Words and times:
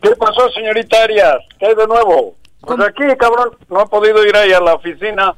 ¿Qué 0.00 0.10
pasó, 0.16 0.50
señorita 0.50 1.02
Arias? 1.02 1.36
¿Qué 1.58 1.66
hay 1.66 1.74
de 1.74 1.86
nuevo? 1.86 2.34
Pues 2.60 2.80
aquí, 2.80 3.04
cabrón, 3.18 3.56
no 3.68 3.82
he 3.82 3.86
podido 3.86 4.24
ir 4.24 4.36
ahí 4.36 4.52
a 4.52 4.60
la 4.60 4.74
oficina. 4.74 5.34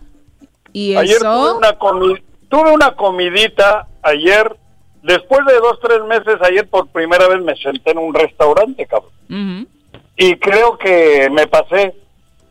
¿Y 0.72 0.96
ayer 0.96 1.16
eso? 1.16 1.24
Tuve 1.24 1.58
una, 1.58 2.18
tuve 2.48 2.72
una 2.72 2.96
comidita 2.96 3.86
ayer 4.02 4.56
después 5.04 5.40
de 5.46 5.54
dos, 5.54 5.78
tres 5.80 6.02
meses, 6.08 6.40
ayer 6.42 6.66
por 6.68 6.88
primera 6.88 7.28
vez 7.28 7.40
me 7.40 7.54
senté 7.56 7.92
en 7.92 7.98
un 7.98 8.12
restaurante, 8.12 8.86
cabrón. 8.86 9.68
Y 10.16 10.36
creo 10.36 10.78
que 10.78 11.28
me 11.30 11.46
pasé, 11.46 11.94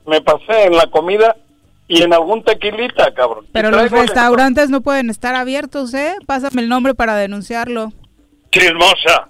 me 0.05 0.21
pasé 0.21 0.65
en 0.65 0.75
la 0.75 0.87
comida 0.87 1.35
y 1.87 2.01
en 2.01 2.13
algún 2.13 2.43
tequilita, 2.43 3.13
cabrón. 3.13 3.45
Pero 3.51 3.71
los 3.71 3.91
restaurantes 3.91 4.69
no 4.69 4.81
pueden 4.81 5.09
estar 5.09 5.35
abiertos, 5.35 5.93
¿eh? 5.93 6.15
Pásame 6.25 6.61
el 6.61 6.69
nombre 6.69 6.93
para 6.93 7.15
denunciarlo. 7.15 7.91
Chismosa, 8.51 9.29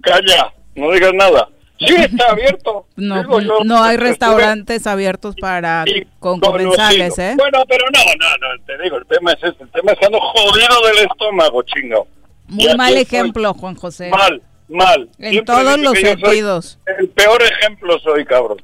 calla, 0.00 0.52
no 0.74 0.90
digas 0.90 1.12
nada. 1.14 1.48
Sí 1.78 1.94
está 1.94 2.26
abierto. 2.30 2.86
no, 2.96 3.22
no 3.64 3.82
hay 3.82 3.96
restaurantes 3.96 4.86
abiertos 4.86 5.34
para 5.40 5.84
con 6.18 6.40
comensales, 6.40 7.18
¿eh? 7.18 7.34
Bueno, 7.38 7.62
pero 7.68 7.84
no, 7.92 8.00
no, 8.00 8.36
no, 8.36 8.64
te 8.66 8.82
digo, 8.82 8.96
el 8.96 9.06
tema 9.06 9.32
es 9.32 9.42
este, 9.42 9.64
el 9.64 9.70
tema 9.70 9.92
es 9.92 9.98
que 9.98 10.06
ando 10.06 10.20
jodido 10.20 10.86
del 10.88 11.06
estómago, 11.06 11.62
chingo. 11.62 12.06
Muy 12.50 12.74
mal 12.76 12.96
ejemplo, 12.96 13.54
Juan 13.54 13.74
José. 13.74 14.10
Mal, 14.10 14.42
mal. 14.68 15.08
En 15.18 15.44
todos 15.44 15.78
los 15.78 15.98
sentidos. 15.98 16.78
El 16.98 17.08
peor 17.08 17.42
ejemplo 17.42 17.98
soy, 18.00 18.24
cabrón. 18.24 18.60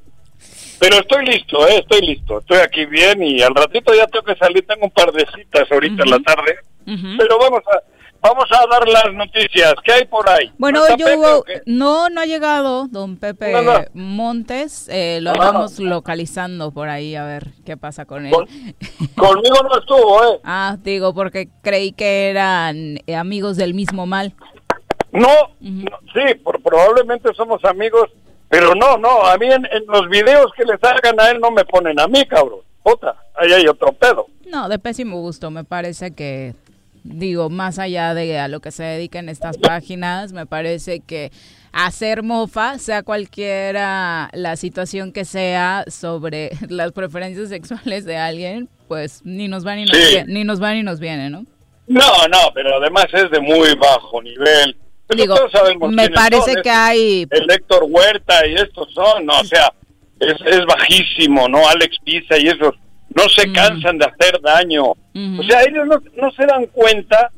Pero 0.78 0.96
estoy 0.96 1.24
listo, 1.24 1.66
¿eh? 1.66 1.78
estoy 1.78 2.06
listo. 2.06 2.38
Estoy 2.40 2.58
aquí 2.58 2.84
bien 2.84 3.22
y 3.22 3.40
al 3.40 3.54
ratito 3.54 3.94
ya 3.94 4.06
tengo 4.06 4.24
que 4.24 4.36
salir. 4.36 4.66
Tengo 4.66 4.84
un 4.84 4.90
par 4.90 5.10
de 5.12 5.26
citas 5.34 5.70
ahorita 5.70 6.02
en 6.02 6.10
la 6.10 6.18
tarde. 6.20 6.56
Pero 6.84 7.38
vamos 7.38 7.62
a 7.72 7.80
vamos 8.20 8.44
a 8.50 8.66
dar 8.66 8.88
las 8.88 9.12
noticias. 9.12 9.74
¿Qué 9.84 9.92
hay 9.92 10.04
por 10.06 10.28
ahí? 10.28 10.52
Bueno, 10.58 10.80
yo 10.96 11.42
no, 11.66 12.08
no 12.08 12.20
ha 12.20 12.24
llegado 12.24 12.88
don 12.88 13.16
Pepe 13.16 13.54
Montes. 13.94 14.88
Eh, 14.90 15.20
lo 15.22 15.32
vamos 15.34 15.78
localizando 15.78 16.70
por 16.70 16.88
ahí 16.88 17.14
a 17.14 17.24
ver 17.24 17.52
qué 17.64 17.76
pasa 17.76 18.04
con 18.04 18.26
él. 18.26 18.32
conmigo 19.16 19.56
no 19.62 19.78
estuvo, 19.78 20.24
¿eh? 20.24 20.40
Ah, 20.44 20.76
digo, 20.82 21.14
porque 21.14 21.48
creí 21.62 21.92
que 21.92 22.30
eran 22.30 22.98
eh, 23.06 23.16
amigos 23.16 23.56
del 23.56 23.74
mismo 23.74 24.06
mal. 24.06 24.34
No, 25.12 25.28
sí, 25.60 26.34
por, 26.42 26.60
probablemente 26.62 27.32
somos 27.34 27.64
amigos, 27.64 28.10
pero 28.48 28.74
no, 28.74 28.98
no, 28.98 29.22
a 29.24 29.36
mí 29.38 29.46
en, 29.46 29.66
los 29.88 30.08
videos 30.08 30.52
que 30.56 30.64
le 30.64 30.76
salgan 30.78 31.18
a 31.20 31.30
él 31.30 31.40
no 31.40 31.50
me 31.50 31.64
ponen 31.64 31.98
a 31.98 32.06
mí, 32.06 32.26
cabrón. 32.26 32.60
Otra, 32.82 33.16
ahí 33.34 33.52
hay 33.52 33.66
otro 33.66 33.92
pedo. 33.92 34.26
No, 34.46 34.68
de 34.68 34.78
pésimo 34.78 35.20
gusto, 35.20 35.50
me 35.50 35.64
parece 35.64 36.14
que 36.14 36.54
digo, 37.08 37.50
más 37.50 37.78
allá 37.78 38.14
de 38.14 38.38
a 38.38 38.48
lo 38.48 38.60
que 38.60 38.70
se 38.70 38.82
dedican 38.82 39.28
estas 39.28 39.58
páginas, 39.58 40.32
me 40.32 40.46
parece 40.46 41.00
que 41.00 41.30
hacer 41.72 42.22
mofa, 42.22 42.78
sea 42.78 43.02
cualquiera 43.02 44.30
la 44.32 44.56
situación 44.56 45.12
que 45.12 45.24
sea 45.24 45.84
sobre 45.88 46.50
las 46.68 46.92
preferencias 46.92 47.48
sexuales 47.48 48.04
de 48.04 48.16
alguien, 48.16 48.68
pues 48.88 49.20
ni 49.24 49.48
nos 49.48 49.66
va 49.66 49.76
ni 49.76 49.84
nos, 49.84 49.96
viene, 49.96 50.32
ni 50.32 50.44
nos 50.44 50.62
va 50.62 50.72
ni 50.74 50.82
nos 50.82 51.00
viene, 51.00 51.30
¿no? 51.30 51.44
No, 51.86 52.28
no, 52.28 52.50
pero 52.54 52.76
además 52.76 53.06
es 53.12 53.30
de 53.30 53.40
muy 53.40 53.74
bajo 53.76 54.20
nivel. 54.22 54.76
Digo, 55.08 55.36
me 55.90 56.10
parece 56.10 56.56
que 56.62 56.70
hay... 56.70 57.26
El 57.30 57.48
Héctor 57.48 57.84
Huerta 57.88 58.44
y 58.44 58.54
estos 58.54 58.92
son, 58.92 59.24
no, 59.24 59.38
o 59.38 59.44
sea, 59.44 59.72
es, 60.18 60.34
es 60.44 60.66
bajísimo, 60.66 61.48
¿no? 61.48 61.68
Alex 61.68 61.96
Pisa 62.04 62.36
y 62.38 62.48
esos 62.48 62.74
no 63.16 63.28
se 63.30 63.50
cansan 63.50 63.96
de 63.98 64.04
hacer 64.04 64.40
daño. 64.42 64.84
O 64.90 65.42
sea, 65.48 65.62
ellos 65.62 65.86
no, 66.14 66.30
se 66.32 66.44
dan 66.44 66.66
cuenta 66.66 67.32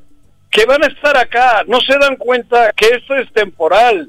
que 0.51 0.67
van 0.67 0.83
a 0.83 0.89
estar 0.89 1.17
acá, 1.17 1.63
no 1.69 1.81
se 1.81 1.97
dan 1.99 2.17
cuenta 2.17 2.73
que 2.73 2.89
esto 2.89 3.15
es 3.15 3.33
temporal, 3.33 4.09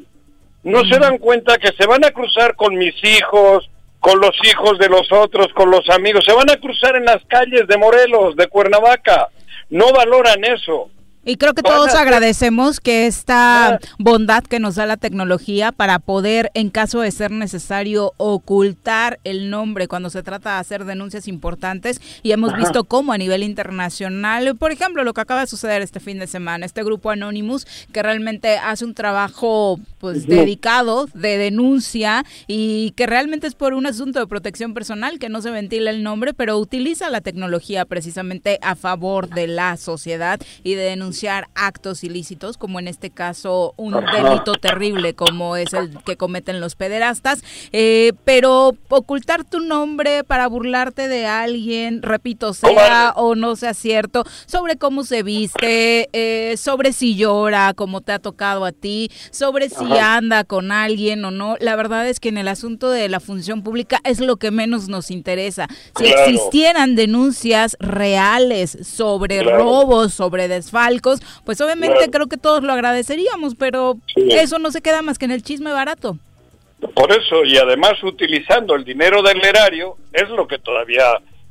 no 0.63 0.83
se 0.85 0.97
dan 0.97 1.19
cuenta 1.19 1.57
que 1.57 1.71
se 1.77 1.85
van 1.85 2.03
a 2.03 2.11
cruzar 2.11 2.55
con 2.55 2.75
mis 2.75 2.95
hijos, 3.03 3.69
con 3.99 4.19
los 4.19 4.35
hijos 4.43 4.79
de 4.79 4.89
los 4.89 5.11
otros, 5.11 5.53
con 5.53 5.69
los 5.69 5.87
amigos, 5.89 6.25
se 6.25 6.33
van 6.33 6.49
a 6.49 6.55
cruzar 6.55 6.95
en 6.95 7.05
las 7.05 7.23
calles 7.25 7.67
de 7.67 7.77
Morelos, 7.77 8.35
de 8.35 8.47
Cuernavaca, 8.47 9.29
no 9.69 9.91
valoran 9.91 10.43
eso. 10.45 10.89
Y 11.25 11.35
creo 11.35 11.53
que 11.53 11.61
todos 11.61 11.95
agradecemos 11.95 12.79
que 12.79 13.05
esta 13.05 13.77
bondad 13.97 14.41
que 14.41 14.59
nos 14.59 14.75
da 14.75 14.85
la 14.85 14.95
tecnología 14.95 15.73
para 15.73 15.99
poder, 15.99 16.49
en 16.53 16.69
caso 16.69 17.01
de 17.01 17.11
ser 17.11 17.29
necesario, 17.31 18.13
ocultar 18.15 19.19
el 19.25 19.49
nombre 19.49 19.89
cuando 19.89 20.09
se 20.09 20.23
trata 20.23 20.53
de 20.53 20.59
hacer 20.59 20.85
denuncias 20.85 21.27
importantes. 21.27 21.99
Y 22.23 22.31
hemos 22.31 22.55
visto 22.55 22.85
cómo 22.85 23.11
a 23.11 23.17
nivel 23.17 23.43
internacional, 23.43 24.55
por 24.55 24.71
ejemplo, 24.71 25.03
lo 25.03 25.13
que 25.13 25.19
acaba 25.19 25.41
de 25.41 25.47
suceder 25.47 25.81
este 25.81 25.99
fin 25.99 26.19
de 26.19 26.27
semana, 26.27 26.65
este 26.65 26.85
grupo 26.85 27.09
Anonymous, 27.09 27.67
que 27.91 28.01
realmente 28.01 28.57
hace 28.57 28.85
un 28.85 28.93
trabajo 28.93 29.77
pues 29.99 30.25
dedicado 30.25 31.09
de 31.13 31.37
denuncia 31.37 32.25
y 32.47 32.91
que 32.91 33.07
realmente 33.07 33.45
es 33.45 33.55
por 33.55 33.73
un 33.73 33.85
asunto 33.85 34.19
de 34.19 34.27
protección 34.27 34.73
personal, 34.73 35.19
que 35.19 35.27
no 35.27 35.41
se 35.41 35.51
ventila 35.51 35.91
el 35.91 36.01
nombre, 36.01 36.33
pero 36.33 36.57
utiliza 36.57 37.09
la 37.09 37.19
tecnología 37.19 37.83
precisamente 37.83 38.57
a 38.61 38.75
favor 38.75 39.27
de 39.27 39.47
la 39.47 39.75
sociedad 39.75 40.39
y 40.63 40.75
de 40.75 40.83
denunciar 40.83 41.08
denunciar 41.09 41.49
actos 41.55 42.03
ilícitos, 42.03 42.57
como 42.57 42.79
en 42.79 42.87
este 42.87 43.09
caso 43.09 43.73
un 43.77 43.93
delito 43.93 44.53
terrible 44.53 45.15
como 45.15 45.55
es 45.55 45.73
el 45.73 45.97
que 46.03 46.17
cometen 46.17 46.59
los 46.59 46.75
pederastas, 46.75 47.43
eh, 47.71 48.13
pero 48.25 48.75
ocultar 48.89 49.43
tu 49.43 49.59
nombre 49.59 50.23
para 50.23 50.45
burlarte 50.47 51.07
de 51.07 51.25
alguien, 51.25 52.03
repito, 52.03 52.53
sea 52.53 53.13
o 53.15 53.33
no 53.33 53.55
sea 53.55 53.73
cierto, 53.73 54.23
sobre 54.45 54.75
cómo 54.75 55.03
se 55.03 55.23
viste, 55.23 56.09
eh, 56.13 56.57
sobre 56.57 56.93
si 56.93 57.15
llora, 57.15 57.73
como 57.73 58.01
te 58.01 58.11
ha 58.11 58.19
tocado 58.19 58.65
a 58.65 58.71
ti, 58.71 59.09
sobre 59.31 59.69
si 59.69 59.97
anda 59.97 60.43
con 60.43 60.71
alguien 60.71 61.25
o 61.25 61.31
no, 61.31 61.55
la 61.59 61.75
verdad 61.75 62.07
es 62.07 62.19
que 62.19 62.29
en 62.29 62.37
el 62.37 62.47
asunto 62.47 62.91
de 62.91 63.09
la 63.09 63.19
función 63.19 63.63
pública 63.63 63.99
es 64.03 64.19
lo 64.19 64.37
que 64.37 64.51
menos 64.51 64.89
nos 64.89 65.09
interesa. 65.09 65.67
Si 65.97 66.05
existieran 66.05 66.95
denuncias 66.95 67.75
reales 67.79 68.77
sobre 68.83 69.41
robos, 69.41 70.13
sobre 70.13 70.47
pues 71.45 71.61
obviamente 71.61 72.09
creo 72.11 72.27
que 72.27 72.37
todos 72.37 72.63
lo 72.63 72.73
agradeceríamos, 72.73 73.55
pero 73.55 73.97
eso 74.15 74.59
no 74.59 74.71
se 74.71 74.81
queda 74.81 75.01
más 75.01 75.17
que 75.17 75.25
en 75.25 75.31
el 75.31 75.43
chisme 75.43 75.71
barato. 75.71 76.17
Por 76.95 77.11
eso, 77.11 77.43
y 77.43 77.57
además 77.57 78.01
utilizando 78.03 78.75
el 78.75 78.85
dinero 78.85 79.21
del 79.21 79.43
erario, 79.43 79.97
es 80.13 80.29
lo 80.29 80.47
que 80.47 80.59
todavía 80.59 81.05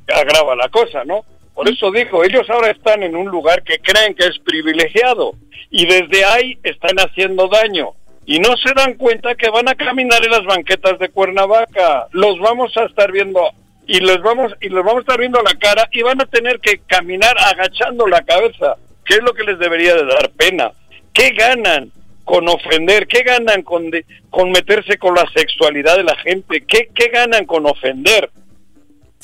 agrava 0.07 0.55
la 0.55 0.69
cosa, 0.69 1.03
¿no? 1.03 1.23
Por 1.53 1.69
eso 1.69 1.91
digo, 1.91 2.23
ellos 2.23 2.49
ahora 2.49 2.71
están 2.71 3.03
en 3.03 3.15
un 3.15 3.27
lugar 3.27 3.63
que 3.63 3.79
creen 3.79 4.15
que 4.15 4.25
es 4.25 4.39
privilegiado 4.39 5.33
y 5.69 5.85
desde 5.85 6.25
ahí 6.25 6.57
están 6.63 6.97
haciendo 6.97 7.47
daño 7.47 7.91
y 8.25 8.39
no 8.39 8.55
se 8.57 8.73
dan 8.73 8.93
cuenta 8.93 9.35
que 9.35 9.49
van 9.49 9.67
a 9.67 9.75
caminar 9.75 10.23
en 10.23 10.31
las 10.31 10.45
banquetas 10.45 10.99
de 10.99 11.09
Cuernavaca. 11.09 12.07
Los 12.11 12.39
vamos 12.39 12.75
a 12.77 12.85
estar 12.85 13.11
viendo 13.11 13.41
y 13.87 13.99
les 13.99 14.21
vamos 14.21 14.53
y 14.61 14.69
les 14.69 14.83
vamos 14.83 14.97
a 14.97 14.99
estar 14.99 15.19
viendo 15.19 15.41
la 15.41 15.55
cara 15.55 15.89
y 15.91 16.03
van 16.03 16.21
a 16.21 16.27
tener 16.27 16.59
que 16.59 16.79
caminar 16.87 17.35
agachando 17.39 18.05
la 18.07 18.21
cabeza, 18.21 18.77
que 19.09 19.15
es 19.15 19.23
lo 19.23 19.33
que 19.33 19.43
les 19.43 19.57
debería 19.57 19.95
de 19.95 20.05
dar 20.05 20.29
pena. 20.29 20.71
¿Qué 21.11 21.31
ganan? 21.31 21.91
con 22.29 22.47
ofender? 22.47 23.07
¿Qué 23.07 23.23
ganan 23.23 23.63
con, 23.63 23.89
con 24.29 24.51
meterse 24.51 24.99
con 24.99 25.15
la 25.15 25.25
sexualidad 25.35 25.97
de 25.97 26.03
la 26.03 26.15
gente? 26.17 26.63
¿Qué, 26.63 26.91
qué 26.93 27.07
ganan 27.07 27.47
con 27.47 27.65
ofender? 27.65 28.29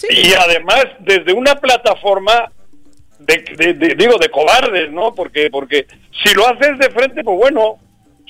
Y 0.09 0.33
además, 0.33 0.87
desde 1.01 1.31
una 1.31 1.53
plataforma 1.53 2.51
de, 3.19 3.95
digo, 3.95 4.17
de 4.17 4.29
cobardes, 4.29 4.91
¿no? 4.91 5.13
Porque, 5.13 5.51
porque 5.51 5.85
si 6.23 6.33
lo 6.33 6.47
haces 6.47 6.79
de 6.79 6.89
frente, 6.89 7.23
pues 7.23 7.37
bueno, 7.37 7.77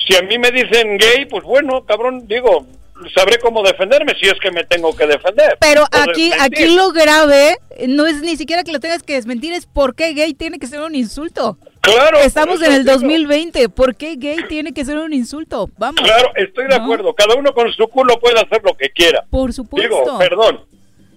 si 0.05 0.17
a 0.17 0.23
mí 0.23 0.37
me 0.37 0.51
dicen 0.51 0.97
gay, 0.97 1.25
pues 1.29 1.45
bueno, 1.45 1.85
cabrón, 1.85 2.27
digo, 2.27 2.65
sabré 3.13 3.37
cómo 3.39 3.63
defenderme 3.63 4.13
si 4.19 4.27
es 4.27 4.35
que 4.39 4.51
me 4.51 4.63
tengo 4.63 4.95
que 4.95 5.05
defender. 5.05 5.57
Pero 5.59 5.85
aquí, 5.91 6.31
aquí 6.39 6.75
lo 6.75 6.91
grave 6.91 7.57
no 7.87 8.05
es 8.05 8.21
ni 8.21 8.37
siquiera 8.37 8.63
que 8.63 8.71
lo 8.71 8.79
tengas 8.79 9.03
que 9.03 9.13
desmentir, 9.13 9.53
es 9.53 9.65
por 9.65 9.95
qué 9.95 10.13
gay 10.13 10.33
tiene 10.33 10.59
que 10.59 10.67
ser 10.67 10.81
un 10.81 10.95
insulto. 10.95 11.57
Claro. 11.81 12.19
Estamos 12.19 12.61
en 12.63 12.71
el 12.71 12.85
2020. 12.85 13.69
¿Por 13.69 13.95
qué 13.95 14.15
gay 14.15 14.37
tiene 14.47 14.73
que 14.73 14.83
ser 14.85 14.97
un 14.97 15.13
insulto? 15.13 15.69
Vamos. 15.77 16.01
Claro, 16.01 16.31
estoy 16.35 16.67
de 16.67 16.75
acuerdo. 16.75 17.13
Cada 17.13 17.35
uno 17.35 17.53
con 17.53 17.71
su 17.73 17.87
culo 17.87 18.19
puede 18.19 18.39
hacer 18.39 18.61
lo 18.63 18.75
que 18.75 18.89
quiera. 18.89 19.23
Por 19.29 19.53
supuesto. 19.53 19.87
Digo, 19.87 20.17
perdón. 20.17 20.65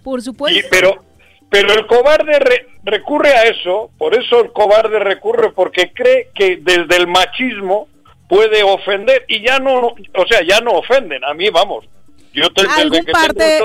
Por 0.04 0.20
supuesto. 0.20 0.68
pero, 0.70 1.04
pero 1.48 1.72
el 1.72 1.86
cobarde 1.86 2.66
recurre 2.84 3.30
a 3.30 3.42
eso. 3.44 3.90
Por 3.96 4.14
eso 4.14 4.40
el 4.40 4.52
cobarde 4.52 4.98
recurre 4.98 5.52
porque 5.52 5.92
cree 5.92 6.28
que 6.34 6.58
desde 6.60 6.96
el 6.96 7.06
machismo 7.06 7.88
puede 8.28 8.62
ofender 8.62 9.24
y 9.28 9.44
ya 9.44 9.58
no, 9.58 9.88
o 9.88 10.26
sea, 10.28 10.42
ya 10.42 10.60
no 10.60 10.72
ofenden. 10.72 11.24
A 11.24 11.34
mí, 11.34 11.48
vamos. 11.50 11.84
Yo 12.32 12.50
te, 12.50 12.62
¿Algún 12.66 13.04
parte... 13.04 13.44
de 13.44 13.60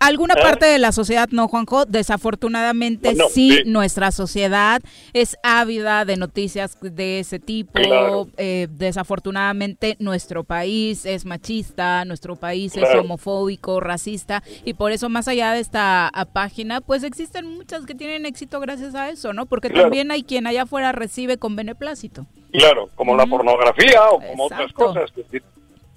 Alguna 0.00 0.34
¿Eh? 0.34 0.42
parte 0.42 0.66
de 0.66 0.78
la 0.78 0.92
sociedad 0.92 1.28
no, 1.30 1.48
Juanjo. 1.48 1.84
Desafortunadamente 1.84 3.16
sí, 3.30 3.62
nuestra 3.66 4.12
sociedad 4.12 4.80
es 5.12 5.36
ávida 5.42 6.04
de 6.04 6.16
noticias 6.16 6.78
de 6.80 7.18
ese 7.18 7.40
tipo. 7.40 8.28
Eh, 8.36 8.68
desafortunadamente 8.70 9.96
nuestro 9.98 10.44
país 10.44 11.04
es 11.04 11.24
machista, 11.24 12.04
nuestro 12.04 12.36
país 12.36 12.76
es 12.76 12.88
homofóbico, 12.94 13.80
racista 13.80 14.42
y 14.64 14.74
por 14.74 14.92
eso 14.92 15.08
más 15.08 15.26
allá 15.26 15.52
de 15.52 15.60
esta 15.60 16.10
página, 16.32 16.80
pues 16.80 17.02
existen 17.02 17.46
muchas 17.46 17.84
que 17.84 17.94
tienen 17.94 18.24
éxito 18.26 18.60
gracias 18.60 18.94
a 18.94 19.10
eso, 19.10 19.32
¿no? 19.32 19.46
Porque 19.46 19.70
también 19.70 20.10
hay 20.10 20.22
quien 20.22 20.46
allá 20.46 20.62
afuera 20.62 20.92
recibe 20.92 21.38
con 21.38 21.56
beneplácito. 21.56 22.26
Claro, 22.52 22.88
como 22.94 23.16
la 23.16 23.26
pornografía 23.26 24.08
o 24.10 24.20
como 24.20 24.46
otras 24.46 24.72
cosas. 24.72 25.10
Que 25.12 25.42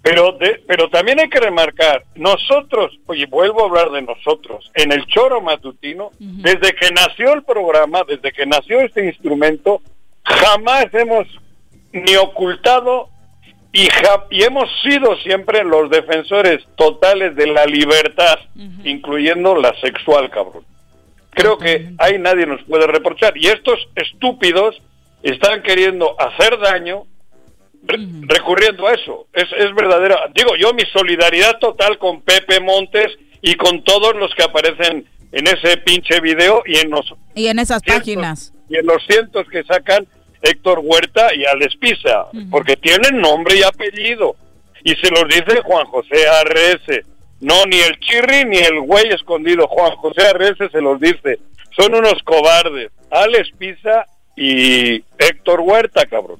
pero, 0.01 0.31
de, 0.33 0.61
pero 0.67 0.89
también 0.89 1.19
hay 1.19 1.29
que 1.29 1.39
remarcar, 1.39 2.03
nosotros, 2.15 2.97
oye, 3.05 3.25
vuelvo 3.27 3.61
a 3.61 3.67
hablar 3.67 3.91
de 3.91 4.01
nosotros, 4.01 4.71
en 4.73 4.91
el 4.91 5.05
choro 5.05 5.41
matutino, 5.41 6.11
desde 6.19 6.73
que 6.73 6.89
nació 6.91 7.33
el 7.33 7.43
programa, 7.43 8.03
desde 8.07 8.31
que 8.31 8.45
nació 8.45 8.79
este 8.79 9.05
instrumento, 9.05 9.81
jamás 10.23 10.87
hemos 10.93 11.27
ni 11.93 12.15
ocultado 12.15 13.09
y, 13.73 13.87
y 14.31 14.43
hemos 14.43 14.69
sido 14.81 15.15
siempre 15.17 15.63
los 15.63 15.89
defensores 15.89 16.65
totales 16.75 17.35
de 17.35 17.47
la 17.47 17.65
libertad, 17.65 18.39
incluyendo 18.83 19.55
la 19.55 19.73
sexual, 19.79 20.29
cabrón. 20.29 20.65
Creo 21.31 21.57
que 21.57 21.91
ahí 21.97 22.19
nadie 22.19 22.45
nos 22.45 22.61
puede 22.63 22.87
reprochar. 22.87 23.37
Y 23.37 23.47
estos 23.47 23.79
estúpidos 23.95 24.81
están 25.23 25.61
queriendo 25.63 26.19
hacer 26.19 26.59
daño 26.59 27.03
recurriendo 27.87 28.87
a 28.87 28.93
eso. 28.93 29.27
Es, 29.33 29.47
es 29.57 29.73
verdadera. 29.75 30.29
Digo, 30.35 30.55
yo 30.55 30.73
mi 30.73 30.83
solidaridad 30.93 31.57
total 31.59 31.97
con 31.97 32.21
Pepe 32.21 32.59
Montes 32.59 33.07
y 33.41 33.55
con 33.55 33.83
todos 33.83 34.15
los 34.15 34.33
que 34.35 34.43
aparecen 34.43 35.05
en 35.31 35.47
ese 35.47 35.77
pinche 35.77 36.19
video 36.19 36.63
y 36.65 36.77
en 36.77 36.89
los 36.89 37.13
y 37.33 37.47
en 37.47 37.59
esas 37.59 37.81
páginas 37.83 38.53
y 38.69 38.77
en 38.77 38.85
los 38.85 39.03
cientos 39.05 39.47
que 39.49 39.63
sacan 39.63 40.05
Héctor 40.41 40.79
Huerta 40.83 41.33
y 41.35 41.45
Alex 41.45 41.75
Pisa, 41.77 42.25
porque 42.49 42.75
tienen 42.75 43.21
nombre 43.21 43.57
y 43.57 43.63
apellido 43.63 44.35
y 44.83 44.95
se 44.95 45.09
los 45.11 45.27
dice 45.27 45.61
Juan 45.63 45.85
José 45.85 46.27
ARS. 46.27 47.05
No, 47.39 47.65
ni 47.65 47.79
el 47.79 47.99
chirri 47.99 48.45
ni 48.45 48.57
el 48.57 48.81
güey 48.81 49.09
escondido. 49.09 49.67
Juan 49.67 49.95
José 49.97 50.21
ARS 50.27 50.57
se 50.71 50.81
los 50.81 50.99
dice. 50.99 51.39
Son 51.75 51.93
unos 51.93 52.21
cobardes. 52.23 52.91
Alex 53.09 53.49
Pisa 53.57 54.05
y 54.35 55.03
Héctor 55.17 55.61
Huerta, 55.61 56.05
cabrón. 56.05 56.39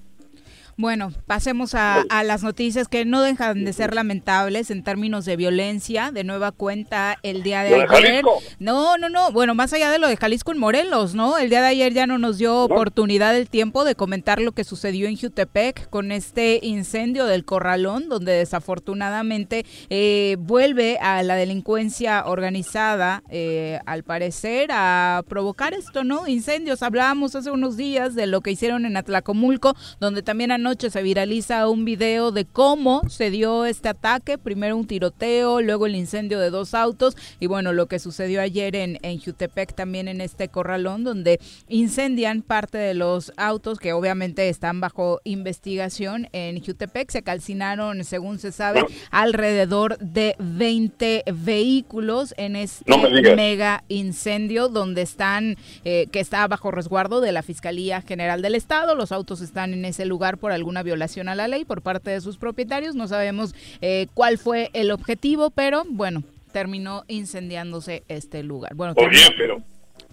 Bueno, 0.77 1.11
pasemos 1.27 1.75
a, 1.75 2.05
las 2.23 2.43
noticias 2.43 2.87
que 2.87 3.05
no 3.05 3.21
dejan 3.21 3.65
de 3.65 3.73
ser 3.73 3.93
lamentables 3.93 4.71
en 4.71 4.83
términos 4.83 5.25
de 5.25 5.35
violencia. 5.35 6.11
De 6.11 6.23
nueva 6.23 6.51
cuenta, 6.51 7.17
el 7.23 7.43
día 7.43 7.63
de 7.63 7.83
ayer. 7.83 8.23
no, 8.59 8.97
no, 8.97 9.09
no. 9.09 9.31
Bueno, 9.31 9.55
más 9.55 9.73
allá 9.73 9.91
de 9.91 9.99
lo 9.99 10.07
de 10.07 10.17
Jalisco 10.17 10.51
en 10.51 10.57
Morelos, 10.57 11.13
¿no? 11.13 11.37
El 11.37 11.49
día 11.49 11.61
de 11.61 11.67
ayer 11.67 11.93
ya 11.93 12.07
no 12.07 12.17
nos 12.17 12.37
dio 12.37 12.63
oportunidad 12.63 13.35
el 13.35 13.49
tiempo 13.49 13.83
de 13.83 13.95
comentar 13.95 14.39
lo 14.39 14.53
que 14.53 14.63
sucedió 14.63 15.07
en 15.07 15.17
Jutepec 15.17 15.89
con 15.89 16.11
este 16.11 16.59
incendio 16.63 17.25
del 17.25 17.45
corralón, 17.45 18.09
donde 18.09 18.33
desafortunadamente 18.33 19.65
eh, 19.89 20.37
vuelve 20.39 20.97
a 20.99 21.21
la 21.23 21.35
delincuencia 21.35 22.25
organizada, 22.25 23.23
eh, 23.29 23.79
al 23.85 24.03
parecer, 24.03 24.69
a 24.71 25.23
provocar 25.27 25.73
esto, 25.73 26.03
¿no? 26.03 26.27
Incendios. 26.27 26.83
Hablábamos 26.83 27.35
hace 27.35 27.51
unos 27.51 27.77
días 27.77 28.15
de 28.15 28.27
lo 28.27 28.41
que 28.41 28.51
hicieron 28.51 28.85
en 28.85 28.97
Atlacomulco, 28.97 29.75
donde 29.99 30.23
también 30.23 30.51
anoche 30.51 30.60
noche 30.61 30.89
se 30.89 31.03
viraliza 31.03 31.67
un 31.67 31.85
video 31.85 32.31
de 32.31 32.45
cómo 32.45 33.01
se 33.09 33.29
dio 33.29 33.65
este 33.65 33.89
ataque, 33.89 34.37
primero 34.37 34.77
un 34.77 34.87
tiroteo, 34.87 35.61
luego 35.61 35.85
el 35.85 35.95
incendio 35.95 36.39
de 36.39 36.49
dos 36.49 36.73
autos 36.73 37.17
y 37.39 37.47
bueno, 37.47 37.73
lo 37.73 37.87
que 37.87 37.99
sucedió 37.99 38.41
ayer 38.41 38.75
en, 38.75 38.99
en 39.01 39.19
Jutepec 39.19 39.73
también 39.73 40.07
en 40.07 40.21
este 40.21 40.47
corralón 40.47 41.03
donde 41.03 41.39
incendian 41.67 42.41
parte 42.41 42.77
de 42.77 42.93
los 42.93 43.33
autos 43.37 43.79
que 43.79 43.93
obviamente 43.93 44.49
están 44.49 44.79
bajo 44.79 45.19
investigación 45.23 46.29
en 46.31 46.63
Jutepec, 46.63 47.09
se 47.09 47.23
calcinaron 47.23 48.03
según 48.03 48.39
se 48.39 48.51
sabe 48.51 48.83
alrededor 49.09 49.97
de 49.99 50.35
20 50.39 51.23
vehículos 51.33 52.33
en 52.37 52.55
este 52.55 53.35
mega 53.35 53.83
incendio 53.87 54.69
donde 54.69 55.01
están, 55.01 55.57
eh, 55.83 56.07
que 56.11 56.19
está 56.19 56.47
bajo 56.47 56.71
resguardo 56.71 57.21
de 57.21 57.31
la 57.31 57.41
Fiscalía 57.41 58.01
General 58.01 58.41
del 58.41 58.55
Estado, 58.55 58.95
los 58.95 59.11
autos 59.11 59.41
están 59.41 59.73
en 59.73 59.85
ese 59.85 60.05
lugar 60.05 60.37
por 60.37 60.50
alguna 60.51 60.83
violación 60.83 61.29
a 61.29 61.35
la 61.35 61.47
ley 61.47 61.65
por 61.65 61.81
parte 61.81 62.11
de 62.11 62.21
sus 62.21 62.37
propietarios. 62.37 62.95
No 62.95 63.07
sabemos 63.07 63.55
eh, 63.81 64.07
cuál 64.13 64.37
fue 64.37 64.69
el 64.73 64.91
objetivo, 64.91 65.49
pero 65.49 65.83
bueno, 65.87 66.23
terminó 66.51 67.03
incendiándose 67.07 68.03
este 68.07 68.43
lugar. 68.43 68.75
Bueno, 68.75 68.93
Oye, 68.97 69.33
pero 69.37 69.61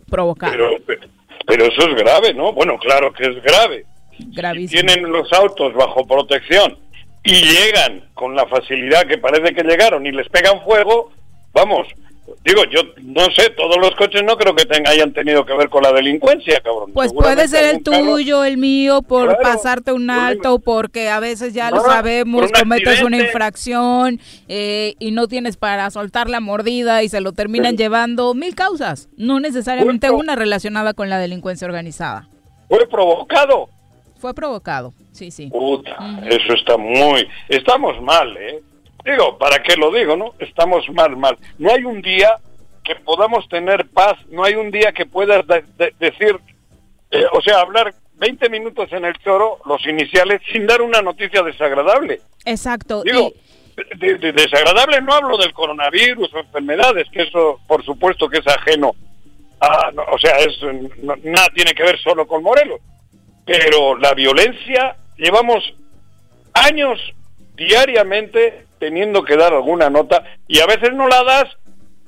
provocado. 0.08 0.54
Pero, 1.46 1.64
eso 1.64 1.88
es 1.88 1.94
grave, 1.96 2.34
¿no? 2.34 2.52
Bueno, 2.52 2.78
claro 2.78 3.12
que 3.12 3.24
es 3.24 3.42
grave. 3.42 3.86
Gravísimo. 4.18 4.82
tienen 4.82 5.10
los 5.10 5.32
autos 5.32 5.72
bajo 5.74 6.06
protección 6.06 6.76
y 7.22 7.32
llegan 7.32 8.08
con 8.14 8.34
la 8.34 8.46
facilidad 8.46 9.06
que 9.06 9.18
parece 9.18 9.54
que 9.54 9.62
llegaron 9.62 10.04
y 10.06 10.12
les 10.12 10.28
pegan 10.28 10.60
fuego, 10.62 11.12
vamos, 11.52 11.86
Digo, 12.44 12.64
yo 12.70 12.80
no 13.02 13.24
sé, 13.36 13.50
todos 13.50 13.76
los 13.78 13.94
coches 13.94 14.22
no 14.22 14.36
creo 14.36 14.54
que 14.54 14.66
hayan 14.86 15.12
tenido 15.12 15.44
que 15.44 15.54
ver 15.54 15.68
con 15.68 15.82
la 15.82 15.92
delincuencia, 15.92 16.60
cabrón. 16.60 16.92
Pues 16.92 17.12
puede 17.12 17.48
ser 17.48 17.74
el 17.74 17.82
tuyo, 17.82 18.44
el 18.44 18.56
mío, 18.56 19.02
por 19.02 19.36
pasarte 19.42 19.92
un 19.92 20.08
alto, 20.10 20.58
porque 20.58 21.08
a 21.08 21.20
veces 21.20 21.52
ya 21.52 21.70
lo 21.70 21.80
sabemos, 21.80 22.50
cometes 22.52 23.02
una 23.02 23.18
infracción 23.18 24.20
eh, 24.48 24.94
y 24.98 25.10
no 25.10 25.28
tienes 25.28 25.56
para 25.56 25.90
soltar 25.90 26.30
la 26.30 26.40
mordida 26.40 27.02
y 27.02 27.08
se 27.08 27.20
lo 27.20 27.32
terminan 27.32 27.76
llevando 27.76 28.34
mil 28.34 28.54
causas, 28.54 29.08
no 29.16 29.40
necesariamente 29.40 30.10
una 30.10 30.36
relacionada 30.36 30.94
con 30.94 31.10
la 31.10 31.18
delincuencia 31.18 31.66
organizada. 31.66 32.28
Fue 32.68 32.86
provocado. 32.86 33.68
Fue 34.18 34.34
provocado, 34.34 34.92
sí, 35.12 35.30
sí. 35.30 35.48
Puta, 35.48 35.96
eso 36.28 36.52
está 36.54 36.76
muy... 36.76 37.28
Estamos 37.48 38.00
mal, 38.02 38.36
¿eh? 38.36 38.62
Digo, 39.08 39.38
¿para 39.38 39.62
qué 39.62 39.74
lo 39.76 39.90
digo, 39.90 40.16
no? 40.16 40.34
Estamos 40.38 40.86
mal, 40.90 41.16
mal. 41.16 41.38
No 41.58 41.72
hay 41.72 41.82
un 41.84 42.02
día 42.02 42.38
que 42.84 42.94
podamos 42.96 43.48
tener 43.48 43.88
paz, 43.88 44.18
no 44.28 44.44
hay 44.44 44.54
un 44.54 44.70
día 44.70 44.92
que 44.92 45.06
puedas 45.06 45.46
decir, 45.98 46.38
eh, 47.10 47.24
o 47.32 47.40
sea, 47.40 47.60
hablar 47.60 47.94
20 48.16 48.50
minutos 48.50 48.92
en 48.92 49.06
el 49.06 49.14
choro, 49.18 49.60
los 49.64 49.86
iniciales, 49.86 50.42
sin 50.52 50.66
dar 50.66 50.82
una 50.82 51.00
noticia 51.00 51.42
desagradable. 51.42 52.20
Exacto. 52.44 53.02
Digo, 53.02 53.32
de, 53.96 54.32
desagradable 54.32 55.00
no 55.00 55.14
hablo 55.14 55.38
del 55.38 55.54
coronavirus 55.54 56.34
o 56.34 56.38
enfermedades, 56.40 57.08
que 57.10 57.22
eso 57.22 57.60
por 57.66 57.82
supuesto 57.84 58.28
que 58.28 58.40
es 58.40 58.46
ajeno. 58.46 58.94
A, 59.60 59.90
o 60.12 60.18
sea, 60.18 60.36
es, 60.40 60.58
nada 61.02 61.48
tiene 61.54 61.72
que 61.72 61.82
ver 61.82 61.98
solo 62.00 62.26
con 62.26 62.42
Morelos. 62.42 62.80
Pero 63.46 63.96
la 63.96 64.12
violencia, 64.12 64.96
llevamos 65.16 65.64
años 66.52 67.00
diariamente 67.56 68.67
teniendo 68.78 69.22
que 69.24 69.36
dar 69.36 69.52
alguna 69.52 69.90
nota 69.90 70.24
y 70.46 70.60
a 70.60 70.66
veces 70.66 70.92
no 70.92 71.08
la 71.08 71.22
das 71.24 71.56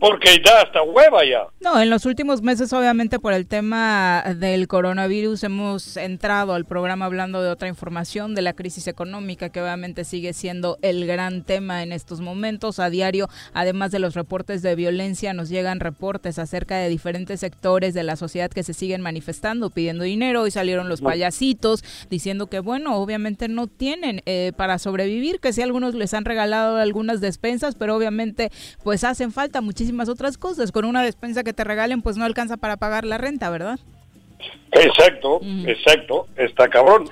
porque 0.01 0.41
ya 0.45 0.63
hasta 0.63 0.83
hueva 0.83 1.25
ya. 1.27 1.47
No, 1.61 1.79
en 1.79 1.91
los 1.91 2.07
últimos 2.07 2.41
meses 2.41 2.73
obviamente 2.73 3.19
por 3.19 3.35
el 3.35 3.47
tema 3.47 4.25
del 4.35 4.67
coronavirus 4.67 5.45
hemos 5.45 5.99
entrado 5.99 6.55
al 6.55 6.65
programa 6.65 7.05
hablando 7.05 7.43
de 7.43 7.51
otra 7.51 7.69
información, 7.69 8.35
de 8.35 8.41
la 8.41 8.55
crisis 8.55 8.89
económica 8.89 9.51
que 9.51 9.61
obviamente 9.61 10.05
sigue 10.05 10.33
siendo 10.33 10.79
el 10.81 11.07
gran 11.07 11.45
tema 11.45 11.83
en 11.83 11.93
estos 11.93 12.23
momentos. 12.23 12.79
A 12.79 12.89
diario, 12.89 13.29
además 13.53 13.91
de 13.91 13.99
los 13.99 14.15
reportes 14.15 14.63
de 14.63 14.75
violencia, 14.75 15.35
nos 15.35 15.51
llegan 15.51 15.81
reportes 15.81 16.39
acerca 16.39 16.79
de 16.79 16.89
diferentes 16.89 17.41
sectores 17.41 17.93
de 17.93 18.03
la 18.03 18.17
sociedad 18.17 18.51
que 18.51 18.63
se 18.63 18.73
siguen 18.73 19.03
manifestando 19.03 19.69
pidiendo 19.69 20.05
dinero. 20.05 20.43
Hoy 20.43 20.51
salieron 20.51 20.89
los 20.89 21.03
payasitos 21.03 21.85
diciendo 22.09 22.47
que 22.47 22.61
bueno, 22.61 22.97
obviamente 22.97 23.49
no 23.49 23.67
tienen 23.67 24.23
eh, 24.25 24.53
para 24.57 24.79
sobrevivir, 24.79 25.41
que 25.41 25.53
sí 25.53 25.61
algunos 25.61 25.95
les 25.95 26.15
han 26.15 26.25
regalado 26.25 26.79
algunas 26.79 27.21
despensas, 27.21 27.75
pero 27.75 27.95
obviamente 27.95 28.51
pues 28.83 29.05
hacen 29.05 29.31
falta 29.31 29.61
muchísimas 29.61 29.90
otras 30.09 30.39
cosas. 30.39 30.73
Con 30.73 30.85
una 30.85 31.03
despensa 31.03 31.43
que 31.43 31.53
te 31.53 31.65
regalen, 31.65 32.03
pues 32.03 32.17
no 32.17 32.25
alcanza 32.25 32.57
para 32.57 32.77
pagar 32.77 33.05
la 33.05 33.19
renta, 33.19 33.51
¿verdad? 33.51 33.79
Exacto, 34.73 35.41
exacto, 35.67 36.27
está 36.37 36.69
cabrón. 36.69 37.09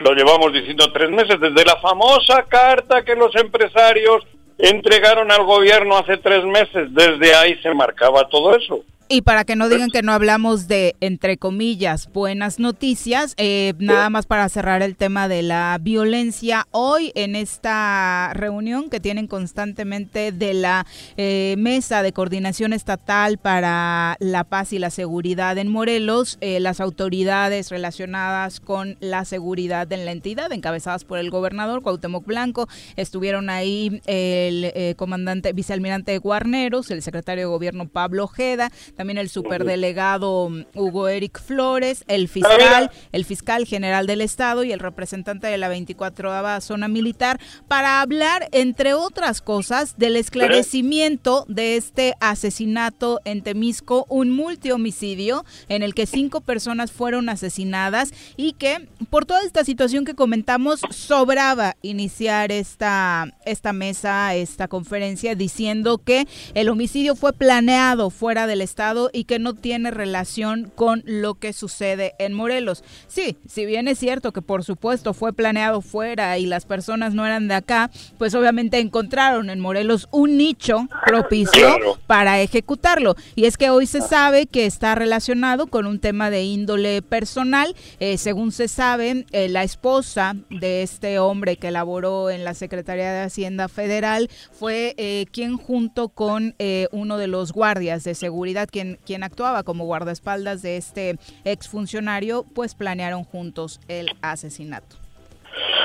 Lo 0.00 0.14
llevamos 0.14 0.52
diciendo 0.52 0.92
tres 0.92 1.10
meses, 1.10 1.40
desde 1.40 1.64
la 1.64 1.76
famosa 1.80 2.44
carta 2.48 3.04
que 3.04 3.14
los 3.14 3.34
empresarios 3.36 4.24
entregaron 4.58 5.30
al 5.32 5.44
gobierno 5.44 5.96
hace 5.96 6.18
tres 6.18 6.44
meses, 6.44 6.92
desde 6.92 7.34
ahí 7.34 7.58
se 7.62 7.72
marcaba 7.74 8.28
todo 8.28 8.56
eso. 8.56 8.84
Y 9.12 9.20
para 9.20 9.44
que 9.44 9.56
no 9.56 9.68
digan 9.68 9.90
que 9.90 10.00
no 10.00 10.12
hablamos 10.12 10.68
de, 10.68 10.96
entre 11.00 11.36
comillas, 11.36 12.08
buenas 12.14 12.58
noticias, 12.58 13.34
eh, 13.36 13.74
nada 13.78 14.08
más 14.08 14.24
para 14.24 14.48
cerrar 14.48 14.80
el 14.80 14.96
tema 14.96 15.28
de 15.28 15.42
la 15.42 15.76
violencia, 15.78 16.66
hoy 16.70 17.12
en 17.14 17.36
esta 17.36 18.32
reunión 18.32 18.88
que 18.88 19.00
tienen 19.00 19.26
constantemente 19.26 20.32
de 20.32 20.54
la 20.54 20.86
eh, 21.18 21.56
Mesa 21.58 22.02
de 22.02 22.14
Coordinación 22.14 22.72
Estatal 22.72 23.36
para 23.36 24.16
la 24.18 24.44
Paz 24.44 24.72
y 24.72 24.78
la 24.78 24.88
Seguridad 24.88 25.58
en 25.58 25.68
Morelos, 25.68 26.38
eh, 26.40 26.58
las 26.58 26.80
autoridades 26.80 27.70
relacionadas 27.70 28.60
con 28.60 28.96
la 29.00 29.26
seguridad 29.26 29.92
en 29.92 30.06
la 30.06 30.12
entidad, 30.12 30.50
encabezadas 30.52 31.04
por 31.04 31.18
el 31.18 31.28
gobernador 31.28 31.82
Cuauhtémoc 31.82 32.24
Blanco, 32.24 32.66
estuvieron 32.96 33.50
ahí 33.50 34.00
el 34.06 34.96
comandante, 34.96 35.52
vicealmirante 35.52 36.16
Guarneros, 36.16 36.90
el 36.90 37.02
secretario 37.02 37.42
de 37.42 37.52
Gobierno 37.52 37.88
Pablo 37.88 38.24
Ojeda, 38.24 38.70
también 39.02 39.18
el 39.18 39.30
superdelegado 39.30 40.48
mm, 40.48 40.62
Hugo 40.76 41.08
Eric 41.08 41.40
Flores, 41.40 42.04
el 42.06 42.28
fiscal, 42.28 42.88
el 43.10 43.24
fiscal 43.24 43.66
general 43.66 44.06
del 44.06 44.20
estado 44.20 44.62
y 44.62 44.70
el 44.70 44.78
representante 44.78 45.48
de 45.48 45.58
la 45.58 45.66
24 45.66 46.60
zona 46.60 46.86
militar 46.86 47.40
para 47.66 48.00
hablar, 48.00 48.48
entre 48.52 48.94
otras 48.94 49.40
cosas, 49.40 49.98
del 49.98 50.14
esclarecimiento 50.14 51.44
de 51.48 51.76
este 51.76 52.14
asesinato 52.20 53.20
en 53.24 53.42
Temisco, 53.42 54.06
un 54.08 54.30
multihomicidio 54.30 55.44
en 55.68 55.82
el 55.82 55.94
que 55.94 56.06
cinco 56.06 56.40
personas 56.40 56.92
fueron 56.92 57.28
asesinadas 57.28 58.12
y 58.36 58.52
que 58.52 58.86
por 59.10 59.26
toda 59.26 59.42
esta 59.42 59.64
situación 59.64 60.04
que 60.04 60.14
comentamos 60.14 60.80
sobraba 60.90 61.74
iniciar 61.82 62.52
esta, 62.52 63.34
esta 63.46 63.72
mesa, 63.72 64.36
esta 64.36 64.68
conferencia 64.68 65.34
diciendo 65.34 65.98
que 65.98 66.28
el 66.54 66.68
homicidio 66.68 67.16
fue 67.16 67.32
planeado 67.32 68.08
fuera 68.10 68.46
del 68.46 68.60
estado 68.60 68.91
y 69.12 69.24
que 69.24 69.38
no 69.38 69.54
tiene 69.54 69.90
relación 69.90 70.70
con 70.74 71.02
lo 71.06 71.34
que 71.34 71.52
sucede 71.52 72.14
en 72.18 72.34
Morelos. 72.34 72.84
Sí, 73.08 73.36
si 73.48 73.66
bien 73.66 73.88
es 73.88 73.98
cierto 73.98 74.32
que 74.32 74.42
por 74.42 74.64
supuesto 74.64 75.14
fue 75.14 75.32
planeado 75.32 75.80
fuera 75.80 76.38
y 76.38 76.46
las 76.46 76.66
personas 76.66 77.14
no 77.14 77.26
eran 77.26 77.48
de 77.48 77.54
acá, 77.54 77.90
pues 78.18 78.34
obviamente 78.34 78.78
encontraron 78.78 79.50
en 79.50 79.60
Morelos 79.60 80.08
un 80.10 80.36
nicho 80.36 80.88
propicio 81.06 81.76
para 82.06 82.40
ejecutarlo. 82.40 83.14
Y 83.34 83.44
es 83.44 83.56
que 83.56 83.70
hoy 83.70 83.86
se 83.86 84.00
sabe 84.00 84.46
que 84.46 84.66
está 84.66 84.94
relacionado 84.94 85.66
con 85.66 85.86
un 85.86 85.98
tema 85.98 86.30
de 86.30 86.44
índole 86.44 87.02
personal. 87.02 87.74
Eh, 88.00 88.18
según 88.18 88.52
se 88.52 88.68
sabe, 88.68 89.26
eh, 89.32 89.48
la 89.48 89.62
esposa 89.62 90.34
de 90.50 90.82
este 90.82 91.18
hombre 91.18 91.56
que 91.56 91.70
laboró 91.70 92.30
en 92.30 92.44
la 92.44 92.54
Secretaría 92.54 93.12
de 93.12 93.22
Hacienda 93.22 93.68
Federal 93.68 94.28
fue 94.52 94.94
eh, 94.96 95.26
quien 95.30 95.56
junto 95.56 96.08
con 96.08 96.54
uno 96.92 97.18
de 97.18 97.26
los 97.26 97.52
guardias 97.52 98.04
de 98.04 98.14
seguridad 98.14 98.68
quien, 98.72 99.22
actuaba 99.22 99.62
como 99.62 99.84
guardaespaldas 99.84 100.62
de 100.62 100.76
este 100.76 101.16
exfuncionario, 101.44 102.44
pues 102.54 102.74
planearon 102.74 103.24
juntos 103.24 103.80
el 103.86 104.08
asesinato. 104.22 104.96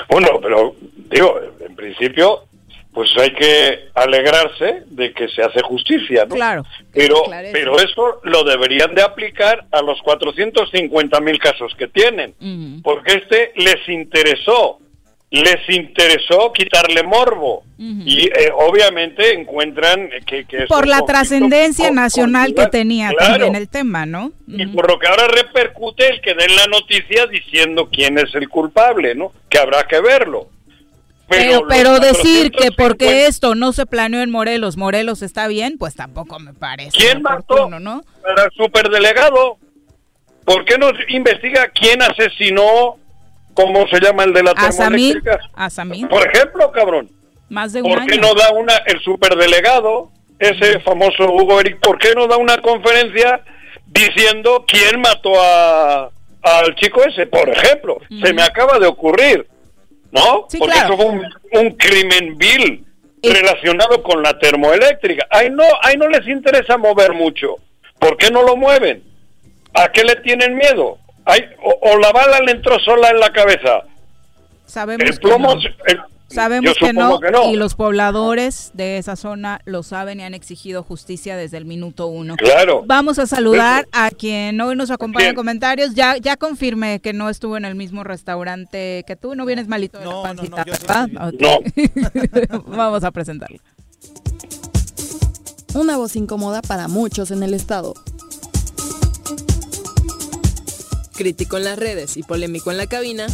Bueno, 0.10 0.40
pero 0.42 0.76
digo, 1.12 1.40
en 1.60 1.76
principio, 1.76 2.46
pues 2.94 3.10
hay 3.18 3.32
que 3.34 3.90
alegrarse 3.94 4.84
de 4.88 5.14
que 5.14 5.28
se 5.28 5.44
hace 5.44 5.62
justicia, 5.62 6.26
¿no? 6.26 6.36
Claro. 6.36 6.64
Pero, 6.94 7.24
pero 7.52 7.78
eso 7.78 8.22
lo 8.24 8.44
deberían 8.44 8.96
de 8.96 9.04
aplicar 9.04 9.66
a 9.72 9.82
los 9.82 10.02
450 10.02 11.20
mil 11.20 11.38
casos 11.38 11.76
que 11.78 11.88
tienen, 11.88 12.34
porque 12.82 13.18
este 13.18 13.52
les 13.58 13.88
interesó 13.90 14.80
les 15.30 15.70
interesó 15.70 16.54
quitarle 16.54 17.04
morbo 17.04 17.64
y 17.78 18.28
eh, 18.28 18.52
obviamente 18.56 19.34
encuentran 19.34 20.10
que, 20.26 20.46
por 20.68 20.88
la 20.88 21.02
trascendencia 21.02 21.92
nacional 21.92 22.56
que 22.56 22.66
tenía 22.68 23.12
también 23.12 23.56
el 23.56 23.68
tema, 23.68 24.06
¿no? 24.06 24.32
Y 24.48 24.66
por 24.68 24.90
lo 24.90 24.98
que 24.98 25.08
ahora 25.08 25.28
repercute 25.28 26.08
el 26.08 26.22
que 26.22 26.34
den 26.34 26.56
la 26.56 26.66
noticia 26.68 27.28
diciendo 27.28 27.90
quién 27.92 28.18
es 28.18 28.34
el 28.36 28.48
culpable, 28.50 29.16
¿no? 29.16 29.32
Que 29.50 29.60
habrá 29.60 29.84
que 29.84 30.00
verlo. 30.00 30.50
Pero, 31.30 31.68
pero, 31.68 32.00
decir 32.00 32.52
que 32.52 32.72
porque 32.72 33.26
esto 33.26 33.54
no 33.54 33.74
se 33.74 33.86
planeó 33.86 34.22
en 34.22 34.32
Morelos, 34.32 34.78
Morelos 34.78 35.22
está 35.22 35.50
bien, 35.50 35.78
pues 35.78 35.94
tampoco 35.94 36.40
me 36.40 36.54
parece. 36.54 36.98
¿Quién 36.98 37.22
mató? 37.22 37.70
¿no? 37.70 38.02
Al 38.24 38.52
superdelegado. 38.56 39.58
¿Por 40.46 40.64
qué 40.64 40.78
no 40.78 40.90
investiga 41.10 41.68
quién 41.68 42.02
asesinó 42.02 42.98
¿Cómo 43.58 43.88
se 43.88 44.00
llama 44.00 44.24
el 44.24 44.34
de 44.34 44.44
la 44.44 44.54
termoeléctrica? 44.54 45.40
Por 46.08 46.28
ejemplo, 46.28 46.72
cabrón. 46.72 47.10
Más 47.50 47.74
de 47.74 47.82
un 47.82 47.90
¿Por 47.92 48.06
qué 48.06 48.18
no 48.20 48.36
da 48.36 48.52
una, 48.52 48.78
el 48.86 49.00
superdelegado, 49.02 50.12
ese 50.38 50.80
famoso 50.82 51.24
Hugo 51.34 51.60
Eric, 51.60 51.80
¿por 51.80 51.98
qué 51.98 52.14
no 52.16 52.28
da 52.28 52.38
una 52.38 52.58
conferencia 52.60 53.42
diciendo 53.88 54.64
quién 54.68 55.02
mató 55.02 55.32
a, 55.42 56.12
al 56.44 56.76
chico 56.76 57.04
ese? 57.04 57.26
Por 57.26 57.50
ejemplo, 57.50 57.98
se 58.24 58.32
me 58.32 58.44
acaba 58.44 58.78
de 58.78 58.86
ocurrir, 58.86 59.48
¿no? 60.12 60.46
Porque 60.60 60.78
eso 60.78 60.96
fue 60.96 61.06
un, 61.60 61.72
crimen 61.78 62.38
vil 62.38 62.86
relacionado 63.24 64.04
con 64.04 64.22
la 64.22 64.38
termoeléctrica. 64.38 65.26
Ahí 65.32 65.50
no, 65.50 65.64
ahí 65.82 65.98
no 65.98 66.08
les 66.10 66.28
interesa 66.28 66.78
mover 66.78 67.14
mucho. 67.14 67.56
¿Por 67.98 68.18
qué 68.18 68.30
no 68.30 68.44
lo 68.44 68.56
mueven? 68.56 69.04
¿A 69.74 69.92
qué 69.92 70.04
le 70.04 70.18
tienen 70.18 70.56
miedo? 70.56 71.00
O, 71.62 71.98
la 71.98 72.12
bala 72.12 72.40
le 72.40 72.54
entró 72.54 72.80
sola 72.80 73.10
en 73.10 73.20
la 73.20 73.32
cabeza. 73.32 73.84
Sabemos 74.66 75.20
que 75.20 75.28
no. 75.38 75.56
Sabemos 76.30 76.76
que 76.78 76.92
no, 76.92 77.20
y 77.50 77.56
los 77.56 77.76
pobladores 77.76 78.72
de 78.74 78.98
esa 78.98 79.16
zona 79.16 79.62
lo 79.64 79.82
saben 79.82 80.20
y 80.20 80.24
han 80.24 80.34
exigido 80.34 80.84
justicia 80.84 81.38
desde 81.38 81.56
el 81.56 81.64
minuto 81.64 82.08
uno. 82.08 82.36
Claro. 82.36 82.84
Vamos 82.86 83.18
a 83.18 83.28
saludar 83.28 83.88
a 83.94 84.12
quien 84.12 84.60
hoy 84.60 84.76
nos 84.76 84.92
acompaña 84.92 85.30
en 85.30 85.36
comentarios. 85.36 85.94
Ya 85.96 86.18
ya 86.18 86.36
confirmé 86.36 87.00
que 87.00 87.14
no 87.14 87.30
estuvo 87.30 87.56
en 87.56 87.64
el 87.64 87.76
mismo 87.76 88.04
restaurante 88.04 89.06
que 89.08 89.16
tú. 89.16 89.36
No 89.36 89.46
vienes 89.46 89.70
malito 89.70 90.00
de 90.00 90.06
la 90.06 90.22
pancita, 90.22 90.66
no, 91.08 91.32
Vamos 92.68 93.06
a 93.06 93.12
presentarlo. 93.12 93.60
Una 95.76 95.96
voz 95.96 96.16
incómoda 96.18 96.62
para 96.62 96.90
muchos 96.90 97.32
en 97.32 97.42
el 97.44 97.54
estado 97.54 97.94
crítico 101.18 101.58
en 101.58 101.66
las 101.66 101.78
redes 101.78 102.16
y 102.16 102.24
polémico 102.24 102.72
en 102.72 102.78
la 102.78 102.88
cabina, 102.88 103.28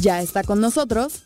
ya 0.00 0.20
está 0.20 0.44
con 0.44 0.60
nosotros. 0.60 1.24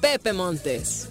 Pepe 0.00 0.32
Montes. 0.32 1.08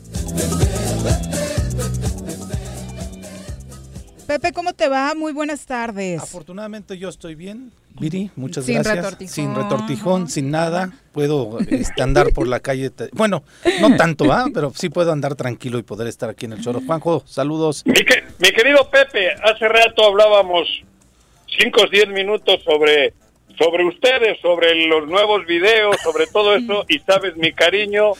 Pepe, 4.28 4.52
¿cómo 4.52 4.74
te 4.74 4.90
va? 4.90 5.14
Muy 5.16 5.32
buenas 5.32 5.66
tardes. 5.66 6.22
Afortunadamente 6.22 6.98
yo 6.98 7.08
estoy 7.10 7.36
bien. 7.36 7.72
Viri, 8.00 8.30
muchas 8.36 8.66
Sin 8.66 8.76
gracias. 8.76 8.98
retortijón. 8.98 9.34
Sin 9.34 9.56
retortijón, 9.56 10.28
sin 10.30 10.52
nada. 10.52 10.92
Puedo 11.14 11.58
este, 11.70 12.02
andar 12.04 12.32
por 12.34 12.48
la 12.48 12.60
calle. 12.60 12.92
Bueno, 13.14 13.44
no 13.82 13.96
tanto, 13.96 14.32
¿ah? 14.34 14.46
Pero 14.54 14.72
sí 14.76 14.90
puedo 14.90 15.12
andar 15.14 15.36
tranquilo 15.36 15.80
y 15.80 15.84
poder 15.84 16.08
estar 16.08 16.30
aquí 16.30 16.46
en 16.46 16.54
el 16.54 16.62
choro. 16.62 16.82
Juanjo, 16.86 17.24
saludos. 17.26 17.84
Mi, 17.86 17.94
que- 17.94 18.24
mi 18.40 18.50
querido 18.52 18.90
Pepe, 18.92 19.32
hace 19.44 19.68
rato 19.68 20.06
hablábamos 20.06 20.68
5 21.58 21.82
o 21.82 21.88
10 21.90 22.10
minutos 22.10 22.62
sobre, 22.66 23.14
sobre 23.58 23.86
ustedes, 23.86 24.38
sobre 24.42 24.88
los 24.88 25.08
nuevos 25.08 25.46
videos, 25.48 25.96
sobre 26.04 26.28
todo 26.28 26.56
eso, 26.56 26.84
y 26.90 27.00
sabes 27.00 27.36
mi 27.38 27.52
cariño, 27.54 28.12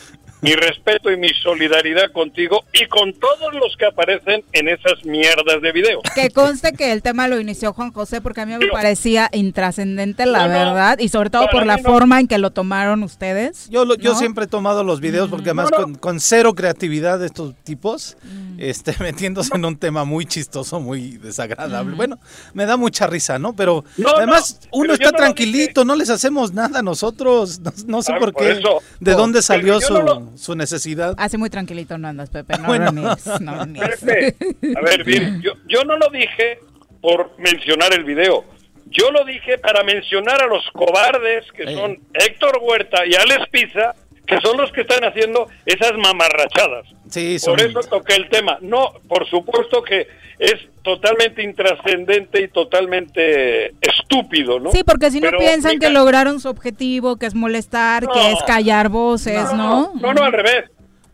mi 0.42 0.54
respeto 0.54 1.12
y 1.12 1.18
mi 1.18 1.30
solidaridad 1.42 2.12
contigo 2.12 2.64
y 2.74 2.86
con 2.88 3.12
todos 3.14 3.54
los 3.54 3.76
que 3.78 3.86
aparecen 3.88 4.44
en 4.54 4.68
esas 4.70 5.04
mierdas 5.04 5.62
de 5.62 5.72
videos. 5.72 6.02
Que 6.14 6.30
conste 6.30 6.74
que 6.74 6.92
el 6.92 7.02
tema 7.02 7.28
lo 7.28 7.40
inició 7.40 7.74
Juan 7.74 7.92
José 7.92 8.22
porque 8.22 8.42
a 8.42 8.46
mí 8.46 8.54
me 8.54 8.60
Digo- 8.60 8.74
parecía 8.74 9.30
intrascendente, 9.34 10.26
la 10.26 10.48
No, 10.48 10.54
verdad, 10.54 11.00
y 11.00 11.10
sobre 11.10 11.30
todo 11.32 11.48
por 11.52 11.66
la 11.66 11.78
no. 11.78 11.84
forma 11.84 12.20
en 12.20 12.28
que 12.28 12.38
lo 12.38 12.52
tomaron 12.52 13.02
ustedes. 13.04 13.68
Yo, 13.70 13.84
lo- 13.86 13.96
yo 13.96 14.14
¿no? 14.14 14.20
siempre 14.20 14.46
he 14.46 14.48
tomado 14.48 14.84
los 14.84 15.00
videos 15.02 15.30
porque 15.30 15.46
además 15.50 15.72
No, 15.72 15.78
no. 15.78 15.84
Con, 15.84 15.96
con 15.96 16.20
cero 16.20 16.54
creatividad 16.54 17.20
de 17.20 17.26
estos 17.26 17.56
tipos, 17.64 18.16
Mm. 18.24 18.60
este, 18.60 18.96
metiéndose 19.00 19.56
en 19.56 19.66
un 19.66 19.78
tema 19.78 20.04
muy 20.06 20.26
chistoso, 20.26 20.80
muy 20.80 21.18
desagradable. 21.18 21.96
Bueno, 21.96 22.20
me 22.54 22.66
da 22.66 22.78
mucha 22.78 23.08
risa, 23.08 23.40
¿no? 23.40 23.56
Pero 23.56 23.84
No, 23.98 24.10
además 24.16 24.60
no, 24.66 24.70
uno 24.80 24.94
pero 24.94 24.94
está 24.94 25.12
tranquilito, 25.18 25.84
no 25.84 25.96
les 25.96 26.10
hacemos 26.10 26.54
nada 26.54 26.80
a 26.80 26.82
nosotros. 26.84 27.60
No, 27.60 27.72
no 27.88 28.02
sé 28.04 28.12
Ah, 28.14 28.20
por 28.20 28.34
por 28.34 28.44
qué. 28.44 28.52
eso. 28.52 28.82
¿De 29.00 29.12
No, 29.12 29.18
dónde 29.18 29.38
pero 29.38 29.42
salió 29.44 29.80
yo 29.80 29.88
su, 30.36 30.56
necesidad? 30.56 31.16
Hace 31.18 31.38
muy 31.38 31.50
tranquilito 31.50 31.98
no 31.98 32.08
andas, 32.08 32.30
Pepe, 32.30 32.58
no 32.58 32.68
Bueno. 32.68 32.86
lo 32.86 32.92
niegues, 32.92 33.42
no 33.42 33.56
lo 33.56 33.66
niegues. 33.66 34.02
Pepe, 34.02 34.36
a 34.78 34.82
ver, 34.82 35.04
bien, 35.04 35.42
yo, 35.44 35.54
yo 35.68 35.84
no 35.84 35.98
lo 35.98 36.10
dije 36.10 36.60
por 37.02 37.32
mencionar 37.40 37.94
el 37.94 38.04
video. 38.04 38.44
Yo 38.90 39.12
lo 39.12 39.26
dije 39.26 39.58
para 39.58 39.84
mencionar 39.84 40.42
a 40.42 40.48
los 40.48 40.64
cobardes 40.72 41.52
que 41.52 41.64
Eh. 41.64 41.76
son 41.76 42.00
Héctor 42.14 42.60
Huerta 42.62 43.06
y 43.06 43.16
Alex 43.16 43.50
Pizza, 43.52 43.94
que 44.28 44.38
son 44.42 44.58
los 44.58 44.72
que 44.74 44.82
están 44.82 45.04
haciendo 45.06 45.48
esas 45.66 45.94
mamarrachadas. 45.98 46.86
Sí, 47.10 47.40
son- 47.40 47.56
Por 47.56 47.62
eso 47.66 47.80
toqué 47.90 48.16
el 48.16 48.30
tema. 48.30 48.58
No, 48.62 48.92
por 49.08 49.28
supuesto 49.30 49.82
que 49.82 50.08
es 50.38 50.54
totalmente 50.84 51.42
intrascendente 51.42 52.42
y 52.44 52.48
totalmente 52.50 53.74
estúpido, 53.82 54.60
¿no? 54.60 54.72
Sí, 54.72 54.84
porque 54.84 55.10
si 55.10 55.20
no 55.20 55.28
Pero, 55.28 55.40
piensan 55.40 55.80
que 55.80 55.90
lograron 55.90 56.40
su 56.40 56.50
objetivo, 56.50 57.16
que 57.18 57.26
es 57.26 57.34
molestar, 57.36 58.04
No. 58.04 58.12
que 58.14 58.32
es 58.32 58.44
callar 58.46 58.90
voces, 58.90 59.52
¿no? 59.54 59.94
No, 60.00 60.14
no, 60.14 60.24
al 60.24 60.32
revés. 60.34 60.66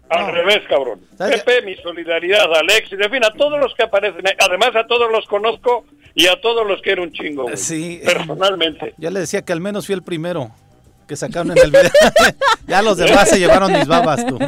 Al 0.10 0.27
No. 0.27 0.32
revés, 0.32 0.60
cabrón. 0.67 1.00
Pepe, 1.17 1.62
mi 1.63 1.75
solidaridad, 1.77 2.46
Alexis, 2.55 3.00
en 3.00 3.10
fin, 3.12 3.24
a 3.24 3.32
todos 3.32 3.60
los 3.60 3.74
que 3.75 3.84
aparecen. 3.84 4.22
Además, 4.39 4.75
a 4.75 4.86
todos 4.86 5.12
los 5.12 5.25
conozco 5.27 5.86
y 6.13 6.27
a 6.27 6.39
todos 6.41 6.67
los 6.67 6.82
quiero 6.82 7.01
un 7.03 7.12
chingo, 7.12 7.43
güey. 7.43 7.58
Sí. 7.58 8.01
Personalmente. 8.03 8.93
Ya 8.98 9.10
le 9.10 9.22
decía 9.22 9.41
que 9.43 9.53
al 9.53 9.62
menos 9.62 9.86
fui 9.88 9.96
el 9.96 10.03
primero 10.03 10.51
que 11.07 11.15
sacaron 11.15 11.51
en 11.51 11.57
el 11.57 11.72
video. 11.72 11.91
ya 12.67 12.81
los 12.81 12.98
demás 12.98 13.29
se 13.29 13.39
llevaron 13.39 13.72
mis 13.72 13.88
babas, 13.88 14.25
tú. 14.25 14.38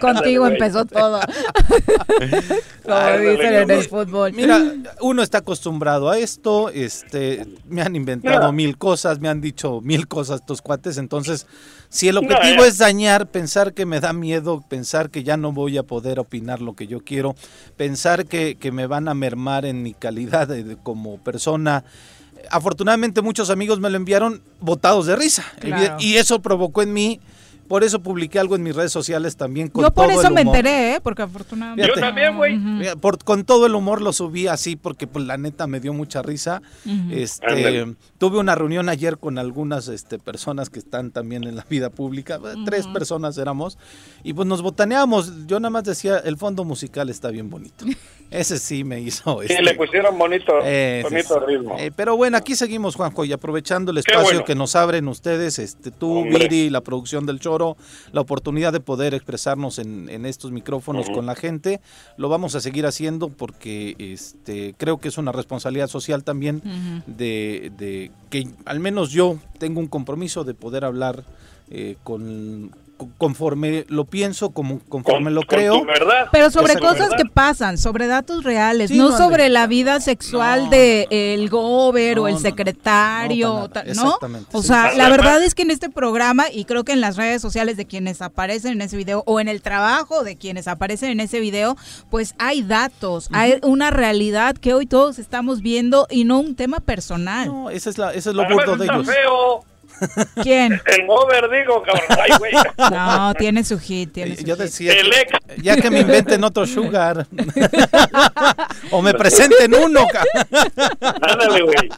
Contigo 0.00 0.46
empezó 0.46 0.84
todo. 0.84 1.20
Como 2.84 3.18
dicen 3.18 3.54
en 3.54 3.70
el 3.70 3.82
fútbol. 3.84 4.32
Mira, 4.32 4.60
uno 5.00 5.22
está 5.22 5.38
acostumbrado 5.38 6.10
a 6.10 6.18
esto, 6.18 6.68
este, 6.70 7.46
me 7.68 7.82
han 7.82 7.96
inventado 7.96 8.52
mil 8.52 8.76
cosas, 8.78 9.20
me 9.20 9.28
han 9.28 9.40
dicho 9.40 9.80
mil 9.80 10.08
cosas 10.08 10.40
estos 10.40 10.62
cuates, 10.62 10.98
entonces, 10.98 11.46
si 11.88 12.08
el 12.08 12.16
objetivo 12.18 12.64
es 12.64 12.78
dañar, 12.78 13.26
pensar 13.28 13.72
que 13.74 13.86
me 13.86 14.00
da 14.00 14.12
miedo, 14.12 14.62
pensar 14.68 15.10
que 15.10 15.22
ya 15.22 15.36
no 15.36 15.52
voy 15.52 15.78
a 15.78 15.82
poder 15.82 16.18
opinar 16.18 16.60
lo 16.60 16.74
que 16.74 16.86
yo 16.86 17.00
quiero, 17.00 17.34
pensar 17.76 18.26
que, 18.26 18.56
que 18.56 18.72
me 18.72 18.86
van 18.86 19.08
a 19.08 19.14
mermar 19.14 19.64
en 19.66 19.82
mi 19.82 19.94
calidad 19.94 20.48
de- 20.48 20.64
de- 20.64 20.76
como 20.76 21.18
persona, 21.18 21.84
afortunadamente 22.50 23.22
muchos 23.22 23.50
amigos 23.50 23.80
me 23.80 23.90
lo 23.90 23.96
enviaron 23.96 24.42
botados 24.60 25.06
de 25.06 25.16
risa, 25.16 25.44
Claro. 25.60 25.96
y 26.00 26.16
eso 26.16 26.40
provocó 26.42 26.82
en 26.82 26.92
mí, 26.92 27.20
por 27.68 27.84
eso 27.84 28.00
publiqué 28.02 28.38
algo 28.38 28.56
en 28.56 28.62
mis 28.62 28.74
redes 28.74 28.92
sociales 28.92 29.36
también 29.36 29.68
con 29.68 29.82
Yo 29.84 29.90
por 29.92 30.10
eso 30.10 30.28
el 30.28 30.34
me 30.34 30.42
enteré, 30.42 30.94
¿eh? 30.96 31.00
porque 31.00 31.22
afortunadamente. 31.22 31.90
Yo 31.94 32.00
también, 32.00 32.36
güey. 32.36 32.58
Por- 33.00 33.22
con 33.24 33.44
todo 33.44 33.66
el 33.66 33.74
humor 33.74 34.02
lo 34.02 34.12
subí 34.12 34.46
así 34.46 34.76
porque 34.76 35.06
pues 35.06 35.24
la 35.26 35.36
neta 35.36 35.66
me 35.66 35.80
dio 35.80 35.92
mucha 35.92 36.22
risa. 36.22 36.62
Este, 37.10 37.46
Ándale. 37.46 37.94
tuve 38.18 38.38
una 38.38 38.54
reunión 38.54 38.88
ayer 38.88 39.18
con 39.18 39.38
algunas 39.38 39.88
este, 39.88 40.18
personas 40.18 40.70
que 40.70 40.78
están 40.78 41.10
también 41.10 41.44
en 41.44 41.56
la 41.56 41.66
vida 41.68 41.90
pública, 41.90 42.38
tres 42.64 42.86
personas 42.88 43.38
éramos, 43.38 43.78
y 44.22 44.32
pues 44.32 44.46
nos 44.46 44.62
botaneamos. 44.62 45.46
Yo 45.46 45.60
nada 45.60 45.70
más 45.70 45.84
decía, 45.84 46.18
el 46.18 46.36
fondo 46.36 46.64
musical 46.64 47.08
está 47.10 47.30
bien 47.30 47.50
bonito. 47.50 47.84
Ese 48.32 48.58
sí 48.58 48.82
me 48.82 48.98
hizo. 48.98 49.40
Sí, 49.42 49.48
este, 49.50 49.62
le 49.62 49.74
pusieron 49.74 50.16
bonito, 50.16 50.58
ese 50.60 51.02
bonito 51.02 51.34
sí. 51.34 51.44
ritmo. 51.54 51.76
Eh, 51.78 51.92
pero 51.94 52.16
bueno, 52.16 52.38
aquí 52.38 52.56
seguimos, 52.56 52.96
Juanjo, 52.96 53.26
y 53.26 53.32
aprovechando 53.34 53.90
el 53.92 53.98
espacio 53.98 54.22
bueno. 54.22 54.44
que 54.46 54.54
nos 54.54 54.74
abren 54.74 55.06
ustedes, 55.08 55.58
este, 55.58 55.90
tú, 55.90 56.20
Hombre. 56.20 56.48
Viri, 56.48 56.70
la 56.70 56.80
producción 56.80 57.26
del 57.26 57.40
Choro, 57.40 57.61
la 58.12 58.20
oportunidad 58.20 58.72
de 58.72 58.80
poder 58.80 59.14
expresarnos 59.14 59.78
en, 59.78 60.08
en 60.08 60.26
estos 60.26 60.50
micrófonos 60.52 61.06
con 61.14 61.26
la 61.26 61.34
gente, 61.34 61.80
lo 62.16 62.28
vamos 62.28 62.54
a 62.54 62.60
seguir 62.60 62.86
haciendo 62.86 63.28
porque 63.28 63.94
este, 63.98 64.74
creo 64.78 64.98
que 64.98 65.08
es 65.08 65.18
una 65.18 65.32
responsabilidad 65.32 65.88
social 65.88 66.22
también 66.24 66.62
de, 67.06 67.72
de 67.78 68.10
que 68.30 68.48
al 68.64 68.80
menos 68.80 69.10
yo 69.10 69.38
tengo 69.58 69.80
un 69.80 69.88
compromiso 69.88 70.44
de 70.44 70.54
poder 70.54 70.84
hablar 70.84 71.24
eh, 71.70 71.96
con- 72.04 72.70
conforme 73.18 73.84
lo 73.88 74.04
pienso, 74.04 74.50
como, 74.50 74.80
conforme 74.88 75.24
Con- 75.26 75.34
lo 75.34 75.40
con 75.42 75.48
creo. 75.58 75.80
tu 75.80 75.86
verdad. 75.86 76.28
Pero 76.32 76.50
sobre 76.50 76.74
Exacto. 76.74 76.88
cosas 76.88 77.10
¿Verdad? 77.10 77.16
que 77.24 77.30
pasan, 77.30 77.78
sobre 77.78 78.06
datos 78.06 78.44
reales, 78.44 78.90
Sí, 78.90 78.96
no 78.98 79.10
no, 79.10 79.16
sobre 79.18 79.48
la 79.48 79.66
vida 79.66 80.00
sexual 80.00 80.64
No, 80.64 80.70
de 80.70 81.06
no. 81.10 81.16
el 81.16 81.48
gober 81.50 82.16
No, 82.16 82.22
o 82.24 82.28
el 82.28 82.38
secretario, 82.38 83.68
No, 83.94 84.18
O 84.52 84.62
sea, 84.62 84.92
la 84.94 85.08
verdad 85.08 85.42
es 85.42 85.54
que 85.54 85.62
en 85.62 85.70
este 85.70 85.90
programa 85.90 86.44
y 86.52 86.64
creo 86.64 86.84
que 86.84 86.92
en 86.92 87.00
las 87.00 87.16
redes 87.16 87.40
sociales 87.42 87.76
de 87.76 87.86
quienes 87.86 88.22
aparecen 88.22 88.72
en 88.72 88.82
ese 88.82 88.96
video 88.96 89.22
o 89.26 89.40
en 89.40 89.48
el 89.48 89.62
trabajo 89.62 90.24
de 90.24 90.36
quienes 90.36 90.68
aparecen 90.68 91.10
en 91.10 91.20
ese 91.20 91.40
video, 91.40 91.76
pues 92.10 92.34
hay 92.38 92.62
datos, 92.62 93.28
hay 93.32 93.58
una 93.62 93.90
realidad 93.90 94.56
que 94.56 94.74
hoy 94.74 94.86
todos 94.86 95.18
estamos 95.18 95.60
viendo 95.62 96.06
y 96.10 96.24
no 96.24 96.38
un 96.40 96.54
tema 96.54 96.80
personal. 96.80 97.48
No, 97.48 97.70
ese 97.70 97.90
es, 97.90 97.98
la, 97.98 98.10
ese 98.12 98.30
es 98.30 98.34
lo 98.36 98.42
Además, 98.42 98.66
burdo 98.66 98.76
de 98.78 98.84
ellos. 98.86 99.06
feo. 99.06 99.64
¿Quién? 100.42 100.72
El 100.86 101.06
over, 101.08 101.48
digo, 101.50 101.82
cabrón. 101.82 102.04
Ay, 102.20 102.30
güey. 102.38 102.52
No, 102.92 103.34
tiene 103.34 103.64
su 103.64 103.78
hit, 103.78 104.12
tiene 104.12 104.32
Eh, 104.34 104.36
su 104.38 104.44
Yo 104.44 104.54
hit. 104.56 104.62
decía, 104.64 104.92
El 104.92 105.12
ex. 105.12 105.32
ya 105.62 105.76
que 105.76 105.90
me 105.90 106.00
inventen 106.00 106.42
otro 106.44 106.66
sugar. 106.66 107.26
o 108.90 109.02
me 109.02 109.14
presenten 109.14 109.74
uno. 109.74 110.06
Ándale, 111.00 111.62
güey. 111.62 111.88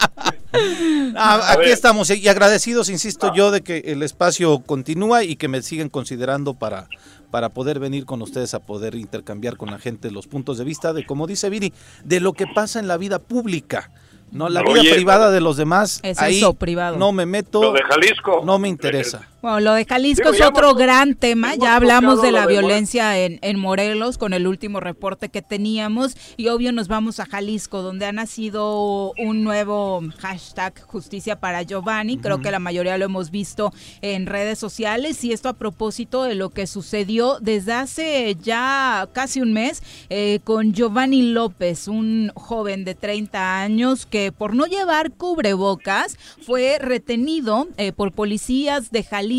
Ah, 1.16 1.48
aquí 1.50 1.60
ver. 1.62 1.68
estamos 1.70 2.10
y 2.10 2.28
agradecidos, 2.28 2.88
insisto 2.88 3.32
yo, 3.34 3.50
de 3.50 3.62
que 3.62 3.78
el 3.86 4.02
espacio 4.02 4.60
continúa 4.60 5.24
y 5.24 5.36
que 5.36 5.48
me 5.48 5.62
siguen 5.62 5.88
considerando 5.88 6.54
para, 6.54 6.86
para 7.30 7.48
poder 7.48 7.80
venir 7.80 8.04
con 8.04 8.22
ustedes 8.22 8.54
a 8.54 8.60
poder 8.60 8.94
intercambiar 8.94 9.56
con 9.56 9.70
la 9.70 9.78
gente 9.78 10.10
los 10.10 10.26
puntos 10.26 10.58
de 10.58 10.64
vista 10.64 10.92
de, 10.92 11.04
como 11.06 11.26
dice 11.26 11.50
Viri, 11.50 11.72
de 12.04 12.20
lo 12.20 12.32
que 12.34 12.46
pasa 12.46 12.78
en 12.78 12.86
la 12.88 12.96
vida 12.96 13.18
pública. 13.18 13.90
No, 14.32 14.48
la 14.48 14.62
vida 14.62 14.80
privada 14.94 15.30
de 15.30 15.40
los 15.40 15.56
demás, 15.56 16.00
Es 16.02 16.18
ahí 16.20 16.38
eso, 16.38 16.54
privado. 16.54 16.96
no 16.96 17.12
me 17.12 17.24
meto, 17.26 17.62
Lo 17.62 17.72
de 17.72 17.82
Jalisco. 17.82 18.42
no 18.44 18.58
me 18.58 18.68
interesa. 18.68 19.28
Bueno, 19.44 19.60
lo 19.60 19.74
de 19.74 19.84
Jalisco 19.84 20.32
Digo, 20.32 20.42
es 20.42 20.50
otro 20.50 20.70
hemos- 20.70 20.78
gran 20.78 21.14
tema. 21.16 21.54
Ya 21.54 21.76
hablamos 21.76 22.22
de 22.22 22.32
la 22.32 22.46
de 22.46 22.54
violencia 22.54 23.18
en, 23.18 23.38
en 23.42 23.58
Morelos 23.58 24.16
con 24.16 24.32
el 24.32 24.46
último 24.46 24.80
reporte 24.80 25.28
que 25.28 25.42
teníamos. 25.42 26.16
Y 26.38 26.48
obvio 26.48 26.72
nos 26.72 26.88
vamos 26.88 27.20
a 27.20 27.26
Jalisco, 27.26 27.82
donde 27.82 28.06
ha 28.06 28.12
nacido 28.12 29.12
un 29.18 29.44
nuevo 29.44 30.02
hashtag 30.18 30.80
justicia 30.84 31.40
para 31.40 31.60
Giovanni. 31.60 32.16
Creo 32.16 32.40
que 32.40 32.50
la 32.50 32.58
mayoría 32.58 32.96
lo 32.96 33.04
hemos 33.04 33.30
visto 33.30 33.70
en 34.00 34.24
redes 34.24 34.58
sociales. 34.58 35.22
Y 35.24 35.32
esto 35.32 35.50
a 35.50 35.52
propósito 35.52 36.22
de 36.24 36.36
lo 36.36 36.48
que 36.48 36.66
sucedió 36.66 37.36
desde 37.38 37.74
hace 37.74 38.38
ya 38.42 39.10
casi 39.12 39.42
un 39.42 39.52
mes 39.52 39.82
eh, 40.08 40.40
con 40.44 40.72
Giovanni 40.72 41.20
López, 41.20 41.86
un 41.86 42.32
joven 42.34 42.86
de 42.86 42.94
30 42.94 43.60
años 43.60 44.06
que 44.06 44.32
por 44.32 44.56
no 44.56 44.64
llevar 44.64 45.10
cubrebocas 45.10 46.16
fue 46.46 46.78
retenido 46.78 47.68
eh, 47.76 47.92
por 47.92 48.12
policías 48.12 48.90
de 48.90 49.02
Jalisco 49.02 49.33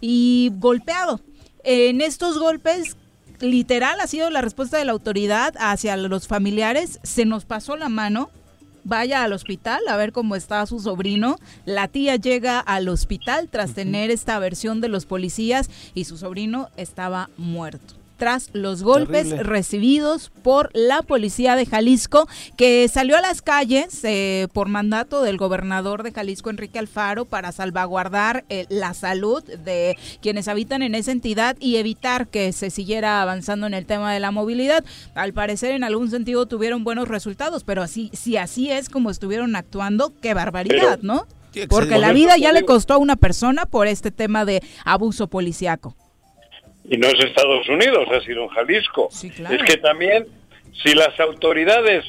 y 0.00 0.52
golpeado. 0.56 1.20
En 1.64 2.00
estos 2.00 2.38
golpes 2.38 2.96
literal 3.40 4.00
ha 4.00 4.06
sido 4.06 4.30
la 4.30 4.40
respuesta 4.40 4.78
de 4.78 4.84
la 4.84 4.92
autoridad 4.92 5.54
hacia 5.58 5.96
los 5.96 6.26
familiares. 6.26 7.00
Se 7.02 7.24
nos 7.24 7.44
pasó 7.44 7.76
la 7.76 7.88
mano. 7.88 8.30
Vaya 8.84 9.22
al 9.22 9.34
hospital 9.34 9.80
a 9.88 9.96
ver 9.96 10.12
cómo 10.12 10.34
está 10.34 10.64
su 10.64 10.80
sobrino. 10.80 11.36
La 11.66 11.88
tía 11.88 12.16
llega 12.16 12.58
al 12.58 12.88
hospital 12.88 13.48
tras 13.50 13.74
tener 13.74 14.10
esta 14.10 14.38
versión 14.38 14.80
de 14.80 14.88
los 14.88 15.04
policías 15.04 15.68
y 15.94 16.04
su 16.04 16.16
sobrino 16.16 16.68
estaba 16.76 17.28
muerto. 17.36 17.97
Tras 18.18 18.50
los 18.52 18.82
golpes 18.82 19.30
recibidos 19.38 20.30
por 20.42 20.70
la 20.74 21.02
policía 21.02 21.56
de 21.56 21.64
Jalisco, 21.64 22.28
que 22.56 22.86
salió 22.88 23.16
a 23.16 23.20
las 23.20 23.40
calles 23.40 24.00
eh, 24.04 24.48
por 24.52 24.68
mandato 24.68 25.22
del 25.22 25.38
gobernador 25.38 26.02
de 26.02 26.12
Jalisco, 26.12 26.50
Enrique 26.50 26.78
Alfaro, 26.78 27.24
para 27.24 27.52
salvaguardar 27.52 28.44
eh, 28.48 28.66
la 28.68 28.92
salud 28.92 29.42
de 29.42 29.96
quienes 30.20 30.48
habitan 30.48 30.82
en 30.82 30.94
esa 30.94 31.12
entidad 31.12 31.56
y 31.60 31.76
evitar 31.76 32.28
que 32.28 32.52
se 32.52 32.70
siguiera 32.70 33.22
avanzando 33.22 33.66
en 33.66 33.74
el 33.74 33.86
tema 33.86 34.12
de 34.12 34.20
la 34.20 34.30
movilidad. 34.30 34.84
Al 35.14 35.32
parecer, 35.32 35.72
en 35.72 35.84
algún 35.84 36.10
sentido 36.10 36.46
tuvieron 36.46 36.84
buenos 36.84 37.08
resultados, 37.08 37.64
pero 37.64 37.82
así, 37.82 38.10
si 38.12 38.36
así 38.36 38.70
es 38.70 38.88
como 38.88 39.10
estuvieron 39.10 39.56
actuando, 39.56 40.12
qué 40.20 40.34
barbaridad, 40.34 40.98
¿no? 41.02 41.26
Porque 41.68 41.98
la 41.98 42.12
vida 42.12 42.36
ya 42.36 42.52
le 42.52 42.64
costó 42.64 42.94
a 42.94 42.98
una 42.98 43.16
persona 43.16 43.66
por 43.66 43.86
este 43.86 44.10
tema 44.10 44.44
de 44.44 44.62
abuso 44.84 45.28
policiaco. 45.28 45.96
Y 46.88 46.96
no 46.96 47.06
es 47.08 47.22
Estados 47.22 47.68
Unidos, 47.68 48.08
ha 48.10 48.20
sido 48.22 48.44
en 48.44 48.48
Jalisco. 48.48 49.08
Es 49.12 49.62
que 49.64 49.76
también, 49.76 50.26
si 50.82 50.94
las 50.94 51.18
autoridades 51.20 52.04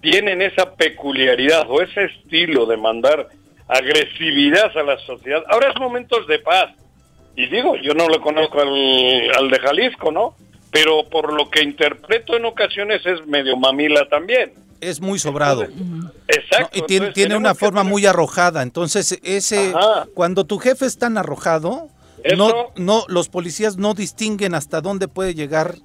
tienen 0.00 0.42
esa 0.42 0.74
peculiaridad 0.74 1.66
o 1.68 1.82
ese 1.82 2.04
estilo 2.04 2.66
de 2.66 2.76
mandar 2.76 3.28
agresividad 3.68 4.76
a 4.76 4.82
la 4.82 4.98
sociedad, 4.98 5.42
ahora 5.48 5.70
es 5.70 5.80
momentos 5.80 6.26
de 6.26 6.38
paz. 6.38 6.72
Y 7.34 7.46
digo, 7.46 7.76
yo 7.76 7.94
no 7.94 8.08
lo 8.08 8.20
conozco 8.20 8.60
al, 8.60 9.30
al 9.36 9.50
de 9.50 9.58
Jalisco, 9.58 10.12
¿no? 10.12 10.36
Pero 10.70 11.08
por 11.08 11.32
lo 11.32 11.50
que 11.50 11.62
interpreto 11.62 12.36
en 12.36 12.44
ocasiones 12.44 13.04
es 13.06 13.26
medio 13.26 13.56
mamila 13.56 14.08
también 14.08 14.52
es 14.82 15.00
muy 15.00 15.18
sobrado. 15.18 15.66
Exacto. 16.26 16.78
y 16.78 16.82
tiene, 16.82 17.12
tiene 17.12 17.36
una 17.36 17.54
forma 17.54 17.84
muy 17.84 18.04
arrojada. 18.04 18.62
Entonces, 18.62 19.18
ese 19.22 19.72
cuando 20.12 20.44
tu 20.44 20.58
jefe 20.58 20.86
es 20.86 20.98
tan 20.98 21.16
arrojado, 21.16 21.88
no, 22.36 22.72
no, 22.76 23.04
los 23.08 23.28
policías 23.28 23.76
no 23.76 23.94
distinguen 23.94 24.54
hasta 24.54 24.80
dónde 24.80 25.08
puede 25.08 25.34
llegar 25.34 25.76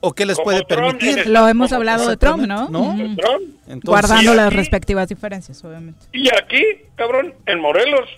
o, 0.00 0.12
qué 0.12 0.26
les 0.26 0.38
puede 0.40 0.64
permitir. 0.64 1.26
Lo 1.26 1.48
hemos 1.48 1.72
hablado 1.72 2.08
de 2.08 2.16
Trump, 2.16 2.46
¿no? 2.46 2.68
Guardando 3.82 4.34
las 4.34 4.52
respectivas 4.52 5.08
diferencias, 5.08 5.64
obviamente. 5.64 6.06
Y 6.12 6.28
aquí, 6.28 6.64
cabrón, 6.96 7.34
en 7.46 7.60
Morelos. 7.60 8.08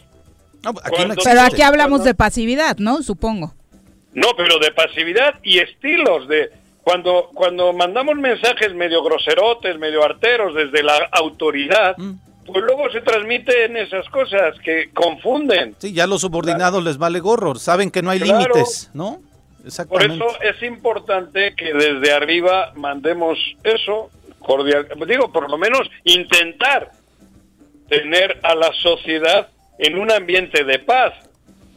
pero 1.24 1.42
aquí 1.42 1.62
hablamos 1.62 2.04
de 2.04 2.14
pasividad, 2.14 2.78
¿no? 2.78 3.02
Supongo. 3.02 3.54
No, 4.14 4.28
pero 4.36 4.58
de 4.58 4.72
pasividad 4.72 5.36
y 5.42 5.58
estilos 5.58 6.28
de 6.28 6.50
cuando, 6.82 7.30
cuando 7.32 7.72
mandamos 7.72 8.16
mensajes 8.16 8.74
medio 8.74 9.02
groserotes, 9.02 9.78
medio 9.78 10.04
arteros 10.04 10.54
desde 10.54 10.82
la 10.82 11.08
autoridad, 11.12 11.96
mm. 11.96 12.12
Pues 12.46 12.64
luego 12.64 12.90
se 12.90 13.00
transmiten 13.00 13.76
esas 13.76 14.08
cosas 14.08 14.58
que 14.64 14.90
confunden. 14.92 15.74
Sí, 15.78 15.92
ya 15.92 16.06
los 16.06 16.22
subordinados 16.22 16.82
les 16.82 16.98
vale 16.98 17.20
gorro, 17.20 17.54
saben 17.54 17.90
que 17.90 18.02
no 18.02 18.10
hay 18.10 18.18
límites, 18.18 18.90
¿no? 18.94 19.20
Exactamente. 19.64 20.18
Por 20.18 20.28
eso 20.28 20.42
es 20.42 20.62
importante 20.62 21.54
que 21.54 21.72
desde 21.72 22.12
arriba 22.12 22.72
mandemos 22.74 23.38
eso, 23.62 24.10
cordial, 24.40 24.88
digo, 25.06 25.30
por 25.30 25.48
lo 25.48 25.56
menos 25.56 25.88
intentar 26.04 26.90
tener 27.88 28.40
a 28.42 28.54
la 28.54 28.72
sociedad 28.72 29.48
en 29.78 29.98
un 29.98 30.10
ambiente 30.10 30.64
de 30.64 30.78
paz 30.80 31.12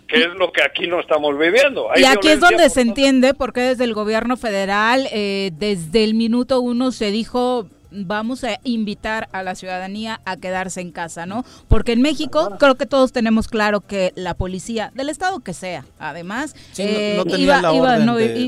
que 0.08 0.20
es 0.20 0.34
lo 0.36 0.52
que 0.52 0.62
aquí 0.62 0.88
no 0.88 1.00
estamos 1.00 1.38
viviendo. 1.38 1.90
y 1.96 2.06
aquí 2.06 2.28
es 2.28 2.40
donde 2.40 2.70
se 2.70 2.82
entiende 2.82 3.34
por 3.34 3.54
qué 3.54 3.62
desde 3.62 3.86
el 3.86 3.94
gobierno 3.94 4.38
federal, 4.38 5.08
eh, 5.12 5.52
desde 5.54 6.04
el 6.04 6.14
minuto 6.14 6.62
uno 6.62 6.92
se 6.92 7.10
dijo 7.10 7.68
vamos 7.96 8.44
a 8.44 8.60
invitar 8.64 9.28
a 9.32 9.44
la 9.44 9.56
ciudadanía 9.56 10.22
a 10.26 10.38
quedarse 10.38 10.82
en 10.82 10.92
casa, 10.92 11.26
¿no? 11.26 11.44
Porque 11.68 11.94
en 11.94 12.02
México 12.02 12.56
creo 12.60 12.76
que 12.76 12.86
todos 12.86 13.12
tenemos 13.12 13.48
claro 13.48 13.82
que 13.82 14.12
la 14.16 14.34
policía 14.34 14.92
del 14.94 15.10
estado 15.10 15.40
que 15.42 15.54
sea, 15.54 15.86
además, 16.00 16.56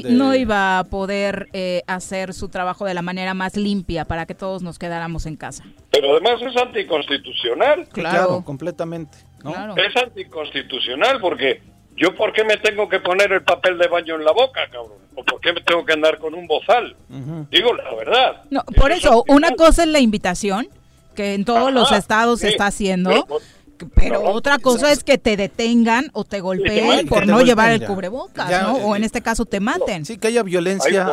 no, 0.10 0.36
iba, 0.36 0.80
a 0.80 0.84
poder 0.86 1.48
eh, 1.54 1.84
hacer 1.88 2.34
su 2.34 2.50
trabajo 2.50 2.86
de 2.86 2.94
la 2.94 3.02
manera 3.02 3.34
más 3.34 3.56
limpia 3.56 4.06
para 4.06 4.26
que 4.26 4.36
todos 4.36 4.62
nos 4.64 4.80
quedáramos 4.80 5.26
en 5.26 5.36
casa. 5.36 5.64
Pero 5.92 6.12
además 6.12 6.42
es 6.42 6.56
anticonstitucional. 6.62 7.88
Claro, 7.90 8.44
completamente. 8.44 9.18
Es 9.78 9.96
anticonstitucional 9.96 11.20
porque 11.22 11.62
yo 11.98 12.16
por 12.16 12.32
qué 12.32 12.44
me 12.44 12.58
tengo 12.58 12.88
que 12.88 13.00
poner 13.00 13.32
el 13.32 13.44
papel 13.44 13.78
de 13.78 13.88
baño 13.88 14.16
en 14.16 14.24
la 14.24 14.32
boca, 14.32 14.62
cabrón, 14.72 15.00
o 15.16 15.24
por 15.24 15.42
qué 15.42 15.52
me 15.52 15.62
tengo 15.62 15.84
que 15.84 15.94
andar 15.94 16.20
con 16.20 16.34
un 16.36 16.48
bozal. 16.48 16.96
Digo 17.50 17.74
la 17.74 17.94
verdad. 17.96 18.44
No, 18.50 18.64
por 18.76 18.92
eso, 18.92 19.24
una 19.28 19.52
cosa 19.52 19.84
es 19.84 19.90
la 19.90 20.00
invitación 20.00 20.70
que 21.16 21.34
en 21.34 21.44
todos 21.44 21.74
los 21.74 21.92
estados 21.92 22.42
se 22.42 22.50
está 22.50 22.68
haciendo. 22.68 23.10
Pero 23.10 23.40
otra 24.24 24.60
cosa 24.60 24.92
es 24.92 25.04
que 25.04 25.18
te 25.18 25.38
detengan 25.38 26.10
o 26.13 26.24
te 26.24 26.40
golpeen 26.40 27.08
por 27.08 27.28
no 27.28 27.42
llevar 27.42 27.72
el 27.72 27.86
cubrebocas, 27.86 28.50
¿no? 28.63 28.76
O 28.78 28.96
en 28.96 29.04
este 29.04 29.22
caso 29.22 29.46
te 29.46 29.60
maten. 29.60 30.06
Sí, 30.06 30.18
que 30.18 30.28
haya 30.28 30.44
violencia. 30.44 31.08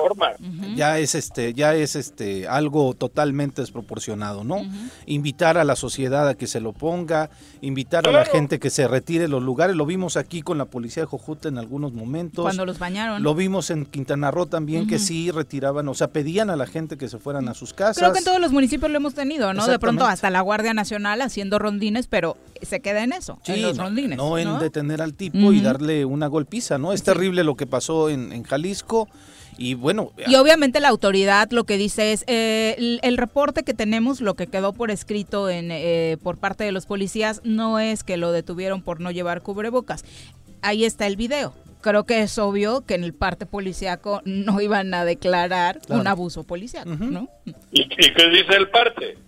Ya 0.75 0.99
es 0.99 1.15
este, 1.15 1.55
ya 1.55 1.75
es 1.75 1.97
este 1.97 2.49
algo 2.49 2.95
totalmente 2.95 3.63
desproporcionado, 3.63 4.45
¿no? 4.45 4.63
Invitar 5.07 5.59
a 5.59 5.65
la 5.65 5.77
sociedad 5.77 6.29
a 6.29 6.35
que 6.35 6.47
se 6.47 6.61
lo 6.61 6.73
ponga, 6.73 7.31
invitar 7.61 8.09
a 8.09 8.13
la 8.13 8.25
gente 8.25 8.59
que 8.59 8.71
se 8.71 8.89
retire 8.89 9.29
los 9.29 9.43
lugares. 9.43 9.77
Lo 9.77 9.87
vimos 9.87 10.17
aquí 10.17 10.43
con 10.43 10.59
la 10.59 10.67
policía 10.67 11.03
de 11.03 11.07
Jojuta 11.07 11.49
en 11.49 11.59
algunos 11.59 11.93
momentos. 11.93 12.45
Cuando 12.45 12.67
los 12.67 12.79
bañaron. 12.79 13.23
Lo 13.23 13.35
vimos 13.35 13.71
en 13.71 13.87
Quintana 13.87 14.31
Roo 14.31 14.47
también, 14.47 14.87
que 14.87 14.99
sí 14.99 15.31
retiraban, 15.31 15.89
o 15.89 15.95
sea, 15.95 16.09
pedían 16.09 16.51
a 16.51 16.57
la 16.57 16.67
gente 16.67 16.97
que 16.97 17.09
se 17.09 17.19
fueran 17.19 17.49
a 17.49 17.55
sus 17.55 17.73
casas. 17.73 17.99
Creo 17.99 18.13
que 18.13 18.19
en 18.19 18.25
todos 18.25 18.41
los 18.41 18.53
municipios 18.53 18.91
lo 18.91 18.97
hemos 18.97 19.15
tenido, 19.15 19.53
¿no? 19.55 19.67
De 19.67 19.79
pronto 19.79 20.07
hasta 20.07 20.31
la 20.31 20.41
Guardia 20.41 20.75
Nacional 20.75 21.23
haciendo 21.23 21.59
rondines, 21.59 22.07
pero 22.07 22.37
se 22.63 22.81
queda 22.81 23.03
en 23.03 23.13
eso, 23.13 23.39
en 23.47 23.63
los 23.63 23.77
rondines. 23.77 24.19
No, 24.19 24.39
en 24.39 24.59
detener 24.59 25.03
al 25.03 25.15
tipo 25.15 25.53
y 25.53 25.61
darle 25.61 26.05
una 26.05 26.27
golpiza, 26.27 26.79
¿no? 26.79 26.93
Es 26.93 27.03
terrible 27.03 27.45
lo 27.45 27.57
que 27.57 27.67
pasó 27.67 28.09
en, 28.09 28.43
Jalisco. 28.45 29.09
Y 29.57 29.75
bueno. 29.75 30.11
Y 30.27 30.35
obviamente 30.35 30.81
la 30.81 30.89
autoridad 30.89 31.51
lo 31.53 31.65
que 31.65 31.79
dice 31.79 32.13
es, 32.13 32.25
eh, 32.27 32.99
el, 33.03 33.17
reporte 33.17 33.63
que 33.63 33.73
tenemos, 33.73 34.21
lo 34.21 34.35
que 34.35 34.49
quedó 34.49 34.73
por 34.73 34.91
escrito 34.91 35.49
en, 35.49 35.71
eh, 35.71 36.17
por 36.23 36.39
parte 36.39 36.65
de 36.65 36.73
los 36.73 36.87
policías, 36.87 37.41
no 37.45 37.79
es 37.79 38.03
que 38.03 38.17
lo 38.17 38.33
detuvieron 38.33 38.83
por 38.83 39.01
no 39.01 39.11
llevar 39.13 39.43
cubrebocas. 39.43 40.05
Ahí 40.61 40.85
está 40.85 41.07
el 41.07 41.17
video. 41.17 41.55
Creo 41.83 42.05
que 42.05 42.23
es 42.23 42.39
obvio 42.39 42.81
que 42.81 42.95
en 42.95 43.05
el 43.05 43.13
parte 43.13 43.45
policíaco 43.45 44.23
no 44.25 44.61
iban 44.61 44.93
a 44.95 45.05
declarar 45.05 45.81
un 45.89 46.07
abuso 46.07 46.43
policiaco, 46.43 46.89
¿no? 46.89 47.29
¿Y 47.73 47.87
qué 47.87 48.29
dice 48.31 48.57
el 48.57 48.71
parte? 48.71 49.19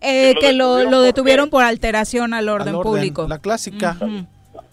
Eh, 0.00 0.34
que 0.40 0.52
lo, 0.52 1.00
detuvieron 1.00 1.50
por 1.50 1.64
alteración 1.64 2.34
al 2.34 2.48
orden, 2.48 2.80
público. 2.80 3.26
La 3.28 3.38
clásica. 3.38 3.96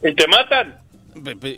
Y 0.04 0.14
te 0.14 0.28
matan. 0.28 0.86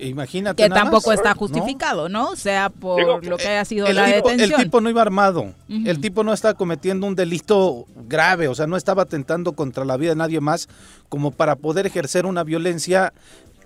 Imagínate. 0.02 0.64
Que 0.64 0.70
tampoco 0.70 1.12
está 1.12 1.34
justificado, 1.34 2.10
¿no? 2.10 2.30
O 2.30 2.36
sea, 2.36 2.70
por 2.70 3.26
lo 3.26 3.38
que 3.38 3.48
haya 3.48 3.66
sido 3.66 3.92
la 3.92 4.06
detención. 4.06 4.60
El 4.60 4.66
tipo 4.66 4.82
no 4.82 4.90
iba 4.90 5.02
armado. 5.02 5.54
El 5.70 6.00
tipo 6.00 6.24
no 6.24 6.34
estaba 6.34 6.54
cometiendo 6.54 7.08
un 7.08 7.16
delito 7.16 7.86
grave. 8.08 8.48
O 8.48 8.56
sea, 8.56 8.68
no 8.68 8.78
estaba 8.78 9.04
atentando 9.04 9.54
contra 9.54 9.84
la 9.86 9.98
vida 9.98 10.12
de 10.12 10.18
nadie 10.18 10.40
más 10.40 10.70
como 11.10 11.32
para 11.32 11.56
poder 11.56 11.88
ejercer 11.88 12.26
una 12.26 12.44
violencia. 12.44 13.14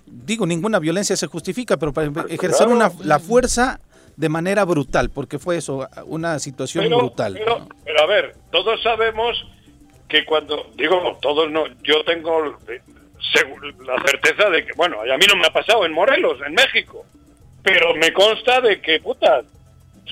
Digo, 0.06 0.46
ninguna 0.46 0.78
violencia 0.78 1.16
se 1.16 1.26
justifica, 1.26 1.76
pero 1.76 1.92
para 1.92 2.10
ejercer 2.28 2.68
una, 2.68 2.90
la 3.04 3.18
fuerza 3.18 3.80
de 4.16 4.28
manera 4.28 4.64
brutal, 4.64 5.10
porque 5.10 5.38
fue 5.38 5.56
eso, 5.56 5.88
una 6.06 6.38
situación 6.38 6.88
brutal. 6.88 7.40
pero 7.84 8.02
a 8.02 8.06
ver, 8.06 8.36
todos 8.50 8.82
sabemos 8.82 9.46
que 10.12 10.26
cuando, 10.26 10.70
digo, 10.74 11.18
todos 11.22 11.50
no, 11.50 11.64
yo 11.82 12.04
tengo 12.04 12.58
la 13.86 14.02
certeza 14.04 14.50
de 14.50 14.66
que, 14.66 14.74
bueno, 14.74 15.00
a 15.00 15.16
mí 15.16 15.24
no 15.26 15.36
me 15.36 15.46
ha 15.46 15.52
pasado 15.52 15.86
en 15.86 15.92
Morelos, 15.92 16.38
en 16.46 16.52
México, 16.52 17.06
pero 17.62 17.94
me 17.94 18.12
consta 18.12 18.60
de 18.60 18.82
que, 18.82 19.00
puta, 19.00 19.40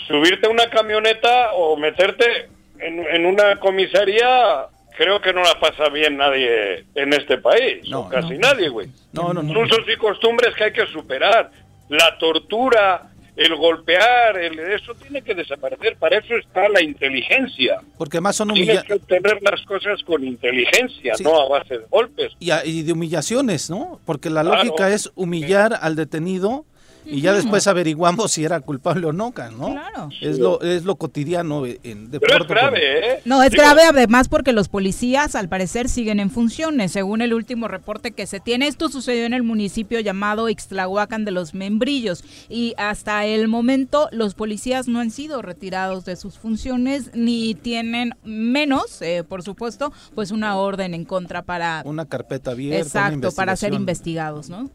subirte 0.09 0.47
a 0.47 0.51
una 0.51 0.71
camioneta 0.71 1.53
o 1.53 1.77
meterte 1.77 2.49
en, 2.79 3.27
una 3.27 3.61
comisaría, 3.61 4.69
creo 4.97 5.21
que 5.21 5.35
no 5.35 5.43
la 5.43 5.61
pasa 5.61 5.91
bien 5.91 6.17
nadie 6.17 6.87
en 6.95 7.13
este 7.13 7.37
país, 7.37 7.87
no, 7.91 8.09
casi 8.09 8.39
nadie, 8.39 8.71
güey. 8.71 8.89
No, 9.13 9.35
no, 9.35 9.43
no. 9.43 9.61
usos 9.61 9.85
y 9.87 9.97
costumbres 9.97 10.55
que 10.55 10.65
hay 10.65 10.73
que 10.73 10.87
superar. 10.87 11.51
La 11.91 12.17
tortura, 12.17 13.11
el 13.41 13.57
golpear, 13.57 14.37
el, 14.37 14.59
eso 14.59 14.95
tiene 14.95 15.23
que 15.23 15.35
desaparecer. 15.35 15.97
Para 15.97 16.19
eso 16.19 16.37
está 16.37 16.69
la 16.69 16.83
inteligencia. 16.83 17.81
Porque 17.97 18.21
más 18.21 18.37
son 18.37 18.51
humillaciones. 18.51 18.85
Tienes 18.85 19.07
que 19.07 19.15
obtener 19.15 19.43
las 19.43 19.65
cosas 19.65 20.03
con 20.05 20.23
inteligencia, 20.23 21.15
no 21.25 21.41
a 21.41 21.49
base 21.49 21.79
de 21.79 21.85
golpes. 21.89 22.33
Y, 22.39 22.83
de 22.83 22.93
humillaciones, 22.93 23.71
¿no? 23.71 23.99
Porque 24.05 24.29
la 24.29 24.43
lógica 24.43 24.91
es 24.91 25.11
humillar 25.15 25.79
al 25.81 25.97
detenido 25.97 26.67
y 27.05 27.21
ya 27.21 27.33
después 27.33 27.67
averiguamos 27.67 28.33
si 28.33 28.45
era 28.45 28.61
culpable 28.61 29.07
o 29.07 29.13
no, 29.13 29.33
¿no? 29.57 29.71
Claro. 29.71 30.09
Es 30.21 30.39
lo, 30.39 30.61
es 30.61 30.85
lo 30.85 30.97
cotidiano 30.97 31.65
en 31.67 32.11
Pero 32.11 32.43
es 32.43 32.49
grave, 32.49 32.81
¿eh? 32.83 33.21
No, 33.25 33.43
es 33.43 33.53
grave 33.53 33.83
además 33.83 34.29
porque 34.29 34.53
los 34.53 34.69
policías 34.69 35.35
al 35.35 35.49
parecer 35.49 35.89
siguen 35.89 36.21
en 36.21 36.31
funciones. 36.31 36.93
Según 36.93 37.21
el 37.23 37.35
último 37.35 37.69
reporte 37.69 38.13
que 38.13 38.27
se 38.27 38.41
tiene, 38.41 38.67
esto 38.67 38.89
sucedió 38.89 39.25
en 39.25 39.35
el 39.35 39.43
municipio 39.43 40.01
llamado 40.01 40.49
Ixtlahuacan 40.49 41.25
de 41.25 41.31
los 41.31 41.55
Membrillos 41.55 42.25
y 42.49 42.75
hasta 42.77 43.25
el 43.27 43.49
momento 43.49 44.09
los 44.13 44.35
policías 44.35 44.89
no 44.89 45.01
han 45.01 45.11
sido 45.11 45.43
retirados 45.43 46.05
de 46.05 46.17
sus 46.17 46.39
funciones 46.39 47.11
ni 47.15 47.55
tienen 47.55 48.15
menos, 48.25 49.03
eh, 49.03 49.25
por 49.27 49.43
supuesto, 49.43 49.93
pues 50.15 50.31
una 50.31 50.57
orden 50.57 50.95
en 50.95 51.05
contra 51.05 51.43
para... 51.43 51.83
Una 51.85 52.07
carpeta 52.07 52.53
abierta. 52.53 52.81
Exacto, 52.81 53.33
para 53.33 53.57
ser 53.57 53.75
investigados, 53.75 54.49
¿no? 54.49 54.71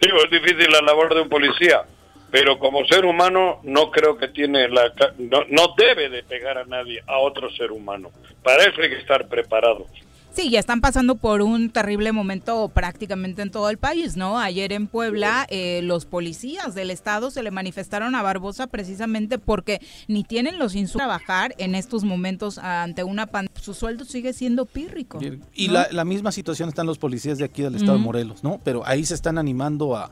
Sí, 0.00 0.08
es 0.24 0.30
difícil 0.30 0.70
la 0.70 0.80
labor 0.82 1.14
de 1.14 1.22
un 1.22 1.28
policía. 1.28 1.84
pero 2.30 2.58
como 2.58 2.84
ser 2.86 3.04
humano 3.04 3.60
no 3.62 3.90
creo 3.90 4.18
que 4.18 4.28
tiene 4.28 4.68
la 4.68 4.92
no, 5.18 5.44
no 5.48 5.74
debe 5.76 6.08
de 6.08 6.22
pegar 6.22 6.58
a 6.58 6.64
nadie, 6.64 7.02
a 7.06 7.18
otro 7.18 7.50
ser 7.52 7.70
humano. 7.70 8.10
Para 8.42 8.64
eso 8.64 8.82
hay 8.82 8.90
que 8.90 8.98
estar 8.98 9.28
preparados. 9.28 9.88
Sí, 10.36 10.50
ya 10.50 10.60
están 10.60 10.82
pasando 10.82 11.14
por 11.14 11.40
un 11.40 11.70
terrible 11.70 12.12
momento 12.12 12.68
prácticamente 12.68 13.40
en 13.40 13.50
todo 13.50 13.70
el 13.70 13.78
país, 13.78 14.18
¿no? 14.18 14.38
Ayer 14.38 14.70
en 14.74 14.86
Puebla 14.86 15.46
eh, 15.48 15.80
los 15.82 16.04
policías 16.04 16.74
del 16.74 16.90
estado 16.90 17.30
se 17.30 17.42
le 17.42 17.50
manifestaron 17.50 18.14
a 18.14 18.20
Barbosa 18.20 18.66
precisamente 18.66 19.38
porque 19.38 19.80
ni 20.08 20.24
tienen 20.24 20.58
los 20.58 20.74
insumos 20.74 21.06
para 21.06 21.18
trabajar 21.18 21.54
en 21.56 21.74
estos 21.74 22.04
momentos 22.04 22.58
ante 22.58 23.02
una 23.02 23.26
pandemia. 23.26 23.58
Su 23.62 23.72
sueldo 23.72 24.04
sigue 24.04 24.34
siendo 24.34 24.66
pírrico. 24.66 25.18
Y 25.54 25.68
la, 25.68 26.04
misma 26.04 26.30
situación 26.32 26.68
están 26.68 26.86
los 26.86 26.98
policías 26.98 27.38
de 27.38 27.46
aquí 27.46 27.62
del 27.62 27.74
estado 27.74 27.94
de 27.94 28.04
Morelos, 28.04 28.44
¿no? 28.44 28.60
Pero 28.62 28.86
ahí 28.86 29.06
se 29.06 29.14
están 29.14 29.38
animando 29.38 29.96
a, 29.96 30.10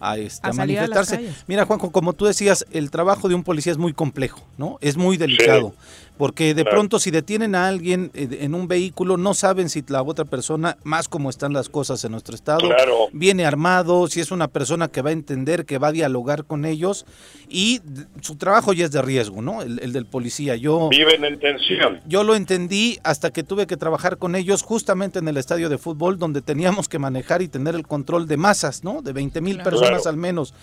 a, 0.00 0.16
este, 0.16 0.52
manifestarse. 0.54 1.30
Mira, 1.46 1.66
Juanjo, 1.66 1.92
como 1.92 2.14
tú 2.14 2.24
decías, 2.24 2.66
el 2.70 2.90
trabajo 2.90 3.28
de 3.28 3.34
un 3.34 3.44
policía 3.44 3.72
es 3.72 3.78
muy 3.78 3.92
complejo, 3.92 4.40
¿no? 4.56 4.78
Es 4.80 4.96
muy 4.96 5.18
delicado 5.18 5.74
porque 6.16 6.54
de 6.54 6.64
pronto 6.64 6.98
si 6.98 7.10
detienen 7.10 7.54
a 7.54 7.68
alguien 7.68 8.10
eh, 8.14 8.38
en 8.40 8.54
un 8.54 8.68
vehículo 8.68 9.16
no 9.16 9.34
saben 9.34 9.68
si 9.68 9.84
la 9.88 10.02
otra 10.02 10.24
persona, 10.24 10.78
más 10.82 11.08
como 11.08 11.28
están 11.30 11.52
las 11.52 11.68
cosas 11.68 12.02
en 12.04 12.12
nuestro 12.12 12.34
estado, 12.34 12.68
viene 13.12 13.44
armado, 13.44 14.06
si 14.08 14.20
es 14.20 14.30
una 14.30 14.48
persona 14.48 14.88
que 14.88 15.02
va 15.02 15.10
a 15.10 15.12
entender, 15.12 15.66
que 15.66 15.78
va 15.78 15.88
a 15.88 15.92
dialogar 15.92 16.44
con 16.44 16.64
ellos 16.64 17.04
y 17.48 17.80
su 18.22 18.36
trabajo 18.36 18.72
ya 18.72 18.86
es 18.86 18.92
de 18.92 19.02
riesgo, 19.02 19.42
¿no? 19.42 19.62
El, 19.62 19.92
del 19.92 20.06
policía. 20.06 20.56
Yo 20.56 20.88
viven 20.88 21.24
en 21.24 21.38
tensión. 21.38 22.00
Yo 22.06 22.24
lo 22.24 22.34
entendí 22.34 22.98
hasta 23.02 23.30
que 23.30 23.42
tuve 23.42 23.66
que 23.66 23.76
trabajar 23.76 24.16
con 24.16 24.34
ellos 24.34 24.62
justamente 24.62 25.18
en 25.18 25.28
el 25.28 25.36
estadio 25.36 25.68
de 25.68 25.78
fútbol 25.78 26.18
donde 26.18 26.40
teníamos 26.40 26.88
que 26.88 26.98
manejar 26.98 27.42
y 27.42 27.48
tener 27.48 27.74
el 27.74 27.86
control 27.86 28.26
de 28.26 28.36
masas, 28.36 28.84
¿no? 28.84 29.02
De 29.02 29.12
20 29.12 29.40
mil 29.40 29.62
personas 29.62 30.06
al 30.06 30.16
menos. 30.16 30.54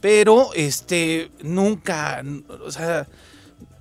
Pero 0.00 0.50
este 0.54 1.30
nunca, 1.42 2.22
o 2.64 2.70
sea 2.70 3.06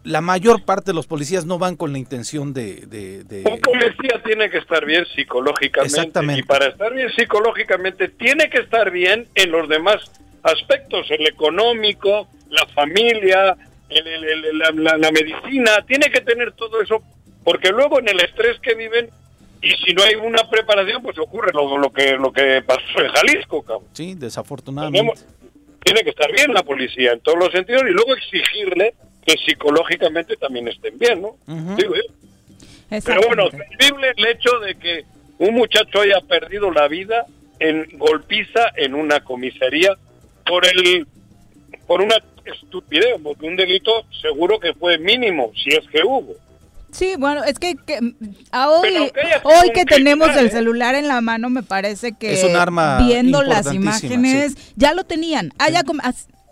la 0.08 0.22
mayor 0.22 0.64
parte 0.64 0.92
de 0.92 0.96
los 0.96 1.06
policías 1.06 1.46
no 1.46 1.60
van 1.60 1.76
con 1.76 1.92
la 1.92 2.00
intención 2.00 2.54
de... 2.54 3.44
Un 3.46 3.60
policía 3.60 4.22
tiene 4.24 4.50
que 4.50 4.58
estar 4.60 4.86
bien 4.86 5.06
psicológicamente. 5.16 5.96
Exactamente. 5.96 6.40
Y 6.42 6.44
para 6.44 6.68
estar 6.68 6.94
bien 6.94 7.10
psicológicamente 7.14 8.08
tiene 8.10 8.50
que 8.50 8.60
estar 8.60 8.90
bien 8.90 9.28
en 9.36 9.52
los 9.52 9.68
demás 9.68 9.98
aspectos, 10.44 11.08
el 11.12 11.28
económico, 11.28 12.28
la 12.50 12.66
familia, 12.68 13.58
la, 13.90 15.12
medicina, 15.12 15.86
tiene 15.86 16.10
que 16.10 16.22
tener 16.22 16.54
todo 16.54 16.82
eso, 16.82 17.04
porque 17.44 17.70
luego 17.70 18.00
en 18.00 18.08
el 18.08 18.20
estrés 18.22 18.60
que 18.62 18.76
viven, 18.76 19.10
y 19.62 19.72
si 19.72 19.94
no 19.94 20.04
hay 20.04 20.16
una 20.16 20.50
preparación, 20.50 21.02
pues 21.02 21.18
ocurre 21.20 21.52
lo, 21.54 21.78
lo 21.78 21.92
que 21.92 22.16
lo 22.16 22.32
que 22.32 22.62
pasó 22.66 23.02
en 23.02 23.10
Jalisco, 23.10 23.62
cabrón. 23.64 23.88
Sí, 23.92 24.16
desafortunadamente. 24.16 25.22
tiene 25.84 26.04
que 26.04 26.12
estar 26.12 26.32
bien 26.32 26.54
la 26.54 26.64
policía 26.64 27.12
en 27.12 27.20
todos 27.20 27.38
los 27.40 27.52
sentidos 27.52 27.82
y 27.82 27.92
luego 27.92 28.16
exigirle 28.16 28.94
que 29.28 29.38
psicológicamente 29.46 30.38
también 30.38 30.70
estén 30.70 30.98
bien, 30.98 31.22
¿no? 31.22 31.36
Digo 31.76 31.94
Pero 32.90 33.22
bueno, 33.28 33.50
terrible 33.50 34.14
el 34.16 34.26
hecho 34.26 34.58
de 34.60 34.76
que 34.76 35.04
un 35.40 35.54
muchacho 35.54 36.00
haya 36.00 36.22
perdido 36.22 36.72
la 36.72 36.88
vida 36.88 37.26
en 37.60 37.86
golpiza 37.98 38.72
en 38.78 38.96
una 38.96 39.20
comisaría 39.20 39.90
por 40.46 40.66
el 40.66 41.06
por 41.86 42.02
una 42.02 42.16
estupidez, 42.46 43.16
porque 43.22 43.46
un 43.46 43.58
delito 43.58 44.06
seguro 44.22 44.60
que 44.60 44.74
fue 44.74 44.98
mínimo, 44.98 45.52
si 45.62 45.72
es 45.72 45.86
que 45.90 46.04
hubo. 46.04 46.34
Sí, 46.92 47.16
bueno, 47.18 47.44
es 47.44 47.60
que, 47.60 47.76
hoy, 48.54 49.12
hoy 49.44 49.72
que 49.74 49.86
tenemos 49.86 50.36
el 50.38 50.48
¿eh? 50.48 50.50
celular 50.50 50.96
en 50.96 51.10
la 51.10 51.20
mano, 51.20 51.50
me 51.50 51.64
parece 51.64 52.14
que 52.14 52.34
es 52.34 52.44
un 52.46 52.56
arma 52.56 53.00
viendo 53.06 53.44
las 53.44 53.74
imágenes, 53.74 54.56
ya 54.78 54.94
lo 54.94 55.04
tenían. 55.04 55.52
Ah, 55.60 55.70
ya, 55.70 55.84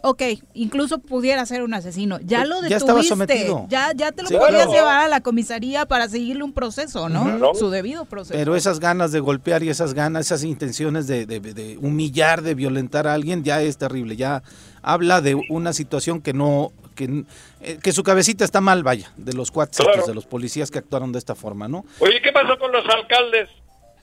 ok, 0.06 0.22
incluso 0.54 1.00
pudiera 1.00 1.44
ser 1.48 1.64
un 1.64 1.74
asesino. 1.74 2.20
Ya 2.22 2.46
lo 2.46 2.62
detuviste. 2.62 3.52
Ya, 3.68 3.92
ya, 3.96 4.12
te 4.12 4.22
lo 4.22 4.30
podías 4.30 4.70
llevar 4.70 5.06
a 5.06 5.08
la 5.08 5.22
comisaría 5.22 5.88
para 5.88 6.08
seguirle 6.08 6.44
un 6.44 6.54
proceso, 6.54 7.10
¿no? 7.10 7.56
Su 7.56 7.72
debido 7.72 8.06
proceso. 8.06 8.38
Pero 8.38 8.56
esas 8.56 8.80
ganas 8.80 9.12
de 9.12 9.20
golpear 9.20 9.64
y 9.64 9.70
esas 9.70 9.96
ganas, 9.96 10.28
esas 10.28 10.44
intenciones 10.44 11.08
de, 11.08 11.26
de, 11.26 11.78
humillar, 11.82 12.44
de 12.44 12.54
violentar 12.54 13.08
a 13.08 13.14
alguien, 13.14 13.44
ya 13.44 13.62
es 13.62 13.78
terrible. 13.78 14.16
Ya 14.16 14.44
habla 14.84 15.22
de 15.22 15.36
una 15.50 15.74
situación 15.74 16.22
que 16.22 16.34
no 16.34 16.72
que, 16.96 17.26
eh, 17.62 17.80
que, 17.82 17.92
su 17.92 18.04
cabecita 18.04 18.46
está 18.46 18.62
mal, 18.62 18.84
vaya, 18.84 19.12
de 19.18 19.34
los 19.34 19.52
cuatro 19.52 19.86
de 20.08 20.14
los 20.14 20.26
policías 20.26 20.72
que 20.72 20.80
actuaron 20.80 21.12
de 21.12 21.20
esta 21.20 21.36
forma, 21.36 21.68
¿no? 21.68 21.84
Oye, 22.00 22.22
¿qué 22.22 22.32
pasó 22.32 22.58
con 22.58 22.72
los 22.72 22.86
alcaldes? 22.88 23.50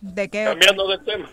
¿De 0.02 0.28
qué? 0.28 0.44
Cambiando 0.44 0.88
de 0.88 0.98
tema. 0.98 1.30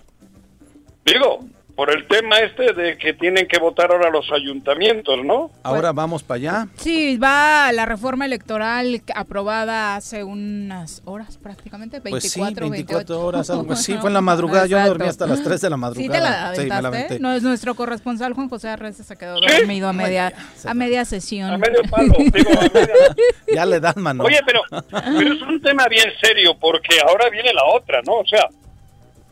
Digo, 1.06 1.40
por 1.80 1.92
el 1.92 2.06
tema 2.08 2.40
este 2.40 2.74
de 2.74 2.98
que 2.98 3.14
tienen 3.14 3.48
que 3.48 3.58
votar 3.58 3.90
ahora 3.90 4.10
los 4.10 4.30
ayuntamientos, 4.34 5.24
¿no? 5.24 5.50
Ahora 5.64 5.94
vamos 5.94 6.24
para 6.24 6.36
allá. 6.36 6.68
Sí, 6.76 7.16
va 7.16 7.72
la 7.72 7.86
reforma 7.86 8.26
electoral 8.26 9.02
aprobada 9.16 9.96
hace 9.96 10.26
unas 10.26 11.02
horas 11.06 11.38
prácticamente, 11.38 12.02
24, 12.02 12.12
pues 12.12 12.34
sí, 12.34 12.70
24 12.70 13.22
horas, 13.22 13.50
algo 13.50 13.72
así. 13.72 13.94
Fue 13.94 14.10
en 14.10 14.14
la 14.16 14.20
madrugada, 14.20 14.66
yo 14.66 14.78
dormí 14.86 15.06
hasta 15.06 15.26
las 15.26 15.42
3 15.42 15.62
de 15.62 15.70
la 15.70 15.78
madrugada. 15.78 16.54
¿Sí 16.54 16.64
te 16.64 16.68
la 16.68 16.80
aventaste? 16.80 17.20
no 17.22 17.32
es 17.32 17.44
nuestro 17.44 17.74
corresponsal 17.76 18.34
Juan 18.34 18.50
José 18.50 18.68
Arres 18.68 18.98
se 18.98 19.16
quedó 19.16 19.40
dormido 19.40 19.88
a 19.88 19.94
media 19.94 20.34
a 20.66 20.74
media 20.74 21.06
sesión. 21.06 21.50
A 21.50 21.58
medio 21.58 21.84
palo, 21.90 22.14
digo, 22.18 22.60
a 22.60 22.70
media... 22.74 22.94
Ya 23.56 23.66
le 23.66 23.80
dan 23.80 23.94
mano. 24.00 24.26
Oye, 24.26 24.42
pero, 24.46 24.64
pero 24.92 25.34
es 25.34 25.42
un 25.44 25.62
tema 25.62 25.88
bien 25.88 26.10
serio 26.22 26.58
porque 26.60 27.00
ahora 27.08 27.30
viene 27.30 27.54
la 27.54 27.64
otra, 27.74 28.02
¿no? 28.06 28.16
O 28.16 28.26
sea, 28.26 28.50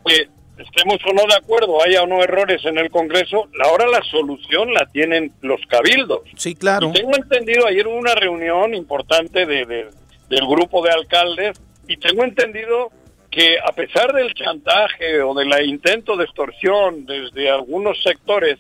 pues 0.02 0.30
estemos 0.58 0.98
o 1.06 1.14
no 1.14 1.24
de 1.30 1.36
acuerdo, 1.36 1.82
haya 1.84 2.04
o 2.04 2.08
no 2.08 2.24
errores 2.24 2.64
en 2.66 2.78
el 2.78 2.90
Congreso, 2.90 3.50
ahora 3.64 3.88
la 3.88 4.02
solución 4.04 4.74
la 4.74 4.86
tienen 4.88 5.34
los 5.42 5.62
cabildos. 5.68 6.22
Sí, 6.36 6.56
claro. 6.56 6.92
tengo 6.94 7.16
entendido, 7.16 7.68
ayer 7.68 7.88
hubo 7.88 7.98
una 7.98 8.16
reunión 8.16 8.74
importante 8.74 9.46
de, 9.46 9.66
del 9.66 10.48
grupo 10.48 10.84
de 10.84 10.92
alcaldes 10.92 11.62
y 11.88 11.98
tengo 11.98 12.24
entendido 12.24 12.92
que 13.30 13.58
a 13.60 13.72
pesar 13.72 14.14
del 14.14 14.34
chantaje 14.34 15.22
o 15.22 15.34
del 15.34 15.52
intento 15.68 16.16
de 16.16 16.24
extorsión 16.24 17.06
desde 17.06 17.50
algunos 17.50 18.02
sectores 18.02 18.58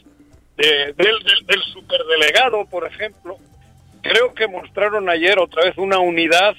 del, 0.56 0.96
del, 0.96 1.46
del 1.46 1.62
superdelegado, 1.74 2.66
por 2.66 2.86
ejemplo, 2.86 3.38
creo 4.02 4.34
que 4.34 4.48
mostraron 4.48 5.10
ayer 5.10 5.40
otra 5.40 5.66
vez 5.66 5.78
una 5.78 6.00
unidad 6.00 6.56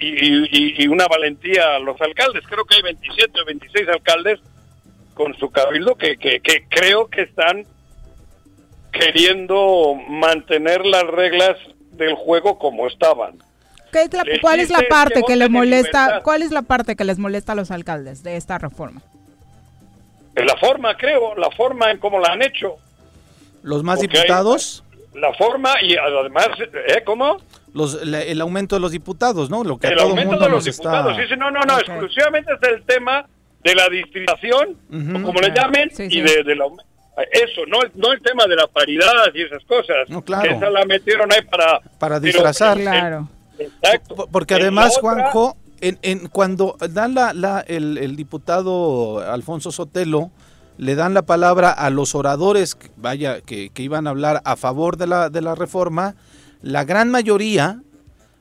y, 0.00 0.86
una 0.88 1.06
valentía 1.06 1.76
a 1.76 1.78
los 1.78 2.00
alcaldes. 2.00 2.44
Creo 2.46 2.64
que 2.64 2.76
hay 2.76 2.82
27 2.82 3.40
o 3.40 3.44
26 3.44 3.88
alcaldes 3.88 4.40
con 5.14 5.36
su 5.38 5.50
cabildo 5.50 5.94
que, 5.94 6.16
que, 6.16 6.40
creo 6.68 7.08
que 7.08 7.22
están 7.22 7.64
queriendo 8.92 9.94
mantener 10.08 10.84
las 10.84 11.04
reglas 11.04 11.56
del 11.92 12.14
juego 12.14 12.58
como 12.58 12.86
estaban. 12.86 13.38
¿Cuál 14.42 14.60
es 14.60 14.68
la 14.68 14.82
parte 14.88 15.22
que 15.26 15.36
les 15.36 15.48
molesta? 15.48 16.20
¿Cuál 16.22 16.42
es 16.42 16.50
la 16.50 16.62
parte 16.62 16.96
que 16.96 17.04
les 17.04 17.18
molesta 17.18 17.52
a 17.52 17.54
los 17.54 17.70
alcaldes 17.70 18.22
de 18.22 18.36
esta 18.36 18.58
reforma? 18.58 19.00
La 20.34 20.56
forma, 20.56 20.94
creo, 20.96 21.34
la 21.34 21.50
forma 21.50 21.90
en 21.90 21.98
cómo 21.98 22.18
la 22.18 22.32
han 22.32 22.42
hecho. 22.42 22.76
¿Los 23.62 23.82
más 23.82 24.00
diputados? 24.00 24.84
la 25.16 25.32
forma 25.34 25.74
y 25.82 25.96
además, 25.96 26.48
¿eh? 26.60 27.02
¿Cómo? 27.04 27.38
Los, 27.76 28.00
el 28.02 28.40
aumento 28.40 28.76
de 28.76 28.80
los 28.80 28.90
diputados, 28.90 29.50
¿no? 29.50 29.62
Lo 29.62 29.78
que 29.78 29.88
el 29.88 29.98
aumento 29.98 30.38
de 30.38 30.48
los 30.48 30.64
diputados, 30.64 31.16
sí, 31.16 31.36
no, 31.36 31.50
no, 31.50 31.60
no, 31.60 31.78
exclusivamente 31.78 32.50
es 32.52 32.68
el 32.68 32.82
tema 32.84 33.26
de 33.62 33.74
la 33.74 33.88
distribución, 33.88 34.76
como 35.22 35.40
le 35.40 35.52
llamen, 35.54 35.90
y 35.98 36.20
de, 36.20 36.42
de 36.42 36.56
la, 36.56 36.64
eso, 37.32 37.66
no, 37.66 37.78
no 37.94 38.12
el 38.12 38.22
tema 38.22 38.46
de 38.46 38.56
la 38.56 38.66
paridad 38.66 39.32
y 39.34 39.42
esas 39.42 39.62
cosas. 39.64 40.08
No, 40.08 40.22
claro. 40.22 40.50
esa 40.50 40.70
la 40.70 40.84
metieron 40.84 41.30
ahí 41.32 41.42
para... 41.42 41.80
Para 41.98 42.20
disfrazar. 42.20 42.78
claro. 42.78 43.28
Exacto. 43.58 44.28
Porque 44.30 44.54
además, 44.54 44.98
Juanjo, 45.00 45.56
en, 45.80 45.98
en, 46.02 46.28
cuando 46.28 46.76
dan 46.90 47.14
la, 47.14 47.32
la, 47.32 47.60
el, 47.60 47.98
el 47.98 48.16
diputado 48.16 49.20
Alfonso 49.20 49.72
Sotelo 49.72 50.30
le 50.78 50.94
dan 50.94 51.14
la 51.14 51.22
palabra 51.22 51.70
a 51.70 51.90
los 51.90 52.14
oradores, 52.14 52.76
vaya, 52.96 53.40
que, 53.40 53.70
iban 53.76 54.06
a 54.06 54.10
hablar 54.10 54.42
a 54.44 54.56
favor 54.56 54.96
de 54.96 55.06
la, 55.06 55.30
de 55.30 55.40
la 55.40 55.54
reforma, 55.54 56.14
la 56.66 56.84
gran 56.84 57.10
mayoría 57.10 57.80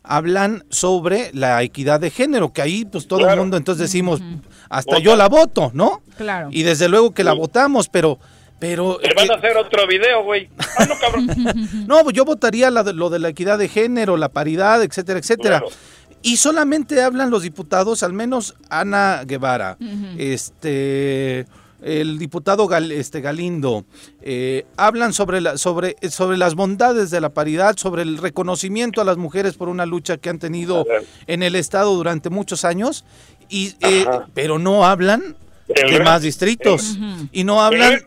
hablan 0.02 0.66
sobre 0.70 1.30
la 1.34 1.62
equidad 1.62 2.00
de 2.00 2.10
género, 2.10 2.54
que 2.54 2.62
ahí 2.62 2.84
pues 2.86 3.08
todo 3.08 3.30
el 3.30 3.38
mundo 3.38 3.56
entonces 3.56 3.84
decimos, 3.84 4.22
hasta 4.70 4.98
yo 5.00 5.16
la 5.16 5.30
voto, 5.30 5.72
¿no? 5.74 6.02
Claro. 6.18 6.50
Y 6.52 6.64
desde 6.64 6.90
luego 6.90 7.14
que 7.14 7.24
la 7.24 7.34
votamos, 7.34 7.88
pero... 7.90 8.20
Pero, 8.58 9.00
Le 9.04 9.14
van 9.14 9.30
a 9.30 9.34
hacer 9.36 9.58
otro 9.58 9.86
video, 9.86 10.24
güey. 10.24 10.50
Ah, 10.58 10.86
no, 10.88 10.96
cabrón. 10.98 11.28
no, 11.88 12.04
pues 12.04 12.16
yo 12.16 12.24
votaría 12.24 12.72
lo 12.72 13.10
de 13.10 13.20
la 13.20 13.30
equidad 13.30 13.60
de 13.60 13.68
género, 13.68 14.16
la 14.16 14.30
paridad, 14.30 14.82
etcétera, 14.82 15.20
etcétera. 15.20 15.62
Y 16.22 16.38
solamente 16.38 17.04
hablan 17.04 17.30
los 17.30 17.44
diputados, 17.44 18.02
al 18.02 18.14
menos 18.14 18.56
Ana 18.70 19.24
Guevara, 19.26 19.78
este 20.18 21.46
el 21.82 22.18
diputado 22.18 22.70
este, 22.76 23.22
Galindo, 23.22 23.86
eh, 24.22 24.66
hablan 24.78 25.14
sobre, 25.14 25.42
la, 25.42 25.58
sobre, 25.58 25.96
sobre 26.10 26.38
las 26.38 26.56
bondades 26.56 27.12
de 27.12 27.22
la 27.22 27.30
paridad, 27.30 27.78
sobre 27.78 28.02
el 28.02 28.18
reconocimiento 28.18 29.02
a 29.02 29.04
las 29.04 29.18
mujeres 29.18 29.56
por 29.56 29.70
una 29.70 29.86
lucha 29.86 30.18
que 30.18 30.30
han 30.30 30.40
tenido 30.40 30.86
en 31.28 31.44
el 31.44 31.56
Estado 31.56 31.94
durante 31.94 32.30
muchos 32.30 32.66
años, 32.66 33.06
y, 33.50 33.76
eh, 33.82 34.06
pero 34.34 34.58
no 34.58 34.86
hablan 34.86 35.36
de 35.68 36.00
más 36.00 36.22
distritos. 36.22 36.98
Y 37.32 37.44
no 37.44 37.64
hablan 37.64 38.02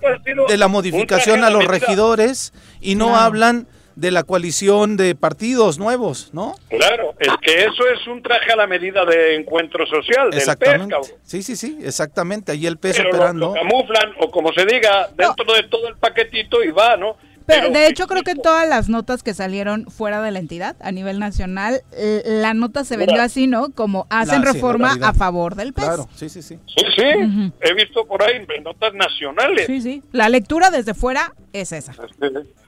de 0.49 0.57
la 0.57 0.69
modificación 0.69 1.45
a 1.45 1.51
los 1.51 1.65
regidores 1.65 2.53
y 2.81 2.95
no 2.95 3.17
hablan 3.17 3.67
de 3.99 4.13
la 4.13 4.23
coalición 4.23 4.97
de 4.97 5.17
partidos 5.17 5.79
nuevos, 5.81 6.31
¿no? 6.33 6.55
Claro, 6.69 7.15
es 7.19 7.33
que 7.43 7.65
eso 7.65 7.83
es 7.93 8.07
un 8.07 8.23
traje 8.23 8.53
a 8.53 8.57
la 8.57 8.69
medida 8.69 9.05
de 9.05 9.35
encuentro 9.35 9.85
social, 9.87 10.31
del 10.31 10.57
PES, 10.57 11.15
Sí, 11.25 11.43
sí, 11.43 11.57
sí, 11.57 11.79
exactamente, 11.83 12.53
ahí 12.53 12.67
el 12.67 12.79
peso 12.79 13.03
operando. 13.03 13.49
Lo, 13.49 13.55
camuflan, 13.55 14.13
o 14.21 14.31
como 14.31 14.53
se 14.53 14.65
diga, 14.67 15.09
dentro 15.17 15.53
de 15.53 15.65
todo 15.65 15.89
el 15.89 15.97
paquetito 15.97 16.63
y 16.63 16.71
va, 16.71 16.97
¿no? 16.97 17.17
Pero, 17.49 17.71
de 17.71 17.87
hecho, 17.87 18.07
creo 18.07 18.23
que 18.23 18.33
en 18.33 18.43
todas 18.43 18.69
las 18.69 18.91
notas 18.91 19.23
que 19.23 19.33
salieron 19.33 19.87
fuera 19.87 20.21
de 20.21 20.31
la 20.31 20.39
entidad, 20.39 20.77
a 20.81 20.93
nivel 20.93 21.19
nacional, 21.19 21.81
la 22.25 22.53
nota 22.53 22.85
se 22.85 22.99
vendió 22.99 23.23
así, 23.23 23.47
¿no? 23.47 23.71
Como 23.71 24.07
hacen 24.11 24.43
reforma 24.43 24.99
a 25.03 25.15
favor 25.15 25.55
del 25.55 25.73
PES. 25.73 25.85
Claro, 25.85 26.09
sí, 26.15 26.29
sí, 26.29 26.43
sí. 26.43 26.59
Sí, 26.67 26.85
sí. 26.95 27.53
He 27.63 27.75
visto 27.75 28.07
por 28.07 28.23
ahí 28.23 28.47
notas 28.63 28.93
nacionales. 28.93 29.67
Sí, 29.67 29.81
sí. 29.81 30.03
La 30.13 30.29
lectura 30.29 30.71
desde 30.71 30.93
fuera 30.93 31.33
es 31.53 31.73
esa. 31.73 31.95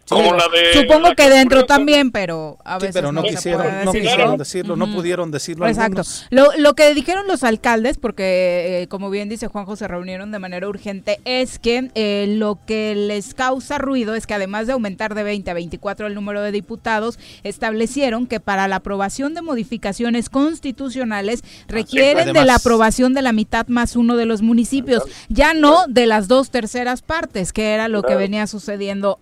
Supongo 0.05 1.15
que 1.17 1.29
dentro 1.29 1.67
también, 1.67 2.11
pero 2.11 2.59
a 2.65 2.79
veces 2.79 2.95
pero 2.95 3.13
no, 3.13 3.23
quisieron, 3.23 3.85
no 3.85 3.93
quisieron 3.93 4.39
decirlo, 4.39 4.77
no 4.77 4.93
pudieron 4.93 5.31
decirlo. 5.31 5.69
Exacto. 5.69 6.03
Lo, 6.31 6.49
lo, 6.59 6.75
que 6.75 6.93
dijeron 6.95 7.29
los 7.29 7.45
alcaldes, 7.45 7.97
porque 7.97 8.83
eh, 8.83 8.89
como 8.89 9.11
bien 9.11 9.29
dice 9.29 9.47
Juanjo, 9.47 9.77
se 9.77 9.87
reunieron 9.87 10.33
de 10.33 10.41
manera 10.41 10.69
urgente, 10.69 11.21
es 11.25 11.61
que 11.61 11.91
eh, 11.95 12.27
lo 12.29 12.59
que 12.67 12.97
les 12.97 13.35
causa 13.35 13.79
ruido 13.79 14.17
es 14.17 14.27
que 14.27 14.35
además 14.35 14.67
de 14.67 14.73
aumentar 14.73 15.15
de 15.15 15.23
20 15.23 15.51
a 15.51 15.55
24 15.55 16.09
el 16.09 16.15
número 16.15 16.43
de 16.43 16.51
diputados, 16.51 17.19
establecieron 17.45 18.27
que 18.27 18.41
para 18.41 18.67
la 18.67 18.77
aprobación 18.77 19.35
de 19.35 19.43
modificaciones 19.43 20.29
constitucionales 20.29 21.45
requieren 21.69 22.33
de 22.33 22.45
la 22.45 22.57
aprobación 22.57 23.15
de 23.15 23.23
la 23.23 23.33
mitad 23.33 23.69
más 23.69 23.95
uno 23.95 24.17
de 24.17 24.27
los 24.27 24.43
municipios, 24.43 25.05
ya 25.29 25.55
no 25.55 25.85
de 25.89 26.07
las 26.07 26.27
dos 26.27 26.51
terceras 26.51 27.03
partes, 27.03 27.53
que 27.53 27.75
era 27.75 27.87
lo 27.87 28.03
que 28.03 28.17
venía 28.17 28.49
sucediendo 28.49 28.70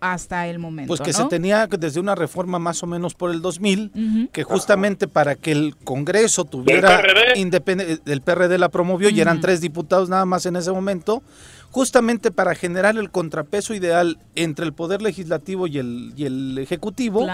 hasta 0.01 0.47
el 0.47 0.59
momento. 0.59 0.89
Pues 0.89 1.01
que 1.01 1.13
se 1.13 1.25
tenía 1.27 1.67
desde 1.67 2.01
una 2.01 2.15
reforma 2.15 2.59
más 2.59 2.83
o 2.83 2.87
menos 2.87 3.15
por 3.15 3.31
el 3.31 3.41
2000, 3.43 4.31
que 4.33 4.45
justamente 4.45 5.09
para 5.09 5.35
que 5.35 5.53
el 5.53 5.77
Congreso 5.85 6.45
tuviera 6.45 7.03
independencia, 7.37 7.99
el 8.07 8.21
PRD 8.23 8.59
la 8.59 8.69
promovió 8.69 9.09
y 9.11 9.21
eran 9.21 9.41
tres 9.41 9.61
diputados 9.61 10.09
nada 10.09 10.25
más 10.25 10.47
en 10.47 10.57
ese 10.57 10.73
momento, 10.73 11.23
justamente 11.71 12.31
para 12.31 12.55
generar 12.55 12.97
el 12.97 13.11
contrapeso 13.11 13.75
ideal 13.75 14.19
entre 14.35 14.65
el 14.65 14.73
poder 14.73 15.03
legislativo 15.03 15.67
y 15.67 15.79
el, 15.79 16.13
y 16.17 16.25
el 16.25 16.59
ejecutivo, 16.59 17.27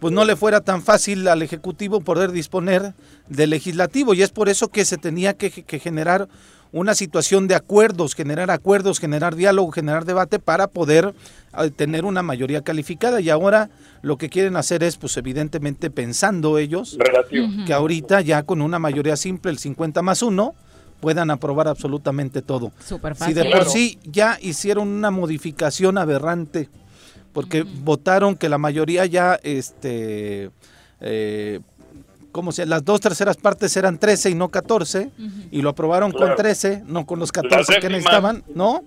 pues 0.00 0.12
no 0.12 0.24
le 0.24 0.36
fuera 0.36 0.60
tan 0.60 0.82
fácil 0.82 1.28
al 1.28 1.42
ejecutivo 1.42 2.00
poder 2.00 2.32
disponer 2.32 2.94
del 3.28 3.50
legislativo 3.50 4.14
y 4.14 4.22
es 4.22 4.30
por 4.30 4.48
eso 4.48 4.68
que 4.68 4.84
se 4.84 4.98
tenía 4.98 5.34
que, 5.34 5.50
que 5.50 5.78
generar 5.78 6.28
una 6.72 6.94
situación 6.94 7.48
de 7.48 7.54
acuerdos, 7.54 8.14
generar 8.14 8.50
acuerdos, 8.50 8.98
generar 8.98 9.36
diálogo, 9.36 9.70
generar 9.70 10.04
debate 10.04 10.38
para 10.38 10.66
poder 10.68 11.14
eh, 11.58 11.70
tener 11.70 12.04
una 12.04 12.22
mayoría 12.22 12.62
calificada. 12.62 13.20
Y 13.20 13.28
ahora 13.30 13.70
lo 14.00 14.16
que 14.16 14.30
quieren 14.30 14.56
hacer 14.56 14.82
es 14.82 14.96
pues 14.96 15.16
evidentemente 15.18 15.90
pensando 15.90 16.58
ellos 16.58 16.98
que 17.66 17.72
ahorita 17.72 18.22
ya 18.22 18.42
con 18.42 18.62
una 18.62 18.78
mayoría 18.78 19.16
simple 19.16 19.50
el 19.52 19.58
50 19.58 20.02
más 20.02 20.22
1 20.22 20.54
puedan 21.00 21.30
aprobar 21.30 21.68
absolutamente 21.68 22.42
todo. 22.42 22.72
Si 23.26 23.34
de 23.34 23.50
por 23.50 23.66
sí 23.66 23.98
ya 24.04 24.38
hicieron 24.40 24.88
una 24.88 25.10
modificación 25.10 25.98
aberrante 25.98 26.68
porque 27.32 27.62
votaron 27.62 28.36
que 28.36 28.48
la 28.48 28.58
mayoría 28.58 29.04
ya 29.06 29.38
este 29.42 30.50
eh, 31.00 31.60
como 32.32 32.50
si 32.50 32.64
las 32.64 32.84
dos 32.84 33.00
terceras 33.00 33.36
partes 33.36 33.76
eran 33.76 33.98
13 33.98 34.30
y 34.30 34.34
no 34.34 34.48
14, 34.48 35.10
y 35.50 35.62
lo 35.62 35.70
aprobaron 35.70 36.10
con 36.10 36.34
13, 36.34 36.82
no 36.86 37.06
con 37.06 37.18
los 37.18 37.30
14 37.30 37.78
que 37.78 37.88
necesitaban, 37.88 38.42
¿no? 38.54 38.82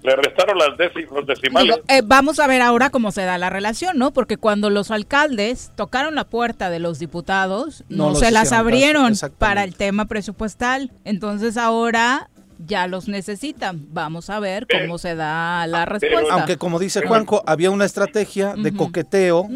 Le, 0.00 0.14
restaron 0.14 0.58
las 0.58 0.68
los 1.10 1.26
decimales. 1.26 1.76
Eh, 1.88 2.02
vamos 2.04 2.38
a 2.38 2.46
ver 2.46 2.62
ahora 2.62 2.90
cómo 2.90 3.10
se 3.10 3.22
da 3.22 3.36
la 3.36 3.50
relación, 3.50 3.98
¿no? 3.98 4.12
Porque 4.12 4.36
cuando 4.36 4.70
los 4.70 4.90
alcaldes 4.90 5.72
tocaron 5.74 6.14
la 6.14 6.24
puerta 6.24 6.70
de 6.70 6.78
los 6.78 6.98
diputados, 6.98 7.84
no, 7.88 8.14
se 8.14 8.30
las 8.30 8.52
abrieron 8.52 9.14
para 9.38 9.64
el 9.64 9.74
tema 9.74 10.04
presupuestal. 10.04 10.92
Entonces 11.04 11.56
ahora 11.56 12.30
ya 12.58 12.86
los 12.86 13.08
necesitan. 13.08 13.86
Vamos 13.90 14.30
a 14.30 14.40
ver 14.40 14.66
cómo 14.66 14.98
se 14.98 15.14
da 15.14 15.66
la 15.66 15.84
respuesta. 15.84 16.34
Aunque 16.34 16.56
como 16.56 16.78
dice 16.78 17.06
Juanjo, 17.06 17.42
había 17.46 17.70
una 17.70 17.84
estrategia 17.84 18.54
de 18.56 18.74
coqueteo 18.74 19.46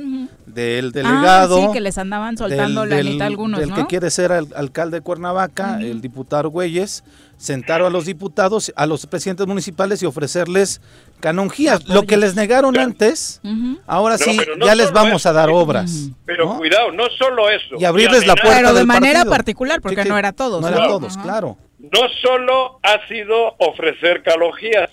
del 0.47 0.93
delegado. 0.93 1.59
Ah, 1.59 1.67
sí, 1.67 1.73
que 1.73 1.81
les 1.81 1.99
andaban 1.99 2.37
soltando 2.37 2.87
la 2.87 2.97
del, 2.97 3.21
algunos, 3.21 3.61
Del 3.61 3.75
que 3.75 3.87
quiere 3.87 4.11
ser 4.11 4.33
alcalde 4.33 4.99
de 4.99 5.03
Cuernavaca, 5.03 5.79
el 5.81 6.01
diputado 6.01 6.51
Güeyes, 6.51 7.03
sentaron 7.39 7.89
a 7.89 7.91
los 7.91 8.07
diputados, 8.07 8.73
a 8.77 8.87
los 8.87 9.07
presidentes 9.07 9.47
municipales 9.47 10.03
y 10.03 10.07
ofrecerles 10.07 10.81
canonjías. 11.21 11.89
Lo 11.89 12.05
que 12.05 12.17
les 12.17 12.37
negaron 12.37 12.79
antes, 12.79 13.41
ahora 13.87 14.19
sí, 14.19 14.39
ya 14.65 14.75
les 14.75 14.93
vamos 14.93 15.27
a 15.27 15.33
dar 15.33 15.51
obras. 15.51 16.11
Pero 16.25 16.57
cuidado, 16.57 16.93
no 16.93 17.05
solo 17.19 17.51
eso. 17.51 17.77
Y 17.79 17.85
abrirles 17.85 18.27
la 18.27 18.35
puerta 18.35 18.59
Pero 18.59 18.75
de 18.75 18.85
manera 18.85 19.25
particular, 19.25 19.81
porque 19.81 20.05
no 20.05 20.17
era 20.17 20.33
todos. 20.33 20.61
No, 20.61 20.69
era 20.69 20.87
todos, 20.87 21.17
claro 21.19 21.57
no 21.83 22.09
solo 22.21 22.79
ha 22.83 23.07
sido 23.09 23.57
ofrecer 23.59 24.23
calogías, 24.23 24.91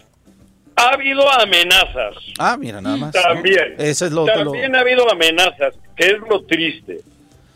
ha 0.75 0.93
habido 0.93 1.29
amenazas. 1.29 2.15
Ah, 2.39 2.57
mira, 2.57 2.81
nada 2.81 2.97
más. 2.97 3.11
También. 3.11 3.75
Eso 3.77 4.05
es 4.05 4.11
lo, 4.11 4.25
También 4.25 4.75
ha 4.75 4.79
habido 4.79 5.09
amenazas, 5.11 5.75
que 5.95 6.05
es 6.05 6.19
lo 6.29 6.43
triste. 6.45 7.01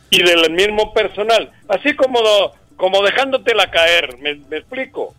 Y 0.10 0.22
del 0.22 0.52
mismo 0.52 0.94
personal. 0.94 1.52
Así 1.68 1.96
como, 1.96 2.20
como 2.76 3.02
dejándotela 3.02 3.72
caer, 3.72 4.18
¿me, 4.20 4.32
explico? 4.56 5.16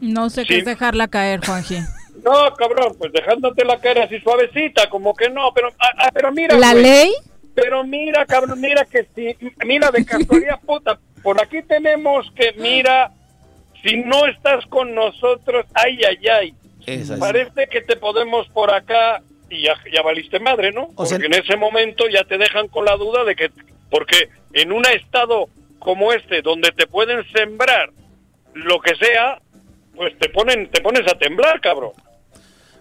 No 0.00 0.30
sé 0.30 0.44
qué 0.44 0.58
es 0.58 0.64
dejarla 0.64 1.06
caer, 1.06 1.44
Juanji. 1.44 1.76
no, 2.24 2.52
cabrón, 2.54 2.96
pues 2.98 3.12
dejándotela 3.12 3.78
caer 3.78 4.00
así 4.00 4.18
suavecita, 4.20 4.88
como 4.88 5.14
que 5.14 5.28
no, 5.28 5.52
pero, 5.54 5.68
ah, 5.78 5.90
ah, 5.98 6.10
pero 6.12 6.32
mira. 6.32 6.56
¿La 6.58 6.74
ley? 6.74 7.12
Pero 7.54 7.84
mira, 7.84 8.24
cabrón, 8.26 8.60
mira 8.60 8.84
que 8.84 9.06
sí, 9.14 9.36
mira 9.64 9.90
de 9.90 10.04
casualidad, 10.06 10.60
puta, 10.64 10.98
por 11.22 11.40
aquí 11.40 11.62
tenemos 11.62 12.26
que, 12.34 12.52
mira, 12.58 13.12
si 13.82 13.96
no 13.98 14.26
estás 14.26 14.66
con 14.66 14.94
nosotros, 14.94 15.66
ay, 15.74 15.98
ay, 16.04 16.28
ay. 16.28 16.54
Parece 17.18 17.68
que 17.68 17.82
te 17.82 17.96
podemos 17.96 18.48
por 18.48 18.72
acá 18.72 19.22
y 19.50 19.62
ya, 19.62 19.74
ya 19.92 20.02
valiste 20.02 20.40
madre, 20.40 20.72
¿no? 20.72 20.88
porque 20.94 21.26
en 21.26 21.34
ese 21.34 21.56
momento 21.56 22.08
ya 22.08 22.24
te 22.24 22.38
dejan 22.38 22.68
con 22.68 22.84
la 22.84 22.96
duda 22.96 23.24
de 23.24 23.34
que, 23.34 23.50
porque 23.90 24.28
en 24.52 24.72
un 24.72 24.86
estado 24.86 25.48
como 25.78 26.12
este, 26.12 26.42
donde 26.42 26.70
te 26.72 26.86
pueden 26.86 27.24
sembrar 27.32 27.90
lo 28.54 28.80
que 28.80 28.94
sea, 28.96 29.40
pues 29.94 30.18
te 30.18 30.28
ponen, 30.28 30.70
te 30.70 30.80
pones 30.80 31.06
a 31.10 31.18
temblar, 31.18 31.60
cabrón. 31.60 31.92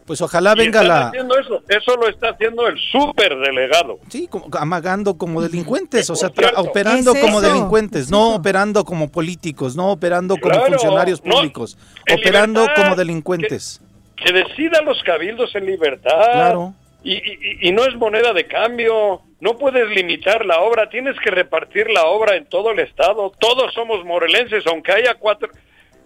Pues 0.07 0.21
ojalá 0.21 0.55
venga 0.55 0.81
la... 0.83 1.09
Haciendo 1.09 1.37
eso. 1.37 1.61
eso 1.67 1.97
lo 1.97 2.07
está 2.07 2.29
haciendo 2.29 2.65
el 2.65 2.79
superdelegado. 2.79 3.99
Sí, 4.07 4.29
como, 4.29 4.47
amagando 4.57 5.17
como 5.17 5.41
delincuentes, 5.41 6.09
o 6.09 6.15
sea, 6.15 6.31
operando 6.55 7.13
como 7.13 7.41
delincuentes, 7.41 8.09
no 8.09 8.35
operando 8.35 8.85
como 8.85 9.11
políticos, 9.11 9.75
no 9.75 9.91
operando 9.91 10.37
como 10.37 10.65
funcionarios 10.65 11.19
públicos, 11.19 11.77
operando 12.09 12.65
como 12.73 12.95
delincuentes. 12.95 13.81
Que, 14.15 14.31
decidan 14.31 14.85
los 14.85 15.03
cabildos 15.03 15.53
en 15.55 15.65
libertad. 15.65 16.31
Claro. 16.31 16.73
Y, 17.03 17.67
y, 17.67 17.71
no 17.73 17.83
es 17.83 17.95
moneda 17.95 18.31
de 18.31 18.47
cambio, 18.47 19.21
no 19.41 19.57
puedes 19.57 19.89
limitar 19.89 20.45
la 20.45 20.61
obra, 20.61 20.89
tienes 20.89 21.15
que 21.19 21.31
repartir 21.31 21.89
la 21.89 22.05
obra 22.05 22.37
en 22.37 22.45
todo 22.45 22.71
el 22.71 22.79
estado. 22.79 23.33
Todos 23.39 23.73
somos 23.73 24.05
morelenses, 24.05 24.65
aunque 24.67 24.93
haya 24.93 25.15
cuatro, 25.15 25.49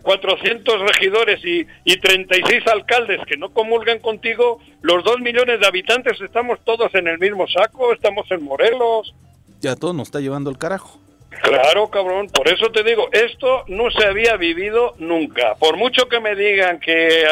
400 0.01 0.81
regidores 0.81 1.43
y, 1.45 1.65
y 1.85 1.97
36 1.97 2.67
alcaldes 2.67 3.19
que 3.27 3.37
no 3.37 3.51
comulgan 3.51 3.99
contigo, 3.99 4.59
los 4.81 5.03
dos 5.03 5.19
millones 5.19 5.59
de 5.59 5.67
habitantes 5.67 6.19
estamos 6.21 6.59
todos 6.63 6.93
en 6.95 7.07
el 7.07 7.19
mismo 7.19 7.47
saco, 7.47 7.93
estamos 7.93 8.29
en 8.31 8.43
Morelos. 8.43 9.13
Ya 9.61 9.75
todo 9.75 9.93
nos 9.93 10.07
está 10.07 10.19
llevando 10.19 10.49
el 10.49 10.57
carajo. 10.57 10.99
Claro, 11.41 11.89
cabrón, 11.89 12.27
por 12.27 12.47
eso 12.49 12.71
te 12.71 12.83
digo, 12.83 13.09
esto 13.11 13.63
no 13.67 13.89
se 13.89 14.05
había 14.05 14.35
vivido 14.35 14.93
nunca. 14.99 15.55
Por 15.55 15.77
mucho 15.77 16.07
que 16.07 16.19
me 16.19 16.35
digan 16.35 16.79
que 16.79 17.23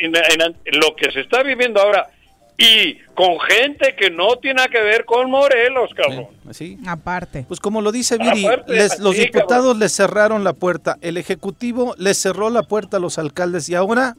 en 0.00 0.12
lo 0.78 0.94
que 0.94 1.10
se 1.10 1.20
está 1.20 1.42
viviendo 1.42 1.80
ahora 1.80 2.08
y 2.60 2.96
con 3.14 3.38
gente 3.38 3.94
que 3.96 4.10
no 4.10 4.36
tiene 4.36 4.66
que 4.68 4.82
ver 4.82 5.04
con 5.04 5.30
Morelos, 5.30 5.90
cabrón. 5.94 6.26
Sí, 6.50 6.76
Aparte. 6.86 7.44
Pues 7.46 7.60
como 7.60 7.80
lo 7.80 7.92
dice 7.92 8.18
Viri, 8.18 8.46
los 8.98 9.16
diputados 9.16 9.78
les 9.78 9.92
cerraron 9.92 10.42
la 10.42 10.52
puerta, 10.52 10.98
el 11.00 11.16
Ejecutivo 11.16 11.94
les 11.98 12.18
cerró 12.18 12.50
la 12.50 12.64
puerta 12.64 12.96
a 12.96 13.00
los 13.00 13.16
alcaldes 13.18 13.68
y 13.68 13.76
ahora 13.76 14.16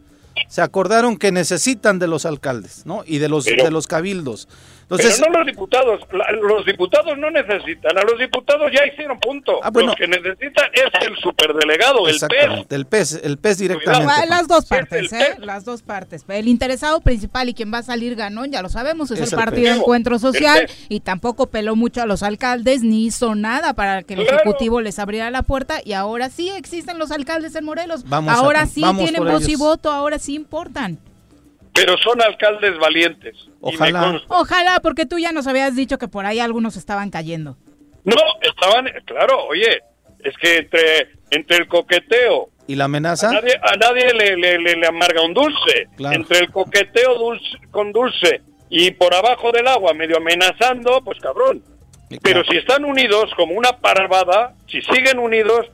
se 0.47 0.61
acordaron 0.61 1.17
que 1.17 1.33
necesitan 1.33 1.99
de 1.99 2.07
los 2.07 2.25
alcaldes, 2.25 2.85
¿no? 2.85 3.03
Y 3.05 3.17
de 3.17 3.27
los, 3.27 3.43
de 3.43 3.71
los 3.71 3.87
cabildos. 3.87 4.47
Entonces, 4.91 5.19
Pero 5.19 5.31
no 5.31 5.37
los 5.39 5.45
diputados, 5.47 6.01
los 6.41 6.65
diputados 6.65 7.15
no 7.19 7.29
necesitan, 7.29 7.95
a 7.95 8.01
los 8.01 8.17
diputados 8.19 8.71
ya 8.73 8.85
hicieron 8.91 9.19
punto. 9.19 9.59
Ah, 9.61 9.69
bueno. 9.69 9.89
Los 9.89 9.95
que 9.97 10.07
necesitan 10.07 10.65
es 10.73 11.07
el 11.07 11.15
superdelegado, 11.17 11.99
el 12.07 12.13
PES. 12.13 12.23
exactamente, 12.23 12.75
el 12.75 12.85
PES, 12.87 13.19
el 13.23 13.37
PES 13.37 13.57
directamente. 13.59 14.27
Las 14.27 14.47
dos 14.47 14.63
Sí, 14.63 14.69
partes, 14.69 15.13
¿eh? 15.13 15.35
PES. 15.35 15.45
Las 15.45 15.63
dos 15.65 15.83
partes. 15.83 16.25
El 16.27 16.47
interesado 16.47 17.01
principal 17.01 17.49
y 17.49 17.53
quien 17.53 17.71
va 17.71 17.77
a 17.79 17.83
salir 17.83 18.15
ganón, 18.15 18.51
ya 18.51 18.63
lo 18.63 18.69
sabemos, 18.69 19.11
es, 19.11 19.19
Es 19.19 19.31
el 19.31 19.37
el 19.39 19.45
Partido 19.45 19.67
PES. 19.67 19.77
Encuentro 19.77 20.15
El 20.15 20.21
Social 20.21 20.59
PES. 20.65 20.85
y 20.89 20.99
tampoco 21.01 21.45
peló 21.47 21.75
mucho 21.75 22.01
a 22.01 22.07
los 22.07 22.23
alcaldes 22.23 22.81
ni 22.81 23.05
hizo 23.05 23.35
nada 23.35 23.73
para 23.73 24.01
que 24.01 24.15
el 24.15 24.23
Claro. 24.25 24.37
Ejecutivo 24.39 24.81
les 24.81 24.97
abriera 24.97 25.29
la 25.29 25.43
puerta 25.43 25.81
y 25.85 25.93
ahora 25.93 26.29
sí 26.31 26.49
existen 26.49 26.97
los 26.97 27.11
alcaldes 27.11 27.53
en 27.55 27.63
Morelos. 27.65 28.05
Vamos 28.09 28.33
a- 28.33 28.37
ahora 28.37 28.65
sí 28.65 28.81
vamos 28.81 29.03
tienen 29.03 29.23
voz 29.23 29.47
y 29.47 29.55
voto, 29.55 29.91
ahora 29.91 30.17
sí 30.17 30.33
importan. 30.33 30.97
Pero 31.73 31.97
son 31.97 32.21
alcaldes 32.21 32.77
valientes. 32.77 33.35
Ojalá. 33.61 34.21
Ojalá, 34.27 34.79
porque 34.81 35.05
tú 35.05 35.17
ya 35.19 35.31
nos 35.31 35.47
habías 35.47 35.75
dicho 35.75 35.97
que 35.97 36.07
por 36.07 36.25
ahí 36.25 36.39
algunos 36.39 36.75
estaban 36.77 37.09
cayendo. 37.09 37.57
No, 38.03 38.15
estaban, 38.41 38.87
claro, 39.05 39.45
oye, 39.45 39.79
es 40.23 40.35
que 40.37 40.57
entre, 40.57 41.09
entre 41.31 41.57
el 41.57 41.67
coqueteo, 41.67 42.49
¿Y 42.67 42.75
la 42.75 42.83
a 42.83 42.85
amenaza? 42.85 43.31
nadie, 43.31 43.55
a 43.61 43.75
nadie 43.77 44.13
le, 44.13 44.35
le- 44.37 44.59
le- 44.59 44.75
le 44.75 44.87
amarga 44.87 45.21
un 45.23 45.33
dulce. 45.33 45.87
Claro. 45.97 46.15
Entre 46.15 46.39
el 46.39 46.51
coqueteo 46.51 47.15
dulce, 47.17 47.57
con 47.71 47.91
dulce 47.91 48.41
y 48.69 48.91
por 48.91 49.13
abajo 49.13 49.51
del 49.51 49.67
agua, 49.67 49.93
medio 49.93 50.17
amenazando, 50.17 51.01
pues 51.03 51.19
cabrón. 51.19 51.63
Pero 52.23 52.43
si 52.43 52.57
están 52.57 52.85
unidos 52.85 53.29
como 53.35 53.53
una 53.53 53.73
parvada, 53.77 54.53
si 54.67 54.81
siguen 54.81 55.19
unidos, 55.19 55.67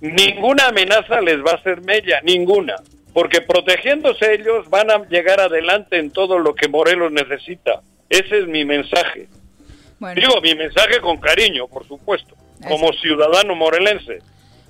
ninguna 0.00 0.68
amenaza 0.68 1.20
les 1.20 1.38
va 1.44 1.52
a 1.52 1.56
hacer 1.56 1.80
mella, 1.82 2.20
ninguna. 2.22 2.76
Porque 3.18 3.40
protegiéndose 3.40 4.32
ellos 4.34 4.70
van 4.70 4.92
a 4.92 5.04
llegar 5.08 5.40
adelante 5.40 5.98
en 5.98 6.12
todo 6.12 6.38
lo 6.38 6.54
que 6.54 6.68
Morelos 6.68 7.10
necesita. 7.10 7.80
Ese 8.08 8.38
es 8.42 8.46
mi 8.46 8.64
mensaje. 8.64 9.26
Bueno, 9.98 10.20
Digo, 10.20 10.40
mi 10.40 10.54
mensaje 10.54 11.00
con 11.00 11.16
cariño, 11.16 11.66
por 11.66 11.84
supuesto, 11.88 12.36
como 12.68 12.92
ciudadano 12.92 13.56
morelense. 13.56 14.20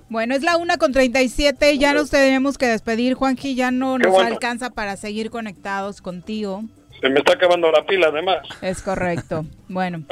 bueno 0.09 0.35
es 0.35 0.43
la 0.43 0.57
una 0.57 0.79
con 0.79 0.93
37 0.95 1.73
y 1.75 1.79
ya 1.79 1.93
nos 1.93 2.09
tenemos 2.09 2.57
que 2.57 2.65
despedir, 2.67 3.13
Juanji, 3.13 3.55
ya 3.55 3.71
no 3.71 3.99
Qué 3.99 4.05
nos 4.05 4.13
bueno. 4.13 4.31
alcanza 4.31 4.71
para 4.71 4.97
seguir 4.97 5.29
conectados 5.29 6.01
contigo. 6.01 6.63
Se 7.03 7.11
me 7.11 7.19
está 7.19 7.35
acabando 7.35 7.71
la 7.71 7.85
pila, 7.85 8.07
además. 8.09 8.39
Es 8.63 8.81
correcto. 8.81 9.45
Bueno. 9.69 10.03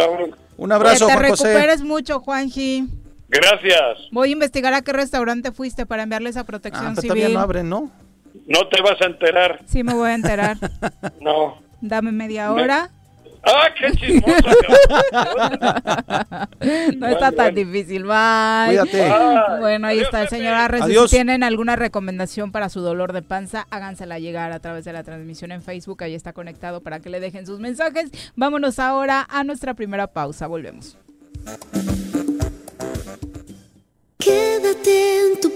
Un 0.59 0.72
abrazo, 0.72 1.07
que 1.07 1.12
te 1.14 1.18
Juan 1.18 1.30
José. 1.30 1.45
recuperes 1.49 1.82
mucho, 1.82 2.20
Juanji. 2.20 2.84
Gracias. 3.30 4.09
Voy 4.12 4.28
a 4.28 4.32
investigar 4.32 4.74
a 4.74 4.82
qué 4.82 4.93
restaurante 4.93 5.51
fuiste 5.53 5.87
para 5.87 6.03
enviarles 6.03 6.37
a 6.37 6.41
Ah, 6.41 6.45
protección 6.45 6.95
pero 6.95 7.01
civil. 7.01 7.14
todavía 7.16 7.34
no 7.34 7.41
abren, 7.41 7.68
¿no? 7.70 7.91
No 8.47 8.68
te 8.68 8.80
vas 8.82 9.01
a 9.01 9.07
enterar. 9.07 9.61
Sí, 9.66 9.82
me 9.82 9.95
voy 9.95 10.11
a 10.11 10.14
enterar. 10.14 10.57
No. 11.20 11.59
Dame 11.80 12.12
media 12.12 12.51
Me- 12.53 12.62
hora. 12.62 12.91
¡Ah, 13.49 13.68
qué 13.78 13.93
chismosa! 13.93 14.51
No 16.97 17.07
está 17.07 17.30
tan 17.32 17.55
difícil. 17.55 18.03
Bye. 18.05 18.66
Cuídate. 18.68 19.09
Bueno, 19.61 19.87
ahí 19.87 19.97
adiós, 19.99 20.07
está 20.07 20.22
el 20.22 20.28
señor 20.28 20.55
Arres. 20.55 20.82
Si 20.84 20.97
tienen 21.11 21.43
alguna 21.45 21.76
recomendación 21.76 22.51
para 22.51 22.68
su 22.68 22.80
dolor 22.80 23.12
de 23.12 23.22
panza, 23.22 23.66
hágansela 23.70 24.18
llegar 24.18 24.51
a 24.53 24.59
través 24.59 24.84
de 24.84 24.93
la 24.93 25.05
transmisión 25.05 25.53
en 25.53 25.62
Facebook. 25.62 26.03
Ahí 26.03 26.14
está 26.14 26.32
conectado 26.32 26.80
para 26.80 26.99
que 27.01 27.09
le 27.09 27.20
dejen 27.20 27.47
sus 27.47 27.61
mensajes. 27.61 28.11
Vámonos 28.34 28.78
ahora 28.80 29.24
a 29.30 29.45
nuestra 29.45 29.74
primera 29.74 30.09
pausa. 30.09 30.49
Volvemos. 30.49 30.99
Quédate 34.18 35.20
en 35.20 35.41
tu 35.41 35.51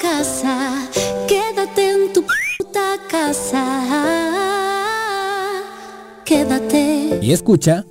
casa, 0.00 0.88
quédate 1.28 1.90
en 1.92 2.12
tu 2.12 2.24
puta 2.58 2.96
casa, 3.08 3.64
quédate. 6.24 7.18
Y 7.22 7.32
escucha. 7.32 7.84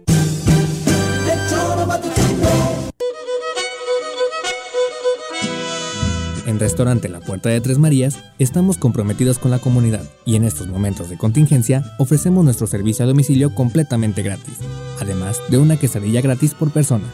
En 6.46 6.60
Restaurante 6.60 7.10
La 7.10 7.20
Puerta 7.20 7.50
de 7.50 7.60
Tres 7.60 7.80
Marías 7.80 8.18
estamos 8.40 8.78
comprometidos 8.78 9.40
con 9.40 9.52
la 9.52 9.60
comunidad 9.60 10.04
y 10.26 10.36
en 10.36 10.44
estos 10.46 10.68
momentos 10.68 11.10
de 11.10 11.18
contingencia 11.18 11.84
ofrecemos 11.98 12.46
nuestro 12.46 12.68
servicio 12.68 13.04
a 13.04 13.08
domicilio 13.08 13.54
completamente 13.54 14.22
gratis, 14.22 14.60
además 15.02 15.42
de 15.50 15.58
una 15.58 15.78
quesadilla 15.78 16.22
gratis 16.22 16.54
por 16.54 16.72
persona. 16.72 17.06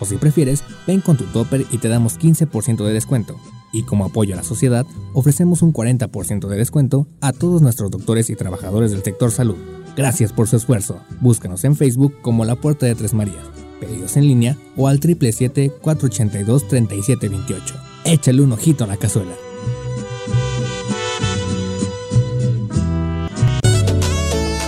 O 0.00 0.06
si 0.06 0.16
prefieres, 0.16 0.62
ven 0.86 1.00
con 1.00 1.16
tu 1.16 1.24
topper 1.24 1.66
y 1.70 1.78
te 1.78 1.88
damos 1.88 2.18
15% 2.18 2.84
de 2.84 2.92
descuento. 2.92 3.38
Y 3.76 3.82
como 3.82 4.06
apoyo 4.06 4.32
a 4.32 4.38
la 4.38 4.42
sociedad, 4.42 4.86
ofrecemos 5.12 5.60
un 5.60 5.74
40% 5.74 6.48
de 6.48 6.56
descuento 6.56 7.06
a 7.20 7.34
todos 7.34 7.60
nuestros 7.60 7.90
doctores 7.90 8.30
y 8.30 8.34
trabajadores 8.34 8.90
del 8.90 9.02
sector 9.02 9.30
salud. 9.30 9.56
Gracias 9.94 10.32
por 10.32 10.48
su 10.48 10.56
esfuerzo. 10.56 10.98
Búscanos 11.20 11.62
en 11.64 11.76
Facebook 11.76 12.14
como 12.22 12.46
La 12.46 12.56
Puerta 12.56 12.86
de 12.86 12.94
Tres 12.94 13.12
Marías. 13.12 13.44
Pedidos 13.78 14.16
en 14.16 14.28
línea 14.28 14.56
o 14.78 14.88
al 14.88 14.98
777-482-3728. 15.00 17.60
Échale 18.06 18.40
un 18.40 18.52
ojito 18.52 18.84
a 18.84 18.86
la 18.86 18.96
cazuela. 18.96 19.34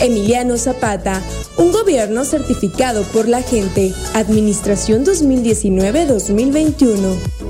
Emiliano 0.00 0.56
Zapata, 0.56 1.20
un 1.56 1.72
gobierno 1.72 2.24
certificado 2.24 3.02
por 3.04 3.28
la 3.28 3.42
gente. 3.42 3.92
Administración 4.14 5.04
2019-2021. 5.04 7.42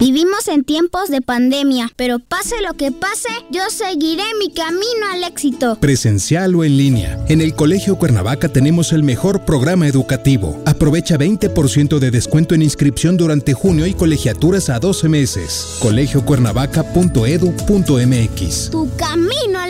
Vivimos 0.00 0.48
en 0.48 0.64
tiempos 0.64 1.08
de 1.10 1.20
pandemia, 1.20 1.92
pero 1.94 2.18
pase 2.20 2.54
lo 2.66 2.72
que 2.72 2.90
pase, 2.90 3.28
yo 3.50 3.60
seguiré 3.68 4.22
mi 4.38 4.50
camino 4.50 5.06
al 5.12 5.24
éxito. 5.24 5.76
Presencial 5.78 6.54
o 6.54 6.64
en 6.64 6.78
línea. 6.78 7.22
En 7.28 7.42
el 7.42 7.54
Colegio 7.54 7.98
Cuernavaca 7.98 8.48
tenemos 8.48 8.94
el 8.94 9.02
mejor 9.02 9.44
programa 9.44 9.86
educativo. 9.86 10.58
Aprovecha 10.64 11.18
20% 11.18 11.98
de 11.98 12.10
descuento 12.10 12.54
en 12.54 12.62
inscripción 12.62 13.18
durante 13.18 13.52
junio 13.52 13.86
y 13.86 13.92
colegiaturas 13.92 14.70
a 14.70 14.80
12 14.80 15.10
meses. 15.10 15.76
colegiocuernavaca.edu.mx. 15.82 18.70
Tu 18.70 18.88
camino 18.96 19.60
al 19.60 19.69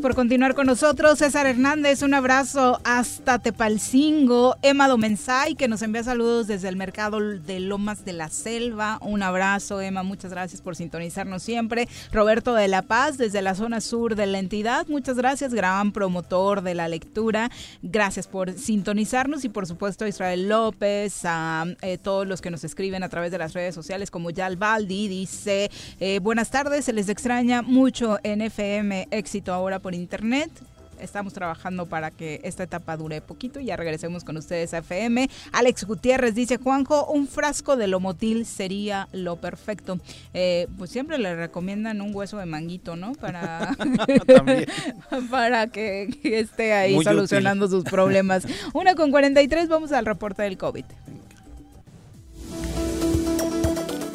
Por 0.00 0.14
continuar 0.14 0.54
con 0.54 0.66
nosotros. 0.66 1.18
César 1.18 1.46
Hernández, 1.46 2.02
un 2.02 2.14
abrazo 2.14 2.80
hasta 2.84 3.38
Tepalcingo. 3.38 4.56
Emma 4.60 4.88
Domensay, 4.88 5.54
que 5.54 5.68
nos 5.68 5.82
envía 5.82 6.02
saludos 6.02 6.46
desde 6.46 6.68
el 6.68 6.76
mercado 6.76 7.20
de 7.20 7.60
Lomas 7.60 8.04
de 8.04 8.12
la 8.12 8.28
Selva. 8.28 8.98
Un 9.02 9.22
abrazo, 9.22 9.80
Emma. 9.80 10.02
Muchas 10.02 10.32
gracias 10.32 10.60
por 10.60 10.74
sintonizarnos 10.74 11.42
siempre. 11.42 11.88
Roberto 12.12 12.54
de 12.54 12.66
la 12.66 12.82
Paz, 12.82 13.18
desde 13.18 13.40
la 13.40 13.54
zona 13.54 13.80
sur 13.80 14.16
de 14.16 14.26
la 14.26 14.38
entidad. 14.38 14.86
Muchas 14.88 15.16
gracias, 15.16 15.54
gran 15.54 15.92
promotor 15.92 16.62
de 16.62 16.74
la 16.74 16.88
lectura. 16.88 17.50
Gracias 17.82 18.26
por 18.26 18.52
sintonizarnos 18.52 19.44
y, 19.44 19.48
por 19.48 19.66
supuesto, 19.66 20.04
a 20.04 20.08
Israel 20.08 20.48
López, 20.48 21.20
a 21.24 21.66
eh, 21.82 21.98
todos 21.98 22.26
los 22.26 22.40
que 22.40 22.50
nos 22.50 22.64
escriben 22.64 23.02
a 23.02 23.08
través 23.08 23.30
de 23.30 23.38
las 23.38 23.52
redes 23.52 23.74
sociales, 23.74 24.10
como 24.10 24.30
Yal 24.30 24.56
Baldi, 24.56 25.08
dice: 25.08 25.70
eh, 26.00 26.18
Buenas 26.20 26.50
tardes, 26.50 26.84
se 26.84 26.92
les 26.92 27.08
extraña 27.08 27.62
mucho 27.62 28.18
en 28.22 28.42
FM 28.42 29.08
Éxito 29.10 29.52
ahora 29.52 29.83
por 29.84 29.94
internet. 29.94 30.50
Estamos 30.98 31.34
trabajando 31.34 31.84
para 31.84 32.10
que 32.10 32.40
esta 32.42 32.62
etapa 32.62 32.96
dure 32.96 33.20
poquito 33.20 33.60
y 33.60 33.66
ya 33.66 33.76
regresemos 33.76 34.24
con 34.24 34.38
ustedes 34.38 34.72
a 34.72 34.78
FM. 34.78 35.28
Alex 35.52 35.84
Gutiérrez 35.84 36.34
dice, 36.34 36.56
Juanjo, 36.56 37.04
un 37.12 37.28
frasco 37.28 37.76
de 37.76 37.86
lomotil 37.86 38.46
sería 38.46 39.08
lo 39.12 39.36
perfecto. 39.36 39.98
Eh, 40.32 40.68
pues 40.78 40.90
siempre 40.90 41.18
le 41.18 41.36
recomiendan 41.36 42.00
un 42.00 42.14
hueso 42.14 42.38
de 42.38 42.46
manguito, 42.46 42.96
¿no? 42.96 43.12
Para, 43.12 43.76
para 45.30 45.66
que, 45.66 46.08
que 46.22 46.38
esté 46.38 46.72
ahí 46.72 46.94
Muy 46.94 47.04
solucionando 47.04 47.68
sus 47.68 47.84
problemas. 47.84 48.46
Una 48.72 48.94
con 48.94 49.10
43, 49.10 49.68
vamos 49.68 49.92
al 49.92 50.06
reporte 50.06 50.44
del 50.44 50.56
COVID. 50.56 50.84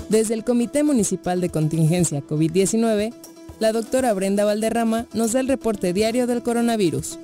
Desde 0.09 0.33
el 0.33 0.43
Comité 0.43 0.83
Municipal 0.83 1.39
de 1.39 1.49
Contingencia 1.49 2.21
COVID-19, 2.21 3.13
la 3.59 3.71
doctora 3.73 4.13
Brenda 4.13 4.45
Valderrama 4.45 5.05
nos 5.13 5.33
da 5.33 5.41
el 5.41 5.47
reporte 5.47 5.93
diario 5.93 6.27
del 6.27 6.41
coronavirus. 6.41 7.19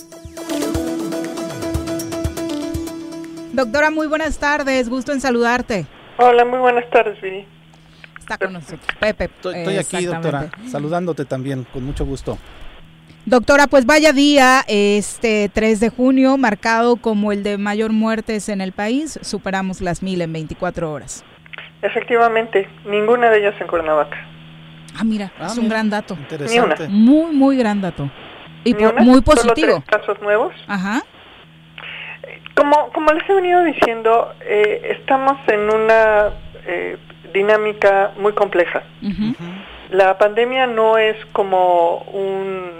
Doctora, 3.54 3.90
muy 3.90 4.08
buenas 4.08 4.38
tardes, 4.38 4.90
gusto 4.90 5.14
en 5.14 5.22
saludarte. 5.22 5.86
Hola, 6.18 6.44
muy 6.44 6.60
buenas 6.60 6.90
tardes, 6.90 7.20
Viri. 7.22 7.48
Está 8.20 8.38
con 8.38 8.54
nosotros, 8.54 8.86
Pepe. 9.00 9.26
Estoy, 9.26 9.56
estoy 9.56 9.78
aquí, 9.78 10.06
doctora, 10.06 10.50
saludándote 10.70 11.26
también, 11.26 11.66
con 11.72 11.84
mucho 11.84 12.06
gusto. 12.06 12.38
Doctora, 13.26 13.68
pues 13.68 13.86
vaya 13.86 14.12
día, 14.12 14.64
este 14.68 15.50
3 15.54 15.80
de 15.80 15.90
junio, 15.90 16.38
marcado 16.38 16.98
como 16.98 17.32
el 17.32 17.44
de 17.44 17.58
mayor 17.58 17.92
muertes 17.92 18.50
en 18.50 18.62
el 18.62 18.72
país. 18.72 19.18
Superamos 19.22 19.82
las 19.82 20.04
mil 20.04 20.22
en 20.22 20.34
24 20.34 20.92
horas. 20.92 21.24
Efectivamente, 21.82 22.68
ninguna 22.86 23.30
de 23.30 23.40
ellas 23.40 23.56
en 23.62 23.68
Cuernavaca. 23.68 24.35
Ah, 25.00 25.04
mira, 25.04 25.32
Ah, 25.40 25.48
es 25.48 25.58
un 25.58 25.64
mira, 25.66 25.76
gran 25.76 25.90
dato. 25.90 26.18
Ni 26.50 26.60
una. 26.60 26.76
Muy, 26.90 27.36
muy 27.36 27.58
gran 27.58 27.82
dato. 27.82 28.10
Y 28.64 28.74
Ni 28.74 28.84
po- 28.84 28.90
una, 28.90 29.02
muy 29.02 29.14
solo 29.16 29.22
positivo. 29.24 29.84
tres 29.86 30.00
casos 30.02 30.22
nuevos. 30.22 30.54
Ajá. 30.68 31.02
Como, 32.56 32.90
como 32.94 33.12
les 33.12 33.30
he 33.30 33.34
venido 33.34 33.64
diciendo, 33.64 34.34
eh, 34.42 34.96
estamos 35.00 35.38
en 35.48 35.70
una 35.74 36.30
eh, 36.66 36.98
dinámica 37.34 38.12
muy 38.18 38.34
compleja. 38.34 38.84
La 39.90 40.18
pandemia 40.18 40.66
no 40.66 40.98
es 40.98 41.16
como 41.34 41.98
un, 42.14 42.72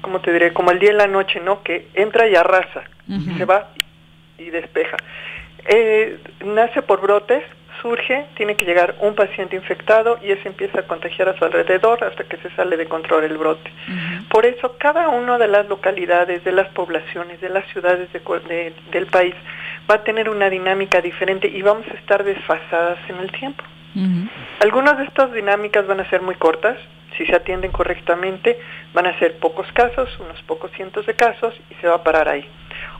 ¿cómo 0.00 0.20
te 0.20 0.32
diré? 0.32 0.52
Como 0.52 0.70
el 0.70 0.78
día 0.78 0.92
y 0.92 0.94
la 0.94 1.08
noche, 1.08 1.40
¿no? 1.40 1.62
Que 1.62 1.88
entra 1.94 2.26
y 2.28 2.36
arrasa, 2.36 2.84
y 3.08 3.34
se 3.36 3.44
va 3.44 3.68
y 4.38 4.44
despeja. 4.50 4.96
Eh, 5.66 6.18
nace 6.44 6.80
por 6.82 7.00
brotes, 7.02 7.42
surge, 7.84 8.24
tiene 8.34 8.56
que 8.56 8.64
llegar 8.64 8.94
un 9.00 9.14
paciente 9.14 9.56
infectado 9.56 10.18
y 10.22 10.30
ese 10.32 10.48
empieza 10.48 10.80
a 10.80 10.82
contagiar 10.84 11.28
a 11.28 11.36
su 11.36 11.44
alrededor 11.44 12.02
hasta 12.02 12.24
que 12.24 12.38
se 12.38 12.48
sale 12.56 12.78
de 12.78 12.86
control 12.86 13.24
el 13.24 13.36
brote. 13.36 13.70
Por 14.30 14.46
eso 14.46 14.76
cada 14.78 15.10
una 15.10 15.36
de 15.36 15.48
las 15.48 15.68
localidades, 15.68 16.42
de 16.44 16.52
las 16.52 16.68
poblaciones, 16.68 17.42
de 17.42 17.50
las 17.50 17.66
ciudades 17.72 18.10
de 18.14 18.20
de- 18.48 18.72
del 18.90 19.06
país 19.08 19.34
va 19.90 19.96
a 19.96 20.02
tener 20.02 20.30
una 20.30 20.48
dinámica 20.48 21.02
diferente 21.02 21.46
y 21.46 21.60
vamos 21.60 21.86
a 21.88 21.94
estar 21.98 22.24
desfasadas 22.24 22.98
en 23.10 23.16
el 23.18 23.30
tiempo. 23.32 23.62
Algunas 24.60 24.96
de 24.98 25.04
estas 25.04 25.30
dinámicas 25.34 25.86
van 25.86 26.00
a 26.00 26.08
ser 26.08 26.22
muy 26.22 26.36
cortas, 26.36 26.78
si 27.18 27.26
se 27.26 27.36
atienden 27.36 27.70
correctamente, 27.70 28.58
van 28.94 29.06
a 29.06 29.16
ser 29.18 29.36
pocos 29.38 29.70
casos, 29.72 30.08
unos 30.20 30.42
pocos 30.44 30.70
cientos 30.72 31.04
de 31.06 31.14
casos 31.14 31.54
y 31.70 31.74
se 31.82 31.86
va 31.86 31.96
a 31.96 32.02
parar 32.02 32.28
ahí. 32.30 32.48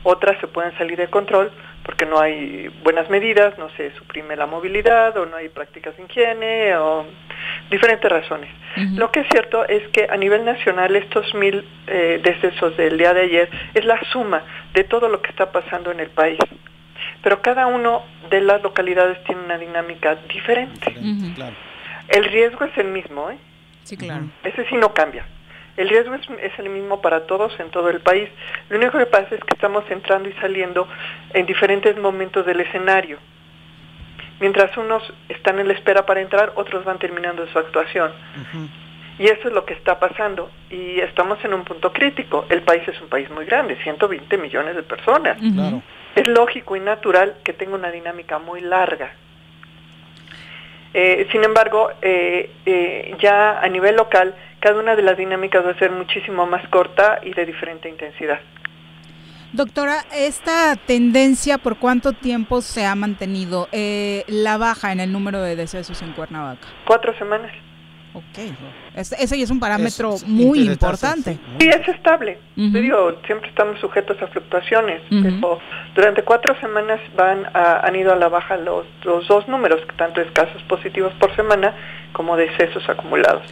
Otras 0.03 0.39
se 0.39 0.47
pueden 0.47 0.77
salir 0.77 0.97
de 0.97 1.07
control 1.07 1.51
porque 1.85 2.05
no 2.07 2.19
hay 2.19 2.67
buenas 2.83 3.09
medidas, 3.11 3.57
no 3.59 3.69
se 3.77 3.91
suprime 3.91 4.35
la 4.35 4.47
movilidad 4.47 5.15
o 5.17 5.27
no 5.27 5.37
hay 5.37 5.49
prácticas 5.49 5.95
de 5.95 6.03
higiene 6.03 6.75
o 6.77 7.05
diferentes 7.69 8.11
razones. 8.11 8.49
Lo 8.95 9.11
que 9.11 9.21
es 9.21 9.27
cierto 9.29 9.65
es 9.65 9.87
que 9.89 10.07
a 10.09 10.17
nivel 10.17 10.43
nacional 10.43 10.95
estos 10.95 11.33
mil 11.35 11.63
eh, 11.87 12.19
decesos 12.23 12.75
del 12.75 12.97
día 12.97 13.13
de 13.13 13.21
ayer 13.21 13.49
es 13.73 13.85
la 13.85 14.01
suma 14.11 14.43
de 14.73 14.83
todo 14.83 15.07
lo 15.07 15.21
que 15.21 15.29
está 15.29 15.51
pasando 15.51 15.91
en 15.91 15.99
el 15.99 16.09
país. 16.09 16.39
Pero 17.21 17.41
cada 17.41 17.67
uno 17.67 18.03
de 18.29 18.41
las 18.41 18.61
localidades 18.63 19.23
tiene 19.23 19.41
una 19.43 19.57
dinámica 19.57 20.15
diferente. 20.27 20.93
El 22.07 22.23
riesgo 22.25 22.65
es 22.65 22.77
el 22.77 22.87
mismo, 22.87 23.29
¿eh? 23.29 23.37
Sí, 23.83 23.95
claro. 23.95 24.25
Ese 24.43 24.65
sí 24.67 24.75
no 24.75 24.93
cambia. 24.93 25.25
El 25.77 25.89
riesgo 25.89 26.15
es, 26.15 26.21
es 26.41 26.57
el 26.59 26.69
mismo 26.69 27.01
para 27.01 27.27
todos 27.27 27.59
en 27.59 27.69
todo 27.69 27.89
el 27.89 27.99
país. 27.99 28.29
Lo 28.69 28.77
único 28.77 28.97
que 28.97 29.05
pasa 29.05 29.35
es 29.35 29.41
que 29.41 29.53
estamos 29.53 29.83
entrando 29.89 30.29
y 30.29 30.33
saliendo 30.33 30.87
en 31.33 31.45
diferentes 31.45 31.97
momentos 31.97 32.45
del 32.45 32.61
escenario. 32.61 33.17
Mientras 34.39 34.75
unos 34.77 35.01
están 35.29 35.59
en 35.59 35.67
la 35.67 35.73
espera 35.73 36.05
para 36.05 36.21
entrar, 36.21 36.53
otros 36.55 36.83
van 36.83 36.99
terminando 36.99 37.47
su 37.47 37.57
actuación. 37.57 38.11
Y 39.17 39.27
eso 39.27 39.47
es 39.47 39.53
lo 39.53 39.65
que 39.65 39.73
está 39.73 39.97
pasando. 39.97 40.51
Y 40.69 40.99
estamos 40.99 41.43
en 41.45 41.53
un 41.53 41.63
punto 41.63 41.93
crítico. 41.93 42.45
El 42.49 42.61
país 42.61 42.85
es 42.87 42.99
un 43.01 43.07
país 43.07 43.29
muy 43.29 43.45
grande, 43.45 43.77
120 43.81 44.37
millones 44.37 44.75
de 44.75 44.83
personas. 44.83 45.37
Claro. 45.37 45.81
Es 46.15 46.27
lógico 46.27 46.75
y 46.75 46.81
natural 46.81 47.35
que 47.43 47.53
tenga 47.53 47.75
una 47.75 47.91
dinámica 47.91 48.39
muy 48.39 48.61
larga. 48.61 49.13
Eh, 50.93 51.27
sin 51.31 51.43
embargo, 51.43 51.91
eh, 52.01 52.51
eh, 52.65 53.15
ya 53.19 53.59
a 53.59 53.67
nivel 53.67 53.97
local, 53.97 54.33
cada 54.65 54.79
una 54.79 54.95
de 54.95 55.03
las 55.03 55.15
dinámicas 55.15 55.63
va 55.63 55.69
a 55.69 55.77
ser 55.77 55.91
muchísimo 55.91 56.47
más 56.47 56.67
corta 56.69 57.19
y 57.21 57.31
de 57.35 57.45
diferente 57.45 57.87
intensidad. 57.87 58.39
Doctora, 59.53 59.97
esta 60.11 60.75
tendencia, 60.75 61.59
¿por 61.59 61.77
cuánto 61.77 62.13
tiempo 62.13 62.61
se 62.61 62.83
ha 62.83 62.95
mantenido 62.95 63.67
eh, 63.71 64.23
la 64.27 64.57
baja 64.57 64.91
en 64.91 65.01
el 65.01 65.11
número 65.11 65.39
de 65.43 65.55
decesos 65.55 66.01
en 66.01 66.13
Cuernavaca? 66.13 66.65
Cuatro 66.83 67.15
semanas. 67.19 67.51
Ok. 68.15 68.37
Es- 68.95 69.11
ese 69.11 69.37
ya 69.37 69.43
es 69.43 69.51
un 69.51 69.59
parámetro 69.59 70.13
Es 70.15 70.25
muy 70.25 70.59
importante. 70.61 71.37
Sí, 71.59 71.67
es 71.67 71.87
estable. 71.89 72.37
Te 72.55 72.79
digo, 72.81 73.17
siempre 73.25 73.49
estamos 73.49 73.77
sujetos 73.81 74.21
a 74.21 74.27
fluctuaciones, 74.27 75.01
pero 75.09 75.59
durante 75.93 76.23
cuatro 76.23 76.55
semanas 76.61 77.01
van 77.17 77.45
a- 77.53 77.81
han 77.85 77.95
ido 77.95 78.13
a 78.13 78.15
la 78.15 78.29
baja 78.29 78.55
los, 78.55 78.85
los 79.03 79.27
dos 79.27 79.47
números, 79.49 79.81
tanto 79.97 80.21
es 80.21 80.31
casos 80.31 80.63
positivos 80.63 81.13
por 81.19 81.35
semana 81.35 81.73
como 82.13 82.37
decesos 82.37 82.87
acumulados. 82.87 83.43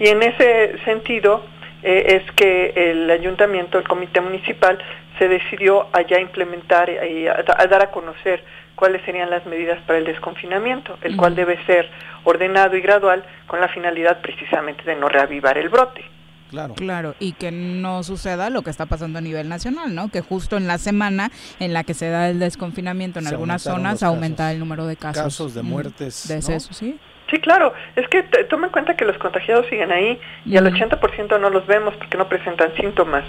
Y 0.00 0.08
en 0.08 0.22
ese 0.24 0.76
sentido, 0.84 1.44
eh, 1.84 2.20
es 2.20 2.32
que 2.32 2.72
el 2.90 3.08
ayuntamiento, 3.10 3.78
el 3.78 3.86
comité 3.86 4.20
municipal, 4.20 4.78
se 5.20 5.28
decidió 5.28 5.86
a 5.92 6.02
ya 6.02 6.18
implementar 6.18 6.90
y 6.90 7.28
a, 7.28 7.44
a 7.56 7.66
dar 7.68 7.82
a 7.82 7.90
conocer 7.92 8.42
cuáles 8.78 9.04
serían 9.04 9.28
las 9.28 9.44
medidas 9.44 9.82
para 9.86 9.98
el 9.98 10.04
desconfinamiento, 10.04 10.96
el 11.02 11.16
cual 11.16 11.34
debe 11.34 11.58
ser 11.66 11.90
ordenado 12.22 12.76
y 12.76 12.80
gradual 12.80 13.24
con 13.48 13.60
la 13.60 13.66
finalidad 13.68 14.20
precisamente 14.20 14.84
de 14.84 14.94
no 14.94 15.08
reavivar 15.08 15.58
el 15.58 15.68
brote. 15.68 16.04
Claro. 16.50 16.74
Claro, 16.74 17.14
y 17.18 17.32
que 17.32 17.50
no 17.50 18.02
suceda 18.04 18.50
lo 18.50 18.62
que 18.62 18.70
está 18.70 18.86
pasando 18.86 19.18
a 19.18 19.20
nivel 19.20 19.48
nacional, 19.48 19.94
¿no? 19.94 20.08
Que 20.08 20.20
justo 20.22 20.56
en 20.56 20.66
la 20.66 20.78
semana 20.78 21.30
en 21.58 21.74
la 21.74 21.82
que 21.82 21.92
se 21.92 22.08
da 22.08 22.30
el 22.30 22.38
desconfinamiento 22.38 23.18
en 23.18 23.26
algunas 23.26 23.62
zonas 23.62 24.02
aumenta 24.02 24.50
el 24.52 24.60
número 24.60 24.86
de 24.86 24.96
casos. 24.96 25.24
Casos 25.24 25.54
de 25.54 25.62
muertes. 25.62 26.28
De 26.28 26.38
eso, 26.38 26.72
sí. 26.72 26.98
Sí, 27.30 27.38
claro. 27.40 27.74
Es 27.96 28.08
que 28.08 28.22
toma 28.48 28.68
en 28.68 28.72
cuenta 28.72 28.96
que 28.96 29.04
los 29.04 29.18
contagiados 29.18 29.66
siguen 29.66 29.92
ahí 29.92 30.18
y 30.46 30.56
al 30.56 30.72
80% 30.72 31.38
no 31.38 31.50
los 31.50 31.66
vemos 31.66 31.94
porque 31.96 32.16
no 32.16 32.28
presentan 32.28 32.74
síntomas. 32.76 33.24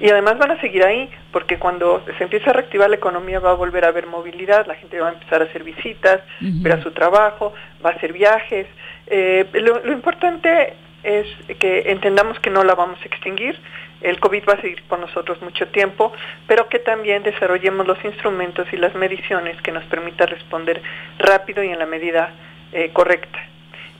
Y 0.00 0.08
además 0.10 0.38
van 0.38 0.52
a 0.52 0.60
seguir 0.60 0.82
ahí 0.84 1.10
porque 1.30 1.58
cuando 1.58 2.02
se 2.16 2.24
empieza 2.24 2.50
a 2.50 2.52
reactivar 2.54 2.88
la 2.88 2.96
economía 2.96 3.38
va 3.38 3.50
a 3.50 3.54
volver 3.54 3.84
a 3.84 3.88
haber 3.88 4.06
movilidad, 4.06 4.66
la 4.66 4.74
gente 4.74 4.98
va 4.98 5.10
a 5.10 5.12
empezar 5.12 5.42
a 5.42 5.44
hacer 5.44 5.62
visitas, 5.62 6.22
ver 6.40 6.72
a 6.72 6.82
su 6.82 6.90
trabajo, 6.92 7.52
va 7.84 7.90
a 7.90 7.92
hacer 7.92 8.12
viajes. 8.12 8.66
Eh, 9.06 9.46
lo, 9.52 9.84
lo 9.84 9.92
importante 9.92 10.74
es 11.02 11.26
que 11.58 11.90
entendamos 11.90 12.38
que 12.40 12.50
no 12.50 12.64
la 12.64 12.74
vamos 12.74 12.98
a 13.02 13.04
extinguir, 13.04 13.58
el 14.00 14.18
COVID 14.18 14.44
va 14.48 14.54
a 14.54 14.60
seguir 14.60 14.82
con 14.84 15.00
nosotros 15.00 15.40
mucho 15.42 15.68
tiempo, 15.68 16.12
pero 16.46 16.68
que 16.68 16.78
también 16.78 17.22
desarrollemos 17.22 17.86
los 17.86 18.02
instrumentos 18.04 18.66
y 18.72 18.76
las 18.76 18.94
mediciones 18.94 19.60
que 19.62 19.72
nos 19.72 19.84
permitan 19.84 20.28
responder 20.28 20.82
rápido 21.18 21.62
y 21.62 21.68
en 21.68 21.78
la 21.78 21.86
medida 21.86 22.30
eh, 22.72 22.90
correcta. 22.92 23.38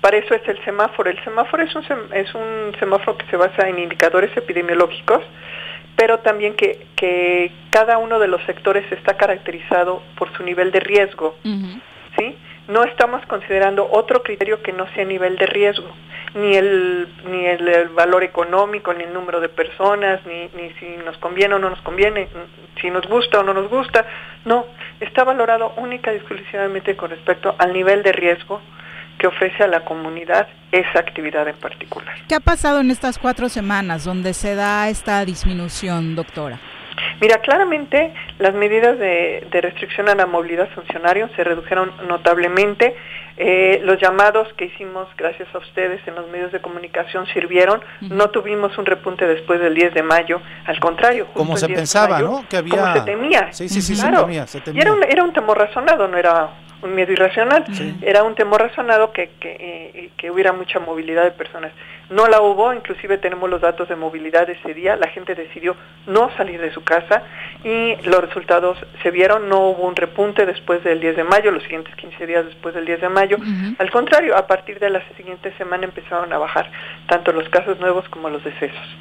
Para 0.01 0.17
eso 0.17 0.35
es 0.35 0.47
el 0.49 0.63
semáforo. 0.65 1.11
El 1.11 1.23
semáforo 1.25 1.63
es 1.63 1.75
un, 1.75 1.85
es 2.15 2.35
un 2.35 2.75
semáforo 2.79 3.19
que 3.19 3.27
se 3.27 3.37
basa 3.37 3.69
en 3.69 3.79
indicadores 3.79 4.35
epidemiológicos, 4.35 5.23
pero 6.01 6.21
también 6.21 6.55
que, 6.55 6.87
que 6.97 7.53
cada 7.69 7.99
uno 7.99 8.19
de 8.19 8.27
los 8.27 8.43
sectores 8.45 8.91
está 8.91 9.19
caracterizado 9.19 10.03
por 10.17 10.35
su 10.35 10.43
nivel 10.43 10.73
de 10.73 10.81
riesgo. 10.81 11.37
¿sí? 11.43 12.39
No 12.69 12.85
estamos 12.85 13.21
considerando 13.27 13.87
otro 13.93 14.23
criterio 14.23 14.63
que 14.63 14.73
no 14.73 14.87
sea 14.95 15.05
nivel 15.05 15.37
de 15.37 15.45
riesgo 15.45 15.85
ni 16.33 16.57
el 16.57 17.07
ni 17.27 17.45
el, 17.45 17.89
valor 17.91 18.25
económico, 18.25 18.95
ni 18.95 19.05
el 19.05 19.13
número 19.13 19.43
de 19.43 19.51
personas, 19.51 20.25
ni, 20.25 20.49
ni 20.57 20.71
si 20.79 20.87
nos 21.05 21.19
conviene 21.19 21.57
o 21.57 21.59
no 21.59 21.69
nos 21.69 21.83
conviene, 21.83 22.29
si 22.81 22.89
nos 22.89 23.07
gusta 23.07 23.41
o 23.41 23.43
no 23.43 23.53
nos 23.53 23.69
gusta. 23.69 24.07
No, 24.47 24.65
está 25.01 25.25
valorado 25.25 25.75
única 25.77 26.15
y 26.15 26.17
exclusivamente 26.17 26.97
con 26.97 27.11
respecto 27.11 27.55
al 27.59 27.75
nivel 27.75 28.03
de 28.03 28.13
riesgo 28.13 28.63
que 29.21 29.27
ofrece 29.27 29.63
a 29.63 29.67
la 29.67 29.85
comunidad 29.85 30.49
esa 30.73 30.99
actividad 30.99 31.47
en 31.47 31.57
particular. 31.57 32.15
¿Qué 32.27 32.35
ha 32.35 32.41
pasado 32.41 32.81
en 32.81 32.91
estas 32.91 33.19
cuatro 33.19 33.49
semanas 33.49 34.05
donde 34.05 34.33
se 34.33 34.55
da 34.55 34.89
esta 34.89 35.25
disminución, 35.25 36.17
doctora? 36.17 36.59
Mira, 37.21 37.39
claramente 37.39 38.15
las 38.39 38.55
medidas 38.55 38.99
de, 38.99 39.47
de 39.51 39.61
restricción 39.61 40.09
a 40.09 40.15
la 40.15 40.27
movilidad 40.27 40.69
funcionario 40.71 41.29
se 41.37 41.45
redujeron 41.45 41.93
notablemente 42.09 42.97
eh, 43.37 43.81
los 43.85 44.01
llamados 44.01 44.49
que 44.55 44.67
hicimos 44.67 45.09
gracias 45.17 45.49
a 45.55 45.59
ustedes 45.59 46.01
en 46.07 46.15
los 46.15 46.29
medios 46.29 46.51
de 46.53 46.61
comunicación 46.61 47.27
sirvieron. 47.27 47.81
No 48.01 48.31
tuvimos 48.31 48.77
un 48.79 48.87
repunte 48.87 49.27
después 49.27 49.61
del 49.61 49.75
10 49.75 49.95
de 49.95 50.03
mayo, 50.03 50.41
al 50.67 50.81
contrario. 50.81 51.27
Como 51.35 51.57
se 51.57 51.69
pensaba, 51.69 52.21
¿no? 52.21 52.45
Que 52.49 52.57
había... 52.57 52.77
Como 52.77 52.93
se 52.95 53.01
temía. 53.03 53.53
Sí, 53.53 53.69
sí, 53.69 53.83
sí, 53.83 53.97
se 53.97 54.11
temía, 54.11 54.47
se 54.47 54.61
temía. 54.61 54.79
Y 54.79 54.83
era 54.83 54.93
un, 54.93 55.03
era 55.05 55.25
un 55.25 55.33
temor 55.33 55.59
razonado, 55.59 56.09
no 56.09 56.17
era 56.17 56.51
un 56.83 56.95
miedo 56.95 57.13
irracional. 57.13 57.65
Era 58.03 58.23
un 58.23 58.35
temor 58.35 58.61
razonado 58.61 59.13
que, 59.13 59.31
que, 59.41 59.57
eh, 59.61 60.11
que 60.17 60.31
hubiera 60.31 60.53
mucha 60.53 60.79
movilidad 60.81 61.25
de 61.25 61.31
personas. 61.31 61.73
No 62.11 62.27
la 62.27 62.41
hubo, 62.41 62.73
inclusive 62.75 63.19
tenemos 63.19 63.49
los 63.49 63.61
datos 63.61 63.89
de 63.89 63.95
movilidad 63.95 64.47
de 64.47 64.55
ese 64.55 64.75
día, 64.75 64.97
la 64.97 65.09
gente 65.09 65.37
decidió 65.37 65.77
no 66.09 66.29
salir 66.37 66.61
de 66.61 66.73
su 66.73 66.83
casa 66.83 67.23
y 67.63 67.95
los 68.03 68.21
resultados 68.21 68.79
se 69.03 69.13
vieron, 69.13 69.49
no 69.49 69.69
hubo 69.69 69.87
un 69.87 69.95
repunte 69.95 70.45
después 70.45 70.83
del 70.83 71.01
10 71.01 71.17
de 71.17 71.25
mayo, 71.25 71.53
los 71.53 71.63
siguientes 71.63 71.95
15 71.95 72.27
días 72.27 72.45
después 72.47 72.75
del 72.75 72.85
10 72.85 73.03
de 73.03 73.09
mayo, 73.09 73.37
al 73.79 73.91
contrario, 73.93 74.37
a 74.37 74.49
partir 74.49 74.81
de 74.81 74.91
la 74.91 75.03
siguiente 75.17 75.53
semana 75.57 75.85
empezaron 75.85 76.33
a 76.33 76.39
bajar 76.39 76.69
tanto 77.07 77.33
los 77.33 77.49
casos 77.49 77.79
nuevos 77.79 78.09
como 78.09 78.29
los 78.29 78.43
decesos. 78.43 78.97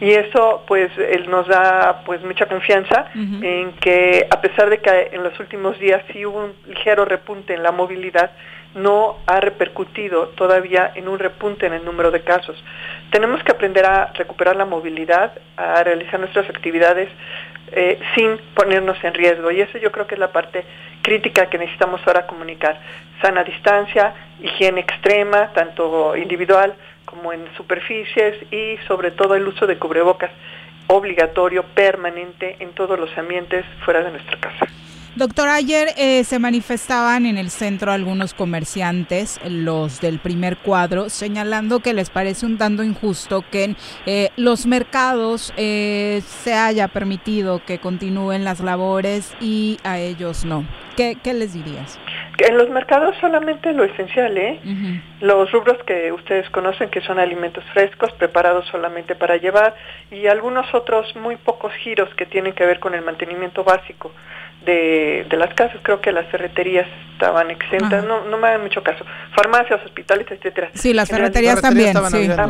Y 0.00 0.10
eso 0.10 0.64
pues 0.66 0.90
él 0.98 1.30
nos 1.30 1.46
da 1.46 2.02
pues 2.04 2.22
mucha 2.22 2.46
confianza 2.46 3.06
en 3.14 3.72
que 3.74 4.26
a 4.30 4.40
pesar 4.40 4.68
de 4.70 4.78
que 4.78 5.10
en 5.12 5.22
los 5.22 5.38
últimos 5.38 5.78
días 5.78 6.02
sí 6.12 6.26
hubo 6.26 6.44
un 6.44 6.52
ligero 6.66 7.04
repunte 7.04 7.54
en 7.54 7.62
la 7.62 7.72
movilidad, 7.72 8.32
no 8.74 9.18
ha 9.26 9.40
repercutido 9.40 10.28
todavía 10.28 10.92
en 10.94 11.08
un 11.08 11.18
repunte 11.18 11.66
en 11.66 11.74
el 11.74 11.84
número 11.84 12.10
de 12.10 12.22
casos. 12.22 12.62
Tenemos 13.10 13.42
que 13.44 13.52
aprender 13.52 13.84
a 13.84 14.12
recuperar 14.14 14.56
la 14.56 14.64
movilidad, 14.64 15.32
a 15.56 15.82
realizar 15.84 16.18
nuestras 16.18 16.48
actividades 16.48 17.08
eh, 17.72 17.98
sin 18.14 18.38
ponernos 18.54 19.02
en 19.04 19.14
riesgo. 19.14 19.50
Y 19.50 19.60
eso 19.60 19.78
yo 19.78 19.92
creo 19.92 20.06
que 20.06 20.14
es 20.14 20.18
la 20.18 20.32
parte 20.32 20.64
crítica 21.02 21.48
que 21.48 21.58
necesitamos 21.58 22.00
ahora 22.06 22.26
comunicar. 22.26 22.80
Sana 23.20 23.44
distancia, 23.44 24.14
higiene 24.42 24.80
extrema, 24.80 25.52
tanto 25.52 26.16
individual 26.16 26.74
como 27.12 27.30
en 27.34 27.44
superficies 27.58 28.50
y 28.50 28.78
sobre 28.88 29.10
todo 29.10 29.34
el 29.34 29.46
uso 29.46 29.66
de 29.66 29.78
cubrebocas 29.78 30.30
obligatorio, 30.86 31.62
permanente 31.62 32.56
en 32.58 32.72
todos 32.72 32.98
los 32.98 33.16
ambientes 33.18 33.66
fuera 33.84 34.02
de 34.02 34.12
nuestra 34.12 34.40
casa. 34.40 34.66
Doctor, 35.14 35.50
ayer 35.50 35.88
eh, 35.98 36.24
se 36.24 36.38
manifestaban 36.38 37.26
en 37.26 37.36
el 37.36 37.50
centro 37.50 37.92
algunos 37.92 38.32
comerciantes, 38.32 39.38
los 39.44 40.00
del 40.00 40.18
primer 40.18 40.56
cuadro, 40.56 41.10
señalando 41.10 41.80
que 41.80 41.92
les 41.92 42.08
parece 42.08 42.46
un 42.46 42.56
tanto 42.56 42.82
injusto 42.82 43.44
que 43.50 43.64
en 43.64 43.76
eh, 44.06 44.30
los 44.36 44.64
mercados 44.64 45.52
eh, 45.58 46.22
se 46.24 46.54
haya 46.54 46.88
permitido 46.88 47.62
que 47.62 47.78
continúen 47.78 48.42
las 48.42 48.60
labores 48.60 49.36
y 49.38 49.76
a 49.84 49.98
ellos 49.98 50.46
no. 50.46 50.64
¿Qué, 50.96 51.18
qué 51.22 51.34
les 51.34 51.52
dirías? 51.52 52.00
En 52.38 52.56
los 52.56 52.70
mercados 52.70 53.14
solamente 53.20 53.74
lo 53.74 53.84
esencial, 53.84 54.36
¿eh? 54.38 54.60
Los 55.20 55.52
rubros 55.52 55.76
que 55.84 56.10
ustedes 56.10 56.48
conocen, 56.50 56.88
que 56.88 57.02
son 57.02 57.18
alimentos 57.18 57.62
frescos, 57.72 58.10
preparados 58.14 58.66
solamente 58.68 59.14
para 59.14 59.36
llevar, 59.36 59.74
y 60.10 60.26
algunos 60.26 60.74
otros 60.74 61.14
muy 61.16 61.36
pocos 61.36 61.72
giros 61.74 62.12
que 62.16 62.26
tienen 62.26 62.54
que 62.54 62.66
ver 62.66 62.80
con 62.80 62.94
el 62.94 63.02
mantenimiento 63.02 63.62
básico 63.62 64.10
de, 64.64 65.26
de 65.28 65.36
las 65.36 65.52
casas. 65.54 65.78
Creo 65.82 66.00
que 66.00 66.12
las 66.12 66.26
ferreterías 66.26 66.86
estaban 67.12 67.50
exentas, 67.50 68.04
no, 68.04 68.24
no 68.24 68.38
me 68.38 68.48
hagan 68.48 68.62
mucho 68.62 68.82
caso. 68.82 69.04
Farmacias, 69.34 69.84
hospitales, 69.84 70.26
etcétera. 70.30 70.70
Sí, 70.74 70.92
las 70.92 71.08
ferreterías 71.08 71.60
también. 71.60 71.94
Sí. 72.12 72.28
Ah, 72.30 72.48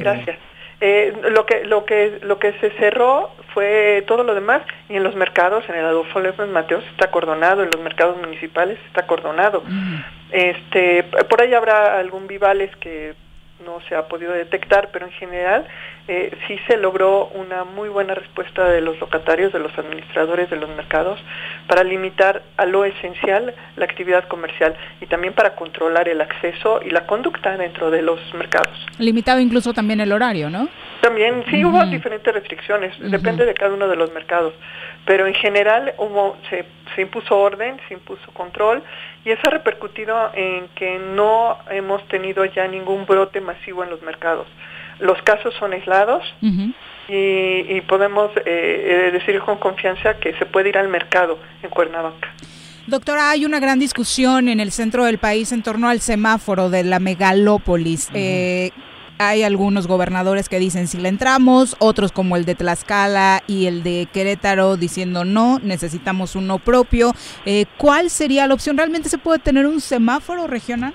gracias. 0.00 0.38
Eh, 0.84 1.14
lo 1.30 1.46
que 1.46 1.64
lo 1.64 1.84
que 1.84 2.18
lo 2.22 2.40
que 2.40 2.54
se 2.54 2.70
cerró 2.72 3.30
fue 3.54 4.02
todo 4.08 4.24
lo 4.24 4.34
demás 4.34 4.62
y 4.88 4.96
en 4.96 5.04
los 5.04 5.14
mercados 5.14 5.62
en 5.68 5.76
el 5.76 5.84
Adolfo 5.84 6.18
López 6.18 6.48
Mateos 6.48 6.82
está 6.90 7.04
acordonado 7.04 7.62
en 7.62 7.70
los 7.72 7.80
mercados 7.84 8.16
municipales 8.16 8.78
está 8.88 9.02
acordonado 9.02 9.62
este 10.32 11.04
por 11.30 11.40
ahí 11.40 11.54
habrá 11.54 12.00
algún 12.00 12.26
vivales 12.26 12.74
que 12.80 13.14
no 13.64 13.80
se 13.88 13.94
ha 13.94 14.08
podido 14.08 14.32
detectar, 14.32 14.90
pero 14.92 15.06
en 15.06 15.12
general 15.12 15.66
eh, 16.08 16.36
sí 16.46 16.58
se 16.66 16.76
logró 16.76 17.26
una 17.28 17.64
muy 17.64 17.88
buena 17.88 18.14
respuesta 18.14 18.68
de 18.68 18.80
los 18.80 18.98
locatarios, 19.00 19.52
de 19.52 19.58
los 19.58 19.76
administradores 19.78 20.50
de 20.50 20.56
los 20.56 20.68
mercados, 20.70 21.22
para 21.66 21.84
limitar 21.84 22.42
a 22.56 22.66
lo 22.66 22.84
esencial 22.84 23.54
la 23.76 23.84
actividad 23.84 24.26
comercial 24.28 24.74
y 25.00 25.06
también 25.06 25.34
para 25.34 25.54
controlar 25.54 26.08
el 26.08 26.20
acceso 26.20 26.80
y 26.84 26.90
la 26.90 27.06
conducta 27.06 27.56
dentro 27.56 27.90
de 27.90 28.02
los 28.02 28.20
mercados. 28.34 28.76
Limitado 28.98 29.40
incluso 29.40 29.72
también 29.72 30.00
el 30.00 30.12
horario, 30.12 30.50
¿no? 30.50 30.68
También, 31.00 31.44
sí, 31.50 31.64
hubo 31.64 31.84
diferentes 31.86 32.32
restricciones, 32.32 32.94
depende 33.00 33.44
de 33.44 33.54
cada 33.54 33.74
uno 33.74 33.88
de 33.88 33.96
los 33.96 34.12
mercados, 34.12 34.54
pero 35.04 35.26
en 35.26 35.34
general 35.34 35.92
hubo, 35.98 36.36
se, 36.48 36.64
se 36.94 37.02
impuso 37.02 37.36
orden, 37.36 37.76
se 37.88 37.94
impuso 37.94 38.30
control 38.32 38.82
y 39.24 39.30
eso 39.30 39.42
ha 39.44 39.50
repercutido 39.50 40.30
en 40.34 40.68
que 40.74 40.98
no 40.98 41.58
hemos 41.70 42.06
tenido 42.08 42.44
ya 42.44 42.66
ningún 42.66 43.06
brote 43.06 43.40
masivo 43.40 43.84
en 43.84 43.90
los 43.90 44.02
mercados. 44.02 44.46
Los 44.98 45.20
casos 45.22 45.54
son 45.58 45.72
aislados 45.72 46.22
y, 47.08 47.80
podemos 47.82 48.30
eh, 48.36 48.42
eh, 48.46 49.10
decir 49.12 49.40
con 49.40 49.58
confianza 49.58 50.18
que 50.18 50.34
se 50.34 50.46
puede 50.46 50.70
ir 50.70 50.78
al 50.78 50.88
mercado 50.88 51.38
en 51.62 51.70
Cuernavaca. 51.70 52.32
Doctora, 52.86 53.30
hay 53.30 53.44
una 53.44 53.60
gran 53.60 53.78
discusión 53.78 54.48
en 54.48 54.58
el 54.58 54.72
centro 54.72 55.04
del 55.04 55.18
país 55.18 55.52
en 55.52 55.62
torno 55.62 55.88
al 55.88 56.00
semáforo 56.00 56.68
de 56.68 56.82
la 56.82 56.98
megalópolis 56.98 58.10
hay 59.18 59.42
algunos 59.42 59.86
gobernadores 59.86 60.48
que 60.48 60.58
dicen 60.58 60.86
si 60.86 60.98
le 60.98 61.08
entramos, 61.08 61.76
otros 61.78 62.12
como 62.12 62.36
el 62.36 62.44
de 62.44 62.54
Tlaxcala 62.54 63.42
y 63.46 63.66
el 63.66 63.82
de 63.82 64.08
Querétaro 64.12 64.76
diciendo 64.76 65.24
no, 65.24 65.58
necesitamos 65.60 66.36
uno 66.36 66.58
propio. 66.58 67.12
Eh, 67.44 67.66
¿Cuál 67.78 68.10
sería 68.10 68.46
la 68.46 68.54
opción? 68.54 68.76
¿Realmente 68.76 69.08
se 69.08 69.18
puede 69.18 69.38
tener 69.38 69.66
un 69.66 69.80
semáforo 69.80 70.46
regional? 70.46 70.94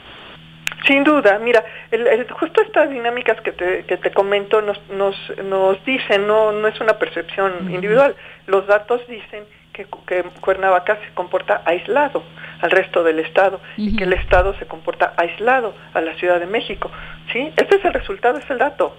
Sin 0.85 1.03
duda, 1.03 1.39
mira, 1.39 1.63
el, 1.91 2.27
justo 2.31 2.61
estas 2.61 2.89
dinámicas 2.89 3.41
que 3.41 3.51
te, 3.51 3.85
que 3.85 3.97
te 3.97 4.11
comento 4.11 4.61
nos, 4.61 4.79
nos, 4.89 5.15
nos 5.43 5.83
dicen, 5.85 6.27
no, 6.27 6.51
no 6.51 6.67
es 6.67 6.79
una 6.79 6.93
percepción 6.99 7.71
individual, 7.71 8.15
los 8.45 8.67
datos 8.67 9.01
dicen 9.07 9.43
que, 9.73 9.85
que, 10.05 10.23
Cuernavaca 10.39 10.97
se 10.97 11.13
comporta 11.13 11.61
aislado 11.65 12.23
al 12.61 12.71
resto 12.71 13.03
del 13.03 13.19
Estado 13.19 13.59
y 13.77 13.95
que 13.95 14.03
el 14.03 14.13
Estado 14.13 14.53
se 14.59 14.65
comporta 14.65 15.13
aislado 15.17 15.73
a 15.93 16.01
la 16.01 16.15
Ciudad 16.15 16.39
de 16.39 16.47
México. 16.47 16.91
¿sí? 17.31 17.51
Este 17.55 17.77
es 17.77 17.85
el 17.85 17.93
resultado, 17.93 18.37
es 18.37 18.49
el 18.49 18.57
dato. 18.57 18.95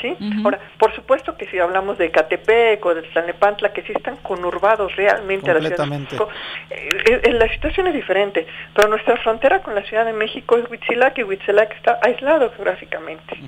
¿Sí? 0.00 0.16
Ahora, 0.44 0.58
por 0.78 0.94
supuesto 0.94 1.36
que 1.36 1.46
si 1.46 1.58
hablamos 1.58 1.98
de 1.98 2.10
Catepec 2.10 2.84
o 2.84 2.94
de 2.94 3.02
Tlalnepantla, 3.02 3.72
que 3.72 3.82
sí 3.82 3.92
están 3.94 4.16
conurbados 4.16 4.94
realmente 4.96 5.50
a 5.50 5.54
la 5.54 5.60
Ciudad 5.60 5.84
de 5.84 5.98
México, 5.98 6.28
eh, 6.70 7.20
eh, 7.24 7.32
la 7.32 7.48
situación 7.48 7.86
es 7.88 7.94
diferente, 7.94 8.46
pero 8.74 8.88
nuestra 8.88 9.16
frontera 9.18 9.62
con 9.62 9.74
la 9.74 9.82
Ciudad 9.82 10.04
de 10.04 10.12
México 10.12 10.56
es 10.56 10.70
Huitzilac 10.70 11.18
y 11.18 11.24
Huitzilac 11.24 11.72
está 11.76 11.98
aislado 12.02 12.50
geográficamente. 12.52 13.38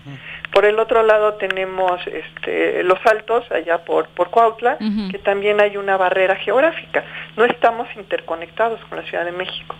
Por 0.52 0.64
el 0.64 0.78
otro 0.78 1.02
lado 1.02 1.34
tenemos 1.34 2.00
este, 2.06 2.82
los 2.82 2.98
altos, 3.06 3.50
allá 3.50 3.84
por, 3.84 4.08
por 4.08 4.30
Cuautla, 4.30 4.78
que 5.10 5.18
también 5.18 5.60
hay 5.60 5.76
una 5.76 5.96
barrera 5.96 6.36
geográfica. 6.36 7.04
No 7.36 7.44
estamos 7.44 7.88
interconectados 7.96 8.80
con 8.86 8.98
la 8.98 9.04
Ciudad 9.04 9.24
de 9.24 9.32
México. 9.32 9.76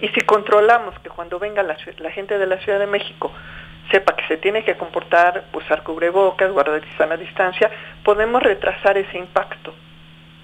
Y 0.00 0.08
si 0.08 0.20
controlamos 0.22 0.98
que 1.00 1.10
cuando 1.10 1.38
venga 1.38 1.62
la, 1.62 1.76
la 1.98 2.10
gente 2.10 2.38
de 2.38 2.46
la 2.46 2.58
Ciudad 2.58 2.78
de 2.78 2.86
México 2.86 3.32
sepa 3.90 4.14
que 4.14 4.26
se 4.26 4.36
tiene 4.36 4.64
que 4.64 4.76
comportar, 4.76 5.44
usar 5.52 5.82
cubrebocas, 5.82 6.52
guardar 6.52 6.82
sana 6.96 7.16
distancia, 7.16 7.70
podemos 8.04 8.42
retrasar 8.42 8.98
ese 8.98 9.18
impacto. 9.18 9.74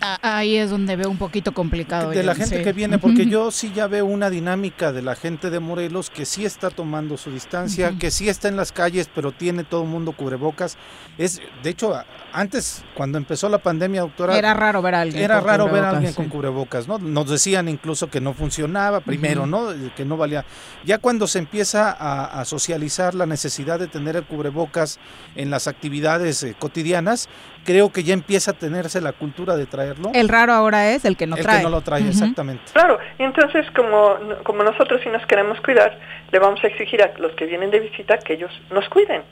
Ah, 0.06 0.38
ahí 0.38 0.56
es 0.56 0.68
donde 0.68 0.96
veo 0.96 1.08
un 1.08 1.16
poquito 1.16 1.52
complicado. 1.52 2.10
De 2.10 2.22
la 2.22 2.34
gente 2.34 2.62
que 2.62 2.72
viene, 2.72 2.98
porque 2.98 3.26
yo 3.26 3.50
sí 3.50 3.72
ya 3.74 3.86
veo 3.86 4.04
una 4.04 4.28
dinámica 4.28 4.92
de 4.92 5.00
la 5.00 5.16
gente 5.16 5.48
de 5.48 5.60
Morelos 5.60 6.10
que 6.10 6.26
sí 6.26 6.44
está 6.44 6.68
tomando 6.68 7.16
su 7.16 7.30
distancia, 7.30 7.94
que 7.98 8.10
sí 8.10 8.28
está 8.28 8.48
en 8.48 8.56
las 8.56 8.72
calles, 8.72 9.08
pero 9.14 9.32
tiene 9.32 9.64
todo 9.64 9.82
el 9.82 9.88
mundo 9.88 10.12
cubrebocas. 10.12 10.76
Es, 11.16 11.40
de 11.62 11.70
hecho, 11.70 11.94
antes, 12.32 12.84
cuando 12.94 13.16
empezó 13.16 13.48
la 13.48 13.58
pandemia, 13.58 14.02
doctora... 14.02 14.36
Era 14.36 14.52
raro 14.52 14.82
ver 14.82 14.94
a 14.94 15.00
alguien 15.00 15.22
Era 15.22 15.40
raro 15.40 15.68
ver 15.70 15.84
a 15.84 15.90
alguien 15.90 16.12
con 16.12 16.28
cubrebocas, 16.28 16.86
¿no? 16.86 16.98
Nos 16.98 17.30
decían 17.30 17.68
incluso 17.68 18.10
que 18.10 18.20
no 18.20 18.34
funcionaba 18.34 19.00
primero, 19.00 19.46
¿no? 19.46 19.68
Que 19.96 20.04
no 20.04 20.16
valía. 20.16 20.44
Ya 20.84 20.98
cuando 20.98 21.26
se 21.26 21.38
empieza 21.38 21.90
a, 21.90 22.44
socializar 22.44 23.14
la 23.14 23.24
necesidad 23.24 23.78
de 23.78 23.86
tener 23.86 24.16
el 24.16 24.24
cubrebocas 24.24 24.98
en 25.34 25.48
las 25.50 25.66
actividades 25.66 26.42
eh, 26.42 26.54
cotidianas, 26.58 27.28
creo 27.64 27.90
que 27.90 28.04
ya 28.04 28.12
empieza 28.12 28.50
a 28.50 28.54
tenerse 28.54 29.00
la 29.00 29.12
cultura 29.12 29.56
de 29.56 29.66
El 30.12 30.28
raro 30.28 30.52
ahora 30.52 30.90
es 30.90 31.04
el 31.04 31.16
que 31.16 31.26
no 31.26 31.36
trae. 31.36 31.56
El 31.56 31.60
que 31.60 31.64
no 31.64 31.70
lo 31.70 31.80
trae, 31.80 32.06
exactamente. 32.08 32.64
Claro, 32.72 32.98
y 33.18 33.22
entonces 33.22 33.66
como, 33.72 34.16
como 34.42 34.62
nosotros 34.62 35.00
sí 35.02 35.08
nos 35.08 35.24
queremos 35.26 35.60
cuidar, 35.60 35.98
le 36.30 36.38
vamos 36.38 36.62
a 36.64 36.66
exigir 36.66 37.02
a 37.02 37.12
los 37.18 37.32
que 37.32 37.46
vienen 37.46 37.70
de 37.70 37.80
visita 37.80 38.18
que 38.18 38.34
ellos 38.34 38.50
nos 38.70 38.88
cuiden. 38.88 39.22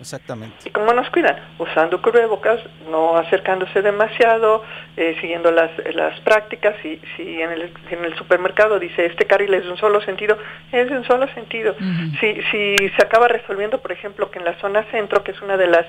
Exactamente. 0.00 0.56
¿Y 0.64 0.70
cómo 0.70 0.92
nos 0.92 1.10
cuidan? 1.10 1.36
Usando 1.58 2.00
cubrebocas, 2.00 2.60
no 2.90 3.16
acercándose 3.16 3.82
demasiado, 3.82 4.62
eh, 4.96 5.16
siguiendo 5.20 5.50
las, 5.50 5.70
las 5.94 6.18
prácticas. 6.20 6.76
Si, 6.82 7.00
si 7.16 7.42
en, 7.42 7.50
el, 7.50 7.72
en 7.90 8.04
el 8.04 8.16
supermercado 8.16 8.78
dice 8.78 9.06
este 9.06 9.26
carril 9.26 9.54
es 9.54 9.64
de 9.64 9.70
un 9.70 9.76
solo 9.76 10.00
sentido, 10.02 10.38
es 10.72 10.88
de 10.88 10.96
un 10.96 11.04
solo 11.04 11.26
sentido. 11.34 11.74
si, 12.20 12.40
si 12.50 12.76
se 12.76 13.02
acaba 13.02 13.28
resolviendo, 13.28 13.80
por 13.80 13.92
ejemplo, 13.92 14.30
que 14.30 14.38
en 14.38 14.44
la 14.44 14.54
zona 14.60 14.84
centro, 14.90 15.22
que 15.24 15.32
es 15.32 15.42
una 15.42 15.56
de 15.56 15.66
las 15.66 15.86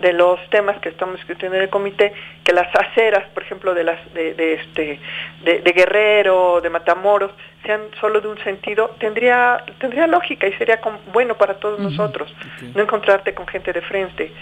de 0.00 0.12
los 0.12 0.40
temas 0.50 0.78
que 0.80 0.88
estamos 0.88 1.16
discutiendo 1.16 1.56
en 1.56 1.64
el 1.64 1.68
comité, 1.68 2.12
que 2.44 2.52
las 2.52 2.74
aceras, 2.74 3.28
por 3.34 3.42
ejemplo, 3.42 3.74
de 3.74 3.84
las 3.84 4.14
de, 4.14 4.34
de 4.34 4.54
este 4.54 4.98
de, 5.44 5.72
Guerrero, 5.72 6.60
de 6.60 6.70
Matamoros, 6.70 7.32
sean 7.64 7.82
solo 8.00 8.20
de 8.20 8.28
un 8.28 8.38
sentido, 8.38 8.90
tendría 8.98 9.64
tendría 9.78 10.06
lógica 10.06 10.46
y 10.46 10.52
sería 10.54 10.80
bueno 11.12 11.36
para 11.36 11.54
todos 11.54 11.78
nosotros, 11.78 12.34
no 12.74 12.82
encontrarte 12.82 13.34
con 13.34 13.46
gente 13.46 13.72
de 13.72 13.82
frente. 13.82 14.32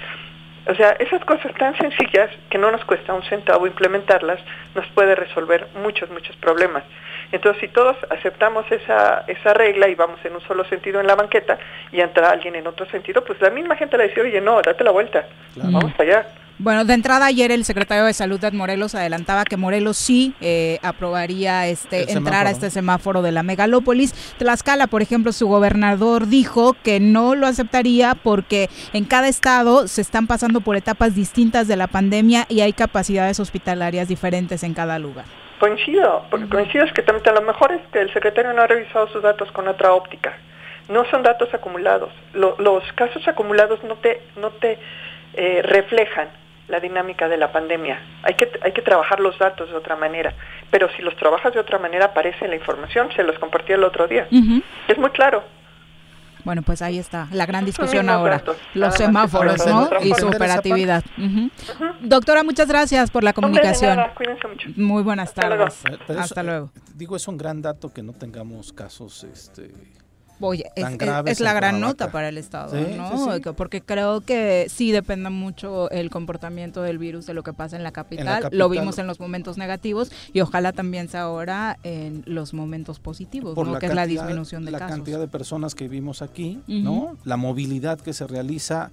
O 0.66 0.75
sea, 0.75 0.91
esas 0.99 1.25
cosas 1.25 1.53
tan 1.55 1.77
sencillas 1.79 2.31
que 2.51 2.59
no 2.59 2.71
nos 2.71 2.85
cuesta 2.85 3.14
un 3.14 3.23
centavo 3.23 3.66
implementarlas, 3.66 4.39
nos 4.75 4.87
puede 4.89 5.14
resolver 5.14 5.66
muchos, 5.83 6.11
muchos 6.11 6.37
problemas. 6.37 6.85
Entonces, 7.33 7.61
si 7.61 7.69
todos 7.69 7.97
aceptamos 8.11 8.71
esa, 8.71 9.25
esa 9.27 9.55
regla 9.55 9.89
y 9.89 9.95
vamos 9.95 10.23
en 10.25 10.35
un 10.35 10.43
solo 10.43 10.64
sentido 10.64 11.01
en 11.01 11.07
la 11.07 11.14
banqueta 11.14 11.59
y 11.91 12.01
entra 12.01 12.31
alguien 12.31 12.55
en 12.55 12.66
otro 12.66 12.85
sentido, 12.87 13.25
pues 13.25 13.41
la 13.41 13.51
misma 13.51 13.77
gente 13.77 13.97
le 13.97 14.09
dice, 14.09 14.21
oye, 14.21 14.41
no, 14.41 14.61
date 14.61 14.85
la 14.85 14.91
vuelta, 14.91 15.27
vamos 15.57 15.93
allá. 15.99 16.27
Bueno, 16.61 16.85
de 16.85 16.95
entrada 16.95 17.27
ayer 17.27 17.53
el 17.53 17.65
secretario 17.65 18.05
de 18.05 18.13
Salud 18.13 18.41
de 18.41 18.51
Morelos 18.51 18.97
adelantaba 18.97 19.45
que 19.45 19.57
Morelos 19.57 19.97
sí 19.97 20.35
eh, 20.41 20.81
aprobaría 20.83 21.69
este 21.69 22.11
entrar 22.11 22.49
a 22.49 22.51
este 22.51 22.69
semáforo 22.71 23.23
de 23.23 23.31
la 23.31 23.45
megalópolis. 23.45 24.13
Tlaxcala, 24.39 24.89
por 24.89 25.01
ejemplo, 25.01 25.31
su 25.31 25.47
gobernador 25.47 26.27
dijo 26.27 26.75
que 26.83 26.99
no 26.99 27.37
lo 27.37 27.47
aceptaría 27.47 28.17
porque 28.17 28.69
en 28.93 29.05
cada 29.05 29.29
estado 29.29 29.87
se 29.87 30.01
están 30.01 30.27
pasando 30.27 30.61
por 30.61 30.75
etapas 30.75 31.15
distintas 31.15 31.69
de 31.69 31.77
la 31.77 31.87
pandemia 31.87 32.45
y 32.49 32.63
hay 32.63 32.73
capacidades 32.73 33.39
hospitalarias 33.39 34.09
diferentes 34.09 34.65
en 34.65 34.75
cada 34.75 34.99
lugar. 34.99 35.27
Coincido, 35.61 36.25
porque 36.29 36.49
coincido 36.49 36.85
es 36.85 36.93
que 36.93 37.03
también 37.03 37.29
a 37.29 37.41
lo 37.41 37.43
mejor 37.43 37.71
es 37.71 37.83
que 37.93 38.01
el 38.01 38.13
secretario 38.13 38.53
no 38.53 38.63
ha 38.63 38.67
revisado 38.67 39.07
sus 39.11 39.23
datos 39.23 39.49
con 39.53 39.69
otra 39.69 39.93
óptica. 39.93 40.37
No 40.89 41.05
son 41.09 41.23
datos 41.23 41.55
acumulados. 41.55 42.11
los 42.33 42.83
casos 42.97 43.29
acumulados 43.29 43.85
no 43.85 43.95
te, 43.99 44.23
no 44.41 44.51
te 44.51 44.77
eh, 45.35 45.63
reflejan 45.63 46.38
la 46.69 46.81
dinámica 46.81 47.29
de 47.29 47.37
la 47.37 47.51
pandemia. 47.51 48.01
Hay 48.23 48.35
que, 48.35 48.51
hay 48.62 48.73
que 48.73 48.83
trabajar 48.83 49.21
los 49.21 49.39
datos 49.39 49.71
de 49.71 49.77
otra 49.77 49.97
manera, 49.97 50.35
pero 50.71 50.89
si 50.97 51.03
los 51.03 51.16
trabajas 51.16 51.55
de 51.55 51.61
otra 51.61 51.79
manera 51.79 52.07
aparece 52.07 52.47
la 52.47 52.55
información, 52.55 53.09
se 53.16 53.23
los 53.23 53.39
compartí 53.39 53.73
el 53.73 53.85
otro 53.85 54.07
día. 54.07 54.29
Es 54.87 54.99
muy 54.99 55.11
claro. 55.11 55.43
Bueno, 56.45 56.62
pues 56.62 56.81
ahí 56.83 56.99
está 56.99 57.29
la 57.33 57.45
gran 57.47 57.64
discusión 57.64 58.09
ahora, 58.09 58.43
los 58.75 58.95
semáforos, 58.95 59.66
¿no? 59.66 59.91
Y 60.01 60.14
su 60.14 60.29
operatividad. 60.29 61.03
Doctora, 62.01 62.43
muchas 62.43 62.69
gracias 62.69 63.11
por 63.11 63.25
la 63.25 63.33
comunicación. 63.33 63.99
Muy 64.77 65.03
buenas 65.03 65.35
tardes. 65.35 65.83
Hasta 66.19 66.43
luego. 66.43 66.71
Digo, 66.95 67.16
es 67.16 67.29
un 67.29 67.37
gran 67.37 67.61
dato 67.61 67.93
que 67.93 68.03
no 68.03 68.12
tengamos 68.12 68.73
casos 68.73 69.25
este 69.25 69.73
Oye, 70.41 70.70
es, 70.74 71.41
la 71.41 71.53
gran 71.53 71.80
nota 71.80 72.11
para 72.11 72.28
el 72.28 72.39
Estado, 72.39 72.74
¿no? 72.97 73.55
Porque 73.55 73.80
creo 73.80 74.20
que 74.20 74.66
sí 74.68 74.93
depende 74.93 75.30
mucho 75.30 75.91
el 75.91 76.11
comportamiento 76.11 76.82
del 76.82 76.99
virus 76.99 77.26
de 77.26 77.34
lo 77.34 77.43
que 77.43 77.53
pasa 77.53 77.76
en 77.76 77.82
la 77.82 77.93
capital. 77.93 78.49
Lo 78.53 78.68
vimos 78.68 78.99
en 78.99 79.07
los 79.07 79.20
momentos 79.20 79.59
negativos 79.59 80.11
y 80.32 80.41
ojalá 80.41 80.72
también 80.72 81.09
sea 81.09 81.22
ahora 81.22 81.78
en 81.82 82.22
los 82.26 82.55
momentos 82.55 83.01
positivos, 83.01 83.57
¿no? 83.57 83.78
que 83.78 83.86
es 83.86 83.95
la 83.95 84.07
disminución 84.07 84.64
de 84.64 84.70
la 84.70 84.78
cantidad 84.78 85.18
de 85.18 85.28
personas 85.28 85.74
que 85.74 85.89
vivimos 85.89 86.22
aquí, 86.22 86.61
¿no? 86.66 87.16
La 87.24 87.36
movilidad 87.36 88.01
que 88.01 88.12
se 88.12 88.26
realiza. 88.26 88.91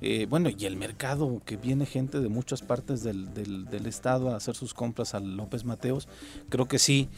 Eh, 0.00 0.28
bueno, 0.30 0.48
y 0.56 0.64
el 0.64 0.76
mercado, 0.76 1.42
que 1.44 1.56
viene 1.56 1.84
gente 1.84 2.20
de 2.20 2.28
muchas 2.28 2.62
partes 2.62 3.02
del, 3.02 3.34
del, 3.34 3.64
del, 3.64 3.86
estado 3.86 4.30
a 4.30 4.36
hacer 4.36 4.54
sus 4.54 4.72
compras 4.72 5.12
al 5.12 5.36
López 5.36 5.64
Mateos, 5.64 6.06
creo 6.50 6.68
que 6.68 6.78
sí 6.78 7.08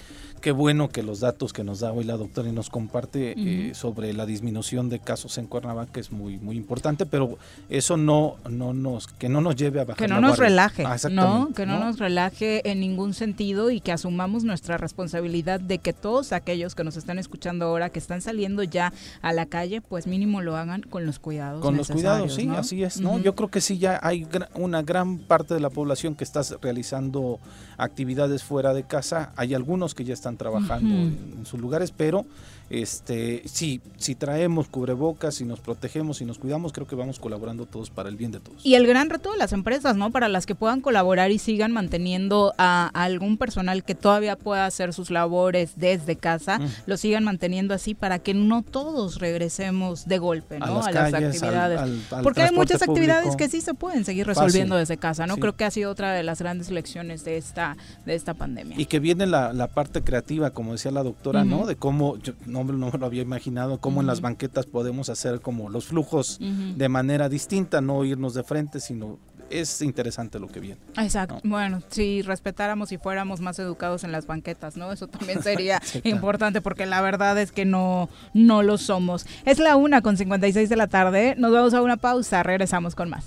Qué 0.40 0.52
bueno 0.52 0.88
que 0.88 1.02
los 1.02 1.20
datos 1.20 1.52
que 1.52 1.64
nos 1.64 1.80
da 1.80 1.92
hoy 1.92 2.04
la 2.04 2.16
doctora 2.16 2.48
y 2.48 2.52
nos 2.52 2.70
comparte 2.70 3.34
eh, 3.36 3.74
sobre 3.74 4.14
la 4.14 4.24
disminución 4.24 4.88
de 4.88 4.98
casos 4.98 5.36
en 5.36 5.46
Cuernavaca 5.46 6.00
es 6.00 6.12
muy 6.12 6.38
muy 6.38 6.56
importante, 6.56 7.04
pero 7.04 7.36
eso 7.68 7.98
no 7.98 8.36
no 8.48 8.72
nos 8.72 9.06
que 9.06 9.28
no 9.28 9.42
nos 9.42 9.56
lleve 9.56 9.80
a 9.80 9.84
bajar 9.84 9.98
que 9.98 10.08
no 10.08 10.20
nos 10.20 10.38
relaje, 10.38 10.84
ah, 10.86 10.96
no, 11.10 11.50
que 11.54 11.66
no, 11.66 11.78
nos 11.78 11.98
relaje 11.98 12.68
en 12.70 12.80
ningún 12.80 13.12
sentido 13.12 13.70
y 13.70 13.80
que 13.80 13.92
asumamos 13.92 14.44
nuestra 14.44 14.78
responsabilidad 14.78 15.60
de 15.60 15.78
que 15.78 15.92
todos 15.92 16.32
aquellos 16.32 16.74
que 16.74 16.84
nos 16.84 16.96
están 16.96 17.18
escuchando 17.18 17.66
ahora 17.66 17.90
que 17.90 17.98
están 17.98 18.22
saliendo 18.22 18.62
ya 18.62 18.94
a 19.20 19.32
la 19.34 19.44
calle, 19.44 19.82
pues 19.82 20.06
mínimo 20.06 20.40
lo 20.40 20.56
hagan 20.56 20.82
con 20.82 21.04
los 21.04 21.18
cuidados 21.18 21.60
con 21.60 21.76
los 21.76 21.88
cuidados, 21.90 22.34
sí, 22.34 22.48
así 22.48 22.82
es, 22.82 23.00
¿no? 23.00 23.18
Yo 23.18 23.34
creo 23.34 23.48
que 23.48 23.60
sí 23.60 23.78
ya 23.78 24.00
hay 24.02 24.26
una 24.54 24.80
gran 24.82 25.18
parte 25.18 25.52
de 25.52 25.60
la 25.60 25.70
población 25.70 26.14
que 26.14 26.24
está 26.24 26.40
realizando 26.62 27.38
actividades 27.76 28.42
fuera 28.42 28.72
de 28.72 28.84
casa, 28.84 29.32
hay 29.36 29.54
algunos 29.54 29.94
que 29.94 30.04
ya 30.04 30.14
están 30.14 30.29
trabajando 30.36 30.94
en, 30.94 31.44
sus 31.44 31.60
lugares, 31.60 31.92
pero 31.96 32.26
este, 32.70 33.42
sí, 33.46 33.80
si 33.96 34.14
traemos 34.14 34.68
cubrebocas, 34.68 35.40
y 35.40 35.44
nos 35.44 35.58
protegemos 35.58 36.20
y 36.20 36.24
nos 36.24 36.38
cuidamos, 36.38 36.72
creo 36.72 36.86
que 36.86 36.94
vamos 36.94 37.18
colaborando 37.18 37.66
todos 37.66 37.90
para 37.90 38.08
el 38.08 38.16
bien 38.16 38.30
de 38.30 38.38
todos. 38.38 38.64
Y 38.64 38.76
el 38.76 38.86
gran 38.86 39.10
reto 39.10 39.32
de 39.32 39.38
las 39.38 39.52
empresas, 39.52 39.96
¿no? 39.96 40.10
Para 40.12 40.28
las 40.28 40.46
que 40.46 40.54
puedan 40.54 40.80
colaborar 40.80 41.32
y 41.32 41.38
sigan 41.38 41.72
manteniendo 41.72 42.54
a, 42.58 42.88
algún 42.94 43.38
personal 43.38 43.82
que 43.82 43.96
todavía 43.96 44.36
pueda 44.36 44.66
hacer 44.66 44.92
sus 44.92 45.10
labores 45.10 45.72
desde 45.76 46.14
casa, 46.14 46.60
lo 46.86 46.96
sigan 46.96 47.24
manteniendo 47.24 47.74
así 47.74 47.94
para 47.94 48.20
que 48.20 48.34
no 48.34 48.62
todos 48.62 49.18
regresemos 49.18 50.06
de 50.06 50.18
golpe, 50.18 50.60
¿no? 50.60 50.84
A, 50.84 50.92
las, 50.92 51.12
actividades. 51.12 51.80
Porque 52.22 52.42
hay 52.42 52.54
muchas 52.54 52.82
actividades 52.82 53.34
que 53.34 53.48
sí 53.48 53.60
se 53.60 53.74
pueden 53.74 54.04
seguir 54.04 54.28
resolviendo 54.28 54.76
desde 54.76 54.96
casa, 54.96 55.26
¿no? 55.26 55.38
Creo 55.38 55.56
que 55.56 55.64
ha 55.64 55.70
sido 55.72 55.90
otra 55.90 56.12
de 56.12 56.22
las 56.22 56.38
grandes 56.38 56.70
lecciones 56.70 57.24
de 57.24 57.36
esta, 57.36 57.76
de 58.06 58.14
esta 58.14 58.34
pandemia. 58.34 58.80
Y 58.80 58.86
que 58.86 59.00
viene 59.00 59.26
la, 59.26 59.52
la 59.52 59.66
parte 59.66 60.02
creativa, 60.02 60.50
como 60.50 60.72
decía 60.72 60.92
la 60.92 61.02
doctora, 61.02 61.44
¿no? 61.44 61.66
De 61.66 61.74
cómo, 61.74 62.16
no 62.46 62.59
no, 62.64 62.90
me 62.90 62.98
lo 62.98 63.06
había 63.06 63.22
imaginado, 63.22 63.78
cómo 63.78 64.00
en 64.00 64.06
las 64.06 64.20
banquetas 64.20 64.66
podemos 64.66 65.08
hacer 65.08 65.40
como 65.40 65.68
los 65.68 65.86
flujos 65.86 66.38
de 66.40 66.88
manera 66.88 67.28
distinta, 67.28 67.80
no 67.80 68.04
irnos 68.04 68.34
de 68.34 68.42
frente, 68.42 68.80
sino 68.80 69.18
es 69.50 69.82
interesante 69.82 70.38
lo 70.38 70.48
que 70.48 70.60
viene. 70.60 70.80
Exacto. 70.96 71.40
Bueno, 71.44 71.82
si 71.88 72.22
respetáramos 72.22 72.92
y 72.92 72.98
fuéramos 72.98 73.40
más 73.40 73.58
educados 73.58 74.04
en 74.04 74.12
las 74.12 74.26
banquetas, 74.26 74.76
¿no? 74.76 74.92
Eso 74.92 75.08
también 75.08 75.42
sería 75.42 75.82
importante 76.04 76.60
porque 76.60 76.86
la 76.86 77.00
verdad 77.02 77.38
es 77.38 77.52
que 77.52 77.64
no, 77.64 78.08
no 78.32 78.62
lo 78.62 78.78
somos. 78.78 79.26
Es 79.44 79.58
la 79.58 79.76
una 79.76 80.00
con 80.02 80.16
56 80.16 80.68
de 80.68 80.76
la 80.76 80.86
tarde. 80.86 81.34
Nos 81.36 81.52
vamos 81.52 81.74
a 81.74 81.82
una 81.82 81.96
pausa. 81.96 82.42
Regresamos 82.42 82.94
con 82.94 83.10
más. 83.10 83.26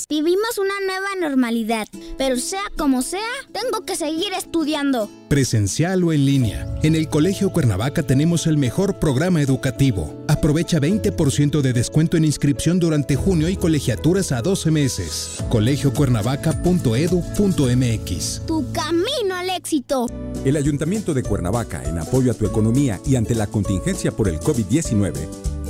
Vivimos 0.09 0.57
una 0.57 0.73
nueva 0.85 1.09
normalidad, 1.19 1.87
pero 2.17 2.37
sea 2.37 2.63
como 2.77 3.01
sea, 3.01 3.19
tengo 3.51 3.85
que 3.85 3.95
seguir 3.95 4.33
estudiando. 4.33 5.09
Presencial 5.29 6.03
o 6.03 6.13
en 6.13 6.25
línea. 6.25 6.67
En 6.83 6.95
el 6.95 7.09
Colegio 7.09 7.51
Cuernavaca 7.51 8.03
tenemos 8.03 8.47
el 8.47 8.57
mejor 8.57 8.99
programa 8.99 9.41
educativo. 9.41 10.23
Aprovecha 10.27 10.79
20% 10.79 11.61
de 11.61 11.73
descuento 11.73 12.17
en 12.17 12.25
inscripción 12.25 12.79
durante 12.79 13.15
junio 13.15 13.49
y 13.49 13.55
colegiaturas 13.55 14.31
a 14.31 14.41
12 14.41 14.71
meses. 14.71 15.43
colegiocuernavaca.edu.mx. 15.49 18.41
Tu 18.45 18.71
camino 18.71 19.35
al 19.35 19.49
éxito. 19.49 20.07
El 20.43 20.57
Ayuntamiento 20.57 21.13
de 21.13 21.23
Cuernavaca, 21.23 21.83
en 21.83 21.99
apoyo 21.99 22.31
a 22.31 22.33
tu 22.33 22.45
economía 22.45 22.99
y 23.05 23.15
ante 23.15 23.35
la 23.35 23.47
contingencia 23.47 24.11
por 24.11 24.27
el 24.27 24.39
COVID-19, 24.39 25.13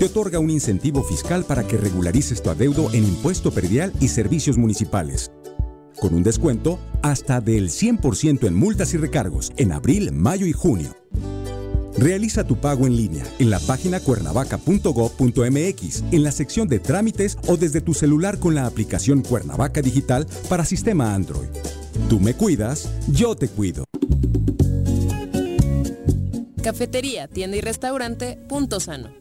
te 0.02 0.06
otorga 0.06 0.40
un 0.40 0.50
incentivo 0.50 1.04
fiscal 1.04 1.46
para 1.46 1.68
que 1.68 1.78
regularices 1.78 2.42
tu 2.42 2.50
adeudo 2.50 2.92
en 2.92 3.04
impuesto 3.04 3.52
perdial 3.52 3.94
y 4.00 4.08
servicios 4.08 4.58
municipales. 4.58 5.32
Con 6.00 6.16
un 6.16 6.24
descuento 6.24 6.80
hasta 7.04 7.40
del 7.40 7.70
100% 7.70 8.48
en 8.48 8.56
multas 8.56 8.96
y 8.96 8.98
recargos 8.98 9.54
en 9.58 9.72
abril, 9.72 10.12
mayo 10.12 10.48
y 10.48 10.54
junio. 10.54 10.96
Realiza 12.00 12.46
tu 12.46 12.56
pago 12.56 12.88
en 12.88 12.96
línea 12.96 13.24
en 13.38 13.52
la 13.52 13.60
página 13.60 14.00
cuernavaca.gov.mx, 14.00 16.04
en 16.12 16.24
la 16.24 16.32
sección 16.32 16.68
de 16.68 16.80
trámites 16.80 17.38
o 17.46 17.56
desde 17.56 17.80
tu 17.80 17.94
celular 17.94 18.40
con 18.40 18.56
la 18.56 18.66
aplicación 18.66 19.22
Cuernavaca 19.22 19.84
Digital 19.84 20.26
para 20.50 20.66
sistema 20.66 21.14
Android. 21.14 21.50
Tú 22.10 22.20
me 22.20 22.34
cuidas, 22.34 22.90
yo 23.12 23.36
te 23.36 23.50
cuido. 23.50 23.84
Cafetería, 26.64 27.28
tienda 27.28 27.58
y 27.58 27.62
restaurante 27.62 28.40
Punto 28.50 28.80
Sano. 28.80 29.21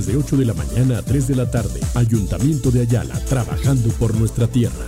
de 0.05 0.17
8 0.17 0.37
de 0.37 0.45
la 0.45 0.53
mañana 0.53 0.99
a 0.99 1.01
3 1.01 1.27
de 1.27 1.35
la 1.35 1.49
tarde. 1.49 1.79
Ayuntamiento 1.95 2.69
de 2.71 2.81
Ayala, 2.81 3.17
trabajando 3.25 3.89
por 3.93 4.13
nuestra 4.15 4.45
tierra. 4.47 4.85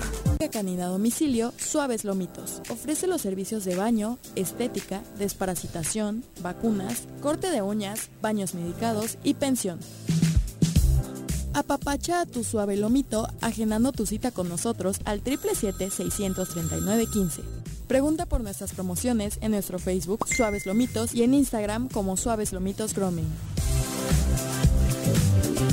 Canina 0.52 0.86
a 0.86 0.90
domicilio, 0.90 1.52
Suaves 1.58 2.06
Lomitos. 2.06 2.62
Ofrece 2.70 3.08
los 3.08 3.22
servicios 3.22 3.66
de 3.66 3.76
baño, 3.76 4.20
estética, 4.36 5.02
desparasitación, 5.18 6.24
vacunas, 6.42 7.08
corte 7.22 7.50
de 7.50 7.64
uñas, 7.64 8.10
baños 8.22 8.54
medicados 8.54 9.18
y 9.24 9.34
pensión. 9.34 9.80
Apapacha 11.54 12.22
a 12.22 12.26
tu 12.26 12.44
suave 12.44 12.76
lomito 12.78 13.28
agendando 13.42 13.92
tu 13.92 14.06
cita 14.06 14.32
con 14.32 14.48
nosotros 14.50 15.00
al 15.06 15.24
777-639-15. 15.24 17.42
Pregunta 17.88 18.26
por 18.26 18.42
nuestras 18.42 18.74
promociones 18.74 19.38
en 19.42 19.52
nuestro 19.52 19.80
Facebook 19.80 20.28
Suaves 20.28 20.66
Lomitos 20.66 21.14
y 21.14 21.24
en 21.24 21.34
Instagram 21.34 21.88
como 21.90 22.18
Suaves 22.18 22.52
Lomitos 22.54 22.94
Grooming. 22.94 23.28
Thank 25.04 25.60
you. 25.60 25.73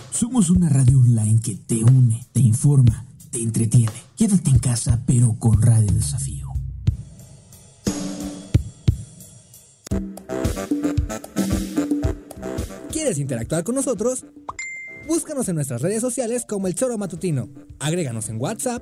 Somos 0.11 0.49
una 0.49 0.67
radio 0.67 0.99
online 0.99 1.39
que 1.41 1.55
te 1.55 1.83
une, 1.83 2.27
te 2.33 2.41
informa, 2.41 3.05
te 3.31 3.41
entretiene. 3.41 3.93
Quédate 4.17 4.49
en 4.49 4.59
casa, 4.59 5.01
pero 5.07 5.35
con 5.39 5.61
Radio 5.61 5.91
Desafío. 5.91 6.51
¿Quieres 12.91 13.17
interactuar 13.19 13.63
con 13.63 13.75
nosotros? 13.75 14.25
Búscanos 15.07 15.47
en 15.49 15.55
nuestras 15.55 15.81
redes 15.81 16.01
sociales 16.01 16.45
como 16.47 16.67
El 16.67 16.75
Choro 16.75 16.97
Matutino. 16.97 17.49
Agréganos 17.79 18.29
en 18.29 18.39
WhatsApp 18.39 18.81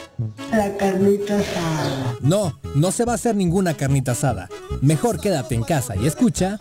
la 0.51 0.77
carnita 0.77 1.37
asada? 1.37 2.15
No, 2.21 2.59
no 2.75 2.91
se 2.91 3.05
va 3.05 3.13
a 3.13 3.15
hacer 3.15 3.35
ninguna 3.35 3.73
carnita 3.73 4.11
asada. 4.13 4.49
Mejor 4.81 5.19
quédate 5.19 5.55
en 5.55 5.63
casa 5.63 5.95
y 5.95 6.07
escucha... 6.07 6.57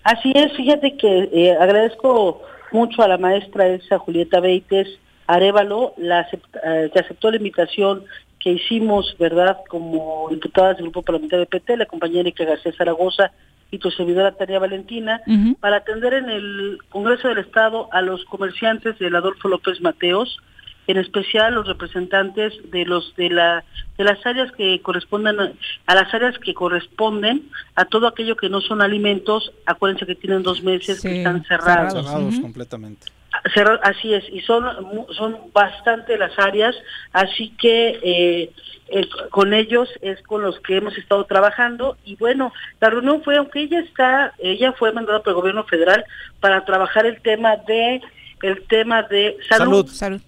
Así 0.03 0.32
es, 0.34 0.53
fíjate 0.57 0.97
que 0.97 1.30
eh, 1.32 1.55
agradezco 1.60 2.41
mucho 2.72 3.03
a 3.03 3.07
la 3.07 3.20
maestra 3.20 3.68
Elsa 3.68 3.99
Julieta 3.99 4.39
Beites 4.39 4.88
Arevalo, 5.28 5.93
la 5.97 6.22
eh, 6.66 6.89
que 6.91 6.99
aceptó 6.99 7.30
la 7.30 7.38
invitación 7.38 8.05
que 8.39 8.53
hicimos, 8.53 9.16
¿verdad?, 9.20 9.57
como 9.68 10.30
diputadas 10.32 10.78
del 10.78 10.86
Grupo 10.86 11.03
Parlamentario 11.03 11.41
de 11.41 11.60
PT, 11.60 11.78
la 11.78 11.86
compañera 11.86 12.22
Erika 12.22 12.45
García 12.45 12.74
Zaragoza 12.76 13.32
y 13.72 13.78
tu 13.78 13.91
servidora 13.91 14.36
Tania 14.36 14.59
Valentina, 14.59 15.22
para 15.59 15.78
atender 15.78 16.13
en 16.13 16.30
el 16.30 16.80
Congreso 16.89 17.28
del 17.28 17.39
Estado 17.39 17.88
a 17.91 18.01
los 18.01 18.26
comerciantes 18.26 18.97
del 18.99 19.15
Adolfo 19.15 19.47
López 19.47 19.82
Mateos, 19.82 20.39
en 20.88 20.97
especial 20.97 21.53
los 21.53 21.67
representantes 21.67 22.53
de 22.72 22.84
los 22.84 23.15
de 23.15 23.30
la 23.30 23.63
de 23.97 24.03
las 24.03 24.26
áreas 24.26 24.51
que 24.53 24.82
corresponden 24.82 25.39
a, 25.86 25.93
las 25.95 26.11
áreas 26.13 26.39
que 26.39 26.55
corresponden 26.55 27.47
a 27.76 27.86
todo 27.86 28.07
aquello 28.07 28.36
que 28.36 28.49
no 28.49 28.59
son 28.59 28.82
alimentos. 28.82 29.51
Acuérdense 29.67 30.07
que 30.07 30.15
tienen 30.15 30.41
dos 30.41 30.63
meses 30.63 31.01
que 31.01 31.17
están 31.20 31.43
cerrados. 31.45 31.93
Cerrados 31.93 32.39
completamente 32.39 33.18
así 33.84 34.13
es, 34.13 34.23
y 34.32 34.41
son, 34.41 34.65
son 35.15 35.38
bastante 35.53 36.17
las 36.17 36.38
áreas, 36.39 36.75
así 37.13 37.53
que 37.59 37.99
eh, 38.01 38.51
con 39.30 39.53
ellos 39.53 39.89
es 40.01 40.21
con 40.23 40.41
los 40.41 40.59
que 40.61 40.77
hemos 40.77 40.97
estado 40.97 41.25
trabajando 41.25 41.97
y 42.05 42.15
bueno, 42.15 42.51
la 42.82 42.89
reunión 42.89 43.21
fue, 43.23 43.38
aunque 43.38 43.61
ella 43.61 43.80
está, 43.82 44.34
ella 44.39 44.73
fue 44.73 44.91
mandada 44.91 45.21
por 45.21 45.32
el 45.32 45.36
gobierno 45.36 45.63
federal 45.65 46.03
para 46.39 46.65
trabajar 46.65 47.05
el 47.05 47.21
tema 47.21 47.57
de 47.67 48.01
el 48.41 48.61
tema 48.67 49.03
de 49.03 49.38
salud. 49.49 49.86
Salud. 49.88 50.21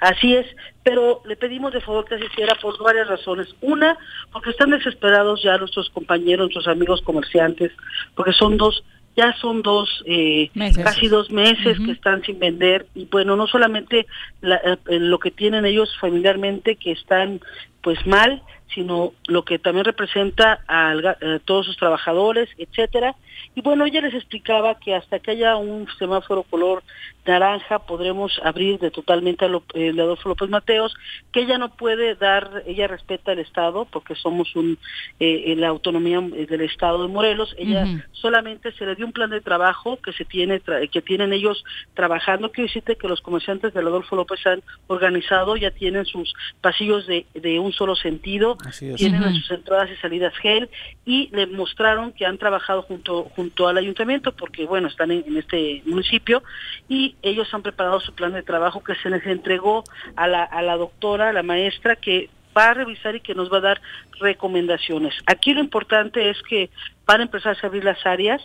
Así 0.00 0.34
es, 0.34 0.46
pero 0.82 1.22
le 1.26 1.36
pedimos 1.36 1.72
de 1.72 1.80
favor 1.80 2.04
que 2.06 2.18
se 2.18 2.24
hiciera 2.24 2.54
por 2.60 2.82
varias 2.82 3.06
razones. 3.08 3.48
Una, 3.60 3.96
porque 4.32 4.50
están 4.50 4.70
desesperados 4.70 5.42
ya 5.42 5.58
nuestros 5.58 5.90
compañeros, 5.90 6.46
nuestros 6.46 6.66
amigos 6.66 7.02
comerciantes, 7.02 7.72
porque 8.14 8.32
son 8.32 8.56
dos 8.56 8.82
ya 9.16 9.34
son 9.34 9.62
dos, 9.62 10.02
eh, 10.06 10.50
casi 10.82 11.08
dos 11.08 11.30
meses 11.30 11.78
que 11.84 11.92
están 11.92 12.22
sin 12.22 12.38
vender. 12.38 12.86
Y 12.94 13.06
bueno, 13.06 13.36
no 13.36 13.46
solamente 13.46 14.06
eh, 14.42 14.76
lo 14.88 15.18
que 15.18 15.30
tienen 15.30 15.66
ellos 15.66 15.94
familiarmente 16.00 16.76
que 16.76 16.92
están 16.92 17.40
pues 17.82 18.06
mal, 18.06 18.42
sino 18.74 19.12
lo 19.26 19.44
que 19.44 19.58
también 19.58 19.84
representa 19.84 20.60
a, 20.66 20.94
eh, 21.20 21.40
todos 21.44 21.66
sus 21.66 21.76
trabajadores, 21.76 22.48
etcétera. 22.56 23.14
Y 23.54 23.60
bueno, 23.60 23.84
ella 23.84 24.00
les 24.00 24.14
explicaba 24.14 24.78
que 24.78 24.94
hasta 24.94 25.18
que 25.18 25.32
haya 25.32 25.56
un 25.56 25.86
semáforo 25.98 26.42
color 26.44 26.82
naranja 27.26 27.80
podremos 27.80 28.40
abrir 28.44 28.78
de 28.78 28.90
totalmente 28.90 29.44
a 29.44 29.48
el 29.74 30.00
Adolfo 30.00 30.28
López 30.28 30.48
Mateos, 30.48 30.94
que 31.32 31.40
ella 31.40 31.58
no 31.58 31.74
puede 31.74 32.14
dar, 32.14 32.62
ella 32.66 32.88
respeta 32.88 33.32
el 33.32 33.38
Estado 33.38 33.84
porque 33.84 34.14
somos 34.14 34.54
un 34.56 34.78
eh, 35.20 35.54
la 35.56 35.68
autonomía 35.68 36.20
del 36.20 36.60
Estado 36.62 37.02
de 37.02 37.08
Morelos, 37.08 37.54
ella 37.58 37.86
solamente 38.12 38.72
se 38.72 38.86
le 38.86 38.94
dio 38.94 39.06
un 39.06 39.12
plan 39.12 39.30
de 39.30 39.40
trabajo 39.40 39.98
que 40.00 40.12
se 40.12 40.24
tiene 40.24 40.60
que 40.60 41.02
tienen 41.02 41.32
ellos 41.32 41.64
trabajando, 41.94 42.50
quiero 42.50 42.68
decirte 42.68 42.96
que 42.96 43.08
los 43.08 43.20
comerciantes 43.20 43.72
del 43.74 43.86
Adolfo 43.86 44.16
López 44.16 44.44
han 44.46 44.62
organizado, 44.86 45.56
ya 45.56 45.70
tienen 45.70 46.04
sus 46.06 46.34
pasillos 46.60 47.06
de, 47.06 47.26
de 47.34 47.58
un 47.58 47.72
solo 47.72 47.96
sentido, 47.96 48.56
tienen 48.96 49.34
sus 49.34 49.50
entradas 49.50 49.90
y 49.90 49.96
salidas 49.96 50.34
gel 50.38 50.68
y 51.04 51.28
le 51.32 51.46
mostraron 51.46 52.12
que 52.12 52.26
han 52.26 52.38
trabajado 52.38 52.82
junto 52.82 53.24
junto 53.36 53.68
al 53.68 53.78
ayuntamiento 53.78 54.32
porque 54.32 54.66
bueno, 54.66 54.88
están 54.88 55.10
en, 55.10 55.36
este 55.36 55.82
municipio 55.86 56.42
y 56.88 57.11
ellos 57.22 57.52
han 57.52 57.62
preparado 57.62 58.00
su 58.00 58.14
plan 58.14 58.32
de 58.32 58.42
trabajo 58.42 58.82
que 58.82 58.94
se 58.96 59.10
les 59.10 59.26
entregó 59.26 59.84
a 60.16 60.26
la, 60.26 60.42
a 60.44 60.62
la 60.62 60.76
doctora, 60.76 61.32
la 61.32 61.42
maestra 61.42 61.96
que 61.96 62.30
va 62.56 62.70
a 62.70 62.74
revisar 62.74 63.16
y 63.16 63.20
que 63.20 63.34
nos 63.34 63.52
va 63.52 63.58
a 63.58 63.62
dar 63.62 63.80
recomendaciones. 64.20 65.14
Aquí 65.26 65.54
lo 65.54 65.60
importante 65.60 66.30
es 66.30 66.40
que 66.42 66.70
van 67.06 67.20
a 67.20 67.24
empezar 67.24 67.56
a 67.60 67.66
abrir 67.66 67.84
las 67.84 68.04
áreas, 68.06 68.42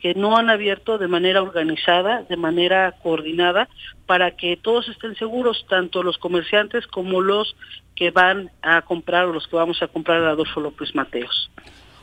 que 0.00 0.14
no 0.14 0.36
han 0.36 0.50
abierto 0.50 0.98
de 0.98 1.08
manera 1.08 1.42
organizada, 1.42 2.22
de 2.22 2.36
manera 2.36 2.92
coordinada, 3.02 3.68
para 4.04 4.32
que 4.32 4.56
todos 4.56 4.88
estén 4.88 5.16
seguros, 5.16 5.64
tanto 5.68 6.02
los 6.02 6.18
comerciantes 6.18 6.86
como 6.86 7.20
los 7.20 7.56
que 7.94 8.10
van 8.10 8.50
a 8.62 8.82
comprar 8.82 9.24
o 9.24 9.32
los 9.32 9.48
que 9.48 9.56
vamos 9.56 9.82
a 9.82 9.88
comprar 9.88 10.22
a 10.22 10.30
Adolfo 10.30 10.60
López 10.60 10.94
Mateos. 10.94 11.50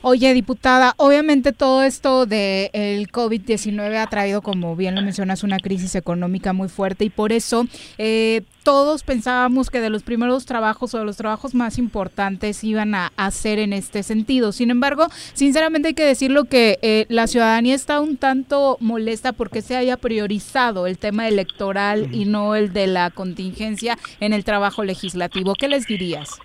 Oye, 0.05 0.33
diputada, 0.33 0.95
obviamente 0.97 1.53
todo 1.53 1.81
esto 1.81 2.25
del 2.25 2.69
el 2.73 3.09
COVID-19 3.09 3.95
ha 3.95 4.07
traído, 4.07 4.41
como 4.41 4.75
bien 4.75 4.95
lo 4.95 5.01
mencionas, 5.01 5.43
una 5.43 5.59
crisis 5.59 5.95
económica 5.95 6.51
muy 6.51 6.67
fuerte 6.67 7.05
y 7.05 7.09
por 7.09 7.31
eso 7.31 7.67
eh, 7.97 8.41
todos 8.63 9.03
pensábamos 9.03 9.69
que 9.69 9.79
de 9.79 9.89
los 9.89 10.03
primeros 10.03 10.45
trabajos 10.45 10.93
o 10.93 10.97
de 10.97 11.05
los 11.05 11.15
trabajos 11.15 11.55
más 11.55 11.77
importantes 11.77 12.65
iban 12.65 12.95
a 12.95 13.13
hacer 13.15 13.59
en 13.59 13.71
este 13.71 14.03
sentido. 14.03 14.51
Sin 14.51 14.71
embargo, 14.71 15.07
sinceramente 15.35 15.87
hay 15.87 15.93
que 15.93 16.03
decirlo 16.03 16.43
que 16.43 16.79
eh, 16.81 17.05
la 17.07 17.27
ciudadanía 17.27 17.73
está 17.73 18.01
un 18.01 18.17
tanto 18.17 18.75
molesta 18.81 19.31
porque 19.31 19.61
se 19.61 19.77
haya 19.77 19.95
priorizado 19.95 20.85
el 20.85 20.97
tema 20.97 21.29
electoral 21.29 22.13
y 22.13 22.25
no 22.25 22.55
el 22.55 22.73
de 22.73 22.87
la 22.87 23.09
contingencia 23.09 23.97
en 24.19 24.33
el 24.33 24.43
trabajo 24.43 24.83
legislativo. 24.83 25.55
¿Qué 25.55 25.69
les 25.69 25.87
dirías? 25.87 26.41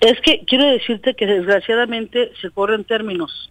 Es 0.00 0.20
que 0.20 0.44
quiero 0.46 0.66
decirte 0.66 1.14
que 1.14 1.26
desgraciadamente 1.26 2.32
se 2.40 2.50
corren 2.50 2.84
términos. 2.84 3.48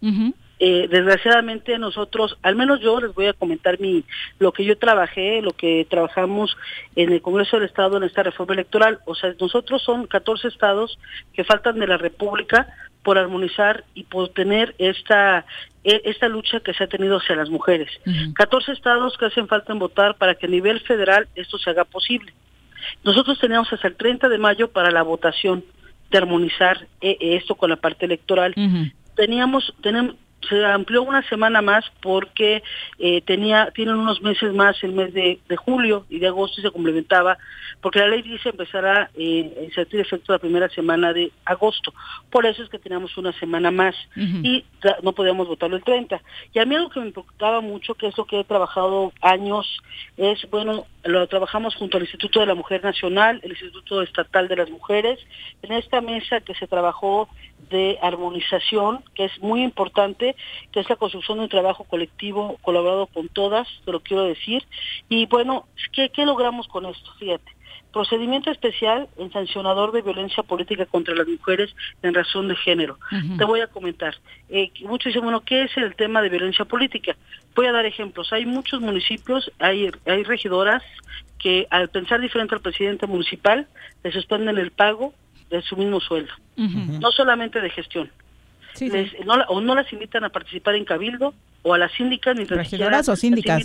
Eh, 0.60 0.88
desgraciadamente 0.90 1.78
nosotros, 1.78 2.36
al 2.42 2.56
menos 2.56 2.80
yo 2.80 3.00
les 3.00 3.14
voy 3.14 3.26
a 3.26 3.32
comentar 3.32 3.78
mi 3.78 4.04
lo 4.40 4.50
que 4.50 4.64
yo 4.64 4.76
trabajé, 4.76 5.40
lo 5.40 5.52
que 5.52 5.86
trabajamos 5.88 6.56
en 6.96 7.12
el 7.12 7.22
Congreso 7.22 7.56
del 7.56 7.66
Estado 7.66 7.96
en 7.96 8.02
esta 8.02 8.24
reforma 8.24 8.54
electoral. 8.54 8.98
O 9.04 9.14
sea, 9.14 9.32
nosotros 9.40 9.82
son 9.82 10.06
14 10.06 10.48
estados 10.48 10.98
que 11.32 11.44
faltan 11.44 11.78
de 11.78 11.86
la 11.86 11.96
República 11.96 12.66
por 13.04 13.18
armonizar 13.18 13.84
y 13.94 14.02
por 14.04 14.30
tener 14.30 14.74
esta 14.78 15.46
e, 15.84 16.02
esta 16.04 16.28
lucha 16.28 16.58
que 16.60 16.74
se 16.74 16.84
ha 16.84 16.88
tenido 16.88 17.18
hacia 17.18 17.36
las 17.36 17.50
mujeres. 17.50 17.88
14 18.34 18.72
estados 18.72 19.16
que 19.16 19.26
hacen 19.26 19.46
falta 19.46 19.72
en 19.72 19.78
votar 19.78 20.16
para 20.16 20.34
que 20.34 20.46
a 20.46 20.50
nivel 20.50 20.80
federal 20.80 21.28
esto 21.36 21.56
se 21.58 21.70
haga 21.70 21.84
posible. 21.84 22.32
Nosotros 23.04 23.38
teníamos 23.38 23.72
hasta 23.72 23.86
el 23.86 23.96
30 23.96 24.28
de 24.28 24.38
mayo 24.38 24.68
para 24.72 24.90
la 24.90 25.02
votación 25.02 25.64
de 26.10 26.18
armonizar 26.18 26.86
eh, 27.00 27.16
esto 27.20 27.54
con 27.54 27.70
la 27.70 27.76
parte 27.76 28.06
electoral. 28.06 28.54
Teníamos, 29.14 29.74
tenemos, 29.82 30.16
se 30.48 30.64
amplió 30.64 31.02
una 31.02 31.22
semana 31.28 31.62
más 31.62 31.84
porque 32.00 32.62
eh, 32.98 33.20
tenía 33.22 33.70
tienen 33.74 33.96
unos 33.96 34.22
meses 34.22 34.54
más 34.54 34.76
el 34.82 34.92
mes 34.92 35.12
de, 35.12 35.40
julio 35.56 36.06
y 36.08 36.18
de 36.18 36.28
agosto 36.28 36.60
y 36.60 36.64
se 36.64 36.70
complementaba 36.70 37.38
porque 37.80 37.98
la 37.98 38.08
ley 38.08 38.22
dice 38.22 38.50
empezará 38.50 39.10
eh, 39.14 39.70
a 39.76 39.80
efecto 39.80 40.32
la 40.32 40.38
primera 40.38 40.68
semana 40.68 41.12
de 41.12 41.32
agosto. 41.44 41.92
Por 42.30 42.46
eso 42.46 42.62
es 42.62 42.68
que 42.68 42.78
teníamos 42.78 43.16
una 43.16 43.32
semana 43.32 43.70
más 43.70 43.94
y 44.16 44.64
no 45.02 45.12
podíamos 45.12 45.48
votarlo 45.48 45.76
el 45.76 45.84
30 45.84 46.20
y 46.52 46.58
a 46.58 46.64
mí 46.64 46.74
algo 46.74 46.90
que 46.90 47.00
me 47.00 47.10
preocupaba 47.10 47.60
mucho 47.60 47.94
que 47.94 48.06
es 48.06 48.16
lo 48.16 48.24
que 48.24 48.40
he 48.40 48.44
trabajado 48.44 49.12
años 49.20 49.66
es 50.16 50.48
bueno 50.50 50.86
lo 51.04 51.26
trabajamos 51.26 51.74
junto 51.74 51.96
al 51.96 52.02
Instituto 52.04 52.40
de 52.40 52.46
la 52.46 52.54
Mujer 52.54 52.82
Nacional 52.84 53.40
el 53.42 53.50
Instituto 53.50 54.02
Estatal 54.02 54.48
de 54.48 54.56
las 54.56 54.70
Mujeres. 54.70 55.18
En 55.62 55.72
esta 55.72 56.00
mesa 56.00 56.40
que 56.40 56.54
se 56.54 56.66
trabajó 56.66 57.28
de 57.70 57.98
armonización 58.02 59.04
que 59.14 59.26
es 59.26 59.38
muy 59.40 59.62
importante 59.62 60.36
que 60.72 60.80
es 60.80 60.88
la 60.88 60.96
construcción 60.96 61.38
de 61.38 61.44
un 61.44 61.50
trabajo 61.50 61.84
colectivo 61.84 62.56
colaborado 62.62 63.06
con 63.06 63.28
todas, 63.28 63.68
te 63.84 63.92
lo 63.92 64.00
quiero 64.00 64.24
decir. 64.24 64.64
Y 65.08 65.26
bueno, 65.26 65.66
¿qué, 65.92 66.10
qué 66.10 66.24
logramos 66.24 66.66
con 66.68 66.86
esto? 66.86 67.10
Fíjate 67.18 67.58
procedimiento 67.92 68.50
especial 68.50 69.08
en 69.16 69.32
sancionador 69.32 69.92
de 69.92 70.02
violencia 70.02 70.42
política 70.42 70.86
contra 70.86 71.14
las 71.14 71.26
mujeres 71.26 71.74
en 72.02 72.14
razón 72.14 72.48
de 72.48 72.56
género. 72.56 72.98
Te 73.38 73.44
voy 73.44 73.60
a 73.60 73.66
comentar. 73.66 74.14
Eh, 74.48 74.70
muchos 74.82 75.06
dicen, 75.06 75.22
bueno, 75.22 75.40
¿qué 75.40 75.64
es 75.64 75.76
el 75.76 75.94
tema 75.96 76.22
de 76.22 76.28
violencia 76.28 76.64
política? 76.64 77.16
Voy 77.54 77.66
a 77.66 77.72
dar 77.72 77.86
ejemplos. 77.86 78.32
Hay 78.32 78.46
muchos 78.46 78.80
municipios, 78.80 79.50
hay, 79.58 79.90
hay 80.06 80.22
regidoras 80.22 80.82
que 81.38 81.66
al 81.70 81.88
pensar 81.88 82.20
diferente 82.20 82.54
al 82.54 82.60
presidente 82.60 83.06
municipal, 83.06 83.66
le 84.02 84.12
suspenden 84.12 84.58
el 84.58 84.70
pago 84.70 85.14
de 85.50 85.62
su 85.62 85.76
mismo 85.76 86.00
sueldo. 86.00 86.32
No 87.00 87.10
solamente 87.12 87.60
de 87.60 87.70
gestión, 87.70 88.10
les- 88.88 89.26
no 89.26 89.36
la- 89.36 89.46
o 89.48 89.60
no 89.60 89.74
las 89.74 89.92
invitan 89.92 90.24
a 90.24 90.28
participar 90.28 90.74
en 90.74 90.84
cabildo 90.84 91.34
o 91.62 91.74
a 91.74 91.78
las 91.78 91.90
síndicas 91.92 92.36
ni 92.36 92.44
Regidoras 92.44 93.08
o 93.08 93.12
las 93.12 93.20
síndicas, 93.20 93.56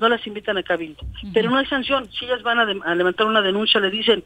no 0.00 0.08
las 0.08 0.26
invitan 0.26 0.58
a 0.58 0.62
cabildo. 0.62 1.02
Pero 1.34 1.50
no 1.50 1.56
hay 1.58 1.66
sanción. 1.66 2.08
Si 2.12 2.24
ellas 2.24 2.42
van 2.42 2.58
a, 2.60 2.66
de- 2.66 2.80
a 2.84 2.94
levantar 2.94 3.26
una 3.26 3.42
denuncia 3.42 3.80
le 3.80 3.90
dicen 3.90 4.22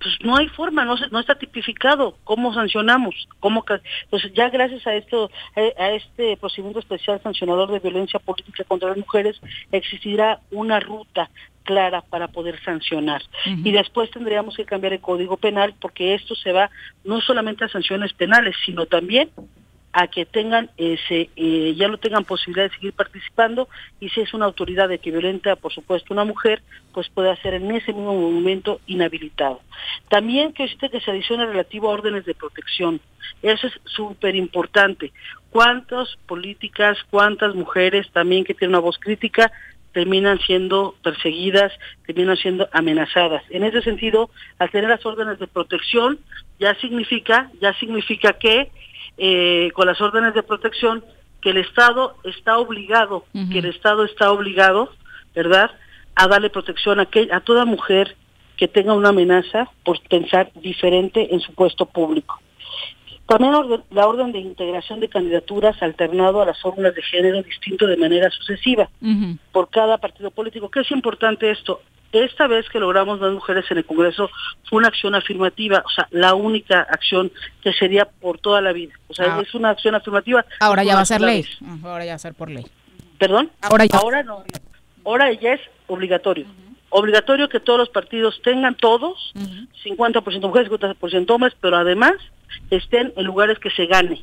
pues 0.00 0.14
no 0.22 0.36
hay 0.36 0.46
forma, 0.50 0.84
no, 0.84 0.96
se- 0.96 1.08
no 1.08 1.18
está 1.18 1.34
tipificado. 1.36 2.16
¿Cómo 2.22 2.54
sancionamos? 2.54 3.26
¿Cómo 3.40 3.64
Entonces, 4.04 4.32
ya 4.32 4.48
gracias 4.48 4.86
a 4.86 4.94
esto, 4.94 5.28
a, 5.56 5.82
a 5.82 5.90
este 5.90 6.36
procedimiento 6.36 6.78
especial 6.78 7.20
sancionador 7.20 7.72
de 7.72 7.80
violencia 7.80 8.20
política 8.20 8.62
contra 8.62 8.90
las 8.90 8.98
mujeres, 8.98 9.40
existirá 9.72 10.38
una 10.52 10.78
ruta 10.78 11.28
clara 11.68 12.00
para 12.00 12.28
poder 12.28 12.58
sancionar. 12.64 13.20
Y 13.44 13.72
después 13.72 14.10
tendríamos 14.10 14.56
que 14.56 14.64
cambiar 14.64 14.94
el 14.94 15.00
Código 15.00 15.36
Penal 15.36 15.74
porque 15.78 16.14
esto 16.14 16.34
se 16.34 16.50
va 16.50 16.70
no 17.04 17.20
solamente 17.20 17.62
a 17.62 17.68
sanciones 17.68 18.14
penales, 18.14 18.56
sino 18.64 18.86
también 18.86 19.28
a 19.92 20.06
que 20.06 20.24
tengan 20.24 20.70
ese 20.78 21.28
eh, 21.36 21.74
ya 21.76 21.88
no 21.88 21.98
tengan 21.98 22.24
posibilidad 22.24 22.68
de 22.68 22.74
seguir 22.74 22.92
participando 22.94 23.68
y 24.00 24.08
si 24.08 24.20
es 24.20 24.32
una 24.32 24.46
autoridad 24.46 24.88
de 24.88 24.98
que 24.98 25.10
violenta 25.10 25.56
por 25.56 25.72
supuesto 25.72 26.14
una 26.14 26.24
mujer 26.24 26.62
pues 26.92 27.08
puede 27.10 27.34
ser 27.38 27.54
en 27.54 27.70
ese 27.70 27.92
mismo 27.92 28.14
momento 28.14 28.80
inhabilitado. 28.86 29.60
También 30.08 30.54
que 30.54 30.64
existe 30.64 30.88
que 30.88 31.00
se 31.00 31.10
adicione 31.10 31.44
relativo 31.44 31.90
a 31.90 31.92
órdenes 31.92 32.24
de 32.24 32.34
protección. 32.34 33.00
Eso 33.42 33.66
es 33.66 33.74
súper 33.84 34.36
importante 34.36 35.12
cuántas 35.50 36.16
políticas 36.26 36.96
cuántas 37.10 37.54
mujeres 37.54 38.10
también 38.12 38.44
que 38.44 38.54
tienen 38.54 38.74
una 38.74 38.84
voz 38.84 38.98
crítica 38.98 39.52
terminan 39.98 40.38
siendo 40.38 40.94
perseguidas, 41.02 41.72
terminan 42.06 42.36
siendo 42.36 42.68
amenazadas. 42.70 43.42
En 43.50 43.64
ese 43.64 43.82
sentido, 43.82 44.30
al 44.60 44.70
tener 44.70 44.88
las 44.88 45.04
órdenes 45.04 45.40
de 45.40 45.48
protección, 45.48 46.20
ya 46.60 46.76
significa, 46.76 47.50
ya 47.60 47.72
significa 47.80 48.34
que 48.34 48.70
eh, 49.16 49.72
con 49.74 49.88
las 49.88 50.00
órdenes 50.00 50.34
de 50.34 50.44
protección 50.44 51.04
que 51.42 51.50
el 51.50 51.56
Estado 51.56 52.14
está 52.22 52.58
obligado, 52.58 53.24
que 53.50 53.58
el 53.58 53.64
Estado 53.64 54.04
está 54.04 54.30
obligado, 54.30 54.92
¿verdad?, 55.34 55.72
a 56.14 56.28
darle 56.28 56.48
protección 56.48 57.00
a, 57.00 57.06
que, 57.06 57.28
a 57.32 57.40
toda 57.40 57.64
mujer 57.64 58.14
que 58.56 58.68
tenga 58.68 58.94
una 58.94 59.08
amenaza 59.08 59.68
por 59.84 60.00
pensar 60.02 60.52
diferente 60.62 61.34
en 61.34 61.40
su 61.40 61.52
puesto 61.54 61.86
público. 61.86 62.40
También 63.28 63.52
la 63.90 64.06
orden 64.08 64.32
de 64.32 64.38
integración 64.38 65.00
de 65.00 65.08
candidaturas 65.08 65.80
alternado 65.82 66.40
a 66.40 66.46
las 66.46 66.58
fórmulas 66.62 66.94
de 66.94 67.02
género 67.02 67.42
distinto 67.42 67.86
de 67.86 67.98
manera 67.98 68.30
sucesiva 68.30 68.88
por 69.52 69.68
cada 69.68 69.98
partido 69.98 70.30
político. 70.30 70.70
¿Qué 70.70 70.80
es 70.80 70.90
importante 70.90 71.50
esto? 71.50 71.82
Esta 72.10 72.46
vez 72.46 72.66
que 72.70 72.78
logramos 72.80 73.20
más 73.20 73.30
mujeres 73.32 73.66
en 73.70 73.76
el 73.78 73.84
Congreso 73.84 74.30
fue 74.64 74.78
una 74.78 74.88
acción 74.88 75.14
afirmativa, 75.14 75.82
o 75.84 75.90
sea, 75.90 76.08
la 76.10 76.32
única 76.34 76.80
acción 76.80 77.30
que 77.62 77.74
sería 77.74 78.06
por 78.06 78.38
toda 78.38 78.62
la 78.62 78.72
vida. 78.72 78.94
O 79.08 79.12
sea, 79.14 79.36
Ah. 79.36 79.42
es 79.42 79.54
una 79.54 79.68
acción 79.68 79.94
afirmativa. 79.94 80.42
Ahora 80.60 80.82
ya 80.84 80.94
va 80.94 81.02
a 81.02 81.04
ser 81.04 81.20
ley. 81.20 81.42
vez. 81.42 81.58
Ahora 81.84 82.06
ya 82.06 82.12
va 82.12 82.16
a 82.16 82.18
ser 82.18 82.32
por 82.32 82.50
ley. 82.50 82.64
¿Perdón? 83.18 83.50
Ahora 83.60 83.84
ya- 83.84 83.98
Ahora 83.98 84.22
no. 84.22 84.42
Ahora 85.04 85.30
ya 85.34 85.52
es 85.52 85.60
obligatorio. 85.86 86.46
Obligatorio 86.88 87.50
que 87.50 87.60
todos 87.60 87.78
los 87.78 87.90
partidos 87.90 88.40
tengan 88.42 88.74
todos, 88.74 89.34
50% 89.84 90.48
mujeres, 90.48 90.70
50% 90.70 91.34
hombres, 91.34 91.52
pero 91.60 91.76
además 91.76 92.14
estén 92.70 93.12
en 93.16 93.24
lugares 93.24 93.58
que 93.58 93.70
se 93.70 93.86
gane. 93.86 94.22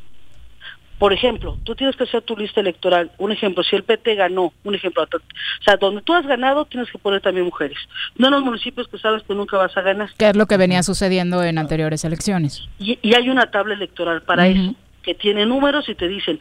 Por 0.98 1.12
ejemplo, 1.12 1.58
tú 1.64 1.76
tienes 1.76 1.96
que 1.98 2.06
hacer 2.06 2.22
tu 2.22 2.38
lista 2.38 2.62
electoral. 2.62 3.12
Un 3.18 3.32
ejemplo, 3.32 3.64
si 3.64 3.76
el 3.76 3.84
PT 3.84 4.16
ganó, 4.16 4.54
un 4.64 4.76
ejemplo, 4.76 5.04
o 5.04 5.64
sea, 5.64 5.76
donde 5.76 6.02
tú 6.02 6.14
has 6.14 6.26
ganado 6.26 6.66
tienes 6.66 6.90
que 6.90 6.98
poner 6.98 7.22
también 7.22 7.46
mujeres. 7.46 7.78
No 8.16 8.28
en 8.28 8.34
los 8.34 8.44
municipios 8.44 8.88
que 8.88 8.98
sabes 8.98 9.24
que 9.24 9.36
nunca 9.36 9.58
vas 9.58 9.76
a 9.76 9.82
ganar. 9.82 10.10
Que 10.18 10.30
es 10.30 10.36
lo 10.38 10.46
que 10.46 10.56
venía 10.56 10.84
sucediendo 10.84 11.44
en 11.44 11.58
anteriores 11.58 12.06
elecciones. 12.06 12.64
Y, 12.80 12.98
y 13.02 13.14
hay 13.14 13.30
una 13.30 13.52
tabla 13.52 13.74
electoral 13.74 14.22
para 14.22 14.48
eso, 14.48 14.74
que 15.04 15.16
tiene 15.16 15.46
números 15.46 15.90
y 15.90 15.96
te 15.96 16.08
dicen, 16.08 16.40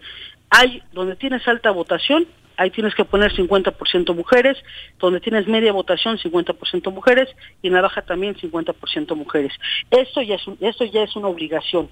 hay 0.51 0.83
donde 0.93 1.17
tienes 1.17 1.47
alta 1.49 1.73
votación, 1.73 2.27
ahí 2.57 2.71
tienes 2.71 2.95
que 2.95 3.05
poner 3.05 3.33
50% 3.33 4.15
mujeres, 4.15 4.57
donde 4.99 5.21
tienes 5.21 5.47
media 5.47 5.73
votación 5.73 6.19
50% 6.19 6.93
mujeres 6.93 7.29
y 7.63 7.69
en 7.69 7.75
la 7.75 7.83
baja 7.83 8.03
también 8.03 8.35
50% 8.37 9.17
mujeres. 9.17 9.53
Esto 9.91 10.23
ya 10.23 10.37
es 10.37 10.43
esto 10.61 10.85
ya 10.85 11.03
es 11.03 11.17
una 11.17 11.29
obligación. 11.29 11.89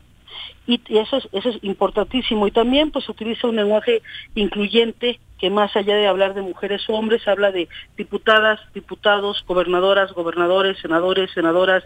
Y 0.67 0.81
y 0.89 0.99
eso 0.99 1.19
es, 1.19 1.29
eso 1.33 1.51
es 1.51 1.59
importantísimo. 1.63 2.47
Y 2.47 2.51
también 2.51 2.91
pues 2.91 3.09
utiliza 3.09 3.49
un 3.49 3.57
lenguaje 3.57 4.03
incluyente 4.35 5.19
que 5.39 5.51
más 5.51 5.75
allá 5.75 5.97
de 5.97 6.07
hablar 6.07 6.35
de 6.35 6.43
mujeres 6.43 6.89
o 6.89 6.95
hombres, 6.95 7.27
habla 7.27 7.51
de 7.51 7.69
diputadas, 7.97 8.61
diputados, 8.75 9.45
gobernadoras, 9.47 10.13
gobernadores, 10.13 10.79
senadores, 10.79 11.33
senadoras, 11.33 11.83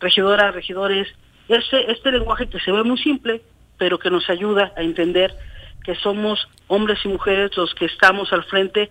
regidoras, 0.00 0.54
regidores. 0.54 1.08
Este, 1.48 1.92
este 1.92 2.12
lenguaje 2.12 2.48
que 2.48 2.58
se 2.60 2.72
ve 2.72 2.82
muy 2.82 2.96
simple, 2.96 3.42
pero 3.76 3.98
que 3.98 4.08
nos 4.08 4.30
ayuda 4.30 4.72
a 4.74 4.82
entender 4.82 5.36
que 5.84 5.94
somos 5.96 6.48
hombres 6.66 6.98
y 7.04 7.08
mujeres 7.08 7.56
los 7.56 7.74
que 7.74 7.84
estamos 7.84 8.32
al 8.32 8.44
frente 8.44 8.90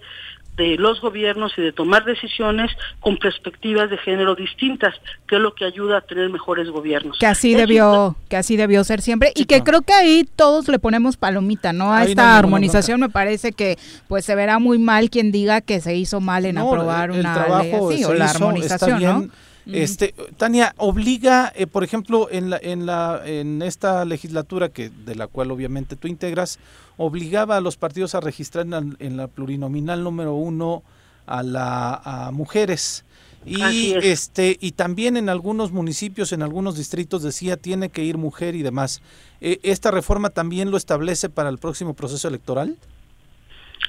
de 0.56 0.78
los 0.78 1.02
gobiernos 1.02 1.52
y 1.58 1.62
de 1.62 1.72
tomar 1.72 2.06
decisiones 2.06 2.72
con 3.00 3.18
perspectivas 3.18 3.90
de 3.90 3.98
género 3.98 4.36
distintas, 4.36 4.94
que 5.28 5.38
es 5.38 5.42
lo 5.42 5.56
que 5.56 5.66
ayuda 5.66 5.98
a 5.98 6.02
tener 6.02 6.30
mejores 6.30 6.70
gobiernos. 6.70 7.18
Que 7.18 7.26
así 7.26 7.54
Eso 7.54 7.60
debió, 7.62 8.16
que 8.30 8.38
así 8.38 8.56
debió 8.56 8.84
ser 8.84 9.02
siempre. 9.02 9.32
Y 9.36 9.46
que 9.46 9.64
creo 9.64 9.82
que 9.82 9.94
ahí 9.94 10.30
todos 10.36 10.68
le 10.68 10.78
ponemos 10.78 11.18
palomita, 11.18 11.74
¿no? 11.74 11.92
A 11.92 12.00
Ahí 12.00 12.06
no 12.06 12.10
esta 12.12 12.38
armonización 12.38 13.00
me 13.00 13.10
parece 13.10 13.52
que 13.52 13.78
pues 14.08 14.26
se 14.26 14.36
verá 14.36 14.60
muy 14.60 14.78
mal 14.78 15.10
quien 15.10 15.32
diga 15.32 15.62
que 15.62 15.82
se 15.82 15.96
hizo 15.96 16.22
mal 16.22 16.46
en 16.46 16.56
No, 16.56 16.68
aprobar 16.68 17.10
el 17.10 17.22
una 17.22 17.34
trabajo 17.34 17.90
ley 17.90 18.04
así 18.04 18.06
o 18.06 18.14
la 18.14 18.26
hizo, 18.26 18.36
armonización, 18.36 19.02
está 19.02 19.38
Este, 19.66 20.14
Tania, 20.38 20.74
obliga, 20.78 21.52
eh, 21.56 21.68
por 21.68 21.84
ejemplo, 21.84 22.28
en 22.30 22.50
la, 22.50 22.60
en 22.62 22.86
la, 22.86 23.22
en 23.26 23.62
esta 23.62 24.04
legislatura 24.04 24.70
que 24.70 24.90
de 24.90 25.16
la 25.16 25.28
cual 25.28 25.52
obviamente 25.52 25.96
tú 25.96 26.08
integras, 26.08 26.60
obligaba 26.98 27.58
a 27.58 27.62
los 27.62 27.78
partidos 27.78 28.14
a 28.16 28.20
registrar 28.20 28.66
en 28.66 28.72
la, 28.72 28.84
en 29.00 29.18
la 29.18 29.28
plurinominal 29.28 30.04
número 30.04 30.34
uno 30.34 30.84
a 31.26 31.44
la 31.44 32.02
a 32.04 32.32
mujeres 32.32 33.06
y 33.46 33.94
es. 33.94 34.06
este 34.06 34.58
y 34.60 34.72
también 34.72 35.18
en 35.18 35.30
algunos 35.30 35.72
municipios, 35.72 36.32
en 36.32 36.44
algunos 36.44 36.78
distritos 36.78 37.24
decía 37.24 37.58
tiene 37.58 37.90
que 37.90 38.04
ir 38.04 38.18
mujer 38.18 38.56
y 38.56 38.64
demás. 38.64 39.02
Eh, 39.42 39.60
esta 39.64 39.92
reforma 39.92 40.30
también 40.30 40.72
lo 40.72 40.78
establece 40.78 41.30
para 41.30 41.50
el 41.50 41.58
próximo 41.58 41.94
proceso 41.94 42.28
electoral. 42.28 42.76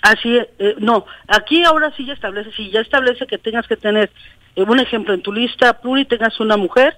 Así 0.03 0.37
es, 0.37 0.49
eh, 0.59 0.75
no, 0.79 1.07
aquí 1.29 1.65
ahora 1.65 1.95
sí 1.97 2.05
ya 2.05 2.13
establece, 2.13 2.51
sí, 2.53 2.71
ya 2.71 2.81
establece 2.81 3.27
que 3.27 3.39
tengas 3.39 3.67
que 3.67 3.77
tener, 3.77 4.11
un 4.57 4.81
ejemplo, 4.81 5.15
en 5.15 5.23
tu 5.23 5.33
lista 5.33 5.81
pluri 5.81 6.05
tengas 6.05 6.39
una 6.41 6.57
mujer, 6.57 6.97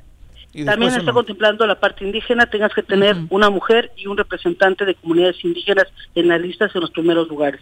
también 0.65 0.95
está 0.95 1.13
contemplando 1.13 1.67
la 1.67 1.79
parte 1.79 2.05
indígena, 2.05 2.47
tengas 2.47 2.73
que 2.73 2.83
tener 2.83 3.17
una 3.31 3.51
mujer 3.51 3.93
y 3.97 4.07
un 4.07 4.17
representante 4.17 4.85
de 4.85 4.95
comunidades 4.95 5.45
indígenas 5.45 5.87
en 6.15 6.29
las 6.29 6.41
listas 6.41 6.75
en 6.75 6.81
los 6.81 6.91
primeros 6.91 7.29
lugares. 7.29 7.61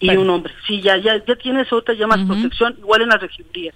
Y 0.00 0.10
un 0.16 0.28
hombre, 0.30 0.52
sí, 0.66 0.80
ya, 0.82 0.96
ya, 0.96 1.24
ya 1.24 1.36
tienes 1.36 1.72
otra, 1.72 1.94
ya 1.94 2.06
más 2.06 2.24
protección, 2.26 2.74
igual 2.78 3.02
en 3.02 3.08
las 3.08 3.20
regidurías. 3.20 3.74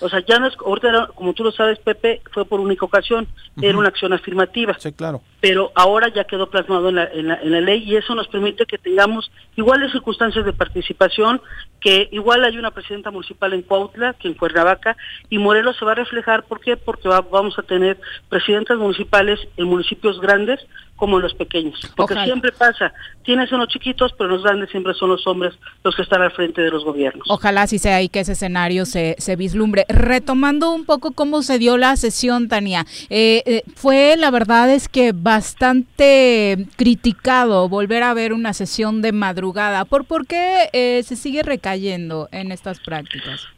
O 0.00 0.08
sea, 0.08 0.20
ya 0.26 0.38
no 0.38 0.46
es, 0.46 0.54
ahorita 0.64 0.88
era, 0.88 1.06
como 1.14 1.32
tú 1.34 1.44
lo 1.44 1.52
sabes, 1.52 1.78
Pepe, 1.78 2.20
fue 2.32 2.44
por 2.44 2.60
única 2.60 2.84
ocasión, 2.84 3.26
era 3.60 3.76
una 3.78 3.88
acción 3.88 4.12
afirmativa. 4.12 4.76
Sí, 4.78 4.92
claro. 4.92 5.22
pero 5.40 5.70
ahora 5.74 6.08
ya 6.08 6.24
quedó 6.24 6.48
plasmado 6.50 6.88
en 6.88 6.94
la, 6.96 7.04
en, 7.04 7.28
la, 7.28 7.34
en 7.42 7.52
la 7.52 7.60
ley 7.60 7.82
y 7.84 7.96
eso 7.96 8.14
nos 8.14 8.28
permite 8.28 8.64
que 8.66 8.78
tengamos 8.78 9.30
iguales 9.56 9.92
circunstancias 9.92 10.44
de 10.44 10.52
participación, 10.52 11.40
que 11.80 12.08
igual 12.12 12.44
hay 12.44 12.56
una 12.58 12.70
presidenta 12.70 13.10
municipal 13.10 13.52
en 13.52 13.62
Cuautla 13.62 14.14
que 14.14 14.28
en 14.28 14.34
Cuernavaca 14.34 14.96
y 15.28 15.38
Morelos 15.38 15.76
se 15.78 15.84
va 15.84 15.92
a 15.92 15.96
reflejar, 15.96 16.44
¿por 16.44 16.60
qué? 16.60 16.76
Porque 16.78 17.08
va- 17.08 17.20
vamos 17.20 17.58
a 17.58 17.62
tener 17.62 17.98
presidentas 18.30 18.78
municipales 18.78 19.38
en 19.58 19.66
municipios 19.66 20.20
grandes 20.20 20.60
como 20.96 21.18
los 21.18 21.34
pequeños, 21.34 21.80
porque 21.96 22.14
Ojalá. 22.14 22.26
siempre 22.26 22.52
pasa, 22.52 22.92
tienes 23.24 23.50
unos 23.52 23.68
chiquitos, 23.68 24.12
pero 24.16 24.30
los 24.30 24.42
grandes 24.42 24.70
siempre 24.70 24.94
son 24.94 25.10
los 25.10 25.26
hombres 25.26 25.54
los 25.82 25.94
que 25.96 26.02
están 26.02 26.22
al 26.22 26.30
frente 26.30 26.62
de 26.62 26.70
los 26.70 26.84
gobiernos. 26.84 27.26
Ojalá 27.28 27.62
así 27.62 27.78
sea 27.78 28.00
y 28.00 28.08
que 28.08 28.20
ese 28.20 28.32
escenario 28.32 28.86
se, 28.86 29.16
se 29.18 29.36
vislumbre. 29.36 29.84
Retomando 29.88 30.72
un 30.72 30.84
poco 30.84 31.10
cómo 31.10 31.42
se 31.42 31.58
dio 31.58 31.76
la 31.76 31.96
sesión, 31.96 32.48
Tania, 32.48 32.86
eh, 33.10 33.42
eh, 33.46 33.62
fue 33.74 34.16
la 34.16 34.30
verdad 34.30 34.70
es 34.70 34.88
que 34.88 35.12
bastante 35.12 36.66
criticado 36.76 37.68
volver 37.68 38.02
a 38.02 38.14
ver 38.14 38.32
una 38.32 38.52
sesión 38.52 39.02
de 39.02 39.12
madrugada. 39.12 39.84
¿Por, 39.84 40.04
por 40.04 40.26
qué 40.26 40.68
eh, 40.72 41.02
se 41.04 41.16
sigue 41.16 41.42
recayendo 41.42 42.28
en 42.30 42.52
estas 42.52 42.80
prácticas? 42.80 43.48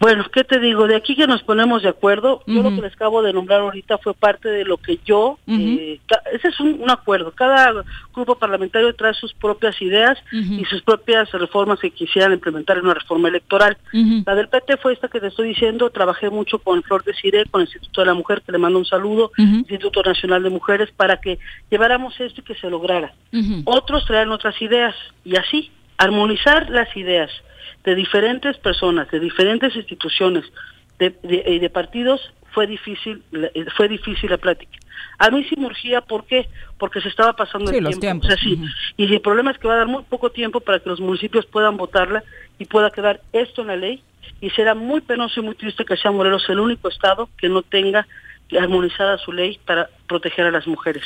Bueno, 0.00 0.24
¿qué 0.32 0.44
te 0.44 0.58
digo? 0.58 0.86
De 0.86 0.96
aquí 0.96 1.14
que 1.14 1.26
nos 1.26 1.42
ponemos 1.42 1.82
de 1.82 1.88
acuerdo, 1.88 2.42
yo 2.46 2.62
lo 2.62 2.70
que 2.70 2.82
les 2.82 2.94
acabo 2.94 3.22
de 3.22 3.32
nombrar 3.32 3.60
ahorita 3.60 3.98
fue 3.98 4.14
parte 4.14 4.48
de 4.48 4.64
lo 4.64 4.76
que 4.76 4.98
yo, 5.04 5.38
eh, 5.46 6.00
ese 6.32 6.48
es 6.48 6.60
un, 6.60 6.80
un 6.82 6.90
acuerdo, 6.90 7.32
cada 7.32 7.84
grupo 8.14 8.34
parlamentario 8.36 8.94
trae 8.94 9.14
sus 9.14 9.32
propias 9.34 9.80
ideas 9.80 10.18
y 10.32 10.64
sus 10.64 10.82
propias 10.82 11.30
reformas 11.32 11.80
que 11.80 11.90
quisieran 11.90 12.32
implementar 12.32 12.78
en 12.78 12.84
una 12.84 12.94
reforma 12.94 13.28
electoral. 13.28 13.76
La 14.26 14.34
del 14.34 14.48
PT 14.48 14.76
fue 14.78 14.92
esta 14.92 15.08
que 15.08 15.20
te 15.20 15.28
estoy 15.28 15.48
diciendo, 15.48 15.90
trabajé 15.90 16.30
mucho 16.30 16.58
con 16.58 16.82
Flor 16.82 17.04
de 17.04 17.14
Cire, 17.14 17.44
con 17.46 17.60
el 17.60 17.66
Instituto 17.66 18.00
de 18.00 18.06
la 18.06 18.14
Mujer, 18.14 18.42
que 18.42 18.52
le 18.52 18.58
mando 18.58 18.78
un 18.78 18.84
saludo, 18.84 19.32
Instituto 19.36 20.02
Nacional 20.02 20.42
de 20.42 20.50
Mujeres, 20.50 20.90
para 20.96 21.20
que 21.20 21.38
lleváramos 21.70 22.18
esto 22.20 22.40
y 22.40 22.44
que 22.44 22.54
se 22.54 22.70
lograra. 22.70 23.12
Otros 23.64 24.04
traen 24.06 24.30
otras 24.30 24.60
ideas 24.62 24.94
y 25.24 25.36
así, 25.36 25.70
armonizar 25.98 26.70
las 26.70 26.94
ideas 26.96 27.30
de 27.84 27.94
diferentes 27.94 28.56
personas, 28.58 29.10
de 29.10 29.20
diferentes 29.20 29.74
instituciones, 29.76 30.44
de, 30.98 31.10
de- 31.22 31.44
y 31.46 31.58
de 31.58 31.70
partidos, 31.70 32.20
fue 32.52 32.66
difícil, 32.66 33.22
eh, 33.32 33.66
fue 33.76 33.88
difícil 33.88 34.30
la 34.30 34.38
plática. 34.38 34.78
A 35.18 35.28
mí 35.30 35.44
sí 35.44 35.56
me 35.56 35.66
urgía, 35.66 36.00
¿por 36.00 36.24
qué? 36.24 36.48
Porque 36.78 37.00
se 37.00 37.08
estaba 37.08 37.32
pasando 37.34 37.70
Sí, 37.70 37.78
el 37.78 37.84
los 37.84 37.98
tiempo. 37.98 38.26
tiempos. 38.26 38.26
O 38.26 38.28
sea, 38.28 38.38
sí. 38.38 38.58
Y 38.96 39.12
el 39.12 39.20
problema 39.20 39.50
es 39.50 39.58
que 39.58 39.66
va 39.68 39.74
a 39.74 39.78
dar 39.78 39.86
muy 39.88 40.02
poco 40.04 40.30
tiempo 40.30 40.60
para 40.60 40.78
que 40.78 40.88
los 40.88 41.00
municipios 41.00 41.46
puedan 41.46 41.76
votarla 41.76 42.22
y 42.58 42.64
pueda 42.66 42.90
quedar 42.90 43.20
esto 43.32 43.62
en 43.62 43.68
la 43.68 43.76
ley. 43.76 44.02
Y 44.40 44.50
será 44.50 44.74
muy 44.74 45.00
penoso 45.00 45.40
y 45.40 45.42
muy 45.42 45.54
triste 45.56 45.84
que 45.84 45.96
sea 45.96 46.10
Morelos 46.12 46.48
el 46.48 46.60
único 46.60 46.88
estado 46.88 47.28
que 47.38 47.48
no 47.48 47.62
tenga 47.62 48.06
armonizada 48.60 49.18
su 49.18 49.32
ley 49.32 49.58
para 49.64 49.88
proteger 50.06 50.46
a 50.46 50.50
las 50.52 50.66
mujeres. 50.66 51.02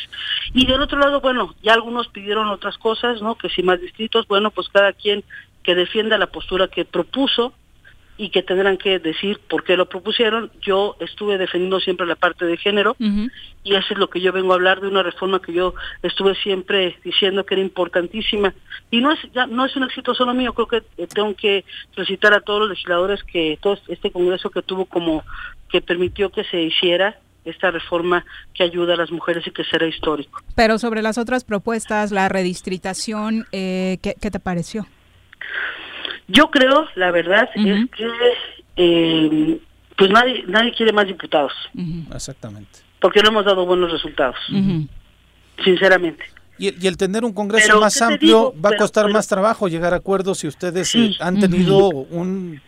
Y 0.52 0.66
del 0.66 0.82
otro 0.82 0.98
lado, 0.98 1.20
bueno, 1.20 1.54
ya 1.62 1.72
algunos 1.72 2.08
pidieron 2.08 2.48
otras 2.48 2.76
cosas, 2.78 3.22
¿no? 3.22 3.36
Que 3.36 3.48
si 3.48 3.62
más 3.62 3.80
distritos, 3.80 4.26
bueno, 4.28 4.50
pues 4.50 4.68
cada 4.68 4.92
quien 4.92 5.24
que 5.68 5.74
defienda 5.74 6.16
la 6.16 6.28
postura 6.28 6.68
que 6.68 6.86
propuso 6.86 7.52
y 8.16 8.30
que 8.30 8.42
tendrán 8.42 8.78
que 8.78 8.98
decir 8.98 9.38
por 9.50 9.64
qué 9.64 9.76
lo 9.76 9.86
propusieron. 9.86 10.50
Yo 10.62 10.96
estuve 10.98 11.36
defendiendo 11.36 11.78
siempre 11.78 12.06
la 12.06 12.16
parte 12.16 12.46
de 12.46 12.56
género 12.56 12.96
y 12.98 13.74
eso 13.74 13.88
es 13.90 13.98
lo 13.98 14.08
que 14.08 14.22
yo 14.22 14.32
vengo 14.32 14.52
a 14.52 14.54
hablar 14.54 14.80
de 14.80 14.88
una 14.88 15.02
reforma 15.02 15.42
que 15.42 15.52
yo 15.52 15.74
estuve 16.02 16.34
siempre 16.36 16.96
diciendo 17.04 17.44
que 17.44 17.52
era 17.52 17.62
importantísima 17.62 18.54
y 18.90 19.02
no 19.02 19.12
es 19.12 19.18
ya 19.34 19.46
no 19.46 19.66
es 19.66 19.76
un 19.76 19.84
éxito 19.84 20.14
solo 20.14 20.32
mío 20.32 20.54
creo 20.54 20.68
que 20.68 20.82
eh, 20.96 21.06
tengo 21.06 21.34
que 21.34 21.66
felicitar 21.94 22.32
a 22.32 22.40
todos 22.40 22.60
los 22.60 22.70
legisladores 22.70 23.22
que 23.24 23.58
todo 23.60 23.78
este 23.88 24.10
congreso 24.10 24.48
que 24.48 24.62
tuvo 24.62 24.86
como 24.86 25.22
que 25.68 25.82
permitió 25.82 26.30
que 26.30 26.44
se 26.44 26.62
hiciera 26.62 27.18
esta 27.44 27.70
reforma 27.70 28.24
que 28.54 28.62
ayuda 28.62 28.94
a 28.94 28.96
las 28.96 29.10
mujeres 29.10 29.46
y 29.46 29.50
que 29.50 29.64
será 29.64 29.86
histórico 29.86 30.40
Pero 30.56 30.78
sobre 30.78 31.02
las 31.02 31.18
otras 31.18 31.44
propuestas, 31.44 32.10
la 32.10 32.30
redistritación, 32.30 33.46
eh, 33.52 33.98
¿qué, 34.00 34.14
qué 34.18 34.30
te 34.30 34.40
pareció? 34.40 34.86
Yo 36.28 36.50
creo 36.50 36.86
la 36.94 37.10
verdad 37.10 37.48
es 37.54 37.62
que 37.96 38.08
eh, 38.76 39.58
pues 39.96 40.10
nadie 40.10 40.44
nadie 40.46 40.72
quiere 40.74 40.92
más 40.92 41.06
diputados 41.06 41.52
Exactamente. 42.14 42.80
porque 43.00 43.20
no 43.22 43.28
hemos 43.30 43.44
dado 43.44 43.66
buenos 43.66 43.90
resultados 43.90 44.36
sinceramente 45.64 46.24
Y, 46.58 46.68
el- 46.68 46.82
y 46.82 46.86
el 46.88 46.96
tener 46.96 47.24
un 47.24 47.32
Congreso 47.32 47.66
Pero, 47.68 47.80
más 47.80 47.94
¿qué 47.94 47.98
te 48.00 48.04
amplio 48.04 48.28
digo? 48.52 48.54
va 48.64 48.70
a 48.70 48.76
costar 48.76 49.04
pero- 49.04 49.14
más 49.14 49.28
trabajo 49.28 49.68
llegar 49.68 49.92
a 49.94 49.96
acuerdos 49.96 50.38
si 50.38 50.48
ustedes 50.48 50.88
Sí. 50.88 51.12
eh, 51.12 51.16
han 51.20 51.38
tenido 51.40 51.88
un 51.88 52.60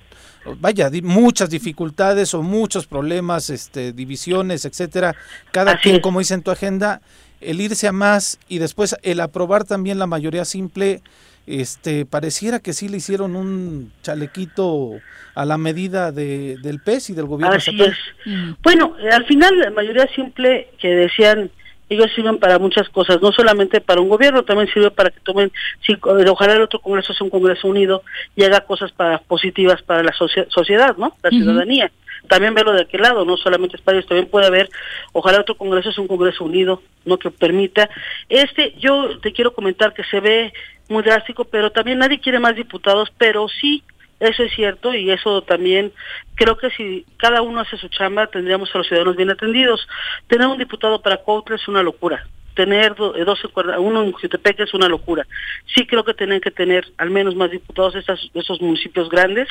vaya 0.58 0.88
di- 0.88 1.02
muchas 1.02 1.50
dificultades 1.50 2.32
o 2.32 2.42
muchos 2.42 2.86
problemas, 2.86 3.50
este, 3.50 3.92
divisiones, 3.92 4.64
etcétera. 4.64 5.14
Cada 5.52 5.72
Así 5.72 5.82
quien, 5.82 5.96
es. 5.96 6.00
como 6.02 6.18
dice 6.20 6.32
en 6.32 6.42
tu 6.42 6.50
agenda, 6.50 7.02
el 7.42 7.60
irse 7.60 7.86
a 7.86 7.92
más 7.92 8.38
y 8.48 8.56
después 8.58 8.96
el 9.02 9.20
aprobar 9.20 9.64
también 9.64 9.98
la 9.98 10.06
mayoría 10.06 10.46
simple. 10.46 11.02
Este, 11.50 12.06
pareciera 12.06 12.60
que 12.60 12.72
sí 12.72 12.88
le 12.88 12.98
hicieron 12.98 13.34
un 13.34 13.92
chalequito 14.02 14.92
a 15.34 15.44
la 15.44 15.58
medida 15.58 16.12
de, 16.12 16.56
del 16.62 16.80
PES 16.80 17.10
y 17.10 17.14
del 17.14 17.26
gobierno 17.26 17.56
Así 17.56 17.70
estatal. 17.70 17.96
es. 18.24 18.56
Bueno, 18.62 18.94
al 19.10 19.24
final 19.26 19.58
la 19.58 19.70
mayoría 19.70 20.06
simple 20.14 20.68
que 20.78 20.88
decían 20.88 21.50
ellos 21.88 22.06
sirven 22.14 22.38
para 22.38 22.60
muchas 22.60 22.88
cosas, 22.90 23.20
no 23.20 23.32
solamente 23.32 23.80
para 23.80 24.00
un 24.00 24.08
gobierno, 24.08 24.44
también 24.44 24.68
sirve 24.72 24.92
para 24.92 25.10
que 25.10 25.18
tomen, 25.24 25.50
sí, 25.84 25.94
eh, 25.94 26.24
ojalá 26.28 26.52
el 26.54 26.62
otro 26.62 26.78
congreso 26.78 27.12
sea 27.12 27.24
un 27.24 27.30
congreso 27.30 27.66
unido 27.66 28.04
y 28.36 28.44
haga 28.44 28.60
cosas 28.60 28.92
para 28.92 29.18
positivas 29.18 29.82
para 29.82 30.04
la 30.04 30.12
socie- 30.12 30.46
sociedad, 30.50 30.96
¿no? 30.98 31.16
La 31.20 31.30
ciudadanía. 31.30 31.90
También 32.28 32.54
verlo 32.54 32.74
de 32.74 32.82
aquel 32.82 33.00
lado, 33.02 33.24
no 33.24 33.36
solamente 33.36 33.74
es 33.76 33.82
para 33.82 33.98
ellos, 33.98 34.08
también 34.08 34.28
puede 34.28 34.46
haber, 34.46 34.68
ojalá 35.12 35.40
otro 35.40 35.56
congreso 35.56 35.90
sea 35.90 36.02
un 36.02 36.06
congreso 36.06 36.44
unido, 36.44 36.80
no 37.04 37.18
que 37.18 37.32
permita. 37.32 37.90
Este, 38.28 38.72
yo 38.78 39.18
te 39.18 39.32
quiero 39.32 39.52
comentar 39.52 39.92
que 39.92 40.04
se 40.04 40.20
ve 40.20 40.52
muy 40.90 41.02
drástico, 41.02 41.44
pero 41.44 41.70
también 41.70 41.98
nadie 41.98 42.20
quiere 42.20 42.38
más 42.38 42.54
diputados, 42.56 43.10
pero 43.16 43.48
sí 43.48 43.82
eso 44.18 44.42
es 44.42 44.52
cierto 44.54 44.92
y 44.94 45.10
eso 45.10 45.40
también 45.42 45.92
creo 46.34 46.58
que 46.58 46.68
si 46.70 47.06
cada 47.16 47.40
uno 47.40 47.60
hace 47.60 47.78
su 47.78 47.88
chamba 47.88 48.26
tendríamos 48.26 48.74
a 48.74 48.78
los 48.78 48.86
ciudadanos 48.86 49.16
bien 49.16 49.30
atendidos. 49.30 49.86
Tener 50.26 50.46
un 50.46 50.58
diputado 50.58 51.00
para 51.00 51.16
Cuautla 51.18 51.56
es 51.56 51.66
una 51.68 51.82
locura. 51.82 52.26
Tener 52.54 52.94
do- 52.96 53.16
eh, 53.16 53.24
12, 53.24 53.48
cuerda- 53.48 53.78
uno 53.80 54.02
en 54.02 54.12
Jutepec 54.12 54.60
es 54.60 54.74
una 54.74 54.88
locura. 54.88 55.26
Sí 55.74 55.86
creo 55.86 56.04
que 56.04 56.12
tienen 56.12 56.40
que 56.40 56.50
tener 56.50 56.86
al 56.98 57.08
menos 57.10 57.34
más 57.34 57.50
diputados 57.50 57.94
de 57.94 58.00
de 58.02 58.40
esos 58.40 58.60
municipios 58.60 59.08
grandes. 59.08 59.48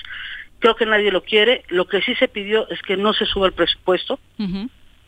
Creo 0.59 0.75
que 0.75 0.85
nadie 0.85 1.09
lo 1.11 1.23
quiere. 1.23 1.63
Lo 1.69 1.85
que 1.87 2.01
sí 2.01 2.13
se 2.15 2.27
pidió 2.27 2.69
es 2.69 2.81
que 2.83 2.97
no 2.97 3.13
se 3.13 3.25
suba 3.25 3.47
el 3.47 3.53
presupuesto. 3.53 4.19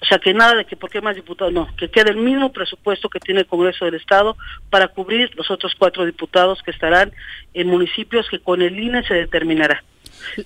O 0.01 0.05
sea, 0.05 0.17
que 0.17 0.33
nada 0.33 0.55
de 0.55 0.65
que 0.65 0.75
por 0.75 0.89
qué 0.89 0.99
más 0.99 1.15
diputados, 1.15 1.53
no, 1.53 1.67
que 1.75 1.89
quede 1.89 2.09
el 2.09 2.17
mismo 2.17 2.51
presupuesto 2.51 3.07
que 3.07 3.19
tiene 3.19 3.41
el 3.41 3.45
Congreso 3.45 3.85
del 3.85 3.95
Estado 3.95 4.35
para 4.69 4.87
cubrir 4.87 5.29
los 5.35 5.51
otros 5.51 5.73
cuatro 5.77 6.05
diputados 6.05 6.63
que 6.63 6.71
estarán 6.71 7.11
en 7.53 7.67
municipios 7.67 8.27
que 8.29 8.39
con 8.39 8.61
el 8.63 8.79
INE 8.79 9.03
se 9.03 9.13
determinará. 9.13 9.83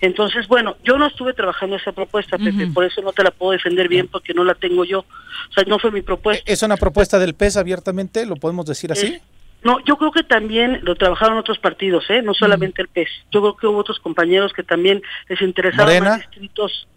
Entonces, 0.01 0.47
bueno, 0.47 0.77
yo 0.83 0.97
no 0.97 1.07
estuve 1.07 1.33
trabajando 1.33 1.75
esa 1.75 1.91
propuesta, 1.91 2.37
Pepe, 2.37 2.67
por 2.67 2.85
eso 2.85 3.01
no 3.01 3.13
te 3.13 3.23
la 3.23 3.31
puedo 3.31 3.51
defender 3.51 3.87
bien 3.87 4.07
porque 4.07 4.33
no 4.33 4.43
la 4.43 4.55
tengo 4.55 4.85
yo. 4.85 4.99
O 4.99 5.53
sea, 5.53 5.63
no 5.65 5.79
fue 5.79 5.91
mi 5.91 6.01
propuesta. 6.01 6.43
¿Es 6.51 6.63
una 6.63 6.77
propuesta 6.77 7.19
del 7.19 7.33
PES 7.33 7.57
abiertamente? 7.57 8.25
¿Lo 8.25 8.35
podemos 8.35 8.65
decir 8.65 8.91
así? 8.91 9.07
Eh, 9.07 9.21
no, 9.63 9.83
yo 9.85 9.97
creo 9.97 10.11
que 10.11 10.23
también 10.23 10.79
lo 10.83 10.95
trabajaron 10.95 11.37
otros 11.37 11.57
partidos, 11.59 12.05
¿eh? 12.09 12.21
no 12.21 12.33
solamente 12.33 12.81
el 12.81 12.87
PES. 12.87 13.09
Yo 13.31 13.41
creo 13.41 13.57
que 13.57 13.67
hubo 13.67 13.79
otros 13.79 13.99
compañeros 13.99 14.53
que 14.53 14.63
también 14.63 15.01
les 15.27 15.41
interesaban 15.41 16.03
más 16.03 16.17
distritos. 16.19 16.87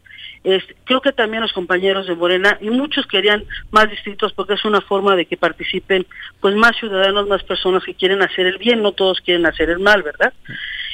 Creo 0.85 1.01
que 1.01 1.13
también 1.13 1.43
los 1.43 1.53
compañeros 1.53 2.07
de 2.07 2.15
Morena 2.15 2.57
y 2.61 2.71
muchos 2.71 3.07
querían 3.07 3.45
más 3.71 3.91
distritos 3.91 4.33
porque 4.33 4.55
es 4.55 4.65
una 4.65 4.81
forma 4.81 5.17
de 5.17 5.27
que 5.27 5.37
participen 5.37 6.07
pues 6.41 6.55
más 6.55 6.77
ciudadanos, 6.77 7.29
más 7.29 7.43
personas 7.43 7.85
que 7.85 7.95
quieren 7.95 8.23
hacer 8.23 8.47
el 8.47 8.59
bien, 8.59 8.83
no 8.83 8.93
todos 8.93 9.21
quieren 9.21 9.47
hacer 9.47 9.71
el 9.71 9.79
mal, 9.79 10.03
¿verdad? 10.03 10.33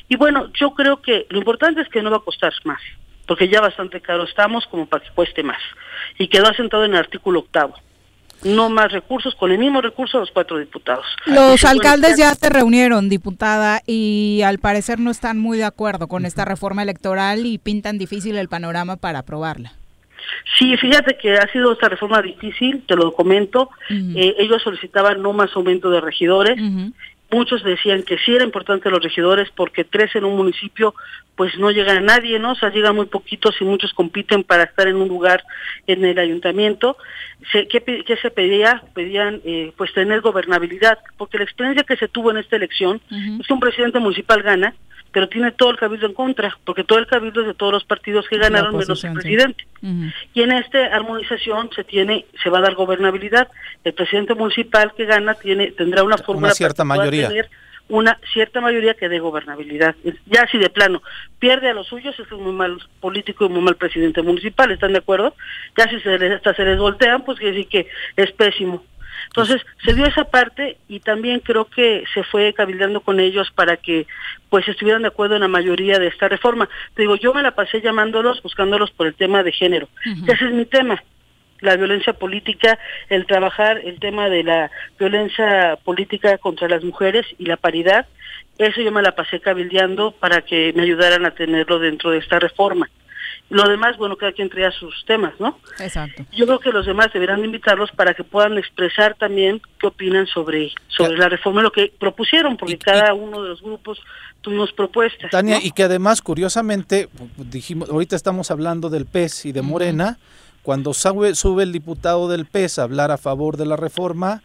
Y 0.09 0.17
bueno, 0.17 0.51
yo 0.55 0.75
creo 0.75 1.01
que 1.01 1.27
lo 1.31 1.39
importante 1.39 1.81
es 1.81 1.89
que 1.89 2.03
no 2.03 2.11
va 2.11 2.19
a 2.19 2.21
costar 2.21 2.53
más, 2.65 2.81
porque 3.27 3.49
ya 3.49 3.61
bastante 3.61 4.01
caro 4.01 4.25
estamos 4.25 4.67
como 4.67 4.87
para 4.87 5.05
que 5.05 5.11
cueste 5.11 5.43
más. 5.43 5.61
Y 6.19 6.29
quedó 6.29 6.49
asentado 6.49 6.85
en 6.85 6.93
el 6.93 6.99
artículo 6.99 7.41
octavo. 7.41 7.75
No 8.45 8.69
más 8.69 8.93
recursos, 8.93 9.35
con 9.35 9.51
el 9.51 9.59
mismo 9.59 9.81
recurso 9.81 10.19
los 10.19 10.31
cuatro 10.31 10.59
diputados. 10.59 11.07
Los 11.27 11.37
Entonces, 11.37 11.63
bueno, 11.63 11.81
alcaldes 11.81 12.19
ya 12.19 12.35
se 12.35 12.49
reunieron, 12.51 13.09
diputada, 13.09 13.81
y 13.87 14.43
al 14.45 14.59
parecer 14.59 15.01
no 15.01 15.11
están 15.11 15.39
muy 15.39 15.59
de 15.59 15.65
acuerdo 15.65 16.09
con 16.09 16.27
esta 16.27 16.45
reforma 16.45 16.83
electoral 16.83 17.47
y 17.47 17.59
pintan 17.59 17.99
difícil 17.99 18.37
el 18.37 18.49
panorama 18.49 18.97
para 18.97 19.21
aprobarla. 19.21 19.73
Sí, 20.59 20.77
fíjate 20.77 21.17
que 21.17 21.37
ha 21.37 21.47
sido 21.53 21.73
esta 21.73 21.89
reforma 21.89 22.23
difícil, 22.23 22.83
te 22.87 22.97
lo 22.97 23.13
comento. 23.13 23.71
Eh, 23.91 24.35
ellos 24.39 24.63
solicitaban 24.63 25.23
no 25.23 25.33
más 25.33 25.51
aumento 25.55 25.91
de 25.91 26.01
regidores. 26.01 26.57
Muchos 27.31 27.65
decían 27.65 28.03
que 28.03 28.19
sí 28.19 28.35
era 28.35 28.45
importante 28.45 28.91
los 28.91 29.03
regidores 29.03 29.51
porque 29.51 29.85
tres 29.85 30.15
en 30.15 30.25
un 30.25 30.37
municipio 30.37 30.95
pues 31.37 31.59
no 31.59 31.71
llega 31.71 31.97
a 31.97 32.01
nadie, 32.01 32.39
¿no? 32.39 32.53
O 32.53 32.55
sea, 32.55 32.71
llegan 32.71 32.95
muy 32.95 33.07
poquitos 33.07 33.57
y 33.61 33.65
muchos 33.65 33.93
compiten 33.93 34.45
para 34.45 34.65
estar 34.65 34.87
en 34.87 34.97
un 34.97 35.09
lugar 35.09 35.43
en 35.87 36.05
el 36.05 36.19
ayuntamiento. 36.19 36.97
Se, 37.51 37.67
¿qué, 37.67 38.19
se 38.23 38.31
pedía? 38.31 38.83
Pedían 38.95 39.41
eh, 39.45 39.73
pues 39.77 39.93
tener 39.93 40.21
gobernabilidad, 40.21 40.99
porque 41.17 41.39
la 41.39 41.45
experiencia 41.45 41.85
que 41.85 41.97
se 41.97 42.09
tuvo 42.09 42.31
en 42.31 42.37
esta 42.37 42.57
elección 42.57 43.01
es 43.11 43.47
que 43.47 43.53
un 43.53 43.61
presidente 43.61 43.99
municipal 43.99 44.43
gana, 44.43 44.75
pero 45.15 45.29
tiene 45.29 45.53
todo 45.53 45.71
el 45.71 45.77
cabildo 45.77 46.07
en 46.07 46.13
contra, 46.13 46.59
porque 46.65 46.83
todo 46.83 46.99
el 46.99 47.07
cabildo 47.07 47.43
es 47.43 47.47
de 47.47 47.55
todos 47.55 47.73
los 47.73 47.85
partidos 47.85 48.27
que 48.29 48.37
ganaron 48.37 48.77
menos 48.77 49.05
el 49.05 49.11
sí. 49.11 49.15
presidente. 49.15 49.65
Y 50.35 50.43
en 50.43 50.51
esta 50.51 50.87
armonización 50.87 51.71
se 51.75 51.85
tiene, 51.85 52.27
se 52.43 52.51
va 52.51 52.59
a 52.59 52.63
dar 52.63 52.75
gobernabilidad. 52.75 53.47
El 53.85 53.95
presidente 53.95 54.35
municipal 54.35 54.93
que 54.97 55.05
gana 55.05 55.35
tiene, 55.35 55.71
tendrá 55.71 56.03
una 56.03 56.19
fórmula 56.19 56.49
para 56.49 56.55
cierta 56.55 56.85
mayoría. 56.85 57.29
tener 57.29 57.49
una 57.89 58.19
cierta 58.33 58.61
mayoría 58.61 58.95
que 58.95 59.09
dé 59.09 59.21
gobernabilidad. 59.21 59.95
Ya 60.27 60.49
si 60.51 60.59
de 60.59 60.69
plano 60.69 61.01
pierde 61.39 61.71
a 61.71 61.75
los 61.75 61.87
suyos, 61.87 62.19
es 62.19 62.33
un 62.33 62.43
muy 62.43 62.53
mal 62.53 62.83
político 62.99 63.45
y 63.45 63.51
muy 63.51 63.61
mal 63.61 63.77
presidente 63.77 64.21
municipal, 64.21 64.73
¿están 64.73 64.95
de 64.95 64.99
acuerdo? 64.99 65.37
Ya 65.79 65.89
si 65.89 66.01
se 66.01 66.19
les, 66.19 66.33
hasta 66.33 66.55
se 66.55 66.65
les 66.65 66.79
voltean, 66.79 67.25
pues 67.25 67.39
quiere 67.39 67.55
decir 67.55 67.69
que 67.69 67.89
es 68.17 68.33
pésimo. 68.33 68.83
Entonces, 69.27 69.63
se 69.85 69.95
dio 69.95 70.07
esa 70.07 70.25
parte 70.25 70.79
y 70.89 71.01
también 71.01 71.41
creo 71.41 71.67
que 71.67 72.05
se 72.13 72.23
fue 72.25 72.53
cabildeando 72.53 73.01
con 73.01 73.21
ellos 73.21 73.51
para 73.55 73.77
que 73.77 74.07
pues 74.49 74.67
estuvieran 74.69 75.03
de 75.03 75.09
acuerdo 75.09 75.35
en 75.35 75.43
la 75.43 75.49
mayoría 75.49 75.99
de 75.99 76.09
esta 76.09 76.29
reforma. 76.29 76.69
Te 76.95 77.03
digo, 77.03 77.17
yo 77.17 77.35
me 77.35 77.43
la 77.43 77.55
pasé 77.55 77.81
llamándolos, 77.81 78.43
buscándolos 78.43 78.91
por 78.91 79.07
el 79.07 79.15
tema 79.15 79.43
de 79.43 79.53
género. 79.53 79.89
Ese 80.27 80.45
es 80.47 80.53
mi 80.53 80.67
tema 80.67 81.03
la 81.61 81.77
violencia 81.77 82.13
política, 82.13 82.79
el 83.09 83.27
trabajar 83.27 83.81
el 83.85 83.99
tema 83.99 84.29
de 84.29 84.43
la 84.43 84.71
violencia 84.99 85.79
política 85.83 86.37
contra 86.37 86.69
las 86.69 86.85
mujeres 86.85 87.25
y 87.39 87.47
la 87.47 87.57
paridad, 87.57 88.07
eso 88.59 88.81
yo 88.81 88.93
me 88.93 89.03
la 89.03 89.13
pasé 89.13 89.41
cabildeando 89.41 90.13
para 90.13 90.43
que 90.43 90.73
me 90.77 90.83
ayudaran 90.83 91.27
a 91.27 91.33
tenerlo 91.33 91.79
dentro 91.79 92.11
de 92.11 92.19
esta 92.19 92.39
reforma. 92.39 92.89
Lo 93.55 93.69
demás, 93.69 93.97
bueno, 93.97 94.17
cada 94.17 94.33
quien 94.33 94.51
traía 94.51 94.73
sus 94.73 95.05
temas, 95.07 95.33
¿no? 95.39 95.61
Exacto. 95.79 96.27
Yo 96.33 96.45
creo 96.45 96.59
que 96.59 96.73
los 96.73 96.87
demás 96.87 97.13
deberán 97.13 97.39
de 97.39 97.47
invitarlos 97.47 97.93
para 97.93 98.13
que 98.13 98.25
puedan 98.25 98.59
expresar 98.59 99.15
también 99.15 99.63
qué 99.79 99.87
opinan 99.87 100.27
sobre 100.27 100.73
sobre 100.89 101.17
la 101.17 101.29
reforma, 101.29 101.63
lo 101.63 101.71
que 101.71 101.93
propusieron, 101.97 102.57
porque 102.57 102.77
cada 102.79 103.15
uno 103.15 103.45
de 103.45 103.51
los 103.51 103.63
grupos 103.63 104.01
tuvimos 104.41 104.73
propuestas. 104.73 105.31
Tania, 105.31 105.61
¿no? 105.61 105.65
y 105.65 105.71
que 105.71 105.85
además, 105.85 106.21
curiosamente, 106.21 107.09
dijimos, 107.37 107.91
ahorita 107.91 108.17
estamos 108.17 108.51
hablando 108.51 108.91
del 108.91 109.07
PES 109.07 109.47
y 109.47 109.53
de 109.53 109.63
Morena, 109.63 110.19
cuando 110.65 110.93
sube, 110.93 111.37
sube 111.37 111.63
el 111.63 111.71
diputado 111.71 112.29
del 112.29 112.47
PES 112.47 112.81
a 112.81 112.83
hablar 112.83 113.13
a 113.13 113.19
favor 113.19 113.57
de 113.57 113.67
la 113.67 113.77
reforma, 113.77 114.43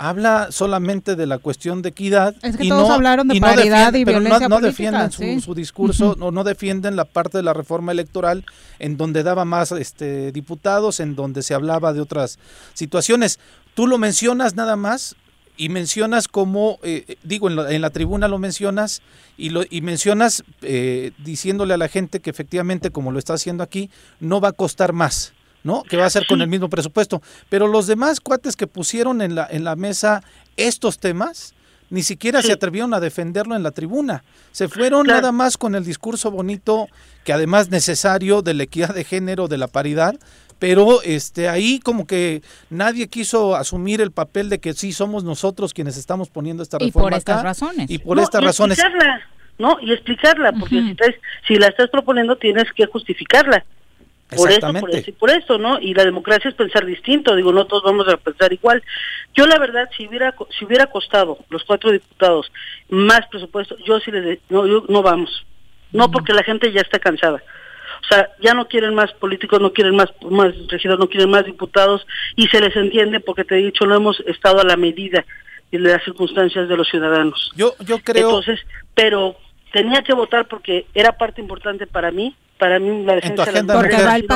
habla 0.00 0.48
solamente 0.50 1.14
de 1.14 1.26
la 1.26 1.38
cuestión 1.38 1.82
de 1.82 1.90
equidad. 1.90 2.34
Es 2.42 2.56
que 2.56 2.68
todos 2.68 2.88
hablaron 2.90 3.28
de 3.28 3.38
paridad 3.40 3.92
y 3.94 4.04
pero 4.04 4.20
violencia 4.20 4.48
no, 4.48 4.56
no 4.56 4.60
política, 4.60 5.02
defienden 5.02 5.12
sí. 5.12 5.40
su, 5.40 5.46
su 5.46 5.54
discurso, 5.54 6.16
no, 6.18 6.30
no 6.30 6.42
defienden 6.42 6.96
la 6.96 7.04
parte 7.04 7.36
de 7.38 7.44
la 7.44 7.52
reforma 7.52 7.92
electoral 7.92 8.44
en 8.78 8.96
donde 8.96 9.22
daba 9.22 9.44
más 9.44 9.72
este, 9.72 10.32
diputados, 10.32 11.00
en 11.00 11.14
donde 11.16 11.42
se 11.42 11.54
hablaba 11.54 11.92
de 11.92 12.00
otras 12.00 12.38
situaciones. 12.72 13.38
Tú 13.74 13.86
lo 13.86 13.98
mencionas 13.98 14.56
nada 14.56 14.76
más 14.76 15.16
y 15.56 15.68
mencionas 15.68 16.26
como, 16.28 16.78
eh, 16.82 17.16
digo, 17.22 17.48
en 17.48 17.56
la, 17.56 17.70
en 17.70 17.82
la 17.82 17.90
tribuna 17.90 18.28
lo 18.28 18.38
mencionas 18.38 19.02
y, 19.36 19.50
lo, 19.50 19.64
y 19.68 19.82
mencionas 19.82 20.42
eh, 20.62 21.12
diciéndole 21.18 21.74
a 21.74 21.76
la 21.76 21.88
gente 21.88 22.20
que 22.20 22.30
efectivamente, 22.30 22.90
como 22.90 23.12
lo 23.12 23.18
está 23.18 23.34
haciendo 23.34 23.62
aquí, 23.62 23.90
no 24.18 24.40
va 24.40 24.48
a 24.48 24.52
costar 24.52 24.94
más. 24.94 25.34
¿No? 25.64 25.82
Que 25.82 25.96
va 25.96 26.06
a 26.06 26.10
ser 26.10 26.26
con 26.26 26.40
el 26.40 26.48
mismo 26.48 26.68
presupuesto. 26.68 27.22
Pero 27.48 27.66
los 27.68 27.86
demás 27.86 28.20
cuates 28.20 28.56
que 28.56 28.66
pusieron 28.66 29.20
en 29.22 29.34
la, 29.34 29.46
en 29.50 29.64
la 29.64 29.76
mesa 29.76 30.22
estos 30.56 30.98
temas, 30.98 31.54
ni 31.90 32.02
siquiera 32.02 32.40
se 32.42 32.52
atrevieron 32.52 32.94
a 32.94 33.00
defenderlo 33.00 33.56
en 33.56 33.62
la 33.62 33.72
tribuna. 33.72 34.22
Se 34.52 34.68
fueron 34.68 35.06
nada 35.06 35.32
más 35.32 35.56
con 35.56 35.74
el 35.74 35.84
discurso 35.84 36.30
bonito, 36.30 36.86
que 37.24 37.32
además 37.32 37.70
necesario, 37.70 38.42
de 38.42 38.54
la 38.54 38.62
equidad 38.62 38.94
de 38.94 39.04
género, 39.04 39.48
de 39.48 39.58
la 39.58 39.66
paridad, 39.66 40.14
pero 40.60 41.00
este 41.02 41.48
ahí 41.48 41.80
como 41.80 42.06
que 42.06 42.42
nadie 42.68 43.08
quiso 43.08 43.56
asumir 43.56 44.00
el 44.02 44.12
papel 44.12 44.50
de 44.50 44.60
que 44.60 44.74
sí 44.74 44.92
somos 44.92 45.24
nosotros 45.24 45.72
quienes 45.72 45.96
estamos 45.96 46.28
poniendo 46.28 46.62
esta 46.62 46.76
Y 46.80 46.86
reforma 46.86 47.08
por 47.10 47.18
estas 47.18 47.36
acá, 47.38 47.42
razones. 47.42 47.90
y 47.90 47.98
por 47.98 48.16
No, 48.18 48.22
estas 48.22 48.42
y 48.42 48.44
razones 48.44 48.78
Explicarla, 48.78 49.20
¿no? 49.58 49.78
Y 49.80 49.92
explicarla, 49.92 50.52
porque 50.52 50.76
si, 50.82 50.94
traes- 50.94 51.16
si 51.48 51.54
la 51.56 51.66
estás 51.68 51.88
proponiendo 51.90 52.36
tienes 52.36 52.64
que 52.76 52.86
justificarla. 52.86 53.64
Por 54.36 54.48
eso, 54.50 54.60
por 54.80 54.90
eso, 55.00 55.10
y 55.10 55.12
por 55.12 55.30
eso, 55.30 55.58
¿no? 55.58 55.80
Y 55.80 55.94
la 55.94 56.04
democracia 56.04 56.48
es 56.48 56.54
pensar 56.54 56.84
distinto, 56.86 57.34
digo, 57.36 57.52
no 57.52 57.66
todos 57.66 57.82
vamos 57.82 58.06
a 58.08 58.16
pensar 58.16 58.52
igual. 58.52 58.82
Yo 59.34 59.46
la 59.46 59.58
verdad, 59.58 59.88
si 59.96 60.06
hubiera 60.06 60.34
si 60.58 60.64
hubiera 60.64 60.86
costado 60.86 61.38
los 61.50 61.64
cuatro 61.64 61.90
diputados 61.90 62.50
más 62.88 63.26
presupuesto, 63.30 63.76
yo 63.84 63.98
sí 64.00 64.10
les 64.10 64.24
de- 64.24 64.40
no, 64.48 64.66
yo- 64.66 64.84
no 64.88 65.02
vamos. 65.02 65.44
No 65.92 66.10
porque 66.10 66.32
la 66.32 66.44
gente 66.44 66.70
ya 66.72 66.80
está 66.82 66.98
cansada. 66.98 67.42
O 68.02 68.06
sea, 68.14 68.30
ya 68.40 68.54
no 68.54 68.66
quieren 68.68 68.94
más 68.94 69.12
políticos, 69.14 69.60
no 69.60 69.72
quieren 69.72 69.94
más, 69.96 70.08
más 70.30 70.54
regidores, 70.68 70.98
no 71.00 71.08
quieren 71.08 71.30
más 71.30 71.44
diputados 71.44 72.06
y 72.36 72.46
se 72.48 72.60
les 72.60 72.74
entiende 72.76 73.20
porque 73.20 73.44
te 73.44 73.56
he 73.56 73.62
dicho, 73.64 73.84
no 73.86 73.94
hemos 73.94 74.20
estado 74.20 74.60
a 74.60 74.64
la 74.64 74.76
medida 74.76 75.24
de 75.70 75.78
las 75.78 76.02
circunstancias 76.04 76.68
de 76.68 76.76
los 76.76 76.88
ciudadanos. 76.88 77.50
Yo, 77.56 77.74
yo 77.80 77.98
creo... 77.98 78.28
Entonces, 78.28 78.60
pero 78.94 79.36
tenía 79.72 80.02
que 80.02 80.14
votar 80.14 80.48
porque 80.48 80.86
era 80.94 81.12
parte 81.18 81.40
importante 81.40 81.86
para 81.86 82.10
mí, 82.10 82.34
para 82.60 82.78
mí 82.78 83.04
la 83.04 83.14
en 83.14 83.20
defensa 83.20 83.34
tu 83.34 83.42
de 83.42 83.50
agenda 83.50 83.74
mujeres 83.74 83.96
mujer. 83.96 84.06
ha 84.08 84.14
sido- 84.16 84.28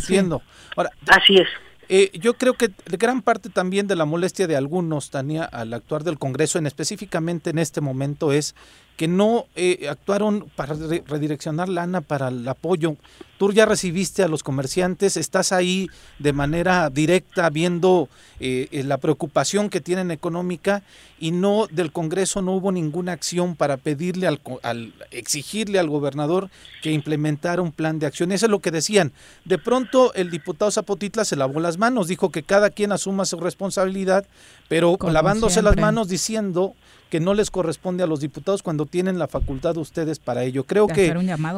Entiendo. 0.00 0.42
Ahora, 0.76 0.90
Así 1.08 1.34
es. 1.36 1.48
Eh, 1.88 2.10
yo 2.14 2.34
creo 2.34 2.54
que 2.54 2.70
gran 2.86 3.20
parte 3.20 3.50
también 3.50 3.86
de 3.86 3.96
la 3.96 4.06
molestia 4.06 4.46
de 4.46 4.56
algunos, 4.56 5.10
Tania, 5.10 5.44
al 5.44 5.74
actuar 5.74 6.04
del 6.04 6.18
Congreso, 6.18 6.58
en 6.58 6.66
específicamente 6.66 7.50
en 7.50 7.58
este 7.58 7.82
momento, 7.82 8.32
es 8.32 8.54
que 9.02 9.08
no 9.08 9.46
eh, 9.56 9.88
actuaron 9.90 10.48
para 10.54 10.74
re- 10.74 11.02
redireccionar 11.04 11.68
lana 11.68 12.02
para 12.02 12.28
el 12.28 12.46
apoyo. 12.46 12.94
Tú 13.36 13.52
ya 13.52 13.66
recibiste 13.66 14.22
a 14.22 14.28
los 14.28 14.44
comerciantes, 14.44 15.16
estás 15.16 15.50
ahí 15.50 15.88
de 16.20 16.32
manera 16.32 16.88
directa 16.88 17.50
viendo 17.50 18.08
eh, 18.38 18.68
eh, 18.70 18.84
la 18.84 18.98
preocupación 18.98 19.70
que 19.70 19.80
tienen 19.80 20.12
económica 20.12 20.84
y 21.18 21.32
no 21.32 21.66
del 21.68 21.90
Congreso 21.90 22.42
no 22.42 22.52
hubo 22.52 22.70
ninguna 22.70 23.10
acción 23.10 23.56
para 23.56 23.76
pedirle 23.76 24.28
al, 24.28 24.94
exigirle 25.10 25.80
al 25.80 25.88
gobernador 25.88 26.48
que 26.80 26.92
implementara 26.92 27.60
un 27.60 27.72
plan 27.72 27.98
de 27.98 28.06
acción. 28.06 28.30
Eso 28.30 28.46
es 28.46 28.50
lo 28.50 28.60
que 28.60 28.70
decían. 28.70 29.10
De 29.44 29.58
pronto 29.58 30.14
el 30.14 30.30
diputado 30.30 30.70
Zapotitla 30.70 31.24
se 31.24 31.34
lavó 31.34 31.58
las 31.58 31.76
manos, 31.76 32.06
dijo 32.06 32.30
que 32.30 32.44
cada 32.44 32.70
quien 32.70 32.92
asuma 32.92 33.24
su 33.24 33.40
responsabilidad, 33.40 34.24
pero 34.68 34.96
Como 34.96 35.12
lavándose 35.12 35.60
las 35.60 35.76
manos 35.76 36.06
diciendo 36.06 36.76
que 37.12 37.20
no 37.20 37.34
les 37.34 37.50
corresponde 37.50 38.02
a 38.02 38.06
los 38.06 38.20
diputados 38.20 38.62
cuando 38.62 38.86
tienen 38.86 39.18
la 39.18 39.28
facultad 39.28 39.76
ustedes 39.76 40.18
para 40.18 40.44
ello. 40.44 40.64
Creo 40.64 40.86
que 40.94 41.08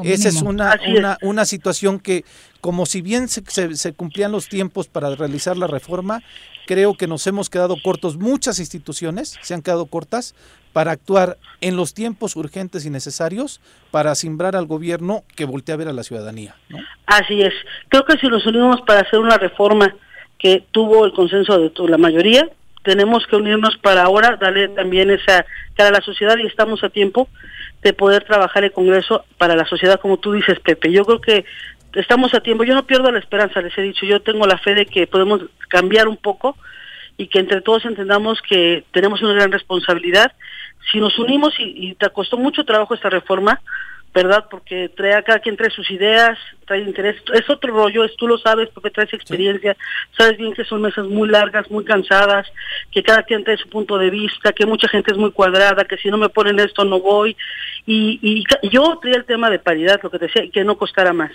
esa 0.02 0.28
es 0.28 0.42
una, 0.42 0.80
una, 0.98 1.18
una 1.22 1.44
situación 1.44 2.00
que, 2.00 2.24
como 2.60 2.86
si 2.86 3.02
bien 3.02 3.28
se, 3.28 3.44
se- 3.46 3.76
se 3.76 3.92
cumplían 3.92 4.32
los 4.32 4.48
tiempos 4.48 4.88
para 4.88 5.14
realizar 5.14 5.56
la 5.56 5.68
reforma, 5.68 6.22
creo 6.66 6.94
que 6.94 7.06
nos 7.06 7.24
hemos 7.28 7.50
quedado 7.50 7.76
cortos, 7.84 8.16
muchas 8.16 8.58
instituciones 8.58 9.38
se 9.42 9.54
han 9.54 9.62
quedado 9.62 9.86
cortas 9.86 10.34
para 10.72 10.90
actuar 10.90 11.38
en 11.60 11.76
los 11.76 11.94
tiempos 11.94 12.34
urgentes 12.34 12.84
y 12.84 12.90
necesarios 12.90 13.60
para 13.92 14.16
simbrar 14.16 14.56
al 14.56 14.66
gobierno 14.66 15.22
que 15.36 15.44
voltee 15.44 15.72
a 15.72 15.76
ver 15.76 15.86
a 15.86 15.92
la 15.92 16.02
ciudadanía. 16.02 16.56
¿no? 16.68 16.78
Así 17.06 17.40
es. 17.42 17.54
Creo 17.90 18.04
que 18.04 18.18
si 18.18 18.26
nos 18.26 18.44
unimos 18.44 18.80
para 18.84 19.02
hacer 19.02 19.20
una 19.20 19.38
reforma 19.38 19.94
que 20.36 20.64
tuvo 20.72 21.04
el 21.04 21.12
consenso 21.12 21.56
de 21.60 21.70
la 21.88 21.96
mayoría, 21.96 22.48
tenemos 22.84 23.26
que 23.26 23.36
unirnos 23.36 23.76
para 23.78 24.04
ahora 24.04 24.36
darle 24.36 24.68
también 24.68 25.10
esa 25.10 25.44
cara 25.74 25.88
a 25.88 25.92
la 25.92 26.00
sociedad 26.02 26.36
y 26.38 26.46
estamos 26.46 26.84
a 26.84 26.90
tiempo 26.90 27.28
de 27.82 27.92
poder 27.92 28.24
trabajar 28.24 28.62
el 28.62 28.72
Congreso 28.72 29.24
para 29.38 29.56
la 29.56 29.64
sociedad, 29.64 29.98
como 30.00 30.18
tú 30.18 30.32
dices, 30.32 30.60
Pepe. 30.60 30.92
Yo 30.92 31.04
creo 31.04 31.20
que 31.20 31.44
estamos 31.94 32.34
a 32.34 32.40
tiempo. 32.40 32.62
Yo 32.64 32.74
no 32.74 32.86
pierdo 32.86 33.10
la 33.10 33.18
esperanza, 33.18 33.60
les 33.60 33.76
he 33.76 33.82
dicho. 33.82 34.06
Yo 34.06 34.20
tengo 34.20 34.46
la 34.46 34.58
fe 34.58 34.74
de 34.74 34.86
que 34.86 35.06
podemos 35.06 35.42
cambiar 35.68 36.08
un 36.08 36.18
poco 36.18 36.56
y 37.16 37.26
que 37.28 37.38
entre 37.38 37.62
todos 37.62 37.84
entendamos 37.84 38.40
que 38.42 38.84
tenemos 38.92 39.22
una 39.22 39.34
gran 39.34 39.50
responsabilidad. 39.50 40.32
Si 40.92 41.00
nos 41.00 41.18
unimos 41.18 41.54
y, 41.58 41.88
y 41.88 41.94
te 41.94 42.08
costó 42.10 42.36
mucho 42.36 42.64
trabajo 42.64 42.94
esta 42.94 43.08
reforma, 43.08 43.60
¿verdad? 44.14 44.44
Porque 44.48 44.88
trae 44.90 45.14
a 45.14 45.22
cada 45.22 45.40
quien 45.40 45.56
trae 45.56 45.70
sus 45.70 45.90
ideas, 45.90 46.38
trae 46.66 46.82
interés. 46.82 47.16
Es 47.32 47.50
otro 47.50 47.74
rollo, 47.74 48.04
es, 48.04 48.16
tú 48.16 48.28
lo 48.28 48.38
sabes 48.38 48.68
porque 48.72 48.90
traes 48.90 49.12
experiencia, 49.12 49.76
sabes 50.16 50.38
bien 50.38 50.54
que 50.54 50.64
son 50.64 50.82
mesas 50.82 51.06
muy 51.06 51.28
largas, 51.28 51.68
muy 51.68 51.84
cansadas, 51.84 52.46
que 52.92 53.02
cada 53.02 53.24
quien 53.24 53.42
trae 53.42 53.56
su 53.56 53.68
punto 53.68 53.98
de 53.98 54.10
vista, 54.10 54.52
que 54.52 54.66
mucha 54.66 54.88
gente 54.88 55.10
es 55.10 55.18
muy 55.18 55.32
cuadrada, 55.32 55.84
que 55.84 55.96
si 55.96 56.10
no 56.10 56.16
me 56.16 56.28
ponen 56.28 56.60
esto 56.60 56.84
no 56.84 57.00
voy. 57.00 57.36
Y, 57.86 58.20
y 58.22 58.68
yo 58.70 58.98
traía 59.02 59.18
el 59.18 59.24
tema 59.24 59.50
de 59.50 59.58
paridad, 59.58 60.00
lo 60.00 60.10
que 60.10 60.20
te 60.20 60.26
decía, 60.26 60.44
y 60.44 60.50
que 60.50 60.62
no 60.62 60.78
costara 60.78 61.12
más. 61.12 61.32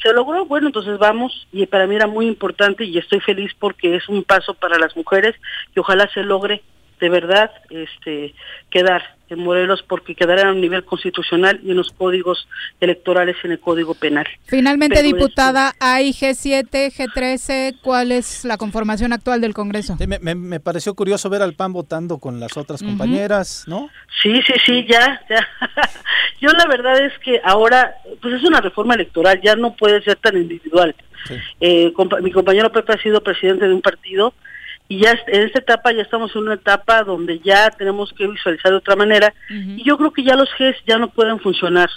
Se 0.00 0.12
logró, 0.12 0.46
bueno, 0.46 0.68
entonces 0.68 0.98
vamos, 0.98 1.48
y 1.52 1.66
para 1.66 1.88
mí 1.88 1.96
era 1.96 2.06
muy 2.06 2.28
importante 2.28 2.84
y 2.84 2.96
estoy 2.96 3.18
feliz 3.20 3.52
porque 3.58 3.96
es 3.96 4.08
un 4.08 4.22
paso 4.22 4.54
para 4.54 4.78
las 4.78 4.96
mujeres 4.96 5.34
y 5.74 5.80
ojalá 5.80 6.08
se 6.14 6.22
logre 6.22 6.62
de 7.00 7.08
verdad 7.08 7.50
este 7.70 8.34
quedar 8.70 9.02
en 9.30 9.40
Morelos 9.40 9.82
porque 9.88 10.14
quedará 10.14 10.48
a 10.48 10.52
un 10.52 10.60
nivel 10.60 10.84
constitucional 10.84 11.60
y 11.62 11.70
en 11.70 11.76
los 11.76 11.90
códigos 11.92 12.48
electorales 12.80 13.36
y 13.42 13.46
en 13.46 13.52
el 13.52 13.60
código 13.60 13.94
penal. 13.94 14.26
Finalmente, 14.46 14.96
Pero 15.02 15.06
diputada, 15.16 15.74
hay 15.80 16.10
G7, 16.12 16.92
G13, 16.92 17.78
¿cuál 17.82 18.12
es 18.12 18.44
la 18.44 18.56
conformación 18.56 19.12
actual 19.12 19.40
del 19.40 19.54
Congreso? 19.54 19.96
Sí, 19.98 20.06
me, 20.06 20.18
me- 20.18 20.34
me 20.34 20.60
pareció 20.60 20.94
curioso 20.94 21.30
ver 21.30 21.42
al 21.42 21.54
PAN 21.54 21.72
votando 21.72 22.18
con 22.18 22.40
las 22.40 22.56
otras 22.56 22.82
Ujú. 22.82 22.90
compañeras, 22.90 23.64
¿no? 23.66 23.88
Sí, 24.22 24.40
sí, 24.46 24.52
sí, 24.66 24.86
ya, 24.88 25.20
ya. 25.28 25.48
Yo 26.40 26.50
la 26.50 26.66
verdad 26.66 26.98
es 27.04 27.12
que 27.20 27.40
ahora, 27.44 27.94
pues 28.22 28.34
es 28.34 28.42
una 28.44 28.60
reforma 28.60 28.94
electoral, 28.94 29.40
ya 29.42 29.56
no 29.56 29.74
puede 29.76 30.02
ser 30.02 30.16
tan 30.16 30.36
individual. 30.36 30.94
Eh, 31.60 31.92
compa- 31.94 32.20
mi 32.22 32.32
compañero 32.32 32.72
Pepe 32.72 32.94
ha 32.94 33.02
sido 33.02 33.22
presidente 33.22 33.68
de 33.68 33.74
un 33.74 33.82
partido 33.82 34.32
y 34.90 34.98
ya 34.98 35.12
en 35.28 35.42
esta 35.44 35.60
etapa 35.60 35.92
ya 35.92 36.02
estamos 36.02 36.34
en 36.34 36.42
una 36.42 36.54
etapa 36.54 37.02
donde 37.04 37.38
ya 37.38 37.70
tenemos 37.70 38.12
que 38.12 38.26
visualizar 38.26 38.72
de 38.72 38.76
otra 38.78 38.96
manera 38.96 39.32
y 39.78 39.84
yo 39.84 39.96
creo 39.96 40.10
que 40.12 40.22
ya 40.24 40.34
los 40.36 40.52
GES 40.54 40.76
ya 40.86 40.98
no 40.98 41.08
pueden 41.10 41.38
funcionar. 41.40 41.88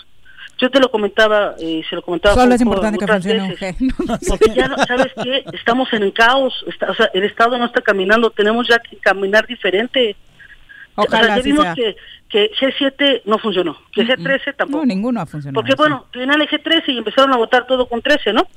Yo 0.59 0.69
te 0.69 0.79
lo 0.79 0.91
comentaba, 0.91 1.55
eh, 1.59 1.81
se 1.89 1.95
lo 1.95 2.03
comentaba. 2.03 2.35
Solo 2.35 2.53
es 2.53 2.61
importante 2.61 2.99
que 2.99 3.07
funcione 3.07 3.41
un 3.41 3.49
veces. 3.49 3.75
G. 3.79 4.27
Porque 4.29 4.53
ya, 4.55 4.69
¿sabes 4.87 5.11
qué? 5.23 5.43
Estamos 5.51 5.91
en 5.93 6.11
caos, 6.11 6.53
está- 6.67 6.91
o 6.91 6.93
sea, 6.93 7.09
el 7.15 7.23
Estado 7.23 7.57
no 7.57 7.65
está 7.65 7.81
caminando, 7.81 8.29
tenemos 8.29 8.67
ya 8.67 8.77
que 8.77 8.95
caminar 8.97 9.47
diferente. 9.47 10.15
Ojalá 10.95 11.17
o 11.21 11.25
sea, 11.25 11.27
ya 11.27 11.33
así 11.41 11.49
vimos 11.51 11.63
sea. 11.63 11.75
que, 11.75 11.95
que 12.29 12.51
G7 12.51 13.21
no 13.25 13.37
funcionó, 13.39 13.77
que 13.91 14.05
G13 14.05 14.55
tampoco. 14.55 14.79
No, 14.79 14.85
ninguno 14.85 15.21
ha 15.21 15.25
funcionado. 15.25 15.53
Porque 15.61 15.75
bueno, 15.75 16.05
tenían 16.11 16.41
el 16.41 16.47
G13 16.47 16.83
y 16.87 16.97
empezaron 16.99 17.33
a 17.33 17.37
votar 17.37 17.65
todo 17.67 17.87
con 17.87 18.01
13, 18.01 18.33
¿no? 18.33 18.47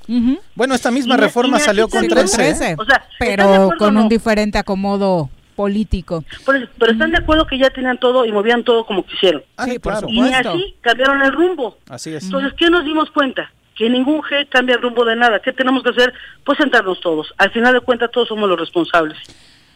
Bueno, 0.55 0.75
esta 0.75 0.91
misma 0.91 1.15
Y- 1.17 1.19
reforma 1.19 1.57
y 1.59 1.61
salió 1.61 1.89
con 1.89 2.01
salió 2.03 2.15
13. 2.17 2.43
¿eh? 2.43 2.55
13, 2.55 2.77
O 2.79 2.85
sea, 2.85 2.97
¿están 2.97 3.29
de 3.29 3.37
pero 3.37 3.71
con 3.79 3.97
o 3.97 4.01
un 4.01 4.05
no? 4.05 4.09
diferente 4.09 4.59
acomodo 4.59 5.31
político. 5.55 6.23
Por 6.45 6.57
eso, 6.57 6.67
pero 6.79 6.93
están 6.93 7.11
de 7.13 7.19
acuerdo 7.19 7.47
que 7.47 7.57
ya 7.59 7.71
tenían 7.71 7.99
todo 7.99 8.27
y 8.27 8.33
movían 8.33 8.63
todo 8.63 8.85
como 8.85 9.07
quisieron. 9.07 9.43
Sí, 9.65 9.79
por 9.79 9.95
Y 9.95 10.17
supuesto. 10.19 10.51
así 10.51 10.75
cambiaron 10.83 11.23
el 11.23 11.33
rumbo. 11.33 11.79
Así 11.89 12.13
es. 12.13 12.25
Entonces, 12.25 12.53
¿qué 12.59 12.69
nos 12.69 12.85
dimos 12.85 13.11
cuenta? 13.11 13.51
Que 13.75 13.89
ningún 13.89 14.21
G 14.23 14.49
cambia 14.51 14.75
el 14.77 14.83
rumbo 14.83 15.05
de 15.07 15.17
nada. 15.17 15.41
¿Qué 15.41 15.53
tenemos 15.53 15.83
que 15.83 15.91
hacer? 15.91 16.13
Pues 16.45 16.59
sentarnos 16.59 17.01
todos. 17.01 17.33
Al 17.39 17.51
final 17.53 17.73
de 17.75 17.81
cuentas, 17.81 18.11
todos 18.11 18.29
somos 18.29 18.49
los 18.49 18.59
responsables. 18.61 19.17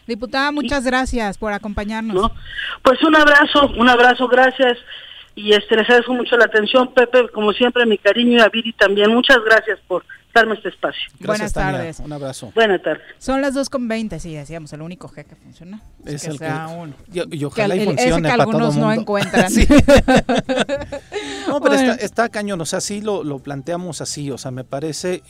Diputada, 0.07 0.51
muchas 0.51 0.83
gracias 0.83 1.37
por 1.37 1.53
acompañarnos. 1.53 2.31
Pues 2.83 3.01
un 3.03 3.15
abrazo, 3.15 3.71
un 3.77 3.89
abrazo, 3.89 4.27
gracias. 4.27 4.77
Y 5.35 5.53
este, 5.53 5.75
les 5.77 5.85
agradezco 5.85 6.13
mucho 6.13 6.35
la 6.37 6.45
atención, 6.45 6.93
Pepe, 6.93 7.29
como 7.33 7.53
siempre, 7.53 7.85
mi 7.85 7.97
cariño 7.97 8.37
y 8.37 8.41
a 8.41 8.49
Viri 8.49 8.73
también. 8.73 9.11
Muchas 9.13 9.37
gracias 9.45 9.79
por 9.87 10.03
darme 10.33 10.55
este 10.55 10.69
espacio. 10.69 11.01
Buenas 11.19 11.53
Tania. 11.53 11.77
tardes. 11.77 11.99
Un 11.99 12.11
abrazo. 12.11 12.51
Buenas 12.53 12.81
tardes. 12.81 13.03
Son 13.17 13.41
las 13.41 13.53
2.20, 13.55 14.19
sí, 14.19 14.33
decíamos, 14.33 14.71
el 14.73 14.81
único 14.81 15.07
G 15.09 15.25
que 15.25 15.35
funciona. 15.35 15.81
Es 16.05 16.23
que 16.23 16.31
el 16.31 16.37
sea 16.37 16.67
que- 16.67 16.73
uno. 16.75 16.93
y- 17.13 17.37
y 17.37 17.45
ojalá 17.45 17.73
Que 17.75 17.79
y 17.79 17.83
el- 17.83 17.87
ese 17.89 17.97
funcione 17.97 18.29
que 18.29 18.37
para 18.37 18.43
todo 18.45 18.57
algunos 18.57 18.77
no 18.77 18.91
encuentran. 18.93 19.51
No, 21.47 21.59
pero 21.59 21.75
Bueno. 21.75 21.91
está, 21.93 22.05
está 22.05 22.29
cañón, 22.29 22.61
o 22.61 22.65
sea, 22.65 22.79
sí 22.81 23.01
lo, 23.01 23.23
lo 23.23 23.39
planteamos 23.39 23.99
así, 23.99 24.31
o 24.31 24.37
sea, 24.37 24.51
me 24.51 24.63
parece, 24.63 25.21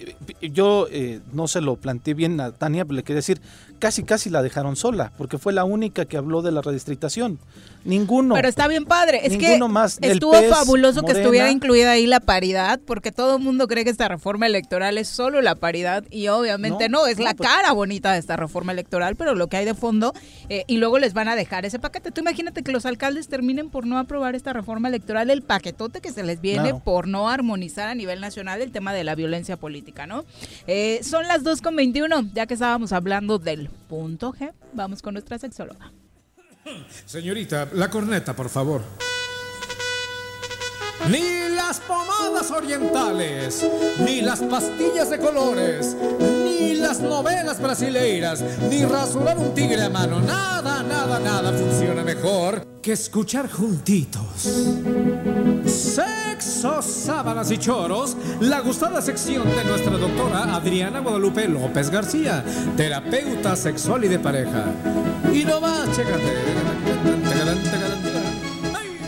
yo 0.42 0.88
eh, 0.92 1.20
no 1.32 1.48
se 1.48 1.62
lo 1.62 1.78
planteé 1.78 2.14
bien 2.14 2.40
a 2.40 2.52
Tania, 2.52 2.86
pero 2.86 2.96
le 2.98 3.04
quería 3.04 3.18
decir, 3.18 3.42
casi 3.82 4.04
casi 4.04 4.30
la 4.30 4.42
dejaron 4.42 4.78
sola, 4.78 5.12
porque 5.18 5.38
fue 5.38 5.52
la 5.52 5.66
única 5.66 6.06
que 6.06 6.16
habló 6.16 6.42
de 6.42 6.52
la 6.52 6.62
redistritación. 6.62 7.40
Ninguno. 7.84 8.36
Pero 8.36 8.48
está 8.48 8.68
bien 8.68 8.86
padre. 8.86 9.22
Es 9.26 9.32
Ninguno 9.32 9.66
que 9.68 9.74
más. 9.74 9.98
Estuvo 10.02 10.34
PES, 10.34 10.50
fabuloso 10.52 11.02
que 11.02 11.14
estuviera 11.14 11.50
incluida 11.50 11.92
ahí 11.92 12.06
la 12.06 12.20
paridad, 12.20 12.80
porque 12.86 13.12
todo 13.12 13.38
el 13.38 13.44
mundo 13.44 13.68
cree 13.68 13.84
que 13.84 13.90
esta 13.90 14.08
reforma 14.08 14.46
electoral 14.46 15.00
es 15.00 15.08
solo 15.08 15.42
la 15.42 15.56
paridad 15.56 16.04
y 16.12 16.28
obviamente 16.28 16.90
no, 16.90 17.00
No, 17.02 17.08
es 17.08 17.18
no, 17.18 17.24
la 17.24 17.34
pues- 17.34 17.50
cara 17.50 17.72
bonita 17.72 18.12
de 18.14 18.20
esta 18.20 18.38
reforma 18.38 18.72
electoral, 18.72 19.16
pero 19.16 19.34
lo 19.34 19.48
que 19.48 19.58
hay 19.58 19.66
de 19.66 19.74
fondo 19.74 20.14
eh, 20.50 20.64
y 20.68 20.78
luego 20.78 21.00
les 21.00 21.14
van 21.16 21.28
a 21.28 21.36
dejar 21.36 21.66
ese 21.66 21.80
paquete. 21.80 22.12
Tú 22.12 22.22
imagínate 22.22 22.62
que 22.62 22.72
los 22.72 22.86
alcaldes 22.86 23.28
terminen 23.28 23.72
por 23.72 23.88
no 23.88 23.98
aprobar 23.98 24.36
esta 24.36 24.54
reforma 24.54 24.88
electoral, 24.88 25.32
el 25.32 25.42
paquetote 25.42 26.02
que 26.02 26.12
se 26.12 26.22
les 26.24 26.40
viene 26.40 26.62
Claro. 26.70 26.82
por 26.86 27.08
no 27.08 27.30
armonizar 27.30 27.88
a 27.90 27.96
nivel 27.96 28.22
nacional 28.22 28.62
el 28.62 28.72
tema 28.72 28.94
de 28.94 29.04
la 29.04 29.16
violencia 29.16 29.58
política, 29.58 30.06
¿no? 30.06 30.24
Eh, 30.68 31.00
son 31.04 31.28
las 31.28 31.44
2.21, 31.44 32.30
ya 32.36 32.46
que 32.46 32.54
estábamos 32.54 32.92
hablando 32.92 33.40
del 33.40 33.71
punto 33.90 34.34
G, 34.34 34.54
vamos 34.74 35.02
con 35.02 35.14
nuestra 35.14 35.38
sexóloga. 35.38 35.92
Señorita, 37.06 37.70
la 37.74 37.90
corneta, 37.90 38.36
por 38.36 38.50
favor. 38.50 38.82
Ni 41.10 41.50
las 41.56 41.80
pomadas 41.80 42.52
orientales, 42.52 43.66
ni 44.06 44.22
las 44.22 44.42
pastillas 44.42 45.10
de 45.10 45.18
colores, 45.18 45.96
ni 46.20 46.76
las 46.76 47.00
novelas 47.00 47.60
brasileiras, 47.60 48.44
ni 48.70 48.86
rasurar 48.86 49.38
un 49.40 49.54
tigre 49.54 49.82
a 49.82 49.90
mano. 49.90 50.20
Nada, 50.20 50.84
nada, 50.84 51.20
nada 51.20 51.52
funciona 51.54 52.04
mejor 52.04 52.82
que 52.82 52.92
escuchar 52.92 53.50
juntitos. 53.50 54.46
Sexo, 56.42 56.82
sábanas 56.82 57.52
y 57.52 57.58
choros, 57.60 58.18
la 58.40 58.62
gustada 58.62 59.00
sección 59.00 59.48
de 59.56 59.64
nuestra 59.64 59.92
doctora 59.92 60.56
Adriana 60.56 61.00
Guadalupe 61.00 61.48
López 61.48 61.92
García, 61.92 62.44
terapeuta 62.76 63.56
sexual 63.56 64.06
y 64.06 64.08
de 64.08 64.18
pareja. 64.18 64.66
Y 65.32 65.46
no 65.46 65.62
más, 65.62 65.96
chécate. 65.96 66.34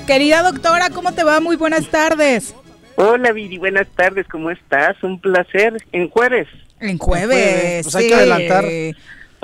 Querida 0.06 0.44
doctora, 0.44 0.92
¿cómo 0.92 1.12
te 1.14 1.24
va? 1.24 1.40
Muy 1.40 1.56
buenas 1.56 1.88
tardes. 1.88 2.54
Hola 2.98 3.32
Viri, 3.32 3.58
buenas 3.58 3.88
tardes, 3.96 4.28
¿cómo 4.28 4.52
estás? 4.52 5.02
Un 5.02 5.20
placer. 5.20 5.78
En 5.92 6.12
jueves. 6.12 6.48
En 6.80 7.00
jueves. 7.00 7.84
Pues 7.84 7.96
hay 7.96 8.10
que 8.10 8.16
adelantar. 8.16 8.66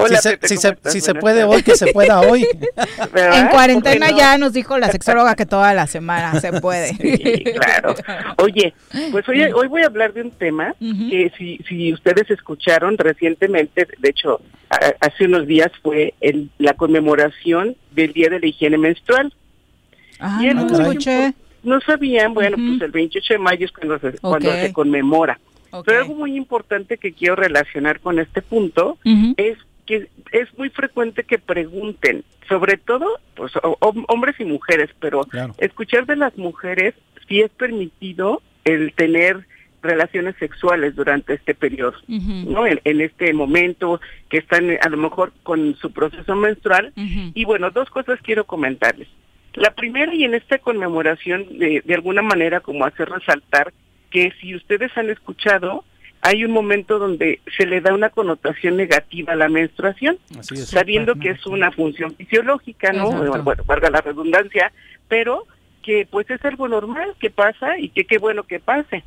Hola, 0.04 0.18
si 0.18 0.22
se, 0.22 0.30
Pepe, 0.32 0.48
si 0.48 0.56
¿cómo 0.56 0.76
se- 0.84 0.92
si 0.92 1.02
se 1.02 1.16
puede 1.16 1.44
hoy, 1.44 1.64
que 1.64 1.76
se 1.76 1.88
pueda 1.94 2.22
hoy. 2.22 2.46
¿Verdad? 3.14 3.40
En 3.40 3.48
cuarentena 3.48 4.06
Bueno. 4.08 4.18
ya 4.18 4.38
nos 4.38 4.54
dijo 4.54 4.78
la 4.78 4.90
sexóloga 4.92 5.36
que 5.36 5.46
toda 5.46 5.74
la 5.74 5.88
semana 5.88 6.40
se 6.40 6.52
puede. 6.62 6.90
Sí, 6.96 7.44
claro. 7.44 7.96
Oye, 8.38 8.74
pues 9.12 9.28
hoy, 9.30 9.44
hoy 9.44 9.68
voy 9.68 9.84
a 9.84 9.88
hablar 9.88 10.14
de 10.14 10.22
un 10.22 10.32
tema 10.32 10.74
que 10.80 11.32
si, 11.38 11.58
si 11.68 11.94
ustedes 11.94 12.30
escucharon 12.32 12.98
recientemente, 12.98 13.88
de 13.98 14.10
hecho, 14.10 14.42
a- 14.70 14.94
hace 15.06 15.26
unos 15.26 15.48
días 15.48 15.72
fue 15.82 16.14
el, 16.22 16.50
la 16.58 16.74
conmemoración 16.74 17.76
del 17.92 18.14
Día 18.14 18.30
de 18.30 18.40
la 18.40 18.48
Higiene 18.48 18.78
Menstrual. 18.78 19.34
Ah, 20.20 20.40
Y 20.44 20.54
no 20.54 20.68
escuché. 20.68 21.34
No 21.62 21.82
sabían, 21.82 22.34
bueno, 22.34 22.56
pues 22.56 22.82
el 22.82 22.92
28 22.92 23.34
de 23.34 23.38
mayo 23.38 23.66
es 23.66 23.72
cuando 23.74 24.00
se, 24.00 24.18
cuando 24.20 24.52
se 24.52 24.72
conmemora. 24.72 25.40
Pero 25.86 26.00
algo 26.00 26.16
muy 26.16 26.36
importante 26.36 26.98
que 26.98 27.14
quiero 27.14 27.36
relacionar 27.36 28.00
con 28.00 28.18
este 28.18 28.42
punto 28.42 28.98
es 29.38 29.58
que 29.90 30.08
es 30.32 30.58
muy 30.58 30.70
frecuente 30.70 31.24
que 31.24 31.40
pregunten, 31.40 32.24
sobre 32.48 32.78
todo 32.78 33.08
pues, 33.36 33.56
ho- 33.58 33.78
hom- 33.80 34.06
hombres 34.08 34.36
y 34.40 34.46
mujeres, 34.46 34.90
pero 35.00 35.22
escuchar 35.58 36.06
de 36.06 36.16
las 36.16 36.38
mujeres 36.38 36.94
si 37.28 37.42
es 37.42 37.50
permitido 37.52 38.42
el 38.66 38.94
tener 38.94 39.46
relaciones 39.82 40.36
sexuales 40.38 40.96
durante 40.96 41.34
este 41.34 41.56
periodo, 41.56 41.96
¿no? 42.08 42.68
En, 42.68 42.80
en 42.84 43.02
este 43.02 43.34
momento 43.34 44.00
que 44.30 44.38
están 44.38 44.70
a 44.82 44.90
lo 44.90 44.98
mejor 44.98 45.32
con 45.44 45.76
su 45.78 45.92
proceso 45.92 46.36
menstrual. 46.36 46.92
Y 47.34 47.46
bueno, 47.46 47.72
dos 47.72 47.90
cosas 47.90 48.20
quiero 48.22 48.44
comentarles. 48.46 49.08
La 49.56 49.72
primera, 49.74 50.14
y 50.14 50.24
en 50.24 50.36
esta 50.36 50.60
conmemoración, 50.60 51.58
de, 51.58 51.82
de 51.84 51.94
alguna 51.96 52.22
manera 52.22 52.60
como 52.60 52.86
hacer 52.86 53.10
resaltar 53.10 53.74
que 54.12 54.32
si 54.40 54.54
ustedes 54.56 54.96
han 54.98 55.10
escuchado, 55.10 55.84
hay 56.22 56.44
un 56.44 56.52
momento 56.52 57.00
donde 57.00 57.40
se 57.58 57.66
le 57.66 57.82
da 57.82 57.94
una 57.94 58.10
connotación 58.10 58.78
negativa 58.78 59.34
a 59.34 59.38
la 59.38 59.48
menstruación, 59.48 60.18
sabiendo 60.42 61.16
que 61.16 61.30
es 61.30 61.46
una 61.46 61.72
función 61.72 62.14
fisiológica, 62.16 62.92
¿no? 62.92 63.08
Exacto. 63.08 63.44
Bueno, 63.44 63.64
valga 63.66 63.90
la 63.90 64.02
redundancia, 64.02 64.72
pero 65.08 65.46
que 65.82 66.08
pues 66.10 66.30
es 66.30 66.44
algo 66.44 66.68
normal 66.68 67.16
que 67.20 67.30
pasa 67.30 67.80
y 67.80 67.90
que 67.90 68.06
qué 68.06 68.18
bueno 68.18 68.44
que 68.44 68.60
pase. 68.60 69.04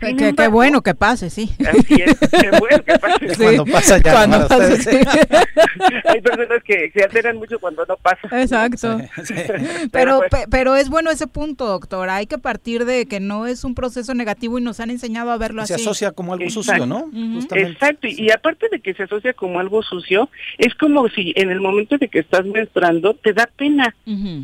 Que- 0.00 0.06
Sin 0.08 0.16
que- 0.16 0.34
Qué 0.34 0.48
bueno 0.48 0.82
que 0.82 0.94
pase, 0.94 1.30
sí. 1.30 1.50
Así 1.66 2.02
es, 2.02 2.18
qué 2.30 2.50
bueno 2.58 2.82
que 2.84 2.98
pase. 2.98 3.34
Sí, 3.34 3.36
Cuando 3.42 3.64
pasa 3.66 3.98
ya, 3.98 4.12
cuando 4.12 4.36
Para 4.48 4.48
pasa, 4.48 4.74
ustedes. 4.74 5.06
sí. 5.08 5.08
Hay 6.04 6.20
personas 6.20 6.62
que 6.64 6.90
se 6.94 7.04
alteran 7.04 7.36
mucho 7.36 7.58
cuando 7.58 7.84
no 7.86 7.96
pasa. 7.96 8.28
Exacto. 8.40 8.98
Pero, 9.92 10.20
pe- 10.30 10.46
pero 10.50 10.76
es 10.76 10.88
bueno 10.88 11.10
ese 11.10 11.26
punto, 11.26 11.66
doctora. 11.66 12.16
Hay 12.16 12.26
que 12.26 12.38
partir 12.38 12.84
de 12.84 13.06
que 13.06 13.20
no 13.20 13.46
es 13.46 13.64
un 13.64 13.74
proceso 13.74 14.14
negativo 14.14 14.58
y 14.58 14.62
nos 14.62 14.80
han 14.80 14.90
enseñado 14.90 15.30
a 15.30 15.38
verlo 15.38 15.64
Se 15.66 15.74
así. 15.74 15.82
asocia 15.82 16.12
como 16.12 16.32
algo 16.34 16.44
Exacto. 16.44 16.62
sucio, 16.72 16.86
¿no? 16.86 17.10
Exacto, 17.56 18.06
y 18.08 18.26
y 18.26 18.30
aparte 18.32 18.66
de 18.70 18.80
que 18.80 18.92
se 18.94 19.04
asocia 19.04 19.32
como 19.34 19.60
algo 19.60 19.82
sucio, 19.82 20.28
es 20.58 20.74
como 20.74 21.08
si 21.08 21.32
en 21.36 21.50
el 21.50 21.60
momento 21.60 21.96
de 21.98 22.08
que 22.08 22.18
estás 22.18 22.44
menstruando 22.44 23.14
te 23.14 23.32
da 23.32 23.48
pena. 23.56 23.94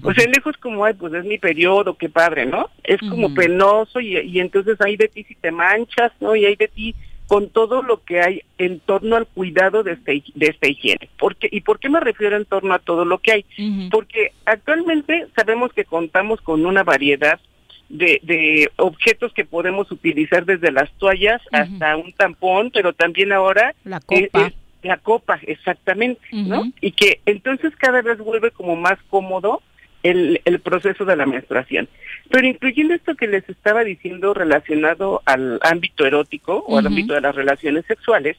O 0.02 0.12
sea, 0.14 0.26
lejos 0.28 0.56
como, 0.58 0.84
ay, 0.84 0.94
pues 0.94 1.12
es 1.14 1.24
mi 1.24 1.38
periodo, 1.38 1.96
qué 1.96 2.08
padre, 2.08 2.46
¿no? 2.46 2.70
Es 2.84 2.98
como 3.00 3.34
penoso 3.34 4.00
y, 4.00 4.18
y 4.18 4.40
entonces 4.40 4.76
hay 4.80 4.96
de 4.96 5.08
ti 5.08 5.24
si 5.24 5.34
te 5.42 5.50
manchas, 5.50 6.12
¿no? 6.20 6.34
Y 6.34 6.46
hay 6.46 6.56
de 6.56 6.68
ti 6.68 6.94
con 7.26 7.48
todo 7.48 7.82
lo 7.82 8.02
que 8.02 8.20
hay 8.20 8.42
en 8.58 8.80
torno 8.80 9.16
al 9.16 9.26
cuidado 9.26 9.82
de, 9.82 9.92
este, 9.92 10.22
de 10.34 10.46
esta 10.46 10.68
higiene. 10.68 11.08
¿Por 11.18 11.36
qué? 11.36 11.48
¿Y 11.50 11.62
por 11.62 11.78
qué 11.78 11.88
me 11.88 12.00
refiero 12.00 12.36
en 12.36 12.44
torno 12.44 12.74
a 12.74 12.78
todo 12.78 13.04
lo 13.04 13.18
que 13.18 13.32
hay? 13.32 13.44
Porque 13.90 14.32
actualmente 14.44 15.26
sabemos 15.34 15.72
que 15.72 15.84
contamos 15.84 16.40
con 16.40 16.64
una 16.66 16.82
variedad 16.82 17.40
de, 17.88 18.20
de 18.22 18.70
objetos 18.76 19.32
que 19.34 19.44
podemos 19.44 19.90
utilizar 19.90 20.44
desde 20.46 20.72
las 20.72 20.90
toallas 20.98 21.40
hasta 21.52 21.96
un 21.96 22.12
tampón, 22.12 22.70
pero 22.70 22.92
también 22.92 23.32
ahora 23.32 23.74
La 23.84 23.98
eh, 24.10 24.28
copa. 24.30 24.46
eh, 24.46 24.54
la 24.82 24.96
copa, 24.98 25.38
exactamente, 25.46 26.20
¿no? 26.32 26.64
Y 26.80 26.90
que 26.92 27.20
entonces 27.24 27.72
cada 27.76 28.02
vez 28.02 28.18
vuelve 28.18 28.50
como 28.50 28.74
más 28.76 28.98
cómodo 29.08 29.62
el, 30.02 30.40
el 30.44 30.60
proceso 30.60 31.04
de 31.04 31.16
la 31.16 31.26
menstruación. 31.26 31.88
Pero 32.30 32.46
incluyendo 32.46 32.94
esto 32.94 33.14
que 33.14 33.26
les 33.26 33.48
estaba 33.48 33.84
diciendo 33.84 34.34
relacionado 34.34 35.22
al 35.24 35.58
ámbito 35.62 36.06
erótico 36.06 36.64
o 36.66 36.78
al 36.78 36.86
ámbito 36.86 37.14
de 37.14 37.20
las 37.20 37.34
relaciones 37.34 37.84
sexuales, 37.86 38.36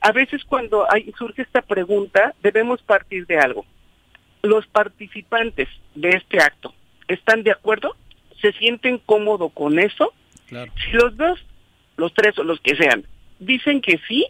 a 0.00 0.12
veces 0.12 0.44
cuando 0.44 0.90
hay, 0.90 1.12
surge 1.18 1.42
esta 1.42 1.62
pregunta 1.62 2.34
debemos 2.42 2.82
partir 2.82 3.26
de 3.26 3.38
algo. 3.38 3.64
Los 4.42 4.66
participantes 4.66 5.68
de 5.94 6.10
este 6.10 6.38
acto 6.42 6.72
están 7.08 7.42
de 7.42 7.50
acuerdo, 7.50 7.96
se 8.40 8.52
sienten 8.52 8.98
cómodos 8.98 9.52
con 9.52 9.78
eso. 9.78 10.12
Claro. 10.48 10.72
Si 10.76 10.92
los 10.92 11.16
dos, 11.16 11.38
los 11.96 12.14
tres 12.14 12.38
o 12.38 12.44
los 12.44 12.60
que 12.60 12.76
sean, 12.76 13.04
dicen 13.38 13.80
que 13.80 14.00
sí, 14.08 14.26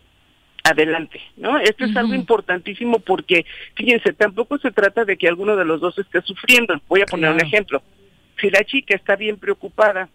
adelante, 0.65 1.21
¿no? 1.37 1.59
Esto 1.59 1.85
es 1.85 1.97
algo 1.97 2.15
importantísimo 2.15 2.99
porque, 3.01 3.47
fíjense, 3.75 4.13
tampoco 4.13 4.59
se 4.59 4.71
trata 4.71 5.05
de 5.05 5.17
que 5.17 5.29
alguno 5.29 5.57
de 5.57 5.65
los 5.65 5.81
dos 5.81 5.99
esté 5.99 6.21
sufriendo. 6.23 6.81
Voy 6.89 7.01
a 7.03 7.07
poner 7.07 7.33
un 7.33 7.41
ejemplo. 7.41 7.83
Si 8.41 8.51
la 8.51 8.65
chica 8.65 8.95
está 8.95 9.17
bien 9.17 9.37
preocupada 9.37 10.09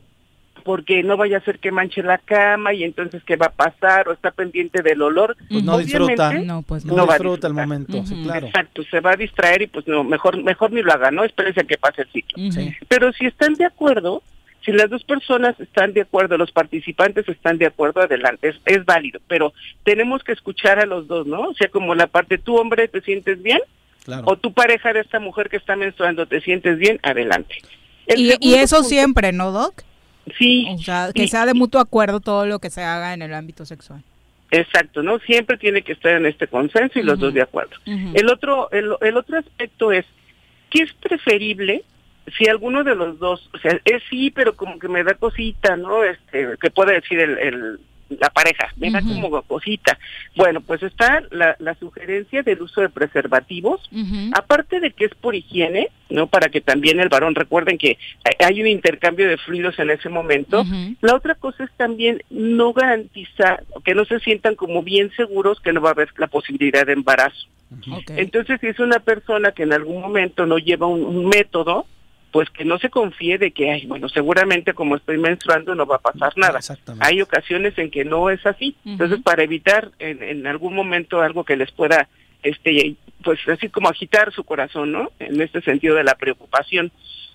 porque 0.63 1.03
no 1.03 1.15
vaya 1.17 1.37
a 1.37 1.41
ser 1.41 1.59
que 1.59 1.71
manche 1.71 2.01
la 2.01 2.17
cama 2.17 2.73
y 2.73 2.83
entonces 2.83 3.21
qué 3.23 3.35
va 3.35 3.47
a 3.47 3.51
pasar 3.51 4.07
o 4.07 4.13
está 4.13 4.31
pendiente 4.31 4.81
del 4.81 5.01
olor, 5.01 5.35
Pues 5.49 5.63
no 5.63 5.77
disfruta. 5.77 6.29
obviamente 6.29 6.45
No, 6.47 6.61
pues 6.63 6.85
no 6.85 6.95
no 6.95 7.05
va 7.05 7.13
a 7.13 7.17
disfruta 7.17 7.47
el 7.47 7.53
disfrutar. 7.53 7.67
momento, 7.67 8.05
sí, 8.07 8.23
claro. 8.23 8.47
Exacto, 8.47 8.83
se 8.89 8.99
va 8.99 9.11
a 9.11 9.15
distraer 9.15 9.61
y 9.63 9.67
pues 9.67 9.87
no, 9.87 10.03
mejor 10.03 10.41
mejor 10.43 10.71
ni 10.71 10.81
lo 10.81 10.91
haga, 10.91 11.11
¿no? 11.11 11.23
Espérese 11.23 11.61
a 11.61 11.63
que 11.65 11.77
pase 11.77 12.01
el 12.03 12.07
ciclo. 12.11 12.51
Sí. 12.51 12.73
Pero 12.87 13.11
si 13.13 13.25
están 13.27 13.53
de 13.55 13.65
acuerdo, 13.65 14.23
si 14.65 14.71
las 14.71 14.89
dos 14.89 15.03
personas 15.03 15.59
están 15.59 15.93
de 15.93 16.01
acuerdo, 16.01 16.37
los 16.37 16.51
participantes 16.51 17.29
están 17.29 17.57
de 17.59 17.67
acuerdo, 17.67 18.01
adelante, 18.01 18.49
es, 18.49 18.55
es 18.65 18.83
válido, 18.83 19.19
pero 19.27 19.53
tenemos 19.83 20.23
que 20.23 20.31
escuchar 20.31 20.79
a 20.79 20.85
los 20.85 21.07
dos, 21.07 21.27
¿no? 21.27 21.41
O 21.41 21.53
sea, 21.53 21.67
como 21.69 21.93
la 21.93 22.07
parte, 22.07 22.37
tú 22.39 22.55
hombre, 22.55 22.87
¿te 22.87 23.01
sientes 23.01 23.41
bien? 23.43 23.59
Claro. 24.03 24.23
O 24.25 24.37
tu 24.37 24.53
pareja 24.53 24.91
de 24.93 25.01
esta 25.01 25.19
mujer 25.19 25.49
que 25.49 25.57
está 25.57 25.75
menstruando, 25.75 26.25
¿te 26.25 26.41
sientes 26.41 26.77
bien? 26.77 26.99
Adelante. 27.03 27.55
El 28.07 28.19
Y, 28.39 28.53
eso 28.55 28.77
punto- 28.77 28.89
siempre, 28.89 29.31
¿no, 29.31 29.51
Doc? 29.51 29.83
Sí. 30.37 30.67
O 30.71 30.77
sea, 30.79 31.09
que 31.13 31.27
sea 31.27 31.45
de 31.45 31.53
mutuo 31.53 31.79
acuerdo 31.79 32.19
todo 32.19 32.45
lo 32.47 32.57
que 32.59 32.69
se 32.71 32.81
haga 32.81 33.13
en 33.13 33.21
el 33.21 33.33
ámbito 33.33 33.65
sexual. 33.65 34.01
Exacto, 34.51 35.03
¿no? 35.03 35.19
Siempre 35.19 35.57
tiene 35.57 35.81
que 35.81 35.93
estar 35.93 36.11
en 36.13 36.25
este 36.25 36.47
consenso 36.47 36.99
y 36.99 37.03
los 37.03 37.19
dos 37.19 37.33
de 37.33 37.41
acuerdo. 37.41 37.75
El 37.85 38.29
otro 38.29 38.69
el, 38.71 38.91
el 39.01 39.17
otro 39.17 39.37
aspecto 39.39 39.91
es 39.91 40.05
¿qué 40.69 40.83
es 40.83 40.93
preferible 40.93 41.83
si 42.37 42.47
alguno 42.47 42.83
de 42.83 42.95
los 42.95 43.19
dos, 43.19 43.49
o 43.53 43.57
sea, 43.57 43.79
es 43.85 44.03
sí, 44.09 44.31
pero 44.31 44.55
como 44.55 44.79
que 44.79 44.87
me 44.87 45.03
da 45.03 45.13
cosita, 45.13 45.75
¿no? 45.77 46.03
Este, 46.03 46.55
que 46.59 46.71
puede 46.71 46.93
decir 46.93 47.19
el, 47.19 47.37
el, 47.37 47.79
la 48.09 48.29
pareja, 48.29 48.69
me 48.77 48.91
da 48.91 49.01
como 49.01 49.41
cosita. 49.43 49.97
Bueno, 50.35 50.61
pues 50.61 50.83
está 50.83 51.23
la, 51.31 51.55
la 51.59 51.75
sugerencia 51.75 52.43
del 52.43 52.61
uso 52.61 52.81
de 52.81 52.89
preservativos, 52.89 53.81
aparte 54.33 54.79
de 54.79 54.91
que 54.91 55.05
es 55.05 55.15
por 55.15 55.35
higiene, 55.35 55.89
¿no? 56.09 56.27
Para 56.27 56.49
que 56.49 56.61
también 56.61 56.99
el 56.99 57.09
varón 57.09 57.35
recuerden 57.35 57.77
que 57.77 57.97
hay 58.39 58.61
un 58.61 58.67
intercambio 58.67 59.27
de 59.27 59.37
fluidos 59.37 59.77
en 59.79 59.89
ese 59.89 60.09
momento. 60.09 60.63
La 61.01 61.15
otra 61.15 61.35
cosa 61.35 61.63
es 61.63 61.71
también 61.77 62.21
no 62.29 62.73
garantizar, 62.73 63.63
que 63.83 63.95
no 63.95 64.05
se 64.05 64.19
sientan 64.19 64.55
como 64.55 64.83
bien 64.83 65.11
seguros 65.15 65.59
que 65.59 65.73
no 65.73 65.81
va 65.81 65.89
a 65.89 65.93
haber 65.93 66.09
la 66.17 66.27
posibilidad 66.27 66.85
de 66.85 66.93
embarazo. 66.93 67.47
Entonces, 68.09 68.59
si 68.61 68.67
es 68.67 68.79
una 68.79 68.99
persona 68.99 69.51
que 69.51 69.63
en 69.63 69.73
algún 69.73 70.01
momento 70.01 70.45
no 70.45 70.57
lleva 70.59 70.85
un 70.85 71.27
método, 71.27 71.87
pues 72.35 72.49
que 72.49 72.65
no 72.65 72.77
se 72.79 72.89
confíe 72.89 73.37
de 73.37 73.51
que, 73.51 73.71
ay, 73.71 73.85
bueno, 73.85 74.09
seguramente 74.09 74.73
como 74.73 74.97
estoy 74.97 75.17
menstruando 75.17 75.73
no 75.73 75.85
va 75.85 75.95
a 75.95 75.99
pasar 75.99 76.33
nada. 76.35 76.59
Hay 76.99 77.21
ocasiones 77.21 77.77
en 77.77 77.89
que 77.89 78.03
no 78.03 78.29
es 78.29 78.45
así. 78.45 78.75
Entonces, 78.83 79.21
para 79.23 79.43
evitar 79.43 79.91
en, 79.99 80.21
en, 80.21 80.45
algún 80.45 80.75
momento 80.75 81.21
algo 81.21 81.45
que 81.45 81.55
les 81.55 81.71
pueda, 81.71 82.09
este, 82.43 82.97
pues 83.23 83.39
así 83.47 83.69
como 83.69 83.87
agitar 83.87 84.33
su 84.33 84.43
corazón, 84.43 84.91
¿no? 84.91 85.13
En 85.17 85.39
este 85.39 85.61
sentido 85.61 85.95
de 85.95 86.03
la 86.03 86.15
preocupación. 86.15 86.91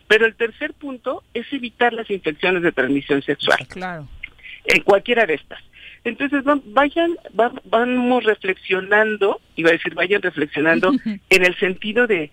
Pero 0.06 0.26
el 0.26 0.34
tercer 0.34 0.74
punto 0.74 1.22
es 1.32 1.50
evitar 1.50 1.94
las 1.94 2.10
infecciones 2.10 2.62
de 2.62 2.72
transmisión 2.72 3.22
sexual. 3.22 3.66
Claro. 3.68 4.06
En 4.66 4.82
cualquiera 4.82 5.24
de 5.24 5.32
estas. 5.32 5.60
Entonces, 6.04 6.44
vayan, 6.44 7.16
vamos 7.32 8.24
reflexionando, 8.24 9.40
iba 9.56 9.70
a 9.70 9.72
decir, 9.72 9.94
vayan 9.94 10.20
reflexionando 10.20 10.92
en 11.30 11.42
el 11.42 11.56
sentido 11.56 12.06
de 12.06 12.30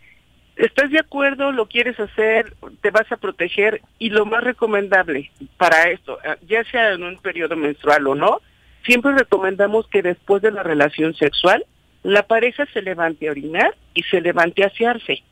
¿Estás 0.57 0.89
de 0.89 0.99
acuerdo? 0.99 1.51
¿Lo 1.51 1.67
quieres 1.67 1.99
hacer? 1.99 2.55
¿Te 2.81 2.89
vas 2.89 3.11
a 3.11 3.17
proteger? 3.17 3.81
Y 3.99 4.09
lo 4.09 4.25
más 4.25 4.43
recomendable 4.43 5.31
para 5.57 5.89
esto, 5.89 6.17
eh, 6.23 6.35
ya 6.47 6.63
sea 6.65 6.93
en 6.93 7.03
un 7.03 7.17
periodo 7.17 7.55
menstrual 7.55 8.07
o 8.07 8.15
no, 8.15 8.41
siempre 8.83 9.13
recomendamos 9.13 9.87
que 9.87 10.01
después 10.01 10.41
de 10.41 10.51
la 10.51 10.63
relación 10.63 11.13
sexual, 11.13 11.63
la 12.01 12.23
pareja 12.23 12.65
se 12.73 12.81
levante 12.81 13.27
a 13.27 13.31
orinar 13.31 13.75
y 13.93 14.01
se 14.03 14.19
levante 14.19 14.63
a 14.63 14.67
asearse. 14.67 15.23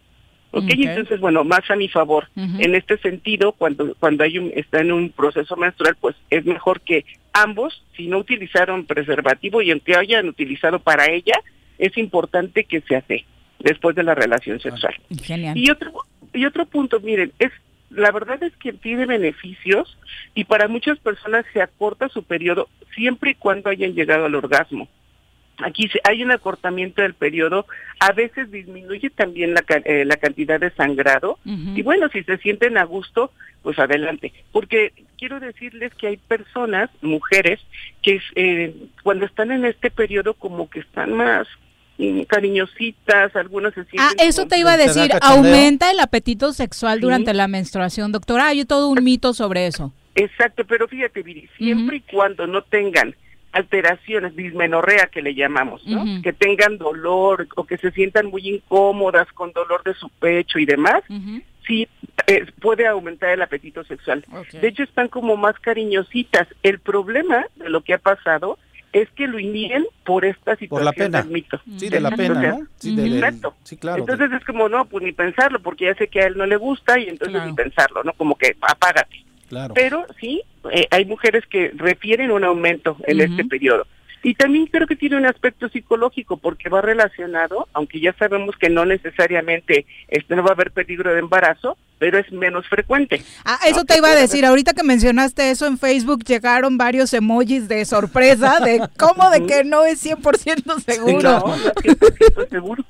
¿Ok? 0.52 0.66
Entonces, 0.70 1.20
bueno, 1.20 1.44
más 1.44 1.70
a 1.70 1.76
mi 1.76 1.90
favor. 1.90 2.30
En 2.36 2.76
este 2.76 2.98
sentido, 3.00 3.52
cuando, 3.52 3.94
cuando 3.96 4.24
hay 4.24 4.38
un, 4.38 4.54
está 4.56 4.80
en 4.80 4.94
un 4.94 5.10
proceso 5.10 5.58
menstrual, 5.58 5.98
pues 6.00 6.16
es 6.30 6.46
mejor 6.46 6.80
que 6.80 7.04
ambos, 7.34 7.84
si 7.98 8.08
no 8.08 8.20
utilizaron 8.20 8.86
preservativo 8.86 9.62
y 9.62 9.72
aunque 9.72 9.98
hayan 9.98 10.30
utilizado 10.30 10.80
para 10.80 11.12
ella, 11.12 11.34
es 11.78 11.98
importante 11.98 12.64
que 12.64 12.80
se 12.82 12.96
hace 12.96 13.26
después 13.60 13.96
de 13.96 14.04
la 14.04 14.16
relación 14.16 14.60
sexual. 14.60 14.96
Genial. 15.22 15.58
Y 15.58 15.70
otro, 15.70 15.92
y 16.34 16.46
otro 16.46 16.66
punto, 16.66 17.00
miren, 17.00 17.32
es 17.40 17.52
la 17.90 18.12
verdad 18.12 18.42
es 18.44 18.56
que 18.58 18.74
tiene 18.74 19.06
beneficios 19.06 19.98
y 20.34 20.44
para 20.44 20.68
muchas 20.68 21.00
personas 21.00 21.46
se 21.54 21.62
acorta 21.62 22.10
su 22.10 22.24
periodo 22.24 22.68
siempre 22.94 23.32
y 23.32 23.36
cuando 23.36 23.70
hayan 23.70 23.94
llegado 23.94 24.26
al 24.26 24.36
orgasmo. 24.36 24.88
Aquí 25.64 25.90
hay 26.04 26.22
un 26.22 26.32
acortamiento 26.32 27.02
del 27.02 27.14
periodo, 27.14 27.66
a 28.02 28.12
veces 28.12 28.52
disminuye 28.52 29.10
también 29.10 29.54
la, 29.54 29.64
eh, 29.86 30.04
la 30.04 30.18
cantidad 30.18 30.60
de 30.60 30.72
sangrado 30.72 31.40
y 31.46 31.82
bueno, 31.82 32.10
si 32.10 32.24
se 32.24 32.38
sienten 32.40 32.78
a 32.78 32.84
gusto, 32.84 33.32
pues 33.62 33.80
adelante. 33.80 34.34
Porque 34.52 34.92
quiero 35.18 35.40
decirles 35.40 35.94
que 35.96 36.08
hay 36.08 36.18
personas, 36.18 36.90
mujeres, 37.02 37.62
que 38.02 38.20
eh, 38.36 38.76
cuando 39.02 39.26
están 39.26 39.52
en 39.52 39.64
este 39.64 39.92
periodo 39.92 40.34
como 40.34 40.70
que 40.70 40.80
están 40.80 41.14
más 41.14 41.48
cariñositas, 42.28 43.36
algunas 43.36 43.74
se 43.74 43.86
sienten... 43.86 44.02
Ah, 44.02 44.24
eso 44.24 44.48
te 44.48 44.58
iba 44.58 44.74
a 44.74 44.78
decir, 44.78 45.12
aumenta 45.22 45.92
el 45.92 46.00
apetito 46.00 46.54
sexual 46.54 47.00
durante 47.00 47.34
la 47.34 47.48
menstruación, 47.48 48.12
doctora. 48.12 48.48
Hay 48.48 48.66
todo 48.66 48.90
un 48.90 49.04
mito 49.04 49.34
sobre 49.34 49.68
eso. 49.68 49.94
Exacto, 50.16 50.66
pero 50.66 50.88
fíjate, 50.88 51.24
Viri, 51.24 51.50
siempre 51.58 51.98
y 51.98 52.02
cuando 52.02 52.48
no 52.48 52.62
tengan 52.64 53.16
alteraciones, 53.52 54.36
dismenorrea 54.36 55.08
que 55.08 55.22
le 55.22 55.34
llamamos, 55.34 55.86
¿no? 55.86 56.22
Que 56.22 56.34
tengan 56.34 56.78
dolor 56.78 57.48
o 57.56 57.66
que 57.66 57.78
se 57.78 57.92
sientan 57.92 58.28
muy 58.28 58.48
incómodas 58.48 59.32
con 59.32 59.54
dolor 59.54 59.82
de 59.84 59.94
su 59.94 60.10
pecho 60.10 60.60
y 60.60 60.66
demás, 60.66 61.04
sí 61.66 61.88
eh, 62.28 62.46
puede 62.60 62.86
aumentar 62.86 63.30
el 63.30 63.42
apetito 63.42 63.84
sexual. 63.86 64.26
De 64.52 64.68
hecho, 64.68 64.84
están 64.84 65.08
como 65.08 65.38
más 65.38 65.58
cariñositas. 65.60 66.48
El 66.64 66.80
problema 66.80 67.46
de 67.56 67.70
lo 67.70 67.82
que 67.82 67.94
ha 67.94 67.98
pasado 67.98 68.58
es 68.96 69.10
que 69.12 69.28
lo 69.28 69.38
inhiben 69.38 69.86
por 70.06 70.24
esta 70.24 70.56
situación 70.56 70.70
por 70.70 70.84
la 70.84 70.94
pena. 70.94 71.22
del 71.22 71.30
mito. 71.30 71.60
Sí, 71.78 71.90
de 71.90 72.00
la 72.00 72.12
pena, 72.12 72.42
¿no? 72.42 72.68
Sí, 72.78 72.96
exacto. 72.98 73.54
Sí, 73.64 73.76
claro. 73.76 74.00
Entonces 74.00 74.32
es 74.32 74.46
como, 74.46 74.70
no, 74.70 74.86
pues 74.86 75.04
ni 75.04 75.12
pensarlo, 75.12 75.60
porque 75.60 75.86
ya 75.86 75.96
sé 75.96 76.08
que 76.08 76.22
a 76.22 76.28
él 76.28 76.38
no 76.38 76.46
le 76.46 76.56
gusta 76.56 76.98
y 76.98 77.10
entonces 77.10 77.44
ni 77.46 77.52
pensarlo, 77.52 78.06
¿no? 78.06 78.14
Como 78.14 78.36
que 78.36 78.56
apágate. 78.62 79.26
Claro. 79.50 79.74
Pero 79.74 80.06
sí, 80.18 80.42
eh, 80.72 80.88
hay 80.92 81.04
mujeres 81.04 81.46
que 81.48 81.74
refieren 81.76 82.32
un 82.32 82.46
aumento 82.46 82.96
en 83.06 83.20
este 83.20 83.44
periodo. 83.44 83.86
Y 84.26 84.34
también 84.34 84.66
creo 84.66 84.88
que 84.88 84.96
tiene 84.96 85.18
un 85.18 85.28
aspecto 85.28 85.70
psicológico 85.70 86.38
porque 86.38 86.68
va 86.68 86.82
relacionado, 86.82 87.68
aunque 87.74 88.00
ya 88.00 88.12
sabemos 88.14 88.56
que 88.60 88.72
no 88.72 88.84
necesariamente 88.84 89.86
este 90.08 90.36
no 90.36 90.42
va 90.42 90.50
a 90.50 90.54
haber 90.54 90.72
peligro 90.72 91.14
de 91.14 91.20
embarazo, 91.20 91.78
pero 92.00 92.18
es 92.18 92.32
menos 92.32 92.68
frecuente. 92.68 93.22
Ah, 93.46 93.60
eso 93.68 93.86
te 93.86 93.98
iba 93.98 94.10
a 94.10 94.16
decir, 94.16 94.44
ahorita 94.44 94.74
que 94.74 94.82
mencionaste 94.82 95.52
eso 95.52 95.68
en 95.68 95.78
Facebook, 95.78 96.24
llegaron 96.24 96.76
varios 96.76 97.14
emojis 97.14 97.68
de 97.68 97.86
sorpresa, 97.86 98.60
de 98.62 98.82
cómo 98.98 99.30
de 99.30 99.46
que 99.46 99.64
no 99.64 99.86
es 99.86 100.04
100% 100.04 100.84
seguro. 100.84 101.22
No, 101.22 101.46
no 101.46 101.54
es 101.54 101.64
100% 101.64 102.50
seguro. 102.50 102.84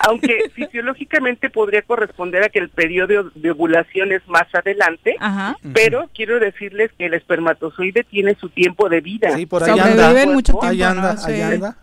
Aunque 0.00 0.50
fisiológicamente 0.54 1.50
podría 1.50 1.82
corresponder 1.82 2.44
a 2.44 2.48
que 2.48 2.58
el 2.58 2.68
periodo 2.68 3.30
de 3.34 3.50
ovulación 3.50 4.12
es 4.12 4.26
más 4.28 4.46
adelante, 4.54 5.16
pero 5.72 6.08
quiero 6.14 6.38
decirles 6.40 6.90
que 6.98 7.06
el 7.06 7.14
espermatozoide 7.14 8.04
tiene 8.04 8.34
su 8.34 8.48
tiempo 8.48 8.88
de 8.88 9.00
vida. 9.00 9.36
Sí, 9.36 9.46
por 9.46 9.62
ahí 9.64 9.78
anda. 9.78 10.26
mucho 10.26 10.52
tiempo. 10.52 10.66
Ahí 10.66 10.82
anda, 10.82 11.16
ahí 11.24 11.40
anda. 11.40 11.76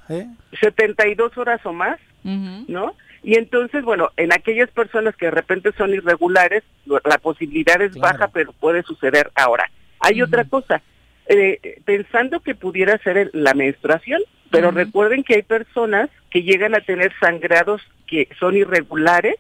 72 0.60 1.32
¿eh? 1.36 1.40
horas 1.40 1.66
o 1.66 1.74
más, 1.74 2.00
¿no? 2.24 2.96
Y 3.24 3.40
entonces, 3.40 3.84
bueno, 3.84 4.12
en 4.18 4.32
aquellas 4.34 4.70
personas 4.70 5.16
que 5.16 5.26
de 5.26 5.32
repente 5.32 5.72
son 5.76 5.92
irregulares, 5.92 6.64
la 6.86 7.18
posibilidad 7.18 7.82
es 7.82 7.96
baja, 7.96 8.28
pero 8.28 8.54
puede 8.54 8.84
suceder 8.84 9.32
ahora. 9.34 9.70
Hay 10.00 10.22
otra 10.22 10.46
cosa, 10.46 10.84
eh, 11.26 11.82
pensando 11.86 12.40
que 12.42 12.54
pudiera 12.54 13.00
ser 13.00 13.32
la 13.34 13.56
menstruación, 13.56 14.22
pero 14.52 14.72
recuerden 14.72 15.24
que 15.24 15.36
hay 15.36 15.42
personas 15.42 16.10
que 16.30 16.44
llegan 16.44 16.76
a 16.76 16.82
tener 16.82 17.12
sangrados 17.20 17.82
que 18.08 18.28
son 18.40 18.56
irregulares, 18.56 19.36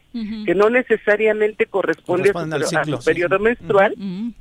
que 0.45 0.56
no 0.56 0.69
necesariamente 0.69 1.68
corresponden 1.68 2.36
a 2.36 2.84
su, 2.84 2.99
periodo 3.06 3.40
menstrual 3.40 3.95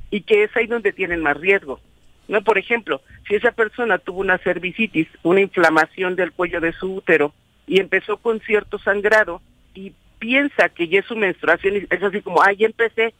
y 0.09 0.21
que 0.21 0.43
es 0.43 0.55
ahí 0.55 0.67
donde 0.67 0.91
tienen 0.91 1.21
más 1.21 1.37
riesgo. 1.37 1.79
No, 2.27 2.41
por 2.41 2.57
ejemplo, 2.57 3.01
si 3.27 3.35
esa 3.35 3.51
persona 3.51 3.99
tuvo 3.99 4.21
una 4.21 4.39
cervicitis, 4.39 5.07
una 5.21 5.41
inflamación 5.41 6.15
del 6.15 6.31
cuello 6.31 6.59
de 6.59 6.73
su 6.73 6.95
útero, 6.95 7.33
y 7.67 7.79
empezó 7.79 8.17
con 8.17 8.39
cierto 8.41 8.79
sangrado 8.79 9.41
y 9.73 9.93
piensa 10.19 10.69
que 10.69 10.87
ya 10.87 10.99
es 10.99 11.05
su 11.05 11.15
menstruación 11.15 11.75
y 11.75 11.87
es 11.89 12.03
así 12.03 12.21
como, 12.21 12.41
ah, 12.41 12.53
ya 12.53 12.67
empecé, 12.67 13.13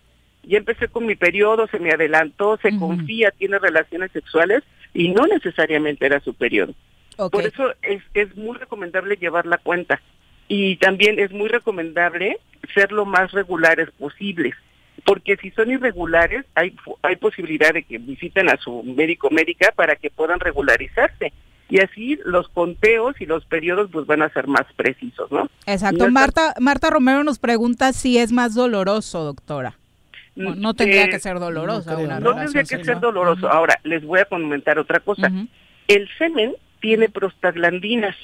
ya 0.44 0.58
empecé 0.58 0.88
con 0.88 1.06
mi 1.06 1.16
periodo, 1.16 1.68
se 1.68 1.80
me 1.80 1.92
adelantó, 1.92 2.58
se 2.58 2.78
confía, 2.78 3.32
tiene 3.32 3.60
relaciones 3.60 4.12
sexuales 4.12 4.64
y 4.94 5.10
no 5.10 5.26
necesariamente 5.28 6.06
era 6.06 6.20
su 6.20 6.34
periodo. 6.34 6.74
Por 7.18 7.46
eso 7.46 7.74
es, 7.82 8.02
es 8.14 8.36
muy 8.36 8.58
recomendable 8.58 9.16
llevar 9.16 9.46
la 9.46 9.58
cuenta 9.58 10.02
y 10.48 10.78
también 10.78 11.20
es 11.20 11.32
muy 11.32 11.48
recomendable 11.48 12.38
ser 12.74 12.92
lo 12.92 13.06
más 13.06 13.32
regulares 13.32 13.90
posibles 13.98 14.56
porque 15.04 15.38
si 15.38 15.52
son 15.52 15.72
irregulares 15.72 16.46
hay 16.56 16.76
hay 17.04 17.16
posibilidad 17.16 17.74
de 17.74 17.84
que 17.84 17.98
visiten 17.98 18.50
a 18.50 18.58
su 18.58 18.84
médico 18.84 19.30
médica 19.30 19.72
para 19.76 19.96
que 19.96 20.10
puedan 20.10 20.40
regularizarse 20.40 21.32
y 21.70 21.80
así 21.80 22.20
los 22.26 22.48
conteos 22.50 23.20
y 23.20 23.26
los 23.26 23.46
periodos 23.46 23.90
pues 23.92 24.06
van 24.06 24.22
a 24.22 24.30
ser 24.30 24.48
más 24.48 24.66
precisos, 24.76 25.32
¿no? 25.32 25.50
Exacto. 25.66 26.10
Marta 26.12 26.54
Marta 26.60 26.90
Romero 26.92 27.24
nos 27.24 27.40
pregunta 27.40 27.92
si 27.92 28.20
es 28.20 28.32
más 28.32 28.54
doloroso, 28.54 29.24
doctora. 29.24 29.76
No, 30.36 30.74
tendría 30.74 31.08
que 31.08 31.20
ser 31.20 31.40
doloroso. 31.40 31.98
No, 32.20 32.36
tendría 32.36 32.64
que 32.64 32.84
ser 32.84 33.00
doloroso. 33.00 33.50
Ahora, 33.50 33.80
les 33.84 34.04
voy 34.04 34.20
a 34.20 34.26
comentar 34.26 34.78
otra 34.78 35.00
cosa. 35.00 35.32
El 35.88 36.10
semen 36.18 36.56
tiene 36.86 37.10
prostaglandinas 37.10 38.16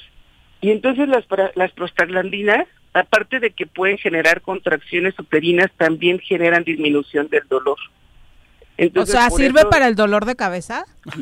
y 0.60 0.70
entonces 0.70 1.08
las, 1.08 1.24
las 1.56 1.72
prostaglandinas, 1.72 2.68
aparte 2.94 3.40
de 3.40 3.50
que 3.50 3.66
pueden 3.66 3.98
generar 3.98 4.40
contracciones 4.40 5.18
uterinas, 5.18 5.68
también 5.76 6.20
generan 6.20 6.62
disminución 6.62 7.26
del 7.26 7.42
dolor 7.48 7.78
o 8.96 9.06
sea, 9.06 9.30
¿sirve 9.30 9.64
para 9.66 9.88
el 9.88 9.96
dolor 9.96 10.24
de 10.26 10.36
cabeza? 10.36 10.84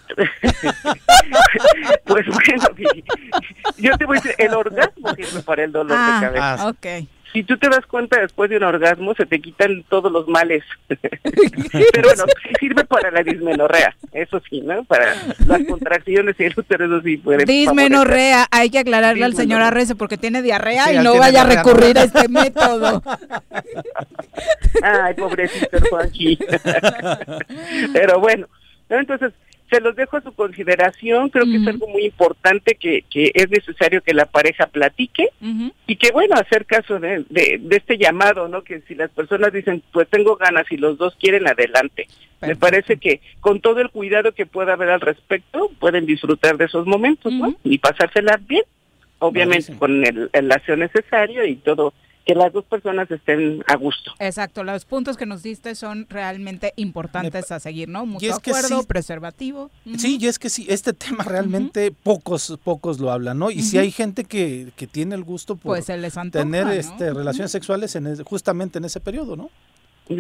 pues 2.05 2.27
bueno, 2.27 2.65
yo 3.79 3.97
te 3.97 4.05
voy 4.05 4.19
a 4.19 4.21
decir, 4.21 4.35
el 4.39 4.53
orgasmo 4.55 5.15
sirve 5.15 5.43
para 5.43 5.65
el 5.65 5.73
dolor 5.73 5.97
de 5.97 5.97
ah, 5.97 6.19
cabeza. 6.21 6.55
Ah, 6.59 6.69
ok 6.69 6.87
si 7.33 7.43
tú 7.45 7.57
te 7.59 7.69
das 7.69 7.87
cuenta 7.87 8.21
después 8.21 8.51
de 8.51 8.57
un 8.57 8.65
orgasmo 8.65 9.15
se 9.15 9.27
te 9.27 9.41
quitan 9.41 9.85
todos 9.89 10.11
los 10.11 10.27
males. 10.29 10.65
Pero 10.89 12.09
bueno, 12.09 12.25
sí 12.43 12.51
sirve 12.59 12.85
para 12.85 13.11
la 13.11 13.23
dismenorrea, 13.23 13.97
eso 14.13 14.41
sí, 14.49 14.61
¿no? 14.61 14.85
Para 14.85 15.15
las 15.47 15.65
contracciones 15.69 16.37
y 16.39 16.45
el 16.45 16.55
útero, 16.57 16.87
eso 16.87 17.01
sí 17.03 17.17
puede. 17.17 17.45
Dismenorrea, 17.45 18.47
hay 18.51 18.71
que 18.71 18.81
aclararle 18.81 19.25
al 19.25 19.35
señor 19.35 19.63
Arrece 19.63 19.95
porque 19.95 20.19
tiene 20.19 20.43
diarrea 20.43 20.93
y 20.93 20.99
no 20.99 21.17
vaya 21.17 21.43
a 21.43 21.45
recurrir 21.45 21.99
a 21.99 22.05
este 22.05 22.29
método. 22.29 23.03
Ay, 24.83 25.15
pobrecito 25.15 25.79
Juanqui. 25.91 26.39
Pero 27.93 28.21
bueno, 28.21 28.47
entonces 28.89 29.33
se 29.71 29.81
los 29.81 29.95
dejo 29.95 30.17
a 30.17 30.21
su 30.21 30.33
consideración, 30.33 31.29
creo 31.29 31.45
que 31.45 31.57
es 31.57 31.67
algo 31.67 31.87
muy 31.89 32.05
importante 32.05 32.75
que, 32.75 33.05
que 33.09 33.31
es 33.35 33.49
necesario 33.51 34.03
que 34.03 34.13
la 34.13 34.27
pareja 34.27 34.67
platique 34.67 35.29
y 35.87 35.97
que 35.97 36.11
bueno, 36.13 36.35
hacer 36.35 36.67
caso 36.67 36.99
de, 36.99 37.25
de, 37.29 37.61
este 37.71 37.97
llamado, 37.97 38.49
¿no? 38.49 38.63
Que 38.63 38.81
si 38.83 38.95
las 38.95 39.11
personas 39.11 39.53
dicen, 39.53 39.83
pues 39.93 40.09
tengo 40.09 40.37
ganas 40.37 40.67
y 40.71 40.77
los 40.77 40.99
dos 40.99 41.15
quieren, 41.17 41.47
adelante. 41.47 42.09
Me 42.41 42.57
parece 42.57 42.97
que 42.97 43.21
con 43.41 43.61
todo 43.61 43.81
el 43.81 43.91
cuidado 43.91 44.33
que 44.33 44.47
pueda 44.47 44.73
haber 44.73 44.91
al 44.91 45.01
respecto, 45.01 45.71
pueden 45.79 46.07
disfrutar 46.07 46.57
de 46.57 46.65
esos 46.65 46.87
momentos, 46.87 47.33
¿no? 47.33 47.55
Y 47.63 47.79
pasársela 47.79 48.41
bien, 48.41 48.65
obviamente 49.19 49.75
con 49.77 50.05
el, 50.05 50.31
el 50.33 50.51
aseo 50.51 50.77
necesario 50.77 51.45
y 51.45 51.57
todo 51.57 51.95
que 52.27 52.35
las 52.35 52.53
dos 52.53 52.65
personas 52.65 53.11
estén 53.11 53.65
a 53.67 53.77
gusto. 53.77 54.13
Exacto, 54.19 54.63
los 54.63 54.85
puntos 54.85 55.17
que 55.17 55.27
nos 55.27 55.43
diste 55.43 55.75
son 55.75 56.07
realmente 56.09 56.73
importantes 56.77 57.51
a 57.51 57.61
seguir, 57.61 57.89
¿no? 57.89 58.07
Mutuo 58.07 58.35
acuerdo, 58.35 58.85
preservativo. 58.85 59.71
Sí, 59.97 60.19
y 60.21 60.27
es 60.27 60.39
que 60.39 60.51
sí, 60.51 60.67
este 60.69 60.93
tema 60.93 61.25
realmente 61.25 61.91
pocos 61.91 62.59
pocos 62.63 63.01
lo 63.01 63.11
hablan, 63.11 63.39
¿no? 63.39 63.51
Y 63.51 63.63
si 63.63 63.79
hay 63.79 63.91
gente 63.91 64.25
que, 64.25 64.69
que 64.77 64.87
tiene 64.87 65.15
el 65.15 65.25
gusto 65.25 65.57
por 65.57 65.77
pues 65.77 65.87
tener 66.31 66.69
este 66.69 67.13
relaciones 67.13 67.51
sexuales 67.51 67.95
en 67.97 68.23
justamente 68.25 68.79
en 68.79 68.85
ese 68.85 69.01
periodo, 69.01 69.37
¿no? 69.37 69.51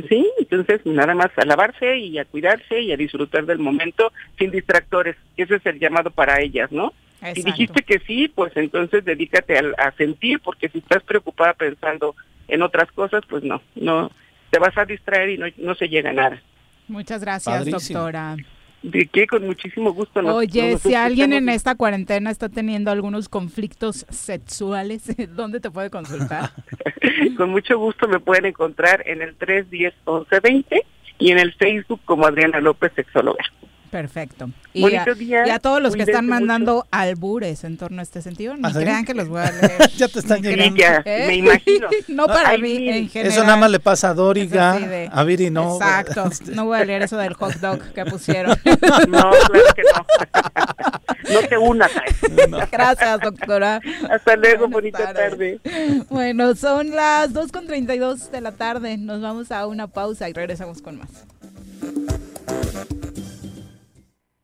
Sí, 0.08 0.24
entonces 0.38 0.80
nada 0.84 1.14
más 1.14 1.30
a 1.36 1.44
lavarse 1.44 1.98
y 1.98 2.18
a 2.18 2.24
cuidarse 2.24 2.80
y 2.80 2.92
a 2.92 2.96
disfrutar 2.96 3.44
del 3.44 3.58
momento 3.58 4.12
sin 4.38 4.52
distractores. 4.52 5.16
Ese 5.36 5.56
es 5.56 5.66
el 5.66 5.80
llamado 5.80 6.10
para 6.12 6.40
ellas, 6.40 6.70
¿no? 6.70 6.92
Si 7.34 7.42
dijiste 7.42 7.82
que 7.82 7.98
sí, 8.00 8.28
pues 8.28 8.56
entonces 8.56 9.04
dedícate 9.04 9.58
a, 9.58 9.92
sentir, 9.92 10.40
porque 10.40 10.68
si 10.68 10.78
estás 10.78 11.02
preocupada 11.02 11.52
pensando 11.54 12.14
en 12.48 12.62
otras 12.62 12.90
cosas, 12.92 13.22
pues 13.28 13.44
no, 13.44 13.60
no, 13.74 14.10
te 14.50 14.58
vas 14.58 14.76
a 14.78 14.86
distraer 14.86 15.30
y 15.30 15.38
no, 15.38 15.46
no 15.58 15.74
se 15.74 15.88
llega 15.88 16.10
a 16.10 16.14
nada. 16.14 16.42
Muchas 16.88 17.20
gracias, 17.20 17.66
doctora. 17.66 18.36
De 18.82 19.06
qué, 19.06 19.26
con 19.26 19.46
muchísimo 19.46 19.92
gusto. 19.92 20.20
Oye, 20.20 20.78
si 20.78 20.94
alguien 20.94 21.34
en 21.34 21.50
esta 21.50 21.74
cuarentena 21.74 22.30
está 22.30 22.48
teniendo 22.48 22.90
algunos 22.90 23.28
conflictos 23.28 24.06
sexuales, 24.08 25.04
¿dónde 25.36 25.60
te 25.60 25.70
puede 25.70 25.90
consultar? 25.90 26.50
con 27.36 27.50
mucho 27.50 27.78
gusto 27.78 28.08
me 28.08 28.20
pueden 28.20 28.46
encontrar 28.46 29.02
en 29.06 29.20
el 29.20 29.36
310 29.36 29.94
1120 30.06 30.86
y 31.18 31.30
en 31.30 31.38
el 31.38 31.52
Facebook 31.52 32.00
como 32.06 32.26
Adriana 32.26 32.60
López, 32.60 32.92
sexóloga. 32.96 33.44
Perfecto. 33.90 34.50
Y 34.72 34.94
a, 34.94 35.58
todos 35.58 35.82
los 35.82 35.96
que 35.96 36.02
están 36.02 36.26
mandando 36.26 36.86
albures 36.92 37.64
en 37.64 37.76
torno 37.76 37.98
a 37.98 38.02
este 38.04 38.22
sentido, 38.22 38.56
ni 38.56 38.62
¿Ah, 38.64 38.70
crean 38.72 39.04
que 39.04 39.14
los 39.14 39.28
voy 39.28 39.40
a 39.40 39.50
leer. 39.50 39.90
ya 39.96 40.06
te 40.06 40.20
están 40.20 40.42
llegando. 40.42 40.80
¿Eh? 41.04 41.24
Me 41.26 41.34
imagino. 41.34 41.88
no 42.08 42.26
para 42.26 42.56
mí, 42.56 42.88
en 42.88 43.08
general. 43.08 43.32
Eso 43.32 43.42
nada 43.42 43.56
más 43.56 43.70
le 43.70 43.80
pasa 43.80 44.10
a 44.10 44.14
Doriga, 44.14 44.78
a 45.10 45.24
Viri 45.24 45.50
no. 45.50 45.74
Exacto. 45.74 46.30
No 46.50 46.64
voy 46.66 46.78
a 46.78 46.84
leer 46.84 47.02
eso 47.02 47.16
del 47.16 47.34
hot 47.34 47.54
dog 47.54 47.80
que 47.92 48.04
pusieron. 48.04 48.56
no, 49.08 49.30
claro 49.30 49.74
que 49.74 49.82
no. 49.82 51.40
no 51.40 51.48
te 51.48 51.58
unas 51.58 51.90
Gracias, 52.70 53.20
doctora. 53.20 53.80
Hasta 54.10 54.36
luego, 54.36 54.68
bonita 54.68 55.12
tarde. 55.12 55.60
Bueno, 56.08 56.54
son 56.54 56.90
las 56.90 57.32
2.32 57.32 58.30
de 58.30 58.40
la 58.40 58.52
tarde. 58.52 58.98
Nos 58.98 59.20
vamos 59.20 59.50
a 59.52 59.66
una 59.66 59.86
pausa 59.86 60.28
y 60.28 60.32
regresamos 60.32 60.82
con 60.82 60.98
más. 60.98 61.08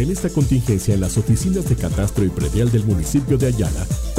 En 0.00 0.10
esta 0.10 0.30
contingencia 0.30 0.94
en 0.94 1.00
las 1.02 1.18
oficinas 1.18 1.68
de 1.68 1.76
catastro 1.76 2.24
y 2.24 2.30
predial 2.30 2.72
del 2.72 2.84
municipio 2.84 3.36
de 3.36 3.48
Ayala, 3.48 3.86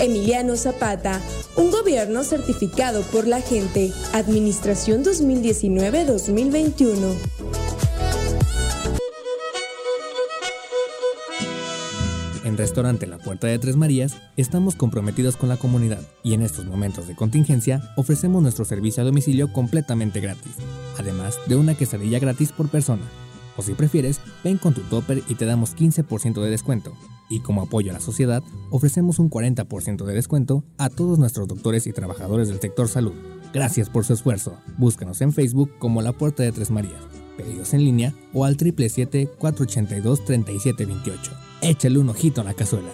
Emiliano 0.00 0.56
Zapata, 0.56 1.20
un 1.56 1.70
gobierno 1.70 2.24
certificado 2.24 3.02
por 3.02 3.26
la 3.26 3.40
gente. 3.40 3.92
Administración 4.12 5.04
2019-2021. 5.04 7.16
En 12.44 12.58
Restaurante 12.58 13.06
La 13.06 13.18
Puerta 13.18 13.46
de 13.46 13.58
Tres 13.58 13.76
Marías 13.76 14.16
estamos 14.36 14.74
comprometidos 14.74 15.36
con 15.36 15.48
la 15.48 15.56
comunidad 15.56 16.00
y 16.22 16.34
en 16.34 16.42
estos 16.42 16.66
momentos 16.66 17.08
de 17.08 17.14
contingencia 17.14 17.80
ofrecemos 17.96 18.42
nuestro 18.42 18.64
servicio 18.64 19.02
a 19.02 19.06
domicilio 19.06 19.52
completamente 19.52 20.20
gratis, 20.20 20.52
además 20.98 21.38
de 21.46 21.56
una 21.56 21.76
quesadilla 21.76 22.18
gratis 22.18 22.52
por 22.52 22.68
persona. 22.68 23.02
O 23.56 23.62
si 23.62 23.74
prefieres, 23.74 24.20
ven 24.42 24.58
con 24.58 24.74
tu 24.74 24.80
topper 24.82 25.22
y 25.28 25.34
te 25.34 25.46
damos 25.46 25.76
15% 25.76 26.42
de 26.42 26.50
descuento. 26.50 26.94
Y 27.32 27.40
como 27.40 27.62
apoyo 27.62 27.90
a 27.90 27.94
la 27.94 28.00
sociedad, 28.00 28.44
ofrecemos 28.68 29.18
un 29.18 29.30
40% 29.30 30.04
de 30.04 30.12
descuento 30.12 30.64
a 30.76 30.90
todos 30.90 31.18
nuestros 31.18 31.48
doctores 31.48 31.86
y 31.86 31.94
trabajadores 31.94 32.48
del 32.48 32.60
sector 32.60 32.88
salud. 32.88 33.14
Gracias 33.54 33.88
por 33.88 34.04
su 34.04 34.12
esfuerzo. 34.12 34.58
Búscanos 34.76 35.22
en 35.22 35.32
Facebook 35.32 35.70
como 35.78 36.02
La 36.02 36.12
Puerta 36.12 36.42
de 36.42 36.52
Tres 36.52 36.70
Marías. 36.70 37.00
Pedidos 37.38 37.72
en 37.72 37.86
línea 37.86 38.12
o 38.34 38.44
al 38.44 38.58
777-482-3728. 38.58 41.16
Échale 41.62 41.98
un 41.98 42.10
ojito 42.10 42.42
a 42.42 42.44
la 42.44 42.52
cazuela. 42.52 42.90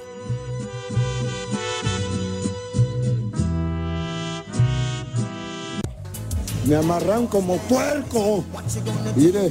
Me 6.64 6.76
amarran 6.76 7.26
como 7.26 7.56
puerco. 7.56 8.44
Mire. 9.16 9.50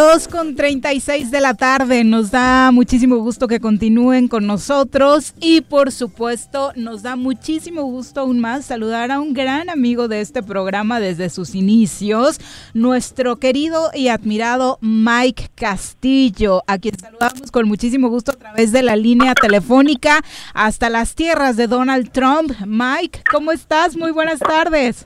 2 0.00 0.28
con 0.28 0.56
36 0.56 1.30
de 1.30 1.42
la 1.42 1.52
tarde. 1.52 2.04
Nos 2.04 2.30
da 2.30 2.70
muchísimo 2.72 3.18
gusto 3.18 3.46
que 3.46 3.60
continúen 3.60 4.28
con 4.28 4.46
nosotros 4.46 5.34
y 5.40 5.60
por 5.60 5.92
supuesto 5.92 6.72
nos 6.74 7.02
da 7.02 7.16
muchísimo 7.16 7.82
gusto 7.82 8.20
aún 8.22 8.40
más 8.40 8.64
saludar 8.64 9.10
a 9.10 9.20
un 9.20 9.34
gran 9.34 9.68
amigo 9.68 10.08
de 10.08 10.22
este 10.22 10.42
programa 10.42 11.00
desde 11.00 11.28
sus 11.28 11.54
inicios, 11.54 12.40
nuestro 12.72 13.36
querido 13.36 13.90
y 13.92 14.08
admirado 14.08 14.78
Mike 14.80 15.50
Castillo, 15.54 16.62
a 16.66 16.78
quien 16.78 16.98
saludamos 16.98 17.50
con 17.50 17.68
muchísimo 17.68 18.08
gusto 18.08 18.32
a 18.32 18.36
través 18.36 18.72
de 18.72 18.82
la 18.82 18.96
línea 18.96 19.34
telefónica 19.34 20.22
hasta 20.54 20.88
las 20.88 21.14
tierras 21.14 21.58
de 21.58 21.66
Donald 21.66 22.10
Trump. 22.10 22.52
Mike, 22.66 23.20
¿cómo 23.30 23.52
estás? 23.52 23.98
Muy 23.98 24.12
buenas 24.12 24.40
tardes. 24.40 25.04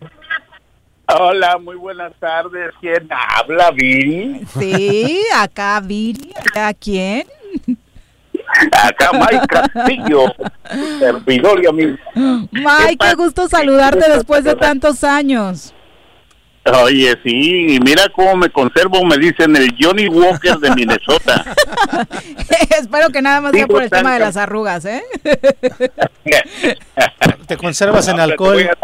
Hola, 1.06 1.58
muy 1.58 1.76
buenas 1.76 2.12
tardes. 2.18 2.72
¿Quién 2.80 3.08
habla, 3.10 3.70
Viri? 3.70 4.40
Sí, 4.58 5.20
acá 5.36 5.80
Viri. 5.80 6.32
¿A 6.54 6.72
quién? 6.72 7.26
Acá 8.72 9.10
Mike 9.12 9.46
Castillo, 9.48 10.34
servidor 10.98 11.62
y 11.62 11.66
amigo. 11.66 11.96
Mike, 12.14 12.96
qué 12.98 13.14
gusto 13.14 13.48
saludarte 13.48 14.10
después 14.10 14.44
de 14.44 14.54
tantos 14.54 15.04
años. 15.04 15.74
Oye, 16.66 17.14
sí, 17.22 17.78
mira 17.84 18.04
cómo 18.14 18.36
me 18.36 18.48
conservo, 18.48 19.04
me 19.04 19.18
dicen 19.18 19.54
el 19.54 19.74
Johnny 19.78 20.08
Walker 20.08 20.56
de 20.56 20.74
Minnesota. 20.74 21.44
Espero 22.78 23.10
que 23.10 23.20
nada 23.20 23.42
más 23.42 23.52
sea 23.52 23.66
por 23.66 23.82
el 23.82 23.90
tema 23.90 24.14
de 24.14 24.20
las 24.20 24.38
arrugas, 24.38 24.86
¿eh? 24.86 25.02
Te 27.46 27.58
conservas 27.58 28.08
en 28.08 28.18
alcohol. 28.18 28.56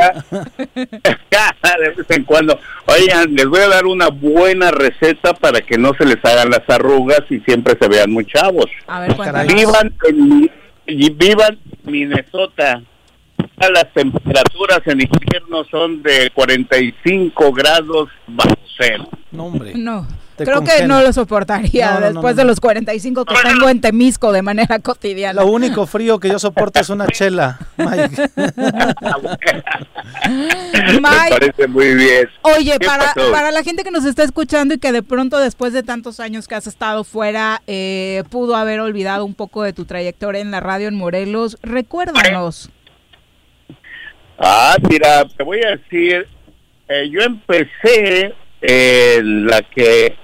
de 1.78 1.89
vez 1.97 2.11
en 2.11 2.24
cuando. 2.24 2.59
Oigan, 2.86 3.35
les 3.35 3.47
voy 3.47 3.61
a 3.61 3.69
dar 3.69 3.86
una 3.86 4.09
buena 4.09 4.70
receta 4.70 5.32
para 5.32 5.62
que 5.62 5.78
no 5.78 5.94
se 5.94 6.05
les 6.05 6.23
hagan 6.23 6.51
las 6.51 6.69
arrugas 6.69 7.23
y 7.31 7.40
siempre 7.40 7.78
se 7.81 7.89
vean 7.89 8.11
muy 8.11 8.27
chavos. 8.27 8.66
A 8.86 9.01
ver. 9.01 9.16
Vivan 9.47 9.94
en, 10.07 10.51
y 10.86 11.11
vivan 11.11 11.59
Minnesota. 11.85 12.82
Las 13.69 13.93
temperaturas 13.93 14.81
en 14.87 15.03
invierno 15.03 15.65
son 15.70 16.03
de 16.03 16.31
45 16.35 17.53
grados 17.53 18.09
bajo 18.27 18.57
cero. 18.78 19.09
No, 19.31 19.47
hombre. 19.47 19.74
No. 19.77 20.07
Te 20.37 20.45
Creo 20.47 20.65
que 20.65 20.87
no 20.87 21.03
lo 21.03 21.12
soportaría 21.12 21.89
No, 21.89 21.95
no, 21.95 22.01
no, 22.01 22.07
después 22.12 22.35
no. 22.35 22.41
de 22.41 22.45
los 22.47 22.61
45 22.61 23.27
que 23.27 23.35
tengo 23.45 23.69
en 23.69 23.82
Temisco 23.82 24.32
de 24.32 24.41
manera 24.41 24.78
cotidiana. 24.82 25.43
Lo 25.43 25.49
único 25.49 25.87
frío 25.87 26.19
que 26.19 26.28
yo 26.31 26.39
soporto 26.39 26.81
es 26.81 26.89
una 26.89 27.07
chela, 27.09 27.59
Mike. 27.77 28.31
Me 30.27 30.95
Mike, 30.95 31.31
parece 31.31 31.66
muy 31.69 31.95
bien. 31.95 32.27
Oye, 32.41 32.78
¿Qué 32.81 32.87
para, 32.87 33.12
para 33.31 33.51
la 33.51 33.62
gente 33.62 33.85
que 33.85 33.91
nos 33.91 34.07
está 34.07 34.23
escuchando 34.23 34.73
y 34.73 34.78
que 34.78 34.93
de 34.93 35.03
pronto 35.03 35.39
después 35.39 35.74
de 35.74 35.82
tantos 35.82 36.19
años 36.20 36.49
que 36.49 36.55
has 36.55 36.66
estado 36.66 37.05
fuera, 37.05 37.61
eh, 37.66 38.24
pudo 38.31 38.57
haber 38.57 38.81
olvidado 38.81 39.27
un 39.27 39.35
poco 39.35 39.62
de 39.62 39.74
tu 39.74 39.85
trayectoria 39.85 40.41
en 40.41 40.51
la 40.51 40.61
radio 40.61 40.89
en 40.89 40.95
Morelos, 40.95 41.59
recuérdanos. 41.62 42.70
Ah, 44.41 44.77
mira, 44.89 45.27
te 45.37 45.43
voy 45.45 45.61
a 45.62 45.77
decir, 45.77 46.27
eh, 46.89 47.09
yo 47.11 47.21
empecé 47.21 48.35
en 48.62 49.47
la 49.47 49.61
que 49.62 50.17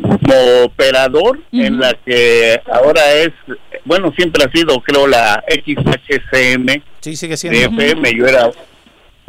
como 0.00 0.64
operador, 0.64 1.38
en 1.52 1.78
la 1.78 1.94
que 1.94 2.60
ahora 2.72 3.12
es, 3.14 3.30
bueno, 3.84 4.12
siempre 4.16 4.44
ha 4.44 4.50
sido, 4.50 4.80
creo, 4.80 5.06
la 5.06 5.44
XHCM 5.48 6.82
Sí, 7.00 7.14
sigue 7.14 7.32
de 7.32 7.36
siendo. 7.36 7.80
FM. 7.82 8.16
Yo 8.16 8.26
era, 8.26 8.50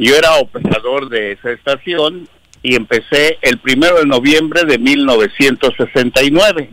yo 0.00 0.16
era 0.16 0.34
operador 0.36 1.08
de 1.08 1.32
esa 1.32 1.52
estación 1.52 2.28
y 2.62 2.74
empecé 2.74 3.38
el 3.42 3.58
primero 3.58 3.98
de 4.00 4.06
noviembre 4.06 4.64
de 4.64 4.78
1969. 4.78 6.70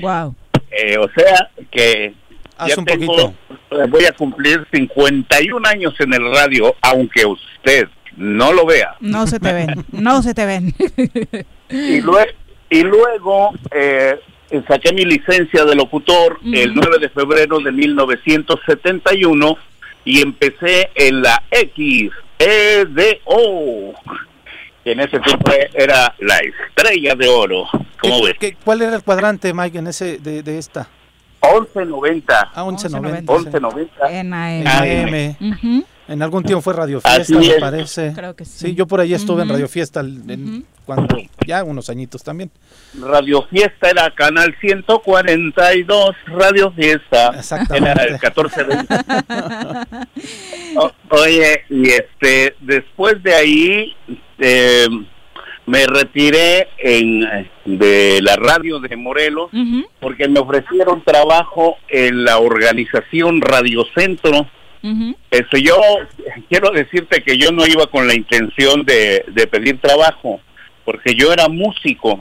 Wow. 0.00 0.36
Eh, 0.70 0.96
o 0.98 1.08
sea 1.16 1.50
que 1.72 2.14
Hace 2.60 2.70
ya 2.74 2.78
un 2.78 2.84
tengo, 2.84 3.06
poquito. 3.06 3.34
eh, 3.72 3.86
voy 3.88 4.04
a 4.04 4.12
cumplir 4.12 4.66
51 4.72 5.68
años 5.68 5.94
en 5.98 6.12
el 6.14 6.30
radio, 6.34 6.74
aunque 6.82 7.24
usted 7.26 7.88
no 8.16 8.52
lo 8.52 8.66
vea. 8.66 8.96
No 9.00 9.26
se 9.26 9.38
te 9.40 9.52
ven, 9.52 9.84
no 9.92 10.22
se 10.22 10.34
te 10.34 10.44
ven. 10.46 10.74
Y, 11.70 12.00
lue- 12.02 12.34
y 12.68 12.82
luego 12.82 13.50
eh, 13.72 14.18
saqué 14.66 14.92
mi 14.92 15.04
licencia 15.04 15.64
de 15.64 15.74
locutor 15.76 16.38
el 16.44 16.74
9 16.74 16.98
de 16.98 17.08
febrero 17.10 17.60
de 17.60 17.70
1971 17.72 19.56
y 20.04 20.20
empecé 20.22 20.90
en 20.94 21.22
la 21.22 21.42
XEDO, 22.38 23.94
que 24.84 24.92
en 24.92 25.00
ese 25.00 25.20
tiempo 25.20 25.52
era 25.74 26.14
la 26.18 26.38
estrella 26.38 27.14
de 27.14 27.28
oro. 27.28 27.66
¿Cómo 28.00 28.22
ves? 28.24 28.34
¿Qué- 28.40 28.56
¿Cuál 28.64 28.82
era 28.82 28.96
el 28.96 29.02
cuadrante, 29.02 29.52
Mike, 29.52 29.78
en 29.78 29.86
ese 29.88 30.18
de, 30.18 30.42
de 30.42 30.58
esta? 30.58 30.88
1190. 31.42 32.50
Ah, 32.54 32.64
1190. 32.64 33.32
1190. 33.32 34.12
En 34.12 34.32
AM. 34.34 34.66
AM. 34.66 35.36
Ujú. 35.52 35.84
En 36.08 36.22
algún 36.22 36.42
tiempo 36.42 36.60
fue 36.60 36.72
Radio 36.74 37.00
Fiesta, 37.00 37.38
me 37.38 37.60
parece. 37.60 38.12
Creo 38.14 38.34
que 38.34 38.44
sí. 38.44 38.74
yo 38.74 38.86
por 38.86 38.98
ahí 39.00 39.14
estuve 39.14 39.42
en 39.42 39.48
Ujú. 39.48 39.54
Radio 39.54 39.68
Fiesta 39.68 40.00
en- 40.00 40.66
cuando 40.84 41.16
ya 41.46 41.62
unos 41.62 41.88
añitos 41.88 42.24
también. 42.24 42.50
Radio 43.00 43.42
Fiesta 43.48 43.90
era 43.90 44.12
Canal 44.12 44.52
142, 44.60 46.10
Radio 46.26 46.72
Fiesta. 46.72 47.28
Exactamente. 47.38 47.90
Era 47.90 48.02
el 48.04 48.12
1420. 48.18 50.06
O- 50.76 50.92
oye, 51.10 51.62
y 51.68 51.90
este, 51.90 52.54
después 52.60 53.20
de 53.22 53.34
ahí 53.34 53.96
eh, 54.38 54.86
me 55.70 55.86
retiré 55.86 56.68
en, 56.78 57.20
de 57.64 58.18
la 58.22 58.34
radio 58.34 58.80
de 58.80 58.96
Morelos 58.96 59.50
porque 60.00 60.28
me 60.28 60.40
ofrecieron 60.40 61.04
trabajo 61.04 61.76
en 61.88 62.24
la 62.24 62.38
organización 62.38 63.40
Radio 63.40 63.86
Centro. 63.94 64.48
Este, 65.30 65.62
yo 65.62 65.76
quiero 66.48 66.70
decirte 66.70 67.22
que 67.22 67.38
yo 67.38 67.52
no 67.52 67.66
iba 67.66 67.86
con 67.86 68.08
la 68.08 68.14
intención 68.14 68.84
de, 68.84 69.24
de 69.28 69.46
pedir 69.46 69.78
trabajo, 69.80 70.40
porque 70.84 71.14
yo 71.14 71.32
era 71.32 71.48
músico. 71.48 72.20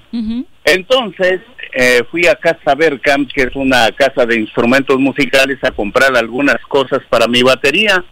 Entonces 0.63 1.41
eh, 1.73 2.03
fui 2.11 2.27
a 2.27 2.35
Casa 2.35 2.75
Berkham, 2.75 3.27
que 3.27 3.43
es 3.43 3.55
una 3.55 3.91
casa 3.93 4.27
de 4.27 4.39
instrumentos 4.39 4.99
musicales, 4.99 5.57
a 5.63 5.71
comprar 5.71 6.15
algunas 6.15 6.61
cosas 6.67 6.99
para 7.09 7.27
mi 7.27 7.41
batería, 7.41 8.03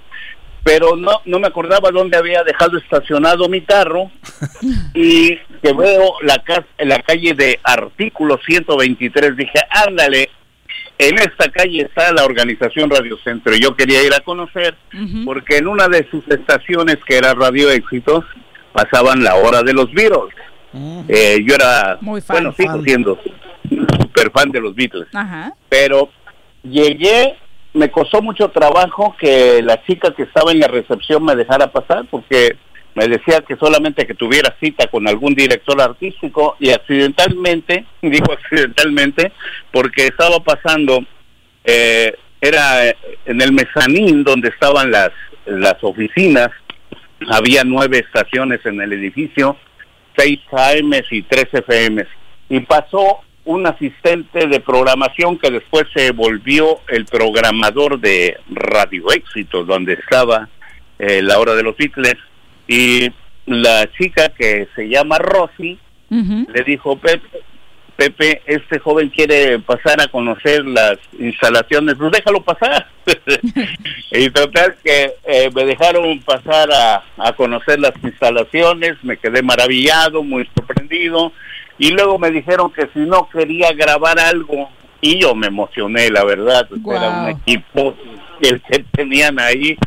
pero 0.68 0.98
no, 0.98 1.22
no 1.24 1.40
me 1.40 1.48
acordaba 1.48 1.92
dónde 1.92 2.18
había 2.18 2.44
dejado 2.44 2.78
estacionado 2.78 3.48
mi 3.48 3.62
carro 3.62 4.12
y 4.94 5.38
que 5.64 5.72
veo 5.74 6.16
la, 6.24 6.44
casa, 6.44 6.68
la 6.80 7.00
calle 7.00 7.34
de 7.34 7.58
Artículo 7.64 8.38
123, 8.46 9.38
dije, 9.38 9.60
ándale, 9.70 10.30
en 10.98 11.18
esta 11.20 11.50
calle 11.50 11.84
está 11.84 12.12
la 12.12 12.26
organización 12.26 12.90
Radio 12.90 13.18
Centro 13.24 13.56
y 13.56 13.62
yo 13.62 13.78
quería 13.78 14.04
ir 14.04 14.14
a 14.14 14.20
conocer 14.20 14.76
porque 15.24 15.58
en 15.58 15.68
una 15.68 15.88
de 15.88 16.06
sus 16.12 16.28
estaciones 16.28 16.98
que 17.08 17.16
era 17.18 17.34
Radio 17.34 17.72
Éxitos 17.72 18.26
pasaban 18.74 19.24
la 19.24 19.36
hora 19.36 19.64
de 19.64 19.72
los 19.74 19.90
Beatles. 19.94 20.36
Eh, 21.08 21.38
yo 21.48 21.56
era, 21.56 21.98
Muy 22.02 22.20
fan. 22.20 22.36
bueno, 22.36 22.54
sigo 22.58 22.84
siendo 22.84 23.18
super 24.02 24.32
fan 24.32 24.52
de 24.52 24.60
los 24.60 24.76
Beatles, 24.76 25.08
Ajá. 25.14 25.54
pero 25.70 26.10
llegué, 26.64 27.38
me 27.78 27.92
costó 27.92 28.22
mucho 28.22 28.50
trabajo 28.50 29.16
que 29.20 29.62
la 29.62 29.84
chica 29.86 30.14
que 30.14 30.24
estaba 30.24 30.52
en 30.52 30.60
la 30.60 30.68
recepción 30.68 31.24
me 31.24 31.36
dejara 31.36 31.72
pasar 31.72 32.06
porque 32.10 32.58
me 32.96 33.08
decía 33.08 33.42
que 33.42 33.56
solamente 33.56 34.08
que 34.08 34.16
tuviera 34.16 34.56
cita 34.60 34.88
con 34.88 35.08
algún 35.08 35.36
director 35.36 35.80
artístico 35.80 36.58
y 36.60 36.72
accidentalmente, 36.72 37.86
digo 38.02 38.34
accidentalmente, 38.34 39.32
porque 39.72 40.08
estaba 40.08 40.40
pasando, 40.40 41.06
eh, 41.64 42.16
era 42.42 42.88
en 43.26 43.42
el 43.42 43.52
mezanín 43.52 44.24
donde 44.24 44.50
estaban 44.50 44.90
las, 44.90 45.12
las 45.46 45.76
oficinas, 45.84 46.50
había 47.30 47.64
nueve 47.64 48.00
estaciones 48.00 48.66
en 48.66 48.82
el 48.82 48.94
edificio, 48.94 49.58
seis 50.16 50.40
AM 50.52 50.92
y 51.12 51.22
tres 51.22 51.48
FM, 51.52 52.04
y 52.50 52.60
pasó 52.62 53.22
un 53.48 53.66
asistente 53.66 54.46
de 54.48 54.60
programación 54.60 55.38
que 55.38 55.50
después 55.50 55.86
se 55.96 56.12
volvió 56.12 56.82
el 56.90 57.06
programador 57.06 58.00
de 58.00 58.38
Radio 58.50 59.12
Éxitos, 59.12 59.66
donde 59.66 59.94
estaba 59.94 60.50
eh, 61.00 61.22
la 61.22 61.40
hora 61.40 61.56
de 61.56 61.64
los 61.64 61.76
Beatles, 61.78 62.18
y 62.68 63.10
la 63.46 63.90
chica 63.98 64.30
que 64.38 64.68
se 64.76 64.90
llama 64.90 65.18
Rosy 65.18 65.80
le 66.10 66.64
dijo, 66.66 66.98
Pepe, 66.98 67.42
Pepe, 67.96 68.42
este 68.46 68.80
joven 68.80 69.10
quiere 69.10 69.60
pasar 69.60 70.02
a 70.02 70.08
conocer 70.08 70.66
las 70.66 70.98
instalaciones, 71.18 71.96
pues 71.98 72.12
déjalo 72.12 72.44
pasar. 72.44 72.90
y 74.12 74.30
total 74.30 74.76
que 74.84 75.14
eh, 75.26 75.50
me 75.56 75.66
dejaron 75.66 76.20
pasar 76.20 76.70
a, 76.72 77.04
a 77.18 77.34
conocer 77.34 77.80
las 77.80 77.94
instalaciones, 78.04 79.02
me 79.04 79.18
quedé 79.18 79.42
maravillado, 79.42 80.24
muy 80.24 80.48
sorprendido, 80.56 81.32
y 81.78 81.92
luego 81.92 82.18
me 82.18 82.32
dijeron 82.32 82.72
que 82.72 82.90
si 82.94 83.00
no 83.00 83.30
quería 83.30 83.72
grabar 83.74 84.20
algo, 84.20 84.70
y 85.02 85.20
yo 85.20 85.36
me 85.36 85.48
emocioné, 85.48 86.10
la 86.10 86.24
verdad, 86.24 86.68
era 86.72 87.10
un 87.22 87.30
equipo 87.30 87.96
el 88.42 88.62
que 88.70 88.80
tenían 88.92 89.40
ahí, 89.40 89.78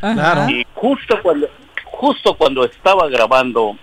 y 0.48 0.66
justo 0.74 1.20
cuando, 1.22 1.48
justo 1.84 2.34
cuando 2.34 2.64
estaba 2.64 3.08
grabando 3.08 3.76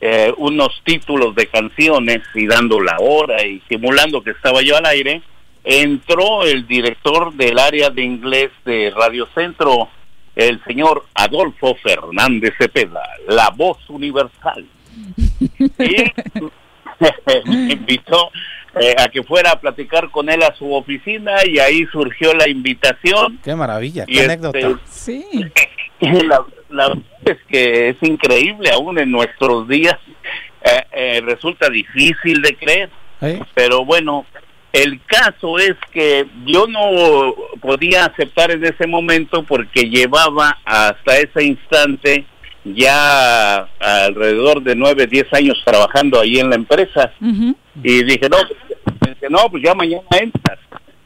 eh, 0.00 0.32
unos 0.36 0.80
títulos 0.84 1.34
de 1.34 1.46
canciones 1.48 2.20
y 2.34 2.46
dando 2.46 2.80
la 2.80 2.96
hora 3.00 3.44
y 3.44 3.60
simulando 3.68 4.22
que 4.22 4.30
estaba 4.30 4.62
yo 4.62 4.76
al 4.76 4.86
aire, 4.86 5.22
entró 5.64 6.44
el 6.44 6.66
director 6.66 7.32
del 7.34 7.58
área 7.58 7.90
de 7.90 8.02
inglés 8.02 8.50
de 8.64 8.92
Radio 8.94 9.26
Centro, 9.34 9.88
el 10.36 10.62
señor 10.64 11.06
Adolfo 11.14 11.74
Fernández 11.82 12.54
Cepeda, 12.58 13.02
la 13.26 13.50
voz 13.50 13.78
universal. 13.88 14.66
Y 15.78 16.67
me 16.98 17.72
invitó 17.72 18.30
eh, 18.80 18.94
a 18.98 19.08
que 19.08 19.22
fuera 19.22 19.52
a 19.52 19.60
platicar 19.60 20.10
con 20.10 20.28
él 20.28 20.42
a 20.42 20.54
su 20.54 20.72
oficina 20.72 21.36
y 21.46 21.58
ahí 21.58 21.86
surgió 21.92 22.34
la 22.34 22.48
invitación. 22.48 23.38
Qué 23.42 23.54
maravilla, 23.54 24.04
Y 24.06 24.12
qué 24.12 24.20
este, 24.20 24.32
anécdota. 24.32 24.80
Sí. 24.86 25.24
la, 26.00 26.44
la 26.70 26.88
verdad 26.88 27.04
es 27.24 27.38
que 27.48 27.88
es 27.90 27.96
increíble 28.02 28.70
aún 28.70 28.98
en 28.98 29.10
nuestros 29.10 29.68
días 29.68 29.96
eh, 30.62 30.84
eh, 30.92 31.20
resulta 31.24 31.68
difícil 31.68 32.42
de 32.42 32.56
creer 32.56 32.90
pero 33.54 33.84
bueno 33.84 34.26
el 34.72 35.00
caso 35.06 35.58
es 35.58 35.74
que 35.92 36.26
yo 36.44 36.66
no 36.66 37.34
podía 37.60 38.04
aceptar 38.04 38.50
en 38.50 38.64
ese 38.64 38.86
momento 38.86 39.42
porque 39.42 39.88
llevaba 39.88 40.58
hasta 40.64 41.18
ese 41.18 41.44
instante 41.44 42.26
ya 42.74 43.68
alrededor 43.80 44.62
de 44.62 44.74
nueve, 44.74 45.06
diez 45.06 45.26
años 45.32 45.60
trabajando 45.64 46.20
ahí 46.20 46.38
en 46.38 46.50
la 46.50 46.56
empresa. 46.56 47.12
Y 47.20 48.04
dije 48.04 48.28
no, 48.28 48.36
dije, 49.00 49.26
no 49.30 49.48
pues 49.50 49.62
ya 49.62 49.74
mañana 49.74 50.02
entras. 50.20 50.58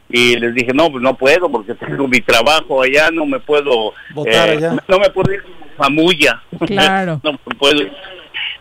Y 0.09 0.35
les 0.37 0.53
dije 0.53 0.73
no 0.73 0.91
pues 0.91 1.01
no 1.03 1.15
puedo 1.15 1.49
porque 1.51 1.73
tengo 1.75 2.07
mi 2.07 2.21
trabajo 2.21 2.81
allá 2.83 3.09
no 3.11 3.25
me 3.25 3.39
puedo 3.39 3.93
Votar 4.13 4.49
allá. 4.49 4.75
no 4.87 4.99
me 4.99 5.09
puedo 5.09 5.33
ir 5.33 5.41
como 5.41 5.55
famulla 5.75 6.41
Claro. 6.67 7.19
no 7.23 7.31
me 7.31 7.55
puedo 7.55 7.81
ir. 7.81 7.91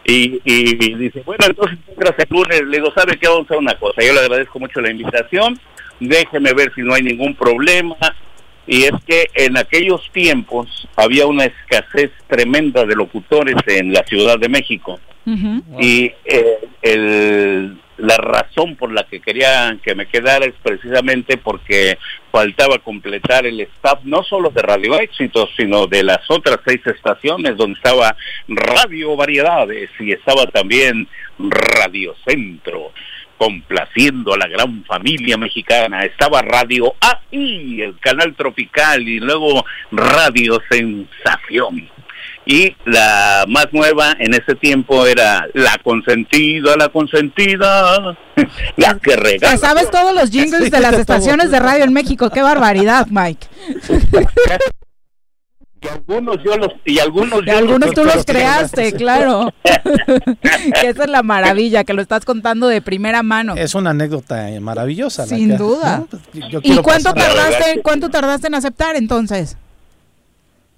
y, 0.05 0.41
y, 0.45 0.85
y 0.87 0.95
dice 0.95 1.23
bueno 1.27 1.45
entonces 1.47 1.79
entras 1.89 2.15
el 2.19 2.27
lunes. 2.31 2.63
Le 2.67 2.79
digo 2.79 2.91
sabe 2.95 3.19
qué 3.19 3.29
vamos 3.29 3.43
a 3.43 3.45
hacer 3.45 3.59
una 3.59 3.75
cosa. 3.79 4.01
Yo 4.03 4.13
le 4.15 4.21
agradezco 4.21 4.59
mucho 4.59 4.81
la 4.81 4.91
invitación. 4.91 5.59
Déjeme 6.01 6.53
ver 6.55 6.73
si 6.75 6.81
no 6.83 6.95
hay 6.95 7.03
ningún 7.03 7.35
problema 7.35 7.97
y 8.67 8.85
es 8.85 8.93
que 9.07 9.29
en 9.35 9.57
aquellos 9.57 10.09
tiempos 10.13 10.89
había 10.97 11.27
una 11.27 11.45
escasez 11.45 12.11
tremenda 12.29 12.85
de 12.85 12.95
locutores 12.95 13.57
en 13.67 13.93
la 13.93 14.05
Ciudad 14.05 14.39
de 14.39 14.49
México. 14.49 15.01
Y 15.81 16.13
eh, 16.25 16.59
el- 16.83 17.79
la 17.99 18.17
razón 18.17 18.75
por 18.75 18.91
la 18.93 19.05
que 19.05 19.21
querían 19.21 19.79
que 19.79 19.95
me 19.95 20.07
quedara 20.07 20.45
es 20.47 20.55
precisamente 20.61 21.37
porque 21.37 21.97
faltaba 22.33 22.79
completar 22.79 23.47
el 23.47 23.61
staff 23.61 24.01
no 24.03 24.25
solo 24.25 24.51
de 24.51 24.63
Radio 24.63 24.99
Éxitos, 24.99 25.51
sino 25.57 25.87
de 25.87 26.03
las 26.03 26.29
otras 26.29 26.59
seis 26.67 26.81
estaciones 26.87 27.57
donde 27.57 27.77
estaba 27.77 28.17
Radio 28.49 29.15
Variedades 29.15 29.91
y 30.01 30.11
estaba 30.11 30.47
también 30.47 31.07
Radio 31.39 32.17
Centro 32.27 32.93
complaciendo 33.43 34.35
a 34.35 34.39
la 34.39 34.47
gran 34.47 34.85
familia 34.85 35.37
mexicana. 35.37 36.05
Estaba 36.05 36.43
Radio 36.43 36.95
AI, 37.01 37.83
el 37.83 37.99
canal 37.99 38.37
tropical, 38.37 39.03
y 39.03 39.19
luego 39.19 39.65
Radio 39.91 40.61
Sensación. 40.71 41.91
Y 42.47 42.77
la 42.85 43.45
más 43.49 43.67
nueva 43.73 44.15
en 44.21 44.35
ese 44.35 44.55
tiempo 44.55 45.07
era 45.07 45.49
La 45.55 45.77
Consentida, 45.83 46.77
La 46.77 46.89
Consentida, 46.89 48.17
la 48.77 48.99
que 49.01 49.17
regala. 49.17 49.57
Sabes 49.57 49.91
todos 49.91 50.15
los 50.15 50.31
jingles 50.31 50.71
de 50.71 50.81
las 50.81 50.95
estaciones 50.95 51.51
de 51.51 51.59
radio 51.59 51.83
en 51.83 51.93
México. 51.93 52.31
Qué 52.31 52.43
barbaridad, 52.43 53.09
Mike. 53.11 53.49
Y 55.83 55.89
algunos 55.89 56.37
yo 56.45 56.57
los 56.57 56.69
y 56.85 56.99
algunos 57.01 57.43
Y 57.43 57.47
yo 57.47 57.59
algunos 57.59 57.93
tú 57.93 58.05
los 58.05 58.25
creaste, 58.25 58.93
claro. 58.97 59.53
que 59.65 60.89
esa 60.89 61.05
es 61.05 61.11
la 61.11 61.23
maravilla, 61.23 61.83
que 61.85 61.93
lo 61.93 62.01
estás 62.03 62.25
contando 62.25 62.69
de 62.69 62.81
primera 62.83 63.23
mano. 63.25 63.55
Es 63.57 63.75
una 63.75 63.91
anécdota 63.91 64.49
eh, 64.51 64.61
maravillosa. 64.61 65.23
la 65.23 65.29
Sin 65.29 65.51
que- 65.51 65.57
duda. 65.57 65.99
¿no? 65.99 66.07
Pues, 66.07 66.23
yo 66.51 66.61
¿Y 66.63 66.77
cuánto 66.79 67.13
pasar- 67.13 67.35
tardaste, 67.35 67.81
cuánto 67.83 68.09
tardaste 68.11 68.47
en 68.47 68.55
aceptar 68.55 68.95
entonces? 68.97 69.57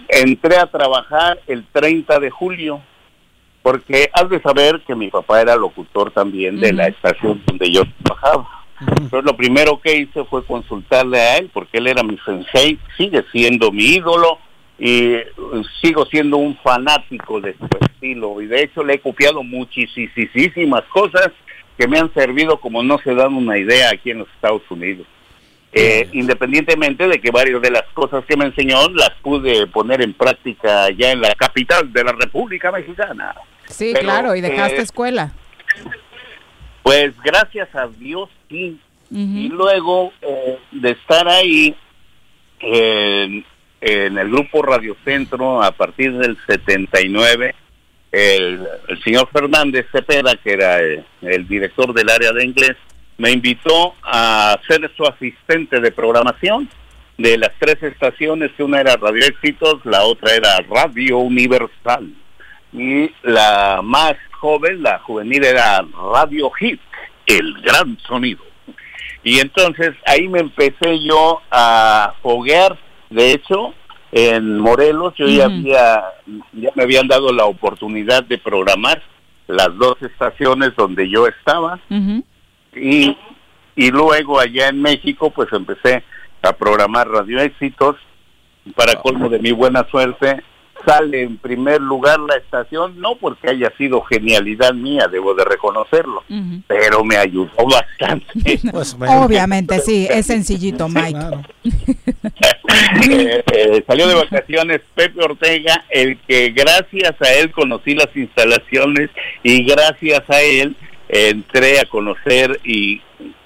entré 0.09 0.57
a 0.59 0.67
trabajar 0.67 1.41
el 1.47 1.65
30 1.73 2.19
de 2.21 2.29
julio 2.31 2.83
porque 3.63 4.11
has 4.13 4.29
de 4.29 4.41
saber 4.41 4.81
que 4.87 4.95
mi 4.95 5.09
papá 5.11 5.41
era 5.41 5.57
locutor 5.57 6.11
también 6.11 6.61
de 6.61 6.73
la 6.73 6.89
estación 6.89 7.43
donde 7.47 7.71
yo 7.71 7.83
trabajaba. 8.03 8.49
Entonces 8.81 9.25
lo 9.25 9.37
primero 9.37 9.79
que 9.81 9.97
hice 9.97 10.25
fue 10.25 10.45
consultarle 10.45 11.21
a 11.21 11.37
él 11.37 11.51
porque 11.53 11.79
él 11.79 11.87
era 11.87 12.03
mi 12.03 12.19
sensei, 12.25 12.79
sigue 12.97 13.25
siendo 13.31 13.71
mi 13.71 13.85
ídolo 13.97 14.39
y 14.79 15.13
eh, 15.13 15.27
sigo 15.83 16.07
siendo 16.07 16.39
un 16.39 16.57
fanático 16.57 17.41
de 17.41 17.55
su 17.55 17.69
estilo 17.79 18.41
y 18.41 18.47
de 18.47 18.63
hecho 18.63 18.83
le 18.83 18.95
he 18.95 19.01
copiado 19.01 19.43
muchísimas 19.43 20.85
cosas 20.85 21.31
que 21.77 21.87
me 21.87 21.99
han 21.99 22.13
servido 22.15 22.59
como 22.59 22.83
no 22.83 22.99
se 22.99 23.15
dan 23.15 23.35
una 23.35 23.59
idea 23.59 23.91
aquí 23.91 24.11
en 24.11 24.19
los 24.21 24.29
Estados 24.31 24.63
Unidos. 24.71 25.07
Eh, 25.73 26.09
independientemente 26.15 27.07
de 27.07 27.21
que 27.21 27.31
varias 27.31 27.63
de 27.63 27.71
las 27.71 27.85
cosas 27.95 28.25
que 28.25 28.37
me 28.37 28.47
enseñó 28.47 28.89
las 28.89 29.11
pude 29.23 29.69
poner 29.69 30.03
en 30.03 30.15
práctica 30.15 30.91
ya 30.91 31.13
en 31.13 31.21
la 31.21 31.33
capital 31.37 31.93
de 31.93 32.03
la 32.03 32.13
República 32.13 32.73
Mexicana. 32.73 33.37
Sí, 33.69 33.91
Pero, 33.93 34.05
claro, 34.05 34.35
y 34.35 34.41
dejaste 34.41 34.79
eh, 34.79 34.83
escuela. 34.83 35.33
Pues 36.83 37.13
gracias 37.23 37.73
a 37.75 37.87
Dios 37.87 38.29
sí. 38.49 38.79
Y 39.13 39.49
luego 39.49 40.13
eh, 40.23 40.59
de 40.71 40.91
estar 40.91 41.27
ahí 41.27 41.75
en, 42.61 43.45
en 43.81 44.19
el 44.19 44.29
grupo 44.29 44.63
Radio 44.63 44.97
Centro 45.05 45.61
a 45.63 45.73
partir 45.73 46.17
del 46.17 46.37
79, 46.47 47.55
el, 48.13 48.67
el 48.89 49.03
señor 49.03 49.29
Fernández 49.33 49.87
Cepeda, 49.91 50.37
que 50.37 50.53
era 50.53 50.79
el, 50.79 51.05
el 51.23 51.49
director 51.49 51.93
del 51.93 52.09
área 52.09 52.33
de 52.33 52.45
inglés, 52.45 52.77
me 53.21 53.33
invitó 53.33 53.95
a 54.03 54.59
ser 54.67 54.91
su 54.97 55.05
asistente 55.05 55.79
de 55.79 55.93
programación 55.93 56.71
de 57.19 57.37
las 57.37 57.51
tres 57.59 57.83
estaciones, 57.83 58.51
que 58.57 58.63
una 58.63 58.81
era 58.81 58.97
Radio 58.97 59.27
Éxitos, 59.27 59.85
la 59.85 60.05
otra 60.05 60.35
era 60.35 60.65
Radio 60.71 61.19
Universal 61.19 62.15
y 62.73 63.11
la 63.23 63.81
más 63.85 64.15
joven, 64.39 64.83
la 64.83 65.01
juvenil, 65.01 65.45
era 65.45 65.85
Radio 66.15 66.49
Hit, 66.53 66.81
el 67.27 67.61
gran 67.61 67.99
sonido. 67.99 68.43
Y 69.23 69.39
entonces 69.41 69.91
ahí 70.07 70.27
me 70.27 70.41
empecé 70.41 70.99
yo 71.05 71.43
a 71.51 72.15
foguear. 72.23 72.79
De 73.11 73.33
hecho, 73.33 73.75
en 74.13 74.59
Morelos. 74.59 75.13
Yo 75.19 75.27
ya 75.27 75.45
había, 75.45 76.05
ya 76.55 76.71
me 76.75 76.85
habían 76.85 77.07
dado 77.07 77.35
la 77.35 77.45
oportunidad 77.45 78.25
de 78.25 78.39
programar 78.39 79.03
las 79.47 79.77
dos 79.77 80.01
estaciones 80.01 80.75
donde 80.75 81.11
yo 81.11 81.27
estaba 81.27 81.81
y, 82.75 83.17
y 83.77 83.91
luego 83.91 84.41
allá 84.41 84.69
en 84.69 84.81
México 84.81 85.31
pues 85.31 85.53
empecé 85.53 86.03
a 86.43 86.53
programar 86.53 87.09
Radio 87.09 87.41
Éxitos. 87.41 87.97
Para 88.77 89.01
colmo 89.01 89.29
de 89.29 89.39
mi 89.39 89.53
buena 89.53 89.87
suerte 89.91 90.43
sale 90.85 91.23
en 91.23 91.37
primer 91.39 91.81
lugar 91.81 92.19
la 92.21 92.37
estación, 92.37 93.01
no 93.01 93.17
porque 93.17 93.51
haya 93.51 93.73
sido 93.77 94.03
genialidad 94.03 94.73
mía, 94.75 95.09
debo 95.11 95.35
de 95.35 95.45
reconocerlo, 95.45 96.25
pero 96.67 97.05
me 97.05 97.17
ayudó 97.17 97.51
bastante. 97.71 98.61
Pues, 98.71 98.97
Obviamente, 98.99 99.81
sí, 99.81 100.07
es 100.09 100.27
sencillito, 100.27 100.89
Mike. 100.89 101.19
Eh, 103.11 103.43
eh, 103.53 103.85
salió 103.87 104.07
de 104.07 104.15
vacaciones 104.15 104.81
Pepe 104.95 105.23
Ortega, 105.23 105.85
el 105.91 106.19
que 106.21 106.51
gracias 106.51 107.15
a 107.21 107.33
él 107.35 107.51
conocí 107.51 107.95
las 107.95 108.09
instalaciones 108.15 109.11
y 109.43 109.65
gracias 109.65 110.23
a 110.29 110.41
él 110.41 110.77
entré 111.13 111.81
a 111.81 111.85
conocer 111.87 112.61
y 112.65 113.01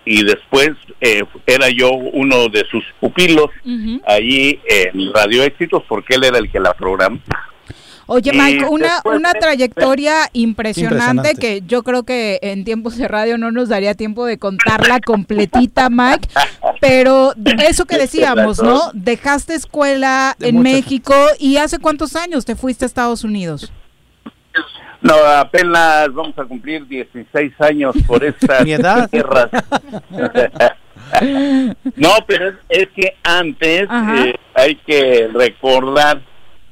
y 0.04 0.24
después 0.24 0.70
eh, 1.00 1.22
era 1.46 1.70
yo 1.70 1.90
uno 1.92 2.48
de 2.48 2.64
sus 2.70 2.84
pupilos 3.00 3.50
allí 4.06 4.60
en 4.66 5.12
Radio 5.14 5.42
Éxitos 5.42 5.82
porque 5.88 6.14
él 6.16 6.24
era 6.24 6.38
el 6.38 6.50
que 6.50 6.60
la 6.60 6.74
programa. 6.74 7.20
Oye, 8.06 8.32
Mike, 8.34 8.66
una, 8.66 9.00
una 9.04 9.32
trayectoria 9.32 10.28
impresionante, 10.34 11.34
que 11.34 11.62
yo 11.66 11.82
creo 11.82 12.02
que 12.02 12.38
en 12.42 12.64
tiempos 12.64 12.98
de 12.98 13.08
radio 13.08 13.38
no 13.38 13.50
nos 13.50 13.70
daría 13.70 13.94
tiempo 13.94 14.26
de 14.26 14.38
contarla 14.38 15.00
completita, 15.00 15.88
Mike, 15.90 16.28
pero 16.82 17.32
eso 17.66 17.86
que 17.86 17.96
decíamos, 17.96 18.62
¿no? 18.62 18.90
Dejaste 18.92 19.54
escuela 19.54 20.36
en 20.40 20.60
México 20.60 21.14
y 21.38 21.56
¿hace 21.56 21.78
cuántos 21.78 22.14
años 22.14 22.44
te 22.44 22.56
fuiste 22.56 22.84
a 22.84 22.86
Estados 22.86 23.24
Unidos? 23.24 23.72
No, 25.04 25.16
apenas 25.16 26.12
vamos 26.14 26.36
a 26.38 26.44
cumplir 26.44 26.86
16 26.86 27.60
años 27.60 27.94
por 28.06 28.24
esta 28.24 28.64
tierra. 28.64 29.50
no, 31.96 32.10
pero 32.26 32.54
es, 32.70 32.88
que 32.88 33.14
antes 33.22 33.82
eh, 33.82 34.34
hay 34.54 34.76
que 34.76 35.28
recordar 35.30 36.22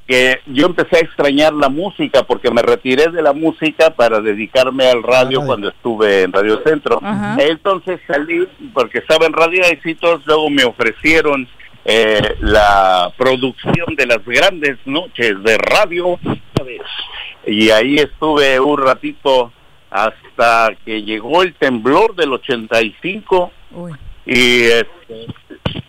que 0.07 0.39
yo 0.47 0.65
empecé 0.65 0.97
a 0.97 1.01
extrañar 1.01 1.53
la 1.53 1.69
música 1.69 2.23
porque 2.23 2.49
me 2.49 2.63
retiré 2.63 3.11
de 3.11 3.21
la 3.21 3.33
música 3.33 3.91
para 3.91 4.19
dedicarme 4.19 4.87
al 4.87 5.03
radio 5.03 5.45
cuando 5.45 5.69
estuve 5.69 6.23
en 6.23 6.33
Radio 6.33 6.59
Centro. 6.65 6.99
Entonces 7.37 7.99
salí 8.07 8.47
porque 8.73 8.97
estaba 8.97 9.27
en 9.27 9.33
Radio 9.33 9.61
Éxitos, 9.63 10.25
luego 10.25 10.49
me 10.49 10.65
ofrecieron 10.65 11.47
eh, 11.85 12.35
la 12.39 13.11
producción 13.17 13.95
de 13.97 14.05
las 14.05 14.23
grandes 14.25 14.77
noches 14.85 15.43
de 15.43 15.57
radio 15.57 16.19
y 17.45 17.69
ahí 17.71 17.95
estuve 17.95 18.59
un 18.59 18.77
ratito 18.77 19.51
hasta 19.89 20.73
que 20.85 21.03
llegó 21.03 21.43
el 21.43 21.53
temblor 21.55 22.15
del 22.15 22.33
85 22.33 23.51
y 24.25 24.61
este, 24.63 25.27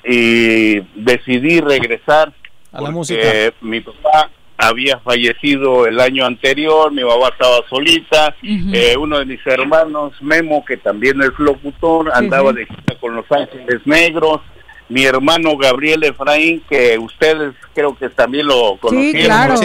y 0.04 0.80
decidí 0.94 1.60
regresar 1.60 2.32
a 2.72 2.82
la 2.82 2.90
música. 2.90 3.52
Mi 3.60 3.80
papá 3.80 4.30
había 4.56 4.98
fallecido 4.98 5.86
el 5.86 6.00
año 6.00 6.26
anterior, 6.26 6.92
mi 6.92 7.02
mamá 7.02 7.28
estaba 7.28 7.66
solita, 7.68 8.34
eh, 8.42 8.96
uno 8.98 9.18
de 9.18 9.26
mis 9.26 9.46
hermanos, 9.46 10.12
Memo, 10.20 10.64
que 10.64 10.76
también 10.76 11.20
es 11.22 11.32
locutor, 11.38 12.10
andaba 12.14 12.52
de 12.52 12.66
gira 12.66 12.98
con 13.00 13.16
Los 13.16 13.30
Ángeles 13.30 13.80
Negros, 13.84 14.40
mi 14.89 15.05
hermano 15.05 15.56
Gabriel 15.56 16.05
Efraín, 16.05 16.62
que 16.69 16.98
ustedes 16.98 17.55
creo 17.74 17.97
que 17.97 18.09
también 18.11 18.47
lo 18.47 18.77
conocieron. 18.77 19.20
Sí, 19.20 19.27
claro, 19.27 19.56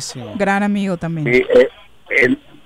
sí, 0.00 0.20
gran 0.36 0.62
amigo 0.62 0.96
también. 0.96 1.28
Eh, 1.28 1.68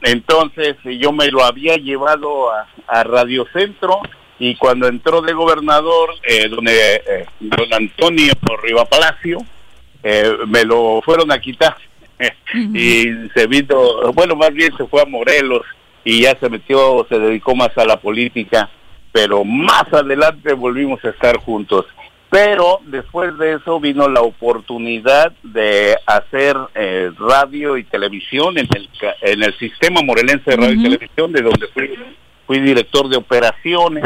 entonces 0.05 0.77
yo 0.99 1.13
me 1.13 1.29
lo 1.29 1.45
había 1.45 1.77
llevado 1.77 2.51
a, 2.87 3.05
Radio 3.05 3.47
Centro 3.53 4.01
y 4.39 4.55
cuando 4.57 4.87
entró 4.87 5.23
de 5.23 5.33
gobernador, 5.33 6.11
eh, 6.23 6.49
donde 6.49 6.97
eh, 6.97 7.27
don 7.41 7.73
Antonio 7.73 8.33
Riva 8.63 8.85
Palacio, 8.85 9.39
eh, 10.03 10.37
me 10.47 10.65
lo 10.65 11.01
fueron 11.03 11.33
a 11.33 11.41
quitar. 11.41 11.77
Y 12.73 13.07
se 13.35 13.47
vino, 13.49 14.13
bueno, 14.13 14.37
más 14.37 14.53
bien 14.53 14.73
se 14.77 14.87
fue 14.87 15.03
a 15.03 15.07
Morelos 15.07 15.63
y 16.05 16.23
ya 16.23 16.39
se 16.39 16.49
metió, 16.49 17.05
se 17.09 17.19
dedicó 17.19 17.57
más 17.57 17.77
a 17.77 17.85
la 17.85 17.99
política 17.99 18.71
pero 19.15 19.45
más 19.45 19.85
adelante 19.93 20.55
volvimos 20.55 21.03
a 21.05 21.11
estar 21.11 21.36
juntos. 21.36 21.86
Pero 22.31 22.81
después 22.86 23.39
de 23.39 23.53
eso 23.53 23.78
vino 23.78 24.09
la 24.09 24.23
oportunidad 24.23 25.31
de 25.45 25.97
hacer 26.05 26.57
eh, 26.74 27.12
radio 27.16 27.77
y 27.77 27.85
televisión 27.85 28.59
en 28.59 28.66
el, 28.74 28.89
en 29.23 29.45
el 29.45 29.57
sistema 29.57 30.03
morelense 30.03 30.51
de 30.51 30.57
radio 30.57 30.73
y 30.73 30.82
televisión, 30.82 31.31
de 31.31 31.43
donde 31.43 31.69
fui, 31.69 31.95
fui 32.45 32.59
director 32.59 33.09
de 33.09 33.16
operaciones. 33.16 34.03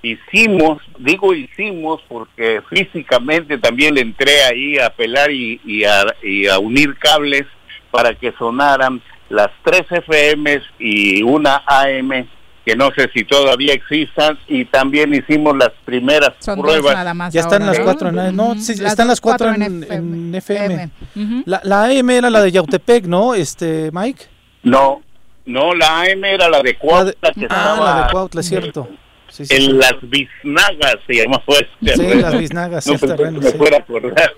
Hicimos, 0.00 0.80
digo 0.96 1.34
hicimos 1.34 2.00
porque 2.06 2.62
físicamente 2.70 3.58
también 3.58 3.96
le 3.96 4.02
entré 4.02 4.44
ahí 4.44 4.78
a 4.78 4.90
pelar 4.90 5.32
y, 5.32 5.60
y, 5.64 5.82
a, 5.82 6.04
y 6.22 6.46
a 6.46 6.60
unir 6.60 6.96
cables 6.98 7.46
para 7.90 8.14
que 8.14 8.30
sonaran 8.38 9.02
las 9.28 9.50
tres 9.64 9.86
FMs 9.90 10.62
y 10.78 11.24
una 11.24 11.64
AM 11.66 12.28
que 12.66 12.74
no 12.74 12.90
sé 12.96 13.08
si 13.14 13.22
todavía 13.22 13.74
existan 13.74 14.36
y 14.48 14.64
también 14.64 15.14
hicimos 15.14 15.56
las 15.56 15.70
primeras 15.84 16.32
pruebas. 16.44 17.32
ya 17.32 17.42
están 17.42 17.64
las 17.64 17.78
cuatro, 17.78 18.10
no, 18.10 18.54
están 18.54 19.06
las 19.06 19.20
cuatro 19.20 19.54
en, 19.54 20.34
FM. 20.34 20.90
la, 21.44 21.60
la, 21.62 21.84
AM 21.84 22.10
era 22.10 22.28
la 22.28 22.42
de 22.42 22.50
Yautepec, 22.50 23.04
¿no, 23.04 23.34
este 23.34 23.90
Mike? 23.92 24.24
No, 24.64 25.00
no, 25.44 25.74
la 25.74 26.00
AM 26.00 26.24
era 26.24 26.48
la 26.48 26.60
de 26.60 26.76
Cuautla. 26.76 27.30
que 27.32 27.46
ah, 27.48 27.78
la 27.78 28.04
de 28.04 28.10
Cuautla, 28.10 28.40
es 28.40 28.48
cierto. 28.48 28.88
en 29.38 29.78
las 29.78 29.94
biznagas 30.02 30.96
se 31.06 31.14
llamaba 31.14 31.44
este. 31.48 31.96
Sí, 31.96 32.20
las 32.20 32.36
biznagas, 32.36 32.86
no, 32.88 32.98
terreno, 32.98 33.40
me 33.42 33.50
fuera 33.52 33.76
acordar. 33.76 34.34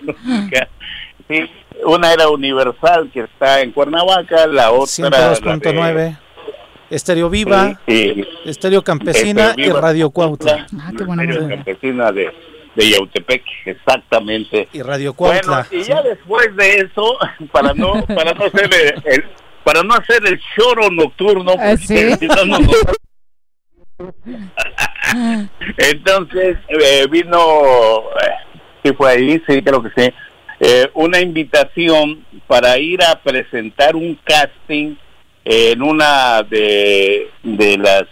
sí, 1.28 1.50
una 1.86 2.12
era 2.12 2.28
Universal 2.28 3.10
que 3.10 3.20
está 3.20 3.62
en 3.62 3.72
Cuernavaca, 3.72 4.46
la 4.46 4.70
otra 4.70 4.86
102.9 4.86 6.27
Estéreo 6.90 7.28
Viva, 7.28 7.80
Estéreo 7.86 8.82
Campesina 8.82 9.54
y 9.56 9.68
Radio 9.68 10.10
Cuautla. 10.10 10.66
Ah, 10.78 10.90
Estéreo 10.90 11.48
Campesina 11.48 12.12
de, 12.12 12.32
de 12.74 12.90
Yautepec, 12.90 13.42
exactamente. 13.66 14.68
Y 14.72 14.82
Radio 14.82 15.12
Cuautla. 15.12 15.66
y 15.70 15.82
ya 15.82 16.02
después 16.02 16.54
de 16.56 16.76
eso, 16.76 17.18
para 17.52 17.74
no 17.74 18.04
para 18.06 18.32
no 18.32 18.44
hacer 18.46 18.70
el, 19.04 19.24
para 19.64 19.82
no 19.82 19.94
hacer 19.94 20.22
el 20.26 20.40
choro 20.56 20.90
nocturno, 20.90 21.54
¿Ah, 21.58 21.74
entonces 25.76 26.56
eh, 26.68 27.06
vino, 27.10 28.04
sí 28.82 28.92
fue 28.96 29.10
ahí, 29.10 29.42
sí 29.46 29.60
creo 29.62 29.82
que 29.82 29.90
sí, 29.96 30.14
eh, 30.60 30.88
una 30.94 31.20
invitación 31.20 32.24
para 32.46 32.78
ir 32.78 33.02
a 33.02 33.20
presentar 33.20 33.96
un 33.96 34.18
casting 34.24 34.96
en 35.50 35.80
una 35.80 36.42
de, 36.42 37.30
de 37.42 37.78
las 37.78 38.04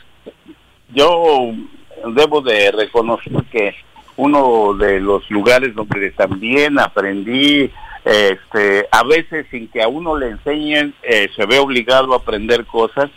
yo 0.94 1.52
debo 2.14 2.40
de 2.40 2.70
reconocer 2.70 3.32
que 3.52 3.74
uno 4.16 4.72
de 4.72 5.00
los 5.00 5.30
lugares 5.30 5.74
donde 5.74 6.12
también 6.12 6.78
aprendí 6.78 7.70
este 8.06 8.88
a 8.90 9.04
veces 9.04 9.46
sin 9.50 9.68
que 9.68 9.82
a 9.82 9.88
uno 9.88 10.16
le 10.16 10.30
enseñen 10.30 10.94
eh, 11.02 11.28
se 11.36 11.44
ve 11.44 11.58
obligado 11.58 12.14
a 12.14 12.16
aprender 12.16 12.64
cosas 12.64 13.10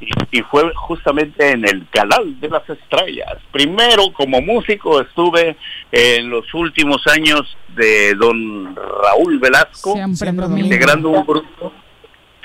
y, 0.00 0.38
y, 0.38 0.42
fue 0.42 0.72
justamente 0.74 1.50
en 1.50 1.66
el 1.66 1.86
canal 1.88 2.38
de 2.38 2.50
las 2.50 2.68
estrellas. 2.68 3.38
Primero 3.50 4.12
como 4.12 4.42
músico 4.42 5.00
estuve 5.00 5.56
en 5.90 6.30
los 6.30 6.52
últimos 6.54 7.04
años 7.08 7.56
de 7.74 8.14
don 8.14 8.76
Raúl 8.76 9.40
Velasco 9.40 9.96
integrando 9.96 11.08
un 11.08 11.26
grupo 11.26 11.72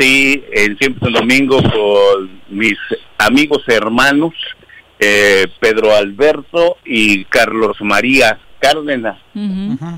sí, 0.01 0.43
en 0.51 0.77
Siempre 0.77 1.11
Domingo 1.11 1.61
con 1.61 2.41
mis 2.49 2.77
amigos 3.17 3.63
hermanos, 3.67 4.33
eh, 4.99 5.47
Pedro 5.59 5.95
Alberto 5.95 6.77
y 6.83 7.23
Carlos 7.25 7.77
María 7.81 8.39
Cárdenas. 8.59 9.17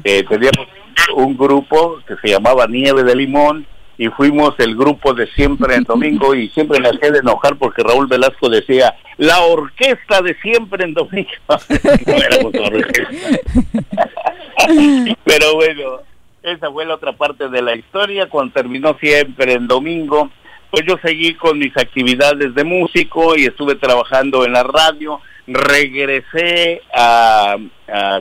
Eh, 0.04 0.26
teníamos 0.28 0.68
un 1.16 1.38
grupo 1.38 2.00
que 2.08 2.16
se 2.22 2.30
llamaba 2.30 2.68
Nieve 2.68 3.04
de 3.04 3.16
Limón 3.16 3.66
y 3.98 4.08
fuimos 4.08 4.56
el 4.60 4.76
grupo 4.76 5.14
de 5.14 5.28
Siempre 5.28 5.76
en 5.76 5.84
Domingo 5.84 6.36
y 6.36 6.50
siempre 6.50 6.80
me 6.80 6.90
hacía 6.90 7.12
de 7.12 7.20
enojar 7.20 7.58
porque 7.58 7.84
Raúl 7.84 8.08
Velasco 8.08 8.50
decía, 8.50 8.96
la 9.18 9.40
orquesta 9.42 10.22
de 10.22 10.36
Siempre 10.42 10.84
en 10.84 10.94
Domingo. 10.94 11.30
Pero 15.26 15.56
bueno, 15.56 16.02
esa 16.44 16.70
fue 16.72 16.86
la 16.86 16.96
otra 16.96 17.14
parte 17.14 17.50
de 17.50 17.62
la 17.62 17.76
historia. 17.76 18.30
Cuando 18.30 18.54
terminó 18.54 18.98
siempre 19.00 19.54
en 19.54 19.68
domingo, 19.68 20.30
pues 20.70 20.84
yo 20.86 20.98
seguí 21.02 21.36
con 21.36 21.58
mis 21.58 21.76
actividades 21.78 22.54
de 22.54 22.64
músico 22.64 23.38
y 23.38 23.46
estuve 23.46 23.76
trabajando 23.76 24.46
en 24.46 24.54
la 24.54 24.64
radio. 24.64 25.22
Regresé 25.48 26.82
a, 26.94 27.58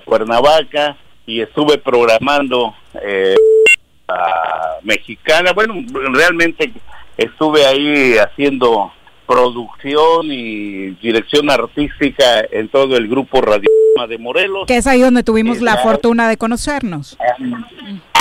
Cuernavaca 0.05 0.97
y 1.27 1.41
estuve 1.41 1.79
programando 1.79 2.75
eh, 3.03 3.35
mexicana. 4.83 5.53
Bueno, 5.53 5.75
realmente 6.13 6.73
estuve 7.17 7.67
ahí 7.67 8.17
haciendo 8.19 8.93
producción 9.27 10.27
y 10.27 10.91
dirección 11.01 11.51
artística 11.51 12.45
en 12.51 12.69
todo 12.69 12.97
el 12.97 13.09
grupo 13.09 13.41
Radio 13.41 13.69
de 14.09 14.19
Morelos. 14.19 14.67
Que 14.67 14.77
es 14.77 14.87
ahí 14.87 15.01
donde 15.01 15.23
tuvimos 15.23 15.61
la 15.61 15.77
fortuna 15.79 16.29
de 16.29 16.37
conocernos. 16.37 17.17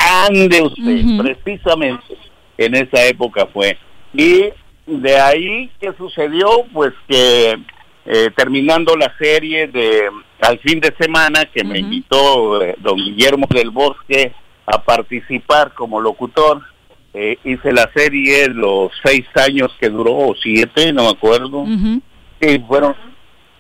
Ande 0.10 0.62
usted, 0.62 1.04
precisamente 1.18 2.18
en 2.58 2.76
esa 2.76 3.06
época 3.06 3.48
fue. 3.48 3.78
Y 4.14 4.50
de 4.86 5.20
ahí, 5.20 5.70
¿qué 5.80 5.94
sucedió? 5.98 6.48
Pues 6.74 6.94
que 7.08 7.58
eh, 8.06 8.30
terminando 8.36 8.96
la 8.96 9.16
serie 9.18 9.68
de 9.68 10.10
al 10.42 10.58
fin 10.60 10.80
de 10.80 10.94
semana 11.00 11.46
que 11.46 11.64
me 11.64 11.80
invitó 11.80 12.62
eh, 12.64 12.76
don 12.80 12.96
Guillermo 12.96 13.46
del 13.50 13.70
Bosque 13.70 14.34
a 14.66 14.82
participar 14.84 15.74
como 15.74 16.02
locutor, 16.02 16.62
eh, 17.14 17.38
hice 17.44 17.72
la 17.72 17.92
serie 17.94 18.48
los 18.48 18.92
seis 19.04 19.26
años 19.36 19.72
que 19.80 19.90
duró, 19.90 20.14
o 20.14 20.36
siete, 20.42 20.92
no 20.94 21.04
me 21.04 21.10
acuerdo. 21.10 21.66
Sí, 22.40 22.64
fueron 22.68 22.96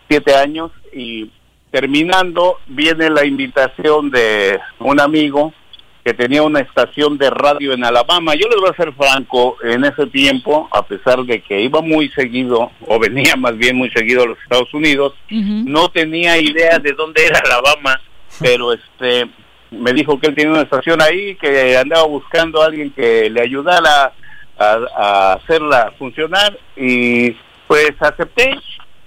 siete 0.09 0.33
años 0.33 0.71
y 0.91 1.29
terminando 1.69 2.57
viene 2.67 3.09
la 3.09 3.25
invitación 3.25 4.09
de 4.09 4.59
un 4.79 4.99
amigo 4.99 5.53
que 6.03 6.13
tenía 6.13 6.41
una 6.43 6.59
estación 6.59 7.17
de 7.17 7.29
radio 7.29 7.73
en 7.73 7.83
Alabama. 7.83 8.33
Yo 8.35 8.47
les 8.47 8.59
voy 8.59 8.69
a 8.69 8.75
ser 8.75 8.93
franco, 8.93 9.57
en 9.63 9.85
ese 9.85 10.07
tiempo, 10.07 10.67
a 10.71 10.85
pesar 10.85 11.23
de 11.23 11.41
que 11.41 11.61
iba 11.61 11.81
muy 11.81 12.09
seguido, 12.09 12.71
o 12.87 12.99
venía 12.99 13.35
más 13.35 13.57
bien 13.57 13.75
muy 13.75 13.89
seguido 13.91 14.23
a 14.23 14.27
los 14.27 14.39
Estados 14.39 14.73
Unidos, 14.73 15.13
no 15.29 15.89
tenía 15.89 16.37
idea 16.37 16.79
de 16.79 16.93
dónde 16.93 17.25
era 17.25 17.39
Alabama, 17.39 17.99
pero 18.39 18.73
este 18.73 19.29
me 19.69 19.93
dijo 19.93 20.19
que 20.19 20.27
él 20.27 20.35
tenía 20.35 20.51
una 20.51 20.63
estación 20.63 21.01
ahí, 21.01 21.35
que 21.35 21.77
andaba 21.77 22.05
buscando 22.05 22.61
a 22.61 22.65
alguien 22.65 22.91
que 22.91 23.29
le 23.29 23.41
ayudara 23.41 24.11
a, 24.57 24.79
a 24.97 25.33
hacerla 25.33 25.93
funcionar 25.97 26.57
y 26.75 27.31
pues 27.67 27.93
acepté 28.01 28.53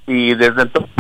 y 0.06 0.34
desde 0.34 0.62
entonces 0.62 0.90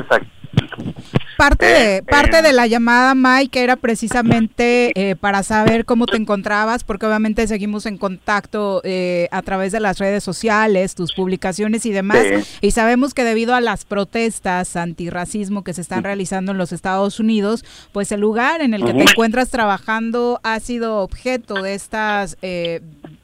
Parte 1.36 1.66
de, 1.66 1.96
eh, 1.96 2.02
parte 2.02 2.42
de 2.42 2.52
la 2.52 2.66
llamada, 2.66 3.14
Mike, 3.14 3.62
era 3.62 3.76
precisamente 3.76 4.92
eh, 4.94 5.16
para 5.16 5.42
saber 5.42 5.84
cómo 5.84 6.06
te 6.06 6.16
encontrabas, 6.16 6.84
porque 6.84 7.06
obviamente 7.06 7.46
seguimos 7.46 7.86
en 7.86 7.98
contacto 7.98 8.80
eh, 8.84 9.28
a 9.30 9.42
través 9.42 9.72
de 9.72 9.80
las 9.80 9.98
redes 9.98 10.22
sociales, 10.22 10.94
tus 10.94 11.12
publicaciones 11.12 11.86
y 11.86 11.90
demás, 11.90 12.24
y 12.60 12.70
sabemos 12.70 13.14
que 13.14 13.24
debido 13.24 13.54
a 13.54 13.60
las 13.60 13.84
protestas 13.84 14.76
antirracismo 14.76 15.64
que 15.64 15.72
se 15.72 15.80
están 15.80 16.04
realizando 16.04 16.52
en 16.52 16.58
los 16.58 16.72
Estados 16.72 17.20
Unidos, 17.20 17.64
pues 17.92 18.12
el 18.12 18.20
lugar 18.20 18.60
en 18.60 18.74
el 18.74 18.84
que 18.84 18.94
te 18.94 19.02
encuentras 19.02 19.50
trabajando 19.50 20.40
ha 20.42 20.60
sido 20.60 20.98
objeto 20.98 21.62
de 21.62 21.74
estas 21.74 22.36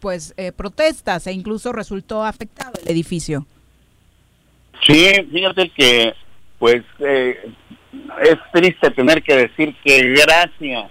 pues 0.01 0.35
protestas 0.57 1.27
e 1.27 1.33
incluso 1.33 1.73
resultó 1.73 2.25
afectado 2.25 2.73
el 2.83 2.91
edificio. 2.91 3.47
Sí, 4.87 5.11
fíjate 5.31 5.71
que 5.77 6.15
pues 6.61 6.83
eh, 6.99 7.53
es 8.23 8.39
triste 8.53 8.91
tener 8.91 9.23
que 9.23 9.35
decir 9.35 9.75
que 9.85 10.15
gracias 10.15 10.91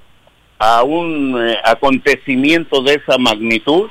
a 0.58 0.84
un 0.84 1.36
eh, 1.42 1.58
acontecimiento 1.64 2.84
de 2.84 2.96
esa 2.96 3.18
magnitud, 3.18 3.90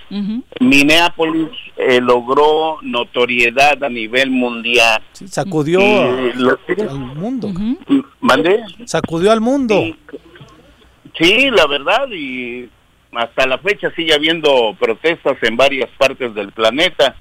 Minneapolis 0.60 1.48
eh, 1.78 1.98
logró 1.98 2.78
notoriedad 2.82 3.82
a 3.82 3.88
nivel 3.88 4.30
mundial. 4.30 5.02
sacudió 5.24 5.80
al 5.80 6.98
mundo. 7.14 7.50
¿Mandé? 8.20 8.62
Sacudió 8.84 9.32
al 9.32 9.40
mundo. 9.40 9.82
Sí, 11.18 11.48
la 11.50 11.66
verdad, 11.66 12.06
y 12.10 12.68
hasta 13.12 13.46
la 13.46 13.58
fecha 13.58 13.90
sigue 13.96 14.12
habiendo 14.12 14.76
protestas 14.78 15.38
en 15.42 15.56
varias 15.56 15.88
partes 15.96 16.34
del 16.34 16.52
planeta. 16.52 17.16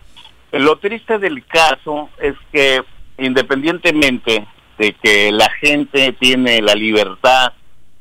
Lo 0.51 0.77
triste 0.77 1.19
del 1.19 1.45
caso 1.45 2.09
es 2.21 2.35
que 2.51 2.81
independientemente 3.17 4.45
de 4.77 4.93
que 4.93 5.31
la 5.31 5.49
gente 5.61 6.13
tiene 6.13 6.61
la 6.61 6.75
libertad, 6.75 7.53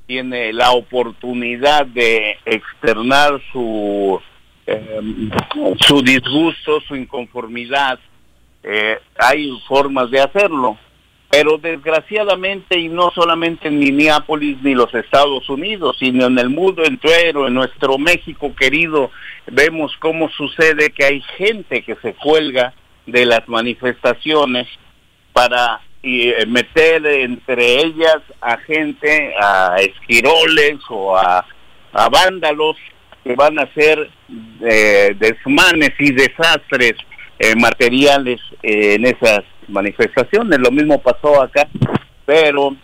tiene 0.07 0.53
la 0.53 0.73
oportunidad 0.73 1.87
de 1.87 2.39
externar 2.45 3.41
su, 3.53 4.21
em, 4.67 5.31
su 5.81 6.03
disgusto, 6.03 6.81
su 6.87 6.95
inconformidad, 6.95 7.99
eh, 8.63 8.99
hay 9.19 9.51
formas 9.67 10.11
de 10.11 10.21
hacerlo. 10.21 10.79
Pero 11.29 11.59
desgraciadamente, 11.59 12.79
y 12.79 12.89
no 12.89 13.11
solamente 13.11 13.69
en 13.69 13.79
Minneapolis 13.79 14.59
ni 14.63 14.75
los 14.75 14.95
Estados 14.95 15.49
Unidos, 15.51 15.97
sino 15.99 16.27
en 16.27 16.39
el 16.39 16.51
mundo 16.51 16.85
entero, 16.85 17.49
en 17.49 17.55
nuestro 17.55 17.99
México 17.99 18.55
querido, 18.55 19.11
vemos 19.47 19.93
cómo 19.99 20.31
sucede 20.31 20.91
que 20.91 21.05
hay 21.05 21.21
gente 21.37 21.83
que 21.83 21.97
se 21.97 22.15
cuelga 22.15 22.75
de 23.07 23.27
las 23.27 23.49
manifestaciones 23.49 24.69
para 25.33 25.81
eh, 26.09 26.47
meter 26.47 27.05
entre 27.05 27.81
ellas 27.81 28.19
a 28.41 28.57
gente, 28.59 29.35
a 29.41 29.77
esquiroles 29.81 30.79
o 30.89 31.17
a, 31.17 31.45
vándalos 31.93 32.77
que 33.25 33.35
van 33.35 33.59
a 33.59 33.63
hacer 33.63 34.11
eh, 34.61 35.17
desmanes 35.19 35.91
y 35.99 36.13
desastres 36.13 36.95
eh, 37.39 37.57
materiales 37.57 38.41
en 38.63 39.05
esas 39.05 39.41
manifestaciones. 39.67 40.61
Lo 40.61 40.71
mismo 40.71 41.01
pasó 41.03 41.43
acá, 41.43 41.69
pero... 42.25 42.77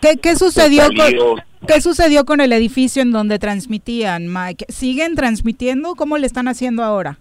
¿Qué, 0.00 0.16
qué 0.16 0.34
sucedió 0.34 0.88
con, 0.88 1.42
¿Qué 1.66 1.80
sucedió 1.80 2.24
con 2.24 2.40
el 2.40 2.52
edificio 2.52 3.02
en 3.02 3.12
donde 3.12 3.38
transmitían, 3.38 4.32
Mike? 4.32 4.64
¿Siguen 4.70 5.14
transmitiendo? 5.14 5.94
¿Cómo 5.94 6.16
le 6.16 6.26
están 6.26 6.48
haciendo 6.48 6.82
ahora? 6.82 7.18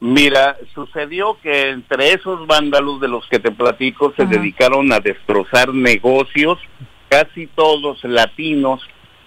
Mira, 0.00 0.58
sucedió 0.74 1.38
que 1.42 1.70
entre 1.70 2.12
esos 2.12 2.46
vándalos 2.46 3.00
de 3.00 3.08
los 3.08 3.26
que 3.28 3.38
te 3.38 3.50
platico 3.50 4.12
se 4.16 4.26
dedicaron 4.26 4.92
a 4.92 5.00
destrozar 5.00 5.72
negocios, 5.72 6.58
casi 7.08 7.46
todos 7.46 8.02
latinos, 8.04 8.82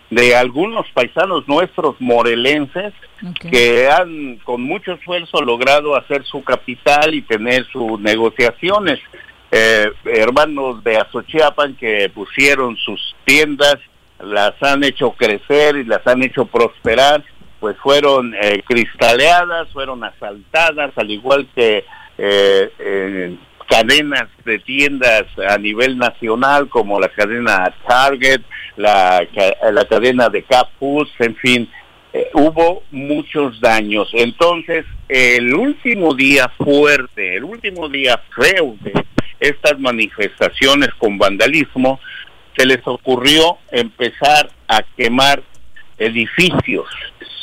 de 0.09 0.35
algunos 0.35 0.85
paisanos 0.93 1.47
nuestros 1.47 1.99
morelenses 1.99 2.93
que 3.49 3.89
han 3.89 4.37
con 4.37 4.61
mucho 4.61 4.93
esfuerzo 4.93 5.41
logrado 5.41 5.95
hacer 5.95 6.23
su 6.25 6.43
capital 6.43 7.13
y 7.13 7.21
tener 7.21 7.65
sus 7.71 7.99
negociaciones. 7.99 8.99
Eh, 9.51 9.89
hermanos 10.05 10.83
de 10.83 10.97
Azochiapan 10.97 11.75
que 11.75 12.09
pusieron 12.13 12.75
sus 12.77 13.15
tiendas, 13.25 13.77
las 14.19 14.61
han 14.61 14.83
hecho 14.83 15.11
crecer 15.11 15.77
y 15.77 15.83
las 15.83 16.05
han 16.05 16.23
hecho 16.23 16.45
prosperar 16.45 17.23
pues 17.59 17.77
fueron 17.77 18.33
eh, 18.35 18.63
cristaleadas, 18.65 19.69
fueron 19.73 20.03
asaltadas, 20.03 20.91
al 20.95 21.11
igual 21.11 21.47
que 21.55 21.83
eh, 22.17 23.37
cadenas 23.67 24.27
de 24.45 24.59
tiendas 24.59 25.25
a 25.47 25.57
nivel 25.57 25.97
nacional 25.97 26.69
como 26.69 26.99
la 26.99 27.09
cadena 27.09 27.73
Target, 27.87 28.41
la, 28.75 29.27
la 29.71 29.85
cadena 29.85 30.29
de 30.29 30.43
Cap 30.43 30.69
Foods, 30.79 31.11
en 31.19 31.35
fin, 31.35 31.69
eh, 32.13 32.29
hubo 32.33 32.83
muchos 32.91 33.59
daños. 33.59 34.09
Entonces, 34.13 34.85
el 35.09 35.53
último 35.53 36.13
día 36.13 36.49
fuerte, 36.57 37.35
el 37.35 37.43
último 37.43 37.89
día 37.89 38.19
feo 38.35 38.75
de 38.81 38.93
estas 39.39 39.79
manifestaciones 39.79 40.89
con 40.97 41.17
vandalismo, 41.17 41.99
se 42.55 42.65
les 42.65 42.79
ocurrió 42.85 43.57
empezar 43.71 44.49
a 44.67 44.81
quemar 44.95 45.43
edificios. 45.97 46.87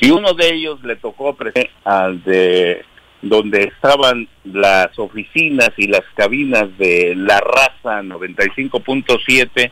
Y 0.01 0.11
uno 0.11 0.35
de 0.35 0.55
ellos 0.55 0.83
le 0.83 0.97
tocó 0.97 1.37
al 1.85 2.23
de 2.25 2.85
donde 3.23 3.65
estaban 3.65 4.29
las 4.45 4.99
oficinas 4.99 5.71
y 5.79 5.87
las 5.87 6.03
cabinas 6.15 6.77
de 6.77 7.15
la 7.17 7.41
raza 7.41 8.03
95.7 8.03 9.71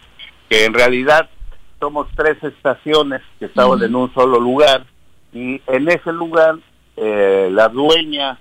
que 0.48 0.64
en 0.64 0.72
realidad 0.72 1.28
somos 1.78 2.08
tres 2.16 2.42
estaciones 2.42 3.20
que 3.38 3.46
estaban 3.46 3.82
en 3.82 3.94
un 3.94 4.12
solo 4.14 4.40
lugar. 4.40 4.84
Y 5.32 5.60
en 5.66 5.88
ese 5.88 6.12
lugar 6.12 6.56
eh, 6.96 7.48
la 7.50 7.68
dueña 7.68 8.38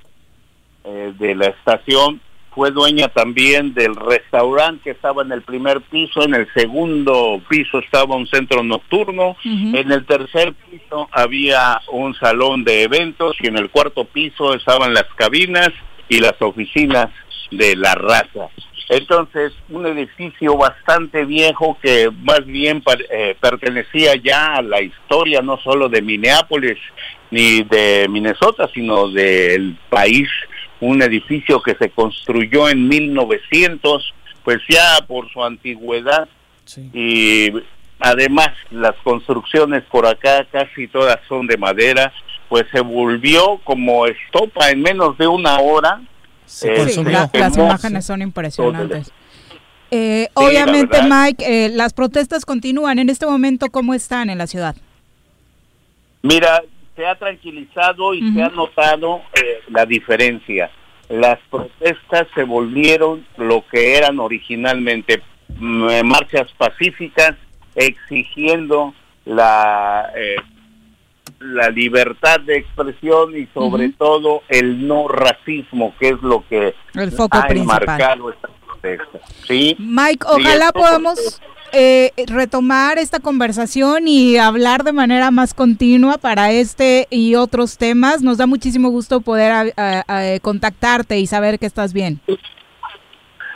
eh, 0.83 1.13
de 1.17 1.35
la 1.35 1.47
estación 1.47 2.21
fue 2.53 2.71
dueña 2.71 3.07
también 3.07 3.73
del 3.73 3.95
restaurante 3.95 4.83
que 4.83 4.89
estaba 4.91 5.23
en 5.23 5.31
el 5.31 5.41
primer 5.41 5.81
piso, 5.81 6.23
en 6.23 6.33
el 6.33 6.47
segundo 6.53 7.41
piso 7.49 7.79
estaba 7.79 8.15
un 8.15 8.27
centro 8.27 8.61
nocturno, 8.63 9.37
en 9.43 9.91
el 9.91 10.05
tercer 10.05 10.53
piso 10.69 11.07
había 11.11 11.79
un 11.91 12.13
salón 12.15 12.63
de 12.63 12.83
eventos 12.83 13.35
y 13.39 13.47
en 13.47 13.57
el 13.57 13.69
cuarto 13.69 14.05
piso 14.05 14.53
estaban 14.53 14.93
las 14.93 15.05
cabinas 15.15 15.69
y 16.09 16.19
las 16.19 16.35
oficinas 16.41 17.07
de 17.51 17.75
la 17.75 17.95
raza. 17.95 18.49
Entonces, 18.89 19.53
un 19.69 19.85
edificio 19.85 20.57
bastante 20.57 21.23
viejo 21.23 21.77
que 21.81 22.11
más 22.23 22.45
bien 22.45 22.83
eh, 23.09 23.37
pertenecía 23.39 24.15
ya 24.15 24.55
a 24.55 24.61
la 24.61 24.81
historia 24.81 25.41
no 25.41 25.57
solo 25.59 25.87
de 25.87 26.01
Minneapolis 26.01 26.77
ni 27.29 27.63
de 27.63 28.07
Minnesota, 28.09 28.69
sino 28.73 29.09
del 29.09 29.77
país 29.89 30.27
un 30.81 31.01
edificio 31.01 31.61
que 31.61 31.75
se 31.75 31.89
construyó 31.89 32.67
en 32.67 32.87
1900, 32.87 34.13
pues 34.43 34.59
ya 34.67 34.99
por 35.07 35.31
su 35.31 35.43
antigüedad 35.43 36.27
y 36.93 37.51
además 37.99 38.49
las 38.71 38.95
construcciones 39.03 39.83
por 39.83 40.05
acá 40.05 40.45
casi 40.51 40.87
todas 40.87 41.19
son 41.27 41.47
de 41.47 41.57
madera, 41.57 42.11
pues 42.49 42.65
se 42.71 42.81
volvió 42.81 43.59
como 43.63 44.07
estopa 44.07 44.69
en 44.71 44.81
menos 44.81 45.17
de 45.17 45.27
una 45.27 45.59
hora. 45.59 46.01
Eh, 46.63 46.89
sí, 46.89 47.03
las 47.03 47.57
imágenes 47.57 48.05
son 48.05 48.21
impresionantes. 48.21 49.11
Eh, 49.91 50.29
obviamente, 50.33 51.01
Mike, 51.03 51.65
eh, 51.65 51.69
las 51.69 51.93
protestas 51.93 52.45
continúan. 52.45 52.97
En 52.97 53.09
este 53.09 53.25
momento, 53.25 53.69
¿cómo 53.69 53.93
están 53.93 54.29
en 54.29 54.37
la 54.37 54.47
ciudad? 54.47 54.75
Mira, 56.21 56.61
se 57.01 57.07
ha 57.07 57.15
tranquilizado 57.15 58.13
y 58.13 58.31
se 58.31 58.43
ha 58.43 58.49
notado 58.49 59.21
la 59.69 59.87
diferencia. 59.87 60.69
Las 61.09 61.39
protestas 61.49 62.27
se 62.35 62.43
volvieron 62.43 63.25
lo 63.37 63.65
que 63.71 63.97
eran 63.97 64.19
originalmente, 64.19 65.23
mm, 65.57 66.05
marchas 66.05 66.47
pacíficas 66.59 67.33
exigiendo 67.73 68.93
la 69.25 70.11
la 71.39 71.69
libertad 71.71 72.39
de 72.41 72.57
expresión 72.57 73.35
y 73.35 73.47
sobre 73.47 73.89
todo 73.89 74.43
el 74.47 74.87
no 74.87 75.07
racismo, 75.07 75.95
que 75.99 76.09
es 76.09 76.21
lo 76.21 76.47
que 76.47 76.75
el 76.93 77.11
foco 77.11 77.35
ha 77.35 77.47
principal. 77.47 77.81
enmarcado 77.81 78.29
esta 78.29 78.47
protesta. 78.81 79.19
¿Sí? 79.47 79.75
Mike, 79.79 80.25
ojalá 80.27 80.71
podamos 80.71 81.41
eh, 81.71 82.11
retomar 82.27 82.97
esta 82.97 83.19
conversación 83.19 84.07
y 84.07 84.37
hablar 84.37 84.83
de 84.83 84.93
manera 84.93 85.31
más 85.31 85.53
continua 85.53 86.17
para 86.17 86.51
este 86.51 87.07
y 87.09 87.35
otros 87.35 87.77
temas. 87.77 88.21
Nos 88.21 88.37
da 88.37 88.47
muchísimo 88.47 88.89
gusto 88.89 89.21
poder 89.21 89.73
contactarte 90.41 91.19
y 91.19 91.27
saber 91.27 91.59
que 91.59 91.65
estás 91.65 91.93
bien. 91.93 92.19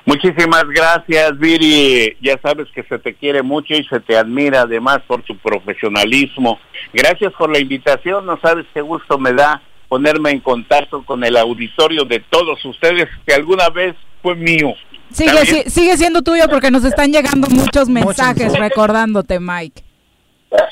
Muchísimas 0.06 0.66
gracias, 0.68 1.38
Viri. 1.40 2.16
Ya 2.22 2.38
sabes 2.40 2.68
que 2.76 2.84
se 2.84 3.00
te 3.00 3.16
quiere 3.16 3.42
mucho 3.42 3.74
y 3.74 3.84
se 3.86 4.00
te 4.00 4.16
admira 4.16 4.62
además 4.62 5.00
por 5.08 5.24
tu 5.24 5.36
profesionalismo. 5.38 6.60
Gracias 6.94 7.34
por 7.34 7.52
la 7.52 7.60
invitación. 7.60 8.24
No 8.26 8.40
sabes 8.40 8.68
qué 8.72 8.82
gusto 8.82 9.18
me 9.18 9.34
da 9.34 9.64
ponerme 9.88 10.30
en 10.30 10.42
contacto 10.42 11.04
con 11.04 11.24
el 11.24 11.36
auditorio 11.36 12.06
de 12.06 12.20
todos 12.20 12.64
ustedes 12.66 13.10
que 13.26 13.34
alguna 13.34 13.70
vez 13.70 13.96
fue 14.22 14.36
mío. 14.36 14.76
Sigue, 15.12 15.70
sigue 15.70 15.98
siendo 15.98 16.22
tuyo 16.22 16.48
porque 16.50 16.72
nos 16.72 16.84
están 16.84 17.12
llegando 17.12 17.48
muchos 17.50 17.88
mensajes 17.90 18.58
recordándote, 18.58 19.40
Mike. 19.40 19.84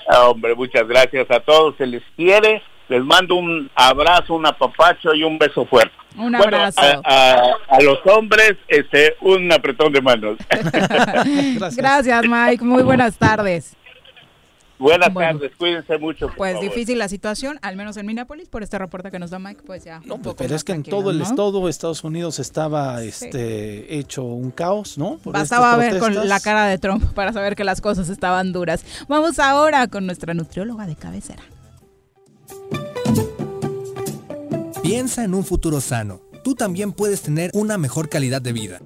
Ah, 0.10 0.30
hombre, 0.30 0.56
muchas 0.56 0.88
gracias 0.88 1.30
a 1.32 1.40
todos. 1.40 1.76
Se 1.78 1.86
les 1.86 2.04
quiere. 2.16 2.62
Les 2.90 3.04
mando 3.04 3.36
un 3.36 3.72
abrazo, 3.76 4.36
un 4.36 4.46
apapacho 4.46 5.14
y 5.14 5.24
un 5.24 5.38
beso 5.40 5.66
fuerte. 5.66 5.96
Un 6.18 6.36
abrazo. 6.36 6.82
a, 7.06 7.56
los 7.82 8.00
hombres, 8.06 8.56
este, 8.68 9.16
un 9.22 9.52
apretón 9.52 9.94
de 9.94 10.02
manos. 10.02 10.38
Gracias. 11.76 12.24
Mike. 12.28 12.64
Muy 12.64 12.84
buenas 12.84 13.18
tardes. 13.18 13.76
Buenas 14.80 15.14
tardes, 15.14 15.52
cuídense 15.58 15.98
mucho. 15.98 16.30
Pues 16.36 16.60
difícil 16.60 16.98
la 16.98 17.08
situación, 17.08 17.60
al 17.62 17.76
menos 17.76 17.96
en 17.98 18.06
Minneapolis, 18.06 18.50
por 18.50 18.64
este 18.64 18.78
reporte 18.78 19.12
que 19.12 19.20
nos 19.20 19.30
da 19.30 19.40
Mike, 19.40 19.62
pues 19.66 19.84
ya. 19.84 20.02
No, 20.06 20.20
pero 20.22 20.56
es 20.56 20.64
que 20.64 20.74
en 20.74 20.84
todo 20.84 21.12
el 21.12 21.22
estado 21.22 21.70
Estados 21.70 22.04
Unidos 22.04 22.40
estaba 22.40 23.02
este 23.04 23.98
hecho 23.98 24.24
un 24.24 24.52
caos, 24.52 24.98
¿no? 24.98 25.20
Bastaba 25.24 25.78
ver 25.78 26.00
con 26.00 26.28
la 26.28 26.40
cara 26.40 26.66
de 26.68 26.78
Trump 26.78 27.14
para 27.14 27.32
saber 27.34 27.56
que 27.56 27.64
las 27.64 27.82
cosas 27.82 28.10
estaban 28.10 28.52
duras. 28.52 28.84
Vamos 29.08 29.40
ahora 29.40 29.88
con 29.88 30.06
nuestra 30.06 30.34
nutrióloga 30.34 30.86
de 30.86 30.96
cabecera. 30.96 31.44
Piensa 34.82 35.24
en 35.24 35.34
un 35.34 35.46
futuro 35.46 35.80
sano. 35.80 36.20
Tú 36.44 36.56
también 36.56 36.92
puedes 36.92 37.22
tener 37.22 37.52
una 37.54 37.78
mejor 37.78 38.10
calidad 38.10 38.42
de 38.42 38.52
vida. 38.52 38.82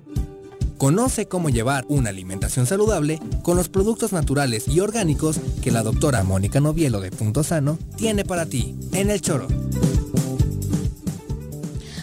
Conoce 0.78 1.28
cómo 1.28 1.49
llevar 1.49 1.86
una 1.90 2.10
alimentación 2.10 2.68
saludable 2.68 3.20
con 3.41 3.58
los 3.58 3.68
productos 3.68 4.14
naturales 4.14 4.68
y 4.68 4.80
orgánicos 4.80 5.40
que 5.64 5.72
la 5.72 5.82
doctora 5.82 6.24
Mónica 6.24 6.60
Novielo 6.60 7.02
de 7.02 7.10
Punto 7.10 7.44
Sano 7.44 7.80
tiene 7.95 8.24
para 8.24 8.45
ti 8.45 8.76
en 8.94 9.10
el 9.10 9.20
choro. 9.22 9.48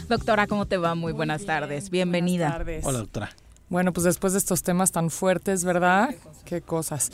Doctora, 0.08 0.48
¿cómo 0.48 0.66
te 0.66 0.76
va? 0.76 0.96
Muy 0.96 1.12
buenas 1.12 1.44
tardes. 1.44 1.88
Bienvenida. 1.88 2.48
Buenas 2.48 2.58
tardes. 2.58 2.84
Hola, 2.84 2.98
doctora. 2.98 3.30
Bueno, 3.68 3.92
pues 3.92 4.04
después 4.04 4.32
de 4.32 4.40
estos 4.40 4.62
temas 4.62 4.90
tan 4.90 5.10
fuertes, 5.10 5.64
¿verdad? 5.64 6.14
Qué 6.44 6.60
cosas. 6.60 7.10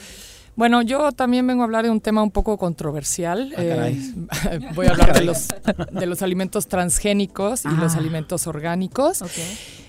Bueno, 0.60 0.82
yo 0.82 1.10
también 1.12 1.46
vengo 1.46 1.62
a 1.62 1.64
hablar 1.64 1.84
de 1.84 1.90
un 1.90 2.02
tema 2.02 2.22
un 2.22 2.30
poco 2.30 2.58
controversial. 2.58 3.54
Ah, 3.56 3.62
eh, 3.88 3.96
voy 4.74 4.88
a 4.88 4.90
hablar 4.90 5.14
de 5.14 5.24
los, 5.24 5.48
de 5.90 6.04
los 6.04 6.20
alimentos 6.20 6.68
transgénicos 6.68 7.64
y 7.64 7.70
los 7.80 7.94
alimentos 7.96 8.46
orgánicos. 8.46 9.24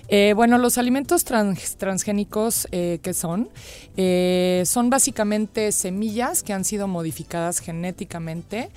Eh, 0.08 0.32
bueno, 0.34 0.56
los 0.56 0.78
alimentos 0.78 1.24
transgénicos, 1.24 2.68
eh, 2.72 3.00
¿qué 3.02 3.12
son? 3.12 3.50
Eh, 3.98 4.62
son 4.64 4.88
básicamente 4.88 5.72
semillas 5.72 6.42
que 6.42 6.54
han 6.54 6.64
sido 6.64 6.88
modificadas 6.88 7.58
genéticamente. 7.58 8.70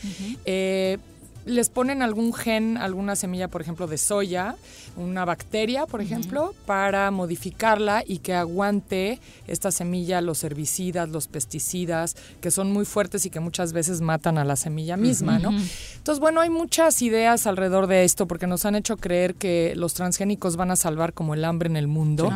Les 1.46 1.70
ponen 1.70 2.02
algún 2.02 2.34
gen, 2.34 2.78
alguna 2.78 3.16
semilla, 3.16 3.48
por 3.48 3.62
ejemplo, 3.62 3.88
de 3.88 3.98
soya, 3.98 4.56
una 4.98 5.26
bacteria, 5.26 5.86
por 5.86 6.02
ejemplo, 6.02 6.54
para 6.66 7.12
modificarla 7.12 8.04
y 8.06 8.20
que 8.20 8.34
aguante 8.34 9.20
esta 9.48 9.72
semilla 9.72 10.22
los 10.22 10.44
herbicidas, 10.44 11.10
los 11.10 11.28
pesticidas, 11.28 12.16
que 12.42 12.50
son 12.50 12.72
muy 12.72 12.86
fuertes 12.86 13.26
y 13.26 13.30
que 13.30 13.40
muchas 13.40 13.74
veces 13.74 14.02
matan 14.02 14.38
a 14.38 14.46
la 14.46 14.56
semilla 14.56 14.96
misma, 14.96 15.38
¿no? 15.40 15.50
Entonces, 15.98 16.20
bueno, 16.20 16.40
hay 16.40 16.50
muchas 16.50 17.02
ideas 17.02 17.46
alrededor 17.46 17.88
de 17.88 18.06
esto 18.06 18.26
porque 18.26 18.48
nos 18.48 18.66
han 18.66 18.76
hecho 18.76 18.98
creer 18.98 19.36
que 19.36 19.74
los 19.76 19.94
transgénicos 19.94 20.56
van 20.56 20.72
a 20.72 20.76
salvar 20.76 21.14
como 21.14 21.34
el 21.34 21.44
hambre 21.44 21.68
en 21.70 21.76
el 21.76 21.88
mundo. 21.88 22.32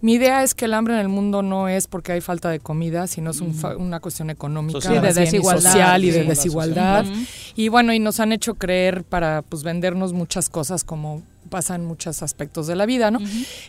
Mi 0.00 0.14
idea 0.14 0.42
es 0.42 0.54
que 0.54 0.64
el 0.64 0.74
hambre 0.74 0.94
en 0.94 1.00
el 1.00 1.08
mundo 1.08 1.42
no 1.42 1.68
es 1.68 1.86
porque 1.86 2.12
hay 2.12 2.20
falta 2.20 2.50
de 2.50 2.58
comida, 2.58 3.06
sino 3.06 3.30
es 3.30 3.40
una 3.40 4.00
cuestión 4.00 4.30
económica, 4.30 5.00
de 5.00 5.12
desigualdad, 5.12 5.72
social 5.72 6.04
y 6.04 6.10
de 6.10 6.24
desigualdad. 6.24 7.04
Y 7.54 7.68
bueno, 7.68 7.92
y 7.92 8.00
nos 8.00 8.18
han 8.18 8.32
hecho 8.32 8.41
creer 8.50 9.04
para 9.04 9.42
pues 9.42 9.62
vendernos 9.62 10.12
muchas 10.12 10.48
cosas 10.48 10.84
como 10.84 11.22
pasan 11.48 11.84
muchos 11.84 12.22
aspectos 12.22 12.66
de 12.66 12.76
la 12.76 12.86
vida, 12.86 13.10
¿no? 13.10 13.18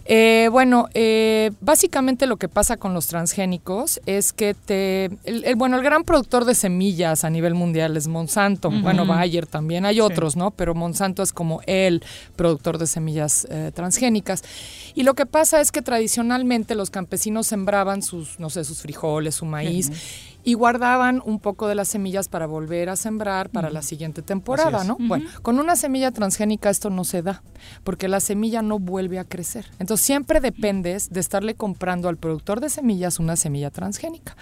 Eh, 0.06 0.48
bueno, 0.52 0.88
eh, 0.94 1.52
básicamente 1.60 2.28
lo 2.28 2.38
que 2.38 2.48
pasa 2.48 2.78
con 2.78 2.94
los 2.94 3.08
transgénicos 3.08 4.00
es 4.06 4.32
que 4.32 4.54
te, 4.54 5.06
el, 5.24 5.56
bueno, 5.56 5.78
el 5.78 5.84
gran 5.84 6.04
productor 6.04 6.46
de 6.46 6.56
semillas 6.56 7.24
a 7.24 7.30
nivel 7.30 7.56
mundial 7.56 7.98
es 7.98 8.08
Monsanto, 8.08 8.70
bueno, 8.72 9.06
Bayer 9.06 9.48
también, 9.48 9.86
hay 9.86 10.00
otros, 10.00 10.36
¿no? 10.36 10.52
Pero 10.52 10.76
Monsanto 10.76 11.24
es 11.24 11.34
como 11.34 11.62
el 11.66 12.04
productor 12.36 12.78
de 12.78 12.88
semillas 12.88 13.48
eh, 13.50 13.72
transgénicas. 13.74 14.44
Y 14.96 15.04
lo 15.04 15.14
que 15.14 15.26
pasa 15.26 15.60
es 15.60 15.72
que 15.72 15.82
tradicionalmente 15.82 16.76
los 16.76 16.90
campesinos 16.90 17.48
sembraban 17.48 18.02
sus, 18.02 18.40
no 18.40 18.50
sé, 18.50 18.64
sus 18.64 18.82
frijoles, 18.82 19.36
su 19.36 19.46
maíz 19.46 19.92
y 20.44 20.54
guardaban 20.56 21.22
un 21.24 21.40
poco 21.40 21.68
de 21.68 21.76
las 21.76 21.88
semillas 21.88 22.28
para 22.28 22.46
volver 22.46 22.90
a 22.90 22.96
sembrar 22.96 23.50
para 23.50 23.70
la 23.70 23.82
siguiente 23.82 24.22
temporada, 24.22 24.84
¿no? 24.84 24.98
Bueno, 25.00 25.30
con 25.42 25.60
una 25.60 25.76
semilla 25.76 26.12
transgénica 26.12 26.70
esto 26.70 26.90
no 26.90 27.04
se 27.04 27.22
da, 27.22 27.44
porque 27.84 28.08
la 28.08 28.20
semilla 28.20 28.62
no 28.62 28.80
vuelve 28.80 29.20
a 29.20 29.24
crecer. 29.24 29.66
Entonces 29.80 30.06
siempre 30.06 30.42
dependes 30.42 31.12
de 31.12 31.20
estarle 31.20 31.56
comprando 31.56 32.10
al 32.10 32.18
productor 32.18 32.60
de 32.60 32.70
semillas 32.70 33.20
una 33.20 33.36
semilla 33.36 33.70
transgénica. 33.70 34.36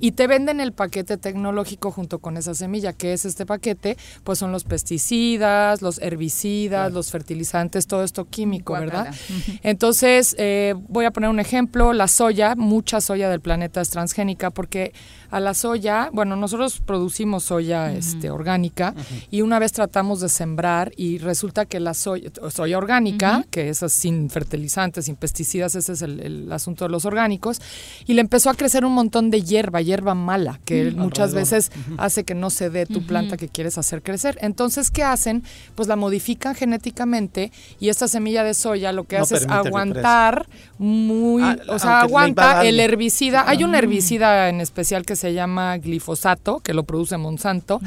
Y 0.00 0.12
te 0.12 0.26
venden 0.26 0.60
el 0.60 0.72
paquete 0.72 1.16
tecnológico 1.16 1.90
junto 1.90 2.18
con 2.18 2.36
esa 2.36 2.54
semilla. 2.54 2.92
¿Qué 2.92 3.12
es 3.12 3.24
este 3.24 3.46
paquete? 3.46 3.96
Pues 4.24 4.38
son 4.38 4.52
los 4.52 4.64
pesticidas, 4.64 5.82
los 5.82 5.98
herbicidas, 5.98 6.92
los 6.92 7.10
fertilizantes, 7.10 7.86
todo 7.86 8.04
esto 8.04 8.24
químico, 8.24 8.72
¿verdad? 8.74 9.14
Entonces, 9.62 10.34
eh, 10.38 10.74
voy 10.88 11.04
a 11.04 11.10
poner 11.10 11.30
un 11.30 11.40
ejemplo, 11.40 11.92
la 11.92 12.08
soya, 12.08 12.54
mucha 12.56 13.00
soya 13.00 13.28
del 13.28 13.40
planeta 13.40 13.80
es 13.80 13.90
transgénica 13.90 14.50
porque 14.50 14.92
a 15.34 15.40
la 15.40 15.52
soya, 15.52 16.10
bueno, 16.12 16.36
nosotros 16.36 16.78
producimos 16.78 17.42
soya 17.42 17.92
este, 17.92 18.30
orgánica 18.30 18.94
y 19.32 19.42
una 19.42 19.58
vez 19.58 19.72
tratamos 19.72 20.20
de 20.20 20.28
sembrar 20.28 20.92
y 20.96 21.18
resulta 21.18 21.64
que 21.64 21.80
la 21.80 21.92
soya, 21.92 22.30
soya 22.50 22.78
orgánica, 22.78 23.44
que 23.50 23.68
es 23.68 23.84
sin 23.88 24.30
fertilizantes, 24.30 25.06
sin 25.06 25.16
pesticidas, 25.16 25.74
ese 25.74 25.94
es 25.94 26.02
el, 26.02 26.52
asunto 26.52 26.84
de 26.84 26.90
los 26.90 27.04
orgánicos, 27.04 27.60
y 28.06 28.14
le 28.14 28.20
empezó 28.20 28.48
a 28.48 28.54
crecer 28.54 28.84
un 28.84 28.92
montón 28.92 29.32
de 29.32 29.42
hierba, 29.42 29.82
hierba 29.82 30.14
mala, 30.14 30.60
que 30.64 30.92
muchas 30.92 31.34
veces 31.34 31.72
hace 31.98 32.22
que 32.22 32.36
no 32.36 32.48
se 32.48 32.70
dé 32.70 32.86
tu 32.86 33.04
planta 33.04 33.36
que 33.36 33.48
quieres 33.48 33.76
hacer 33.76 34.02
crecer. 34.02 34.38
Entonces, 34.40 34.92
¿qué 34.92 35.02
hacen? 35.02 35.42
Pues 35.74 35.88
la 35.88 35.96
modifican 35.96 36.54
genéticamente 36.54 37.50
y 37.80 37.88
esta 37.88 38.06
semilla 38.06 38.44
de 38.44 38.54
soya 38.54 38.92
lo 38.92 39.02
que 39.02 39.16
hace 39.16 39.34
es 39.34 39.48
aguantar 39.48 40.46
muy, 40.78 41.42
ah, 41.42 41.56
o 41.70 41.78
sea, 41.80 42.02
aguanta 42.02 42.64
el 42.64 42.78
herbicida. 42.78 43.48
Hay 43.48 43.64
un 43.64 43.74
herbicida 43.74 44.48
en 44.48 44.60
especial 44.60 45.04
que 45.04 45.16
se 45.16 45.23
se 45.24 45.32
llama 45.32 45.78
glifosato, 45.78 46.60
que 46.60 46.74
lo 46.74 46.82
produce 46.82 47.16
Monsanto, 47.16 47.80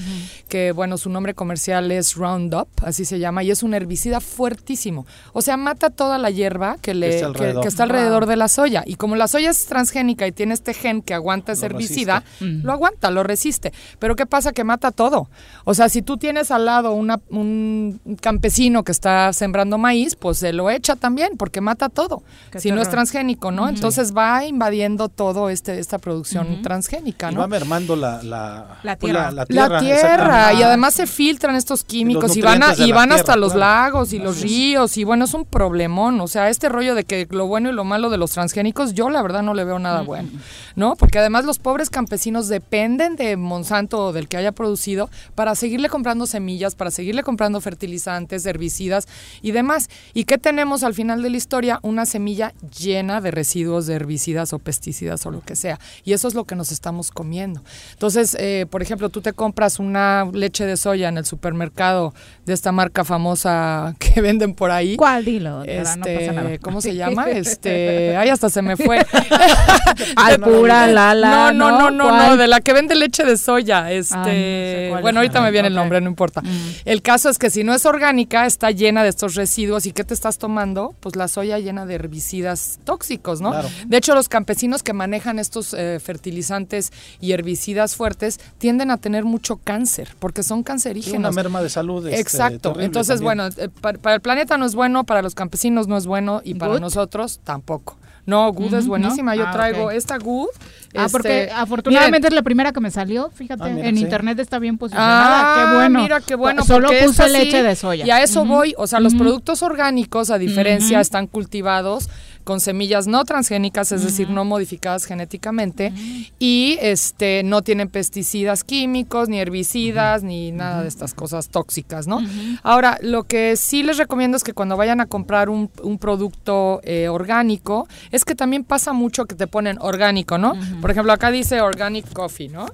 que 0.50 0.72
bueno, 0.72 0.98
su 0.98 1.12
nombre 1.12 1.36
comercial 1.36 1.92
es 1.92 2.16
Roundup, 2.16 2.68
así 2.82 3.06
se 3.06 3.20
llama, 3.20 3.44
y 3.44 3.52
es 3.52 3.62
un 3.62 3.76
herbicida 3.76 4.22
fuertísimo. 4.22 5.06
O 5.34 5.44
sea, 5.44 5.56
mata 5.56 5.92
toda 5.92 6.18
la 6.18 6.32
hierba 6.32 6.78
que, 6.82 6.96
le, 6.96 7.22
que, 7.34 7.68
está 7.68 7.84
alrededor 7.84 8.26
de 8.26 8.38
la 8.38 8.48
soya. 8.48 8.82
Y 8.88 8.96
como 8.96 9.16
la 9.16 9.28
soya 9.28 9.52
es 9.52 9.68
transgénica 9.68 10.26
y 10.26 10.32
tiene 10.32 10.56
este 10.56 10.74
gen 10.74 11.04
que 11.04 11.14
aguanta 11.14 11.52
ese 11.52 11.68
herbicida, 11.68 12.24
lo 12.40 12.72
aguanta, 12.72 13.12
lo 13.12 13.22
resiste. 13.22 13.72
Pero 14.00 14.16
¿qué 14.16 14.26
pasa? 14.26 14.52
Que 14.52 14.64
mata 14.64 14.90
todo. 14.90 15.30
O 15.64 15.76
sea, 15.76 15.90
si 15.90 16.02
tú 16.02 16.18
tienes 16.18 16.50
al 16.50 16.66
lado 16.66 16.94
una, 16.94 17.20
un 17.30 18.00
campesino 18.20 18.84
que 18.84 18.92
está 18.92 19.32
sembrando 19.32 19.78
maíz, 19.78 20.16
pues 20.16 20.40
se 20.40 20.54
lo 20.54 20.72
echa 20.72 20.96
también, 20.96 21.38
porque 21.38 21.62
mata 21.62 21.90
todo. 21.90 22.24
si 22.58 22.72
no 22.72 22.82
es 22.82 22.90
transgénico, 22.90 23.52
¿no? 23.52 23.70
Entonces 23.70 24.16
va 24.18 24.44
invadiendo 24.44 25.08
todo 25.08 25.52
este, 25.52 25.78
esta 25.78 26.00
producción 26.00 26.64
transgénica. 26.64 27.17
Transgénica, 27.18 27.32
Y 27.32 27.36
¿no? 27.36 27.42
va 27.42 27.48
mermando 27.48 27.96
la, 27.96 28.22
la, 28.24 28.78
La 28.84 28.96
pues, 28.98 29.12
tierra. 29.12 29.32
la 29.32 29.42
La 29.42 29.46
tierra, 29.46 29.80
tierra, 29.80 30.54
y 30.54 30.64
además 30.64 30.94
se 30.94 31.08
filtran 31.08 31.56
estos 31.56 31.84
químicos 31.84 32.36
y, 32.38 32.42
van, 32.42 32.64
a- 32.64 32.74
y 32.78 32.92
van 32.92 33.10
tierra, 33.10 33.16
hasta 33.22 33.36
los 33.36 33.54
claro. 33.54 33.60
lagos 33.94 34.14
y 34.14 34.20
los 34.20 34.42
ríos 34.42 34.98
y 34.98 35.04
bueno, 35.04 35.26
es 35.26 35.34
un 35.34 35.46
problemón, 35.46 36.20
o 36.22 36.28
sea, 36.28 36.50
este 36.50 36.70
rollo 36.70 36.96
de 36.96 37.04
que 37.04 37.28
lo 37.32 37.48
bueno 37.48 37.70
y 37.70 37.74
lo 37.74 37.84
malo 37.84 38.10
de 38.10 38.18
los 38.18 38.32
transgénicos, 38.32 38.94
yo 38.94 39.10
la 39.10 39.22
verdad 39.22 39.42
no 39.44 39.54
le 39.54 39.64
veo 39.64 39.80
nada 39.80 40.02
bueno, 40.02 40.30
¿no? 40.76 40.96
Porque 40.96 41.20
además 41.20 41.46
los 41.46 41.60
pobres 41.60 41.90
campesinos 41.90 42.48
dependen 42.48 43.16
de 43.16 43.36
Monsanto 43.38 44.06
o 44.08 44.14
del 44.14 44.28
que 44.28 44.38
haya 44.38 44.52
producido 44.52 45.10
para 45.36 45.56
seguirle 45.56 45.90
comprando 45.90 46.26
semillas, 46.28 46.76
para 46.76 46.92
seguirle 46.92 47.24
comprando 47.24 47.60
fertilizantes, 47.62 48.46
herbicidas 48.46 49.08
y 49.42 49.52
demás. 49.52 49.90
¿Y 50.14 50.26
qué 50.26 50.38
tenemos 50.38 50.84
al 50.84 50.94
final 50.94 51.22
de 51.22 51.30
la 51.30 51.38
historia? 51.38 51.80
Una 51.82 52.06
semilla 52.06 52.54
llena 52.78 53.22
de 53.22 53.32
residuos 53.32 53.88
de 53.88 53.96
herbicidas 53.96 54.54
o 54.54 54.60
pesticidas 54.60 55.26
o 55.26 55.32
lo 55.32 55.42
que 55.42 55.56
sea. 55.56 55.80
Y 56.04 56.14
eso 56.14 56.28
es 56.28 56.34
lo 56.34 56.46
que 56.46 56.56
nos 56.56 56.72
estamos 56.72 57.07
comiendo. 57.12 57.64
Entonces, 57.94 58.36
eh, 58.40 58.66
por 58.70 58.82
ejemplo, 58.82 59.10
tú 59.10 59.22
te 59.22 59.34
compras 59.34 59.80
una 59.80 60.26
leche 60.34 60.66
de 60.66 60.78
soya 60.78 61.10
en 61.10 61.18
el 61.18 61.26
supermercado 61.26 62.14
de 62.46 62.54
esta 62.54 62.72
marca 62.72 63.04
famosa 63.04 63.96
que 64.00 64.22
venden 64.22 64.54
por 64.54 64.72
ahí. 64.72 64.96
¿Cuál? 64.98 65.26
Dilo. 65.26 65.60
no 65.60 65.64
Este, 65.66 66.20
pasa 66.20 66.32
nada. 66.34 66.58
¿Cómo 66.60 66.82
se 66.82 66.96
llama? 66.96 67.30
Este, 67.30 68.16
ay, 68.18 68.30
hasta 68.30 68.50
se 68.50 68.62
me 68.62 68.76
fue. 68.78 69.06
Alpura, 70.16 70.88
Lala, 70.88 71.52
No, 71.52 71.54
no, 71.54 71.72
¿no? 71.72 71.78
no, 71.80 71.92
no, 71.92 72.04
¿Cuál? 72.10 72.30
no, 72.30 72.38
de 72.38 72.48
la 72.48 72.62
que 72.62 72.74
vende 72.74 72.96
leche 72.96 73.24
de 73.24 73.38
soya. 73.38 73.92
Este, 73.92 74.16
Ah, 74.18 74.20
no 74.20 74.26
sé 74.26 74.88
cuál 74.92 75.02
bueno, 75.02 75.20
ahorita 75.20 75.42
me 75.42 75.52
viene 75.52 75.68
el 75.68 75.76
nombre, 75.76 76.02
no 76.02 76.08
importa. 76.10 76.42
El 76.86 77.02
caso 77.02 77.30
es 77.30 77.38
que 77.38 77.50
si 77.50 77.64
no 77.64 77.74
es 77.74 77.86
orgánica, 77.86 78.46
está 78.46 78.72
llena 78.72 79.04
de 79.04 79.10
estos 79.10 79.36
residuos. 79.36 79.86
¿Y 79.86 79.92
qué 79.92 80.04
te 80.04 80.14
estás 80.14 80.38
tomando? 80.38 80.96
Pues 81.00 81.16
la 81.16 81.28
soya 81.28 81.60
llena 81.60 81.86
de 81.86 81.96
herbicidas 81.96 82.80
tóxicos, 82.84 83.42
¿no? 83.42 83.52
Claro. 83.52 83.70
De 83.86 83.98
hecho, 83.98 84.16
los 84.16 84.30
campesinos 84.30 84.84
que 84.84 84.94
manejan 84.94 85.40
estos 85.40 85.74
eh, 85.74 86.00
fertilizantes 86.04 86.92
y 87.20 87.32
herbicidas 87.32 87.96
fuertes 87.96 88.40
tienden 88.58 88.92
a 88.92 88.98
tener 88.98 89.26
mucho 89.26 89.58
cáncer, 89.64 90.16
porque 90.20 90.44
son 90.44 90.60
Sí, 90.60 90.64
cancerígenos. 90.66 91.20
una 91.20 91.32
merma 91.32 91.62
de 91.62 91.70
salud. 91.70 92.06
este, 92.08 92.20
Exacto. 92.20 92.80
Entonces, 92.80 93.20
también. 93.22 93.38
bueno, 93.50 93.56
eh, 93.58 93.70
para, 93.82 93.98
para 94.00 94.16
el 94.16 94.22
planeta 94.22 94.58
no 94.58 94.66
es 94.66 94.76
bueno, 94.76 95.04
para 95.06 95.22
los 95.22 95.36
campesinos 95.36 95.88
no 95.88 95.98
es 95.98 96.06
bueno 96.08 96.42
y 96.44 96.54
para 96.56 96.74
¿Good? 96.74 96.82
nosotros 96.82 97.40
tampoco. 97.44 97.98
No, 98.26 98.52
Good 98.52 98.74
es 98.74 98.88
buenísima. 98.88 99.32
¿no? 99.36 99.38
Yo 99.44 99.48
Ah, 99.48 99.52
traigo 99.54 99.90
esta 99.90 100.18
Good. 100.18 100.50
Ah, 100.94 101.06
este, 101.06 101.10
porque 101.12 101.50
afortunadamente 101.56 102.28
es 102.28 102.34
la 102.34 102.42
primera 102.42 102.74
que 102.74 102.82
me 102.82 102.92
salió, 102.92 103.30
fíjate, 103.34 103.64
Ah, 103.64 103.70
mira, 103.70 103.88
en 103.88 103.96
sí. 103.96 104.02
internet 104.04 104.38
está 104.40 104.60
bien 104.60 104.78
posicionada, 104.78 105.40
Ah, 105.40 105.56
qué 105.72 105.76
bueno. 105.78 106.02
Mira 106.02 106.20
qué 106.20 106.36
bueno. 106.36 106.66
Solo 106.66 106.90
puse 107.06 107.24
sí, 107.24 107.32
leche 107.32 107.64
de 107.64 107.76
soya. 107.78 108.06
Y 108.06 108.10
a 108.12 108.22
eso 108.22 108.44
voy. 108.44 108.74
O 108.78 108.86
sea, 108.86 109.00
los 109.00 109.16
productos 109.16 109.64
orgánicos, 109.64 110.30
a 110.30 110.38
diferencia, 110.38 111.00
están 111.00 111.28
cultivados 111.28 112.10
con 112.48 112.62
semillas 112.62 113.08
no 113.08 113.26
transgénicas, 113.26 113.92
es 113.92 114.06
decir, 114.06 114.30
no 114.30 114.46
modificadas 114.46 115.04
genéticamente, 115.04 115.92
y 116.40 116.78
este 116.80 117.44
no 117.44 117.62
tienen 117.62 117.90
pesticidas 117.90 118.64
químicos, 118.64 119.28
ni 119.28 119.38
herbicidas, 119.42 120.24
ni 120.24 120.54
nada 120.54 120.82
de 120.84 120.88
estas 120.88 121.14
cosas 121.14 121.50
tóxicas, 121.50 122.08
¿no? 122.08 122.22
Ahora, 122.64 123.00
lo 123.02 123.24
que 123.24 123.58
sí 123.58 123.84
les 123.84 123.98
recomiendo 123.98 124.38
es 124.38 124.46
que 124.46 124.54
cuando 124.54 124.78
vayan 124.78 125.02
a 125.02 125.08
comprar 125.08 125.50
un, 125.50 125.70
un 125.84 125.98
producto 125.98 126.80
eh, 126.84 127.10
orgánico, 127.10 127.86
es 128.12 128.24
que 128.24 128.34
también 128.34 128.64
pasa 128.64 128.94
mucho 128.94 129.26
que 129.26 129.36
te 129.36 129.48
ponen 129.48 129.78
orgánico, 129.82 130.38
¿no? 130.38 130.54
Por 130.80 130.90
ejemplo, 130.92 131.12
acá 131.12 131.32
dice 131.32 131.60
organic 131.60 132.14
coffee, 132.14 132.48
¿no? 132.48 132.68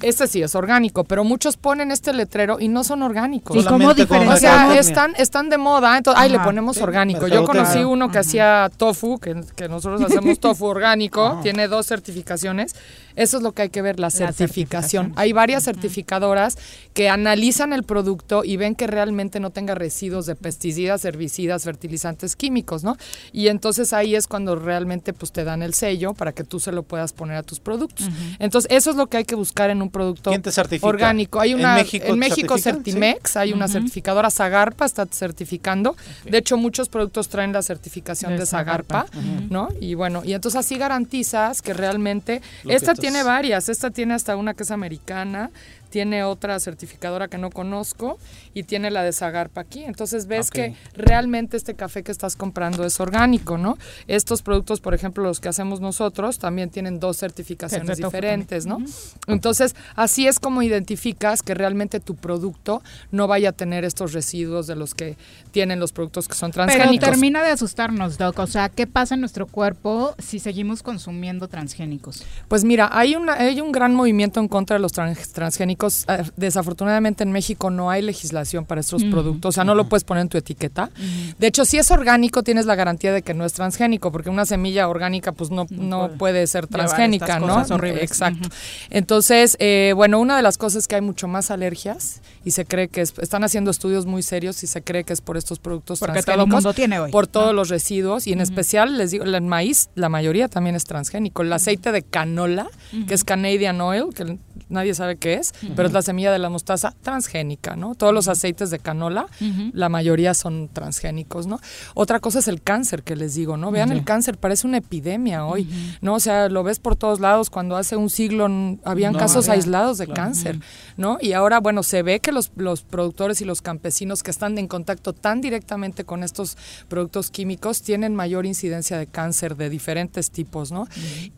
Este 0.00 0.26
sí 0.26 0.40
es 0.40 0.54
orgánico, 0.54 1.04
pero 1.04 1.22
muchos 1.22 1.58
ponen 1.58 1.90
este 1.90 2.14
letrero 2.14 2.58
y 2.58 2.68
no 2.68 2.82
son 2.82 3.02
orgánicos. 3.02 3.54
¿Y 3.58 3.62
cómo 3.64 3.88
con 3.88 3.90
O 3.90 3.94
diferenciar? 3.94 4.38
sea, 4.70 4.78
están, 4.80 5.12
están 5.18 5.50
de 5.50 5.58
moda, 5.58 5.98
entonces, 5.98 6.22
ay, 6.22 6.30
le 6.30 6.38
ponemos 6.40 6.78
orgánico. 6.80 7.28
Yo 7.28 7.42
mercadotecnia. 7.42 7.64
conocí 7.64 7.84
uno 7.84 8.10
que 8.10 8.18
hacía 8.18 8.70
tofu, 8.74 9.17
que, 9.18 9.40
que 9.56 9.68
nosotros 9.68 10.00
hacemos 10.02 10.38
tofu 10.38 10.66
orgánico, 10.66 11.40
tiene 11.42 11.68
dos 11.68 11.86
certificaciones. 11.86 12.74
Eso 13.18 13.36
es 13.38 13.42
lo 13.42 13.52
que 13.52 13.62
hay 13.62 13.68
que 13.70 13.82
ver, 13.82 13.98
la, 13.98 14.10
certificación. 14.10 14.48
certificación. 14.48 15.12
Hay 15.16 15.32
varias 15.32 15.64
certificadoras 15.64 16.56
que 16.94 17.08
analizan 17.08 17.72
el 17.72 17.82
producto 17.82 18.44
y 18.44 18.56
ven 18.56 18.74
que 18.74 18.86
realmente 18.86 19.40
no 19.40 19.50
tenga 19.50 19.74
residuos 19.74 20.26
de 20.26 20.34
pesticidas, 20.36 21.04
herbicidas, 21.04 21.64
fertilizantes 21.64 22.36
químicos, 22.36 22.84
¿no? 22.84 22.96
Y 23.32 23.48
entonces 23.48 23.92
ahí 23.92 24.14
es 24.14 24.26
cuando 24.26 24.56
realmente 24.56 25.12
pues 25.12 25.32
te 25.32 25.44
dan 25.44 25.62
el 25.62 25.74
sello 25.74 26.14
para 26.14 26.32
que 26.32 26.44
tú 26.44 26.60
se 26.60 26.72
lo 26.72 26.82
puedas 26.82 27.12
poner 27.12 27.36
a 27.36 27.42
tus 27.42 27.60
productos. 27.60 28.06
Entonces, 28.38 28.70
eso 28.70 28.90
es 28.90 28.96
lo 28.96 29.06
que 29.08 29.16
hay 29.18 29.24
que 29.24 29.34
buscar 29.34 29.70
en 29.70 29.82
un 29.82 29.90
producto 29.90 30.30
¿Quién 30.30 30.42
te 30.42 30.52
certifica? 30.52 30.86
orgánico. 30.86 31.40
Hay 31.40 31.52
¿En 31.52 31.58
una 31.60 31.74
México 31.74 32.06
en 32.06 32.18
México? 32.18 32.56
Certimex, 32.58 33.36
hay 33.36 33.52
una 33.52 33.66
certificadora 33.68 34.30
Zagarpa 34.30 34.84
está 34.84 35.06
certificando. 35.10 35.96
De 36.24 36.38
hecho, 36.38 36.56
muchos 36.56 36.88
productos 36.88 37.28
traen 37.28 37.52
la 37.52 37.62
certificación 37.62 38.32
de, 38.32 38.38
De 38.40 38.46
Zagarpa, 38.46 39.06
Zagarpa. 39.12 39.20
¿no? 39.50 39.68
Y 39.80 39.94
bueno, 39.94 40.22
y 40.24 40.32
entonces 40.34 40.58
así 40.58 40.76
garantizas 40.78 41.62
que 41.62 41.74
realmente 41.74 42.42
Lo 42.62 42.70
que 42.70 42.76
esta 42.76 42.92
estás- 42.92 43.02
tiene 43.10 43.24
varias, 43.24 43.70
esta 43.70 43.90
tiene 43.90 44.12
hasta 44.12 44.36
una 44.36 44.52
que 44.52 44.64
es 44.64 44.70
americana, 44.70 45.50
tiene 45.90 46.22
otra 46.24 46.58
certificadora 46.60 47.28
que 47.28 47.38
no 47.38 47.50
conozco 47.50 48.18
y 48.54 48.64
tiene 48.64 48.90
la 48.90 49.02
de 49.02 49.12
Zagarpa 49.12 49.60
aquí. 49.62 49.84
Entonces 49.84 50.26
ves 50.26 50.50
que 50.50 50.74
realmente 50.94 51.56
este 51.56 51.74
café 51.74 52.02
que 52.02 52.12
estás 52.12 52.36
comprando 52.36 52.84
es 52.84 53.00
orgánico, 53.00 53.56
¿no? 53.58 53.78
Estos 54.06 54.42
productos, 54.42 54.80
por 54.80 54.94
ejemplo, 54.94 55.22
los 55.24 55.40
que 55.40 55.48
hacemos 55.48 55.80
nosotros, 55.80 56.38
también 56.38 56.70
tienen 56.70 57.00
dos 57.00 57.16
certificaciones 57.18 57.98
diferentes, 57.98 58.66
¿no? 58.66 58.78
Entonces, 59.26 59.74
así 59.96 60.26
es 60.26 60.40
como 60.40 60.62
identificas 60.62 61.42
que 61.42 61.54
realmente 61.54 62.00
tu 62.00 62.14
producto 62.16 62.82
no 63.10 63.26
vaya 63.26 63.50
a 63.50 63.52
tener 63.52 63.84
estos 63.84 64.12
residuos 64.12 64.66
de 64.66 64.76
los 64.76 64.94
que 64.94 65.16
tienen 65.52 65.80
los 65.80 65.92
productos 65.92 66.28
que 66.28 66.34
son 66.34 66.50
Pero 66.52 66.66
transgénicos. 66.66 67.08
termina 67.08 67.42
de 67.42 67.50
asustarnos, 67.50 68.18
Doc. 68.18 68.38
O 68.40 68.46
sea, 68.46 68.68
¿qué 68.68 68.86
pasa 68.86 69.14
en 69.14 69.20
nuestro 69.20 69.46
cuerpo 69.46 70.14
si 70.18 70.38
seguimos 70.38 70.82
consumiendo 70.82 71.48
transgénicos? 71.48 72.24
Pues 72.48 72.64
mira, 72.64 72.90
hay, 72.92 73.14
una, 73.14 73.34
hay 73.34 73.60
un 73.60 73.72
gran 73.72 73.94
movimiento 73.94 74.40
en 74.40 74.48
contra 74.48 74.76
de 74.76 74.80
los 74.80 74.92
trans- 74.92 75.32
transgénicos. 75.32 75.77
Eh, 76.08 76.22
Desafortunadamente 76.36 77.22
en 77.24 77.32
México 77.32 77.70
no 77.70 77.90
hay 77.90 78.02
legislación 78.02 78.64
para 78.64 78.80
estos 78.80 79.04
productos, 79.04 79.50
o 79.50 79.52
sea, 79.52 79.64
no 79.64 79.74
lo 79.74 79.88
puedes 79.88 80.04
poner 80.04 80.22
en 80.22 80.28
tu 80.28 80.38
etiqueta. 80.38 80.90
De 81.38 81.46
hecho, 81.46 81.64
si 81.64 81.78
es 81.78 81.90
orgánico, 81.90 82.42
tienes 82.42 82.66
la 82.66 82.74
garantía 82.74 83.12
de 83.12 83.22
que 83.22 83.34
no 83.34 83.44
es 83.44 83.52
transgénico, 83.52 84.10
porque 84.12 84.30
una 84.30 84.44
semilla 84.46 84.88
orgánica 84.88 85.32
pues 85.32 85.50
no, 85.50 85.66
no 85.70 86.10
puede 86.18 86.46
ser 86.46 86.66
transgénica, 86.66 87.38
¿no? 87.38 87.64
horribles. 87.70 88.02
Exacto. 88.02 88.48
Entonces, 88.90 89.56
eh, 89.60 89.92
bueno, 89.94 90.18
una 90.18 90.36
de 90.36 90.42
las 90.42 90.58
cosas 90.58 90.82
es 90.82 90.88
que 90.88 90.96
hay 90.96 91.00
mucho 91.00 91.28
más 91.28 91.50
alergias 91.50 92.20
y 92.44 92.52
se 92.52 92.64
cree 92.64 92.88
que 92.88 93.02
es- 93.02 93.14
están 93.18 93.44
haciendo 93.44 93.70
estudios 93.70 94.06
muy 94.06 94.22
serios 94.22 94.62
y 94.62 94.66
se 94.66 94.82
cree 94.82 95.04
que 95.04 95.12
es 95.12 95.20
por 95.20 95.36
estos 95.36 95.58
productos 95.58 95.98
Porque 96.00 96.12
todo 96.12 96.18
el 96.18 96.24
transgénicos. 96.24 96.54
mundo 96.64 96.74
tiene 96.74 96.98
hoy, 96.98 97.10
Por 97.10 97.26
todos 97.26 97.54
los 97.54 97.68
residuos 97.68 98.26
y 98.26 98.32
en 98.32 98.40
especial, 98.40 98.96
les 98.98 99.10
digo, 99.10 99.24
el 99.24 99.40
maíz, 99.42 99.90
la 99.94 100.08
mayoría 100.08 100.48
también 100.48 100.76
es 100.76 100.84
transgénico. 100.84 101.42
El 101.42 101.52
aceite 101.52 101.92
de 101.92 102.02
canola, 102.02 102.66
que 103.06 103.14
es 103.14 103.24
Canadian 103.24 103.80
Oil, 103.80 104.06
que 104.14 104.38
nadie 104.68 104.94
sabe 104.94 105.16
qué 105.16 105.34
es, 105.34 105.52
pero 105.74 105.88
es 105.88 105.94
la 105.94 106.02
semilla 106.02 106.32
de 106.32 106.38
la 106.38 106.48
mostaza 106.50 106.94
transgénica, 107.02 107.76
¿no? 107.76 107.94
Todos 107.94 108.12
los 108.14 108.28
aceites 108.28 108.70
de 108.70 108.78
canola, 108.78 109.26
la 109.72 109.88
mayoría 109.88 110.34
son 110.34 110.68
transgénicos, 110.72 111.46
¿no? 111.46 111.60
Otra 111.94 112.20
cosa 112.20 112.38
es 112.38 112.48
el 112.48 112.62
cáncer 112.62 113.02
que 113.02 113.16
les 113.16 113.34
digo, 113.34 113.56
¿no? 113.56 113.70
Vean 113.70 113.92
el 113.92 114.04
cáncer, 114.04 114.38
parece 114.38 114.66
una 114.66 114.78
epidemia 114.78 115.44
hoy, 115.46 115.68
¿no? 116.00 116.14
O 116.14 116.20
sea, 116.20 116.48
lo 116.48 116.62
ves 116.62 116.78
por 116.78 116.96
todos 116.96 117.20
lados, 117.20 117.50
cuando 117.50 117.76
hace 117.76 117.96
un 117.96 118.10
siglo 118.10 118.46
habían 118.84 119.12
No 119.12 119.18
casos 119.18 119.48
había, 119.48 119.60
aislados 119.60 119.98
de 119.98 120.06
claro. 120.06 120.22
cáncer, 120.22 120.60
¿no? 120.96 121.18
Y 121.20 121.32
ahora, 121.32 121.60
bueno, 121.60 121.82
se 121.82 122.02
ve 122.02 122.20
que 122.20 122.32
los, 122.32 122.50
los 122.56 122.82
productores 122.82 123.40
y 123.40 123.44
los 123.44 123.62
campesinos 123.62 124.22
que 124.22 124.30
están 124.30 124.58
en 124.58 124.68
contacto 124.68 125.12
tan 125.12 125.40
directamente 125.40 126.04
con 126.04 126.22
estos 126.22 126.56
productos 126.88 127.30
químicos 127.30 127.82
tienen 127.82 128.14
mayor 128.14 128.46
incidencia 128.46 128.98
de 128.98 129.06
cáncer 129.06 129.56
de 129.56 129.70
diferentes 129.70 130.30
tipos, 130.30 130.72
¿no? 130.72 130.86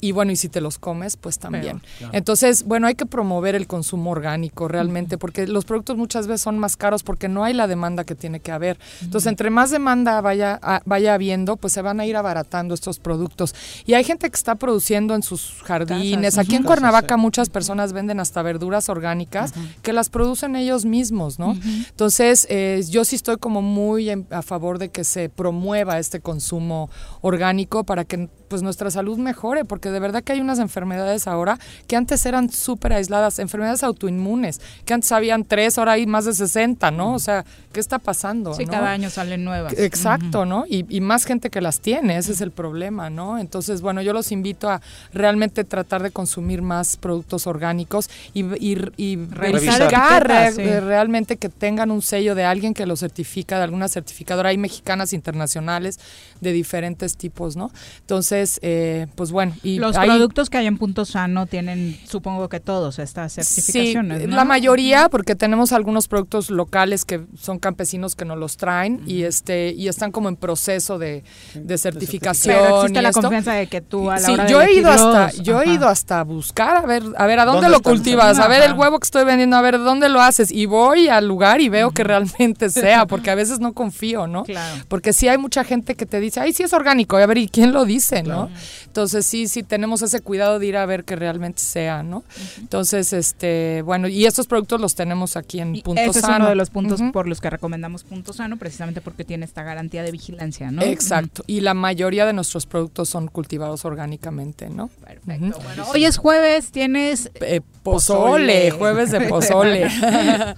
Y 0.00 0.12
bueno, 0.12 0.32
y 0.32 0.36
si 0.36 0.48
te 0.48 0.60
los 0.60 0.78
comes, 0.78 1.16
pues 1.16 1.38
también. 1.38 1.80
claro. 1.98 2.12
Entonces, 2.14 2.64
bueno, 2.64 2.86
hay 2.86 2.94
que 2.94 3.06
promover 3.06 3.54
el 3.54 3.66
consumo 3.66 4.14
orgánico 4.20 4.68
realmente, 4.68 5.16
porque 5.18 5.46
los 5.46 5.64
productos 5.64 5.96
muchas 5.96 6.26
veces 6.26 6.42
son 6.42 6.58
más 6.58 6.76
caros 6.76 7.02
porque 7.02 7.28
no 7.28 7.42
hay 7.42 7.54
la 7.54 7.66
demanda 7.66 8.04
que 8.04 8.14
tiene 8.14 8.40
que 8.40 8.52
haber. 8.52 8.78
Entonces, 9.00 9.28
entre 9.28 9.48
más 9.50 9.70
demanda 9.70 10.20
vaya, 10.20 10.58
a- 10.62 10.82
vaya 10.84 11.14
habiendo, 11.14 11.56
pues 11.56 11.72
se 11.72 11.80
van 11.82 12.00
a 12.00 12.06
ir 12.06 12.16
abaratando 12.16 12.74
estos 12.74 12.98
productos. 12.98 13.54
Y 13.86 13.94
hay 13.94 14.04
gente 14.04 14.28
que 14.28 14.36
está 14.36 14.54
produciendo 14.56 15.14
en 15.14 15.22
sus 15.22 15.54
jardines. 15.64 16.36
Aquí 16.38 16.56
en. 16.56 16.62
Cuernavaca 16.70 17.16
muchas 17.16 17.48
personas 17.48 17.92
venden 17.92 18.20
hasta 18.20 18.42
verduras 18.42 18.88
orgánicas 18.88 19.52
que 19.82 19.92
las 19.92 20.08
producen 20.10 20.54
ellos 20.56 20.84
mismos, 20.84 21.38
¿no? 21.38 21.56
Entonces, 21.88 22.46
eh, 22.50 22.82
yo 22.88 23.04
sí 23.04 23.16
estoy 23.16 23.36
como 23.38 23.62
muy 23.62 24.10
en- 24.10 24.26
a 24.30 24.42
favor 24.42 24.78
de 24.78 24.90
que 24.90 25.04
se 25.04 25.28
promueva 25.30 25.98
este 25.98 26.20
consumo 26.20 26.90
orgánico 27.22 27.84
para 27.84 28.04
que 28.04 28.28
pues 28.50 28.62
nuestra 28.62 28.90
salud 28.90 29.16
mejore, 29.16 29.64
porque 29.64 29.90
de 29.90 30.00
verdad 30.00 30.24
que 30.24 30.32
hay 30.32 30.40
unas 30.40 30.58
enfermedades 30.58 31.28
ahora 31.28 31.56
que 31.86 31.94
antes 31.94 32.26
eran 32.26 32.50
súper 32.50 32.92
aisladas, 32.92 33.38
enfermedades 33.38 33.84
autoinmunes, 33.84 34.60
que 34.84 34.92
antes 34.92 35.12
habían 35.12 35.44
tres, 35.44 35.78
ahora 35.78 35.92
hay 35.92 36.04
más 36.04 36.24
de 36.24 36.34
60, 36.34 36.90
¿no? 36.90 37.14
O 37.14 37.20
sea, 37.20 37.44
¿qué 37.72 37.78
está 37.78 38.00
pasando? 38.00 38.52
Sí, 38.54 38.66
cada 38.66 38.90
año 38.90 39.08
salen 39.08 39.44
nuevas. 39.44 39.74
Exacto, 39.78 40.46
¿no? 40.46 40.64
Y, 40.68 40.84
y, 40.88 41.00
más 41.00 41.26
gente 41.26 41.48
que 41.48 41.60
las 41.60 41.78
tiene, 41.78 42.16
ese 42.16 42.32
es 42.32 42.40
el 42.40 42.50
problema, 42.50 43.08
¿no? 43.08 43.38
Entonces, 43.38 43.82
bueno, 43.82 44.02
yo 44.02 44.12
los 44.12 44.32
invito 44.32 44.68
a 44.68 44.80
realmente 45.12 45.62
tratar 45.62 46.02
de 46.02 46.10
consumir 46.10 46.60
más 46.60 46.96
productos 46.96 47.46
orgánicos 47.46 48.10
y, 48.34 48.44
y, 48.56 48.76
y 48.96 49.14
verificar 49.14 50.26
realmente 50.26 51.36
que 51.36 51.48
tengan 51.48 51.92
un 51.92 52.02
sello 52.02 52.34
de 52.34 52.42
alguien 52.44 52.74
que 52.74 52.84
lo 52.84 52.96
certifica, 52.96 53.58
de 53.58 53.62
alguna 53.62 53.86
certificadora. 53.86 54.48
Hay 54.48 54.58
mexicanas 54.58 55.12
internacionales 55.12 56.00
de 56.40 56.50
diferentes 56.50 57.16
tipos, 57.16 57.54
¿no? 57.54 57.70
Entonces, 58.00 58.39
eh, 58.62 59.06
pues 59.14 59.30
bueno. 59.32 59.54
Y 59.62 59.78
los 59.78 59.96
productos 59.96 60.50
que 60.50 60.58
hay 60.58 60.66
en 60.66 60.78
Punto 60.78 61.04
Sano 61.04 61.46
tienen, 61.46 61.98
supongo 62.06 62.48
que 62.48 62.60
todos, 62.60 62.98
estas 62.98 63.34
certificaciones. 63.34 64.22
Sí, 64.22 64.26
la 64.28 64.44
mayoría, 64.44 65.08
porque 65.08 65.34
tenemos 65.34 65.72
algunos 65.72 66.08
productos 66.08 66.50
locales 66.50 67.04
que 67.04 67.20
son 67.38 67.58
campesinos 67.58 68.14
que 68.14 68.24
nos 68.24 68.38
los 68.38 68.56
traen 68.56 69.02
y 69.06 69.22
este 69.22 69.72
y 69.72 69.88
están 69.88 70.12
como 70.12 70.28
en 70.28 70.36
proceso 70.36 70.98
de, 70.98 71.24
de 71.54 71.78
certificación. 71.78 72.56
Pero 72.56 72.80
existe 72.80 73.02
la 73.02 73.12
confianza 73.12 73.52
de 73.54 73.66
que 73.66 73.80
tú 73.80 74.10
a 74.10 74.18
la 74.18 74.26
sí, 74.26 74.36
yo 74.48 74.60
he 74.60 74.74
ido 74.74 74.90
hasta, 74.90 75.30
yo 75.42 75.60
he 75.62 75.70
ido 75.70 75.88
hasta 75.88 76.22
buscar 76.24 76.76
a 76.76 76.86
ver, 76.86 77.02
a 77.16 77.26
ver 77.26 77.38
a 77.38 77.44
dónde, 77.44 77.68
lo 77.68 77.80
cultivas, 77.80 78.38
a 78.38 78.48
ver 78.48 78.62
el 78.62 78.74
huevo 78.74 78.98
que 78.98 79.04
estoy 79.04 79.24
vendiendo, 79.24 79.56
a 79.56 79.62
ver 79.62 79.78
dónde 79.78 80.08
lo 80.08 80.20
haces 80.20 80.50
y 80.50 80.66
voy 80.66 81.08
al 81.08 81.26
lugar 81.26 81.60
y 81.60 81.68
veo 81.68 81.90
que 81.90 82.04
realmente 82.04 82.70
sea, 82.70 83.06
porque 83.06 83.30
a 83.30 83.34
veces 83.34 83.60
no 83.60 83.72
confío, 83.72 84.26
¿no? 84.26 84.44
Claro. 84.44 84.84
Porque 84.88 85.12
sí 85.12 85.28
hay 85.28 85.38
mucha 85.38 85.64
gente 85.64 85.94
que 85.94 86.06
te 86.06 86.20
dice, 86.20 86.40
ay, 86.40 86.52
sí 86.52 86.62
es 86.62 86.72
orgánico, 86.72 87.16
a 87.16 87.26
ver, 87.26 87.38
¿y 87.38 87.48
quién 87.48 87.72
lo 87.72 87.84
dice, 87.84 88.22
no? 88.30 88.50
Entonces 88.86 89.26
sí, 89.26 89.48
sí 89.48 89.62
tenemos 89.62 90.02
ese 90.02 90.20
cuidado 90.20 90.58
de 90.58 90.66
ir 90.66 90.76
a 90.76 90.86
ver 90.86 91.04
que 91.04 91.16
realmente 91.16 91.60
sea, 91.60 92.02
¿no? 92.02 92.24
Entonces, 92.58 93.12
este, 93.12 93.82
bueno, 93.82 94.08
y 94.08 94.26
estos 94.26 94.46
productos 94.46 94.80
los 94.80 94.94
tenemos 94.94 95.36
aquí 95.36 95.60
en 95.60 95.80
Punto 95.82 96.00
ese 96.00 96.20
Sano. 96.20 96.34
es 96.34 96.40
uno 96.40 96.48
de 96.48 96.54
los 96.54 96.70
puntos 96.70 97.00
por 97.12 97.28
los 97.28 97.40
que 97.40 97.50
recomendamos 97.50 98.04
Punto 98.04 98.32
Sano, 98.32 98.56
precisamente 98.56 99.00
porque 99.00 99.24
tiene 99.24 99.44
esta 99.44 99.62
garantía 99.62 100.02
de 100.02 100.12
vigilancia, 100.12 100.70
¿no? 100.70 100.82
Exacto. 100.82 101.42
Y 101.46 101.60
la 101.60 101.74
mayoría 101.74 102.26
de 102.26 102.32
nuestros 102.32 102.66
productos 102.66 103.08
son 103.08 103.28
cultivados 103.28 103.84
orgánicamente, 103.84 104.68
¿no? 104.68 104.88
Perfecto. 104.88 105.60
Bueno, 105.62 105.84
hoy 105.92 106.04
es 106.04 106.16
jueves, 106.16 106.70
tienes 106.70 107.30
eh, 107.40 107.60
pozole, 107.82 108.70
jueves 108.70 109.10
de 109.10 109.22
pozole. 109.22 109.88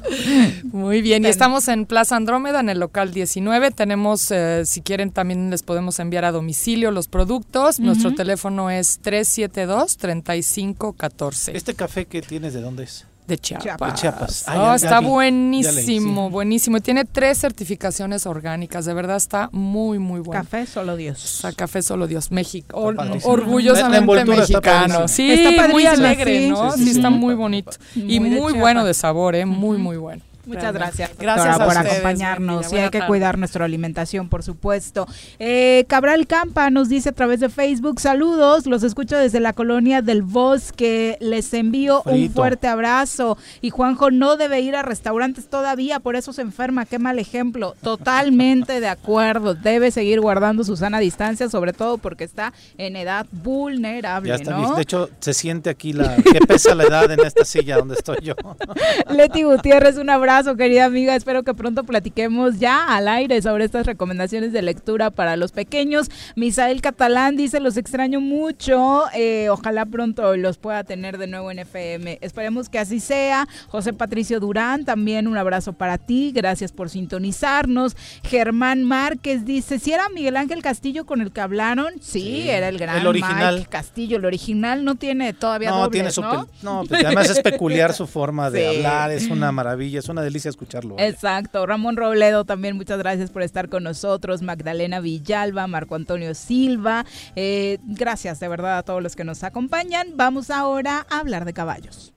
Muy 0.65 1.01
bien, 1.03 1.25
y 1.25 1.29
estamos 1.29 1.69
en 1.69 1.87
Plaza 1.87 2.17
Andrómeda, 2.17 2.59
en 2.61 2.69
el 2.69 2.81
local 2.81 3.13
19. 3.13 3.71
Tenemos, 3.71 4.31
eh, 4.31 4.63
si 4.65 4.83
quieren, 4.83 5.11
también 5.11 5.51
les 5.51 5.63
podemos 5.63 5.99
enviar 5.99 6.25
a 6.25 6.33
domicilio 6.33 6.91
los 6.91 7.09
productos. 7.09 7.81
Nuestro 7.81 8.15
teléfono 8.15 8.71
es 8.71 9.01
372-3514. 9.03 11.55
¿Este 11.55 11.75
café 11.75 12.07
que 12.07 12.23
tienes 12.23 12.55
de 12.55 12.61
dónde 12.61 12.85
es? 12.85 13.07
De 13.27 13.39
Chiapas. 13.39 13.93
De 13.93 14.01
Chiapas. 14.01 14.45
Ah, 14.49 14.75
está 14.75 15.01
buenísimo, 15.01 16.29
buenísimo. 16.29 16.81
Tiene 16.81 17.05
tres 17.05 17.39
certificaciones 17.39 18.27
orgánicas. 18.27 18.85
De 18.85 18.95
verdad 18.95 19.17
está 19.17 19.49
muy, 19.53 19.99
muy 19.99 20.21
bueno. 20.21 20.43
Café 20.43 20.67
Solo 20.67 20.97
Dios. 20.97 21.23
O 21.23 21.41
sea, 21.43 21.53
Café 21.53 21.83
Solo 21.83 22.07
Dios. 22.07 22.31
México. 22.33 22.93
orgullosamente 23.25 24.25
mexicano. 24.25 25.07
sí, 25.09 25.31
está 25.31 25.69
muy 25.69 25.87
alegre, 25.87 26.49
¿no? 26.49 26.73
Sí, 26.73 26.91
está 26.91 27.11
muy 27.11 27.35
bonito. 27.35 27.73
y 27.95 28.19
muy 28.21 28.53
bueno 28.55 28.85
de 28.85 28.95
sabor, 28.95 29.35
¿eh? 29.35 29.47
Muy, 29.47 29.79
muy 29.79 29.97
bueno. 29.97 30.23
Muchas 30.45 30.75
gracias, 30.75 31.11
gracias 31.19 31.59
por 31.59 31.77
acompañarnos. 31.77 32.73
Y 32.73 32.77
hay 32.77 32.91
que 32.91 33.01
cuidar 33.07 33.39
nuestra 33.39 33.65
alimentación, 33.65 34.29
por 34.29 34.43
supuesto. 34.43 35.07
Eh, 35.39 35.85
Cabral 35.89 36.27
Campa 36.27 36.69
nos 36.71 36.89
dice 36.89 37.11
a 37.11 37.13
través 37.13 37.39
de 37.39 37.49
Facebook, 37.49 38.01
saludos, 38.01 38.67
los 38.67 38.83
escucho 38.83 39.17
desde 39.17 39.39
la 39.39 39.53
colonia 39.53 40.03
del 40.03 40.23
Bosque, 40.23 41.17
les 41.21 41.55
envío 41.55 42.03
un 42.07 42.31
fuerte 42.31 42.67
abrazo. 42.67 43.39
Y 43.61 43.71
Juanjo 43.71 44.11
no 44.11 44.37
debe 44.37 44.61
ir 44.61 44.75
a 44.75 44.83
restaurantes 44.83 45.49
todavía, 45.49 46.01
por 46.01 46.17
eso 46.17 46.33
se 46.33 46.43
enferma, 46.43 46.87
qué 46.87 46.99
mal 46.99 47.21
ejemplo. 47.21 47.77
Totalmente 47.81 48.81
de 48.81 48.89
acuerdo, 48.89 49.55
debe 49.55 49.93
seguir 49.93 50.21
guardando 50.21 50.65
su 50.65 50.77
sana 50.77 50.99
distancia, 50.99 51.49
sobre 51.49 51.73
todo 51.73 51.99
porque 51.99 52.25
está 52.25 52.53
en 52.79 52.97
edad 52.97 53.27
vulnerable. 53.31 54.29
Ya 54.29 54.37
está 54.37 54.75
De 54.75 54.83
hecho, 54.83 55.09
se 55.21 55.35
siente 55.35 55.71
aquí 55.71 55.93
la 55.93 56.17
que 56.17 56.41
pesa 56.41 56.75
la 56.75 56.85
edad 56.85 57.11
en 57.13 57.21
esta 57.21 57.45
silla 57.45 57.77
donde 57.77 57.95
estoy 57.95 58.19
yo. 58.23 58.35
Leti 59.11 59.45
Gutiérrez, 59.45 59.99
un 59.99 60.11
abrazo 60.11 60.32
querida 60.57 60.87
amiga. 60.87 61.15
Espero 61.15 61.43
que 61.43 61.53
pronto 61.53 61.85
platiquemos 61.85 62.59
ya 62.59 62.87
al 62.87 63.07
aire 63.07 63.43
sobre 63.43 63.65
estas 63.65 63.85
recomendaciones 63.85 64.53
de 64.53 64.63
lectura 64.63 65.11
para 65.11 65.37
los 65.37 65.53
pequeños. 65.53 66.11
Misael 66.37 66.81
Catalán 66.81 67.37
dice, 67.37 67.61
los 67.61 67.77
extraño 67.77 68.21
mucho. 68.21 69.05
Eh, 69.15 69.49
ojalá 69.51 69.85
pronto 69.85 70.35
los 70.37 70.57
pueda 70.57 70.85
tener 70.85 71.19
de 71.19 71.27
nuevo 71.27 71.51
en 71.51 71.59
FM. 71.59 72.19
Esperemos 72.23 72.71
que 72.71 72.79
así 72.79 72.99
sea. 72.99 73.47
José 73.69 73.93
Patricio 73.93 74.41
Durán, 74.41 74.87
también 74.87 75.29
un 75.29 75.37
abrazo 75.37 75.75
para 75.75 75.99
ti. 75.99 76.33
Gracias 76.35 76.73
por 76.73 76.89
sintonizarnos. 76.89 77.95
Germán 78.25 78.85
Márquez 78.85 79.45
dice, 79.45 79.79
si 79.79 79.93
era 79.93 80.09
Miguel 80.09 80.37
Ángel 80.37 80.63
Castillo 80.63 81.05
con 81.05 81.21
el 81.21 81.31
que 81.31 81.43
hablaron, 81.43 81.93
sí, 82.01 82.49
era 82.49 82.69
el 82.69 82.79
gran 82.79 83.07
original. 83.07 83.69
Castillo. 83.69 84.17
El 84.17 84.25
original 84.25 84.85
no 84.85 84.95
tiene 84.95 85.35
todavía 85.35 85.71
no, 85.71 85.91
tiene 85.91 86.11
su 86.11 86.23
¿no? 86.23 86.49
no 86.63 86.85
pues 86.89 87.05
además 87.05 87.29
es 87.29 87.41
peculiar 87.41 87.93
su 87.93 88.07
forma 88.07 88.51
de 88.51 88.67
hablar. 88.77 89.11
Es 89.11 89.29
una 89.29 89.53
maravilla, 89.53 89.99
es 89.99 90.09
una 90.09 90.22
delicia 90.23 90.49
escucharlo. 90.49 90.97
Exacto. 90.99 91.67
Ramón 91.67 91.97
Robledo 91.97 92.45
también, 92.45 92.77
muchas 92.77 92.99
gracias 92.99 93.31
por 93.31 93.43
estar 93.43 93.69
con 93.69 93.83
nosotros. 93.83 94.43
Magdalena 94.43 95.01
Villalba, 95.01 95.67
Marco 95.67 95.95
Antonio 95.95 96.35
Silva. 96.35 97.05
Eh, 97.37 97.79
gracias 97.85 98.41
de 98.41 98.49
verdad 98.49 98.79
a 98.79 98.83
todos 98.83 99.03
los 99.03 99.17
que 99.17 99.25
nos 99.25 99.43
acompañan. 99.43 100.17
Vamos 100.17 100.51
ahora 100.51 101.07
a 101.11 101.19
hablar 101.19 101.45
de 101.45 101.53
caballos. 101.53 102.13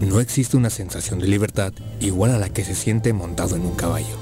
No 0.00 0.20
existe 0.20 0.56
una 0.56 0.70
sensación 0.70 1.20
de 1.20 1.28
libertad 1.28 1.72
igual 2.00 2.32
a 2.32 2.38
la 2.38 2.48
que 2.48 2.64
se 2.64 2.74
siente 2.74 3.12
montado 3.12 3.56
en 3.56 3.62
un 3.62 3.74
caballo. 3.74 4.18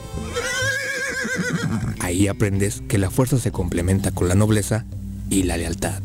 Ahí 2.00 2.28
aprendes 2.28 2.82
que 2.88 2.98
la 2.98 3.10
fuerza 3.10 3.38
se 3.38 3.50
complementa 3.50 4.10
con 4.10 4.28
la 4.28 4.34
nobleza 4.34 4.84
y 5.30 5.44
la 5.44 5.56
lealtad. 5.56 6.02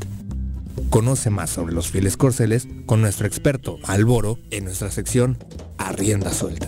Conoce 0.90 1.30
más 1.30 1.50
sobre 1.50 1.74
los 1.74 1.90
fieles 1.90 2.18
corceles 2.18 2.68
con 2.86 3.02
nuestro 3.02 3.28
experto 3.28 3.78
Alboro 3.84 4.40
en 4.52 4.66
nuestra 4.66 4.92
sección 4.92 5.38
A 5.78 5.92
Rienda 5.92 6.32
Suelta. 6.32 6.68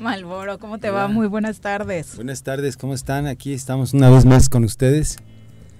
Malboro, 0.00 0.58
¿cómo 0.58 0.78
te 0.78 0.90
va? 0.90 1.06
Muy 1.06 1.28
buenas 1.28 1.60
tardes. 1.60 2.16
Buenas 2.16 2.42
tardes, 2.42 2.76
¿cómo 2.76 2.94
están? 2.94 3.26
Aquí 3.26 3.52
estamos 3.52 3.94
una 3.94 4.10
vez 4.10 4.24
más 4.24 4.48
con 4.48 4.64
ustedes. 4.64 5.18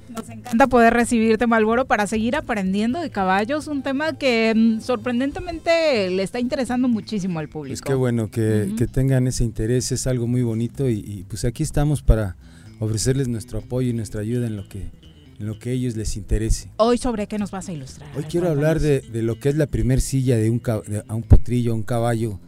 Nos 0.08 0.28
encanta 0.28 0.66
poder 0.66 0.92
recibirte, 0.92 1.46
Malboro, 1.46 1.86
para 1.86 2.06
seguir 2.06 2.36
aprendiendo 2.36 3.00
de 3.00 3.10
caballos, 3.10 3.66
un 3.66 3.82
tema 3.82 4.12
que 4.12 4.52
mm, 4.54 4.80
sorprendentemente 4.80 6.10
le 6.10 6.22
está 6.22 6.38
interesando 6.38 6.86
muchísimo 6.86 7.38
al 7.40 7.48
público. 7.48 7.74
Es 7.74 7.80
pues 7.80 7.90
que 7.90 7.94
bueno 7.94 8.30
que, 8.30 8.88
tengan 8.92 9.26
ese 9.26 9.42
interés, 9.42 9.90
es 9.90 10.06
algo 10.06 10.26
muy 10.26 10.42
bonito 10.42 10.88
y 10.88 11.24
pues 11.28 11.44
aquí 11.44 11.62
estamos 11.62 12.02
para 12.02 12.36
ofrecerles 12.84 13.28
nuestro 13.28 13.60
apoyo 13.60 13.90
y 13.90 13.92
nuestra 13.92 14.20
ayuda 14.20 14.46
en 14.46 14.56
lo 14.56 14.68
que 14.68 14.90
en 15.38 15.46
lo 15.46 15.59
que 15.59 15.70
a 15.70 15.72
ellos 15.72 15.96
les 15.96 16.16
interese. 16.16 16.70
Hoy 16.76 16.98
sobre 16.98 17.26
qué 17.26 17.36
nos 17.38 17.50
vas 17.50 17.68
a 17.68 17.72
ilustrar. 17.72 18.09
Hoy 18.16 18.24
quiero 18.24 18.48
hablar 18.48 18.78
de, 18.78 19.02
lo 19.12 19.40
que 19.40 19.48
es 19.48 19.56
la 19.56 19.66
primer 19.66 20.00
silla 20.00 20.36
de 20.36 20.50
un, 20.50 20.62
a 21.09 21.14
un 21.14 21.22
potrillo, 21.22 21.72
a 21.72 21.74
un 21.74 21.82
caballo. 21.82 22.38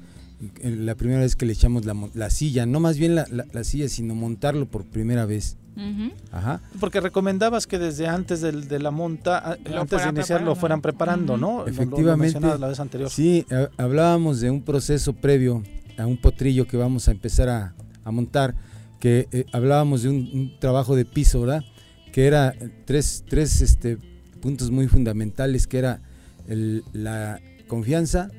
La 0.62 0.94
primera 0.94 1.20
vez 1.20 1.34
que 1.34 1.46
le 1.46 1.54
echamos 1.54 1.84
la, 1.86 2.30
silla, 2.30 2.66
no 2.66 2.78
más 2.78 2.98
bien 2.98 3.16
la, 3.16 3.64
silla, 3.64 3.88
sino 3.88 4.14
montarlo 4.14 4.66
por 4.66 4.84
primera 4.84 5.26
vez. 5.26 5.56
Ajá. 6.30 6.60
Porque 6.78 7.00
recomendabas 7.00 7.66
que 7.66 7.80
desde 7.80 8.06
antes 8.06 8.40
de, 8.42 8.78
la 8.78 8.90
monta, 8.92 9.58
antes 9.76 10.04
de 10.04 10.10
iniciar 10.10 10.42
lo 10.42 10.54
fueran 10.54 10.80
preparando, 10.80 11.36
¿no? 11.36 11.66
Efectivamente. 11.66 12.38
la 12.40 12.68
vez 12.68 12.78
anterior. 12.78 13.10
Sí, 13.10 13.44
hablábamos 13.76 14.40
de 14.40 14.50
un 14.50 14.62
proceso 14.62 15.14
previo 15.14 15.64
a 15.98 16.06
un 16.06 16.16
potrillo 16.16 16.66
que 16.66 16.76
vamos 16.76 17.08
a 17.08 17.10
empezar 17.10 17.48
a, 17.48 17.74
montar, 18.12 18.54
que 19.04 19.28
eh, 19.32 19.44
hablábamos 19.52 20.02
de 20.02 20.08
un, 20.08 20.56
trabajo 20.58 20.96
de 20.96 21.04
piso, 21.04 21.42
¿verdad? 21.42 21.62
que 22.10 22.24
era 22.24 22.54
tres, 22.86 23.22
tres 23.28 23.60
este, 23.60 23.98
puntos 24.40 24.70
muy 24.70 24.88
fundamentales, 24.88 25.66
que 25.66 25.76
era 25.76 26.00
la 26.46 27.38
confianza, 27.68 28.30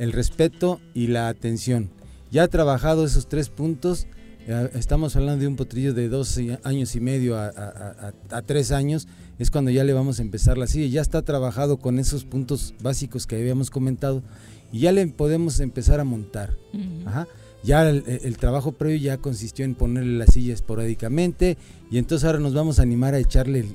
el 0.00 0.10
respeto 0.10 0.80
y 0.92 1.06
la 1.06 1.28
atención. 1.28 1.88
Ya 2.32 2.48
trabajado 2.48 3.04
esos 3.04 3.28
tres 3.28 3.48
puntos, 3.48 4.08
eh, 4.48 4.70
estamos 4.74 5.14
hablando 5.14 5.42
de 5.42 5.46
un 5.46 5.54
potrillo 5.54 5.94
de 5.94 6.08
dos 6.08 6.36
años 6.64 6.96
y 6.96 7.00
medio 7.00 7.36
a, 7.38 8.12
tres 8.44 8.72
años, 8.72 9.06
es 9.38 9.52
cuando 9.52 9.70
ya 9.70 9.84
le 9.84 9.92
vamos 9.92 10.18
a 10.18 10.22
empezar 10.22 10.58
la 10.58 10.66
silla. 10.66 10.88
Ya 10.88 11.00
está 11.00 11.22
trabajado 11.22 11.76
con 11.76 12.00
esos 12.00 12.24
puntos 12.24 12.74
básicos 12.82 13.28
que 13.28 13.36
habíamos 13.36 13.70
comentado 13.70 14.24
y 14.72 14.80
ya 14.80 14.90
le 14.90 15.06
podemos 15.06 15.60
empezar 15.60 16.00
a 16.00 16.04
montar. 16.04 16.56
Ajá 17.04 17.28
ya 17.62 17.88
el, 17.88 18.36
trabajo 18.38 18.72
previo 18.72 18.98
ya 18.98 19.18
consistió 19.18 19.64
en 19.64 19.74
ponerle 19.74 20.18
la 20.18 20.26
silla 20.26 20.54
esporádicamente 20.54 21.56
y 21.90 21.98
entonces 21.98 22.24
ahora 22.24 22.38
nos 22.38 22.54
vamos 22.54 22.78
a 22.78 22.82
animar 22.82 23.14
a 23.14 23.18
echarle 23.18 23.66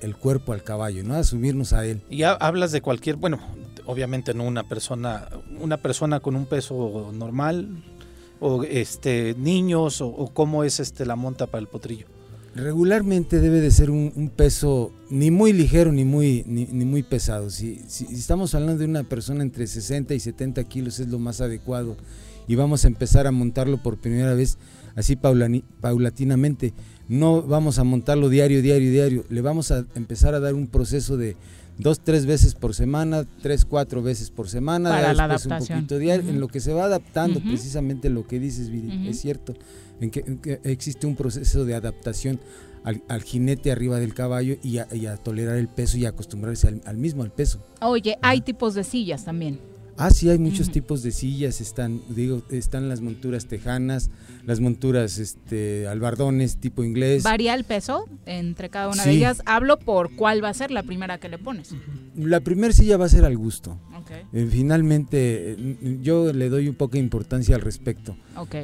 el, 0.00 0.16
cuerpo 0.16 0.52
al 0.52 0.62
caballo, 0.62 1.02
¿no? 1.02 1.14
A 1.14 1.24
subirnos 1.24 1.72
a 1.72 1.84
él. 1.84 2.02
Y 2.08 2.22
hablas 2.22 2.70
de 2.72 2.80
cualquier, 2.80 3.16
bueno, 3.16 3.40
obviamente 3.86 4.34
no 4.34 4.44
una 4.44 4.62
persona, 4.62 5.28
una 5.60 5.78
persona 5.78 6.20
con 6.20 6.36
un 6.36 6.46
peso 6.46 7.10
normal 7.12 7.82
o 8.40 8.62
este 8.64 9.34
niños 9.38 10.00
o, 10.00 10.30
cómo 10.32 10.64
es 10.64 10.80
este 10.80 11.06
la 11.06 11.16
monta 11.16 11.46
para 11.46 11.60
el 11.60 11.68
potrillo. 11.68 12.06
regularmente 12.54 13.40
debe 13.40 13.60
de 13.60 13.70
ser 13.70 13.90
un, 13.90 14.30
peso 14.36 14.92
ni 15.10 15.30
muy 15.30 15.52
ligero 15.52 15.90
ni 15.90 16.04
muy, 16.04 16.44
ni, 16.46 16.66
muy 16.84 17.02
pesado. 17.02 17.50
Si, 17.50 17.82
si, 17.88 18.04
estamos 18.14 18.54
hablando 18.54 18.78
de 18.78 18.84
una 18.84 19.02
persona 19.02 19.42
entre 19.42 19.66
60 19.66 20.14
y 20.14 20.20
70 20.20 20.62
kilos 20.64 21.00
es 21.00 21.08
lo 21.08 21.18
más 21.18 21.40
adecuado 21.40 21.96
y 22.46 22.54
vamos 22.54 22.84
a 22.84 22.88
empezar 22.88 23.26
a 23.26 23.32
montarlo 23.32 23.82
por 23.82 23.98
primera 23.98 24.34
vez 24.34 24.58
así 24.94 25.16
paulatinamente. 25.16 26.72
No 27.08 27.42
vamos 27.42 27.78
a 27.78 27.84
montarlo 27.84 28.28
diario, 28.28 28.62
diario, 28.62 28.90
diario. 28.90 29.24
Le 29.28 29.40
vamos 29.40 29.70
a 29.70 29.84
empezar 29.94 30.34
a 30.34 30.40
dar 30.40 30.54
un 30.54 30.66
proceso 30.66 31.16
de 31.16 31.36
dos, 31.78 32.00
tres 32.00 32.26
veces 32.26 32.54
por 32.54 32.74
semana, 32.74 33.24
tres, 33.42 33.64
cuatro 33.64 34.02
veces 34.02 34.30
por 34.30 34.48
semana, 34.48 34.90
Para 34.90 35.12
la 35.12 35.24
adaptación. 35.24 35.78
un 35.78 35.84
poquito 35.84 35.98
diario, 35.98 36.30
en 36.30 36.40
lo 36.40 36.48
que 36.48 36.60
se 36.60 36.72
va 36.72 36.84
adaptando, 36.84 37.40
precisamente 37.40 38.08
lo 38.08 38.26
que 38.26 38.38
dices, 38.38 38.70
Viri, 38.70 39.08
es 39.08 39.20
cierto, 39.20 39.54
en 40.00 40.10
que, 40.10 40.60
existe 40.64 41.06
un 41.06 41.16
proceso 41.16 41.64
de 41.64 41.74
adaptación 41.74 42.40
al, 42.84 43.22
jinete 43.22 43.72
arriba 43.72 43.98
del 43.98 44.14
caballo 44.14 44.56
y 44.62 44.78
a, 44.78 45.16
tolerar 45.16 45.56
el 45.56 45.68
peso 45.68 45.98
y 45.98 46.06
acostumbrarse 46.06 46.68
al, 46.68 46.80
al 46.84 46.96
mismo, 46.96 47.22
al 47.22 47.32
peso. 47.32 47.60
Oye, 47.80 48.18
hay 48.22 48.40
tipos 48.40 48.74
de 48.74 48.84
sillas 48.84 49.24
también. 49.24 49.58
Ah, 49.96 50.10
sí, 50.10 50.28
hay 50.28 50.38
muchos 50.38 50.70
tipos 50.70 51.02
de 51.02 51.12
sillas, 51.12 51.60
están, 51.60 52.02
digo, 52.08 52.42
están 52.50 52.88
las 52.88 53.00
monturas 53.00 53.46
tejanas, 53.46 54.10
las 54.44 54.60
monturas 54.60 55.18
este 55.18 55.86
albardones 55.86 56.56
tipo 56.56 56.82
inglés. 56.82 57.22
¿Varía 57.22 57.54
el 57.54 57.64
peso 57.64 58.08
entre 58.26 58.70
cada 58.70 58.88
una 58.88 59.04
de 59.04 59.12
ellas? 59.12 59.42
Hablo 59.46 59.78
por 59.78 60.14
cuál 60.16 60.42
va 60.42 60.48
a 60.48 60.54
ser 60.54 60.70
la 60.70 60.82
primera 60.82 61.18
que 61.18 61.28
le 61.28 61.38
pones. 61.38 61.74
La 62.16 62.40
primera 62.40 62.72
silla 62.72 62.96
va 62.96 63.06
a 63.06 63.08
ser 63.08 63.24
al 63.24 63.36
gusto. 63.36 63.78
Eh, 64.32 64.48
finalmente, 64.50 65.56
yo 66.02 66.32
le 66.32 66.48
doy 66.48 66.68
un 66.68 66.74
poco 66.74 66.92
de 66.92 66.98
importancia 66.98 67.54
al 67.54 67.62
respecto. 67.62 68.16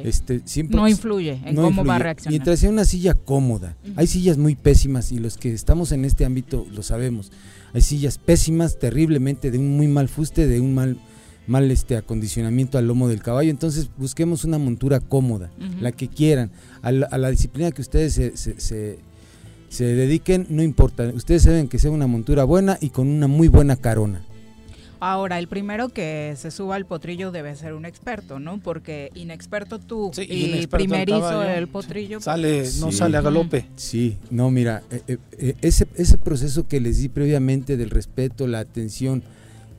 Este, 0.03 0.41
no 0.69 0.87
influye 0.87 1.41
en 1.45 1.55
cómo 1.55 1.83
va 1.83 1.95
a 1.95 1.99
reaccionar. 1.99 2.31
Mientras 2.31 2.59
sea 2.59 2.69
una 2.69 2.85
silla 2.85 3.13
cómoda. 3.13 3.75
Hay 3.95 4.07
sillas 4.07 4.37
muy 4.37 4.55
pésimas 4.55 5.11
y 5.11 5.19
los 5.19 5.37
que 5.37 5.53
estamos 5.53 5.91
en 5.91 6.05
este 6.05 6.25
ámbito 6.25 6.67
lo 6.71 6.83
sabemos. 6.83 7.31
Hay 7.73 7.81
sillas 7.81 8.17
pésimas, 8.17 8.79
terriblemente, 8.79 9.49
de 9.49 9.57
un 9.57 9.77
muy 9.77 9.87
mal 9.87 10.09
fuste, 10.09 10.45
de 10.45 10.59
un 10.59 10.73
mal 10.73 10.97
mal 11.47 11.69
este 11.71 11.97
acondicionamiento 11.97 12.77
al 12.77 12.87
lomo 12.87 13.07
del 13.07 13.21
caballo. 13.21 13.49
Entonces 13.49 13.89
busquemos 13.97 14.43
una 14.43 14.57
montura 14.57 14.99
cómoda, 14.99 15.51
la 15.79 15.91
que 15.91 16.07
quieran. 16.07 16.51
A 16.81 16.91
la, 16.91 17.29
disciplina 17.29 17.71
que 17.71 17.81
ustedes 17.81 18.13
se, 18.13 18.37
se, 18.37 18.99
se, 19.69 19.83
dediquen, 19.83 20.47
no 20.49 20.63
importa. 20.63 21.11
Ustedes 21.13 21.43
saben 21.43 21.67
que 21.67 21.79
sea 21.79 21.91
una 21.91 22.07
montura 22.07 22.43
buena 22.43 22.77
y 22.81 22.89
con 22.89 23.07
una 23.07 23.27
muy 23.27 23.47
buena 23.47 23.75
carona. 23.75 24.21
Ahora, 25.03 25.39
el 25.39 25.47
primero 25.47 25.89
que 25.89 26.35
se 26.37 26.51
suba 26.51 26.75
al 26.75 26.85
potrillo 26.85 27.31
debe 27.31 27.55
ser 27.55 27.73
un 27.73 27.85
experto, 27.85 28.39
¿no? 28.39 28.59
Porque 28.59 29.09
inexperto 29.15 29.79
tú 29.79 30.11
y 30.15 30.67
primerizo 30.67 31.41
el, 31.41 31.67
potrillo. 31.67 32.21
Sale, 32.21 32.69
no 32.79 32.91
sale 32.91 33.17
a 33.17 33.21
galope. 33.21 33.65
Sí, 33.75 34.19
no, 34.29 34.51
mira, 34.51 34.83
eh, 34.91 35.01
eh, 35.07 35.17
eh, 35.39 35.55
ese, 35.63 35.87
ese 35.95 36.19
proceso 36.19 36.67
que 36.67 36.79
les 36.79 36.99
di 36.99 37.09
previamente 37.09 37.77
del 37.77 37.89
respeto, 37.89 38.45
la 38.45 38.59
atención, 38.59 39.23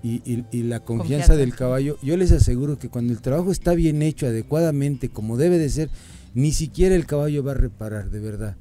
y, 0.02 0.62
la 0.64 0.80
confianza, 0.80 1.36
del 1.36 1.54
caballo, 1.54 1.96
yo 2.02 2.16
les 2.16 2.32
aseguro 2.32 2.78
que 2.78 2.88
cuando 2.88 3.12
el 3.12 3.20
trabajo 3.20 3.52
está 3.52 3.74
bien 3.74 4.02
hecho 4.02 4.26
adecuadamente, 4.26 5.08
como 5.08 5.36
debe 5.36 5.58
de 5.58 5.68
ser, 5.68 5.90
ni 6.34 6.52
siquiera 6.52 6.94
el 6.94 7.06
caballo 7.06 7.44
va 7.44 7.52
a 7.52 7.56
reparar, 7.56 8.10
de 8.10 8.20
verdad. 8.20 8.56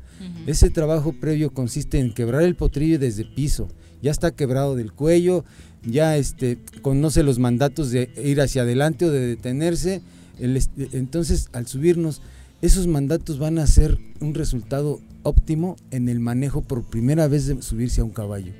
Ese 0.45 0.69
trabajo 0.69 1.13
previo 1.13 1.51
consiste 1.51 1.99
en 1.99 2.13
quebrar 2.13 2.43
el 2.43 2.55
potrillo 2.55 2.99
desde 2.99 3.25
piso, 3.25 3.69
ya 4.03 4.11
está 4.11 4.31
quebrado 4.31 4.75
del 4.75 4.91
cuello, 4.91 5.43
ya 5.83 6.15
este, 6.15 6.59
conoce 6.83 7.23
los 7.23 7.39
mandatos 7.39 7.89
de 7.89 8.11
ir 8.23 8.39
hacia 8.39 8.61
adelante 8.61 9.05
o 9.05 9.11
de 9.11 9.25
detenerse, 9.25 10.01
entonces 10.39 11.49
al 11.53 11.65
subirnos, 11.65 12.21
esos 12.61 12.85
mandatos 12.85 13.39
van 13.39 13.57
a 13.57 13.65
ser 13.65 13.97
un 14.19 14.35
resultado 14.35 14.99
óptimo 15.23 15.75
en 15.89 16.07
el 16.07 16.19
manejo 16.19 16.61
por 16.61 16.83
primera 16.83 17.27
vez 17.27 17.47
de 17.47 17.61
subirse 17.63 18.01
a 18.01 18.03
un 18.03 18.11
caballo, 18.11 18.53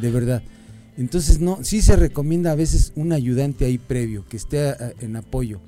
de 0.00 0.10
verdad. 0.10 0.42
Entonces, 0.96 1.40
no, 1.40 1.58
sí 1.62 1.82
se 1.82 1.96
recomienda 1.96 2.52
a 2.52 2.54
veces 2.54 2.92
un 2.94 3.12
ayudante 3.12 3.64
ahí 3.64 3.78
previo, 3.78 4.24
que 4.28 4.36
esté 4.36 4.74
en 5.00 5.16
apoyo. 5.16 5.60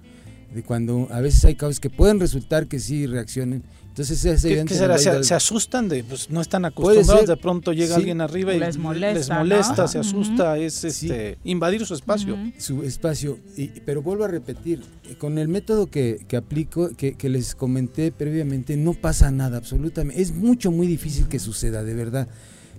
De 0.55 0.63
cuando 0.63 1.09
a 1.11 1.21
veces 1.21 1.45
hay 1.45 1.57
casos 1.57 1.81
que 1.81 1.91
pueden 1.91 2.21
resultar 2.21 2.67
que 2.67 2.79
sí 2.79 3.07
reaccionen. 3.07 3.63
Entonces 3.89 4.23
ese 4.27 4.49
ayudante 4.49 5.25
Se, 5.25 5.35
asustan 5.35 5.89
de, 5.89 6.05
pues 6.05 6.29
no 6.29 6.43
están 6.43 6.67
acostumbrados, 6.67 7.27
de 7.27 7.37
pronto 7.39 7.73
llega 7.73 7.97
alguien 7.97 8.21
arriba 8.21 8.55
y 8.55 8.59
les 8.59 8.77
molesta, 8.77 9.89
se 9.89 9.99
asusta, 9.99 10.59
es 10.59 10.85
este, 10.85 11.39
invadir 11.45 11.85
su 11.87 11.95
espacio. 11.95 12.37
Su 12.59 12.83
espacio, 12.83 13.39
y, 13.57 13.69
pero 13.87 14.03
vuelvo 14.03 14.25
a 14.25 14.29
repetir, 14.29 14.83
con 15.17 15.39
el 15.39 15.49
método 15.49 15.87
que, 15.87 16.21
que 16.29 16.37
aplico, 16.37 16.91
que, 16.91 17.15
que 17.15 17.31
les 17.31 17.55
comenté 17.55 18.13
previamente, 18.13 18.77
no 18.77 18.93
pasa 18.93 19.31
nada, 19.31 19.57
absolutamente. 19.57 20.21
Es 20.21 20.31
mucho, 20.31 20.71
muy 20.71 20.87
difícil 20.87 21.27
que 21.27 21.39
suceda, 21.39 21.83
de 21.83 21.95
verdad. 21.95 22.29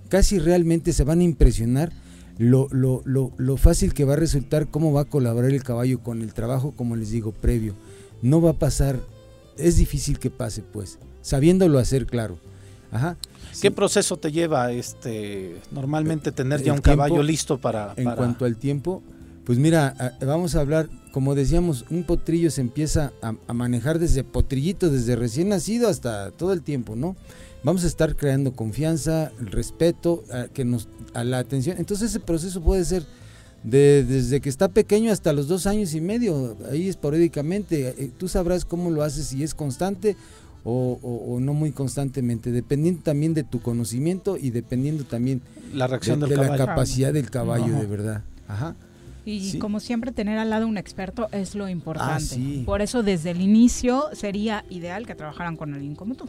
Casi 0.08 0.38
realmente 0.38 0.92
se 0.92 1.02
van 1.02 1.18
a 1.18 1.24
impresionar 1.24 1.92
lo, 2.38 2.68
lo, 2.70 3.02
lo, 3.04 3.32
lo 3.36 3.56
fácil 3.56 3.94
que 3.94 4.04
va 4.04 4.14
a 4.14 4.16
resultar 4.16 4.68
cómo 4.68 4.92
va 4.92 5.02
a 5.02 5.04
colaborar 5.04 5.50
el 5.50 5.62
caballo 5.62 6.00
con 6.00 6.22
el 6.22 6.32
trabajo, 6.32 6.72
como 6.76 6.96
les 6.96 7.10
digo, 7.10 7.32
previo. 7.32 7.74
No 8.22 8.40
va 8.40 8.50
a 8.50 8.58
pasar, 8.58 9.00
es 9.56 9.76
difícil 9.76 10.18
que 10.18 10.30
pase, 10.30 10.62
pues, 10.62 10.98
sabiéndolo 11.20 11.78
hacer 11.78 12.06
claro. 12.06 12.38
Ajá. 12.90 13.16
¿Qué 13.60 13.70
proceso 13.70 14.16
te 14.16 14.32
lleva 14.32 14.72
este 14.72 15.56
normalmente 15.72 16.32
tener 16.32 16.62
ya 16.62 16.72
un 16.72 16.80
caballo 16.80 17.22
listo 17.22 17.58
para, 17.58 17.92
En 17.96 18.10
cuanto 18.12 18.44
al 18.44 18.56
tiempo, 18.56 19.02
pues 19.44 19.58
mira, 19.58 20.16
vamos 20.20 20.54
a 20.54 20.60
hablar, 20.60 20.88
como 21.12 21.34
decíamos, 21.34 21.84
un 21.90 22.04
potrillo 22.04 22.50
se 22.50 22.60
empieza 22.60 23.12
a, 23.20 23.34
a 23.46 23.52
manejar 23.52 23.98
desde 23.98 24.24
potrillito, 24.24 24.90
desde 24.90 25.16
recién 25.16 25.48
nacido 25.48 25.88
hasta 25.88 26.30
todo 26.30 26.52
el 26.52 26.62
tiempo, 26.62 26.96
¿no? 26.96 27.16
Vamos 27.62 27.84
a 27.84 27.86
estar 27.86 28.16
creando 28.16 28.52
confianza, 28.52 29.32
respeto, 29.38 30.24
a, 30.32 30.44
que 30.44 30.64
nos, 30.64 30.88
a 31.14 31.24
la 31.24 31.38
atención. 31.38 31.76
Entonces 31.78 32.10
ese 32.10 32.20
proceso 32.20 32.60
puede 32.60 32.84
ser 32.84 33.04
desde 33.62 34.40
que 34.40 34.48
está 34.48 34.68
pequeño 34.68 35.12
hasta 35.12 35.32
los 35.32 35.48
dos 35.48 35.66
años 35.66 35.94
y 35.94 36.00
medio, 36.00 36.56
ahí 36.70 36.88
esporádicamente. 36.88 37.88
Eh, 37.98 38.10
tú 38.16 38.28
sabrás 38.28 38.64
cómo 38.64 38.90
lo 38.90 39.02
haces, 39.02 39.26
si 39.26 39.42
es 39.42 39.54
constante 39.54 40.16
o, 40.64 41.38
no 41.40 41.54
muy 41.54 41.72
constantemente, 41.72 42.52
dependiendo 42.52 43.02
también 43.02 43.32
de 43.32 43.42
tu 43.42 43.60
conocimiento 43.60 44.36
y 44.36 44.50
dependiendo 44.50 45.04
también 45.04 45.40
la 45.72 45.86
reacción 45.86 46.20
de, 46.20 46.36
la 46.36 46.56
capacidad 46.56 47.12
del 47.12 47.30
caballo, 47.30 47.74
de 47.78 47.86
verdad. 47.86 48.22
Ajá. 48.46 48.76
Y 49.24 49.58
como 49.58 49.78
siempre, 49.80 50.10
tener 50.12 50.38
al 50.38 50.50
lado 50.50 50.66
un 50.66 50.78
experto 50.78 51.28
es 51.32 51.54
lo 51.54 51.68
importante. 51.68 52.36
Ah, 52.38 52.62
Por 52.64 52.80
eso, 52.80 53.02
desde 53.02 53.30
el 53.30 53.40
inicio, 53.40 54.04
sería 54.12 54.64
ideal 54.70 55.06
que 55.06 55.14
trabajaran 55.14 55.56
con 55.56 55.74
alguien 55.74 55.94
como 55.94 56.14
tú. 56.14 56.28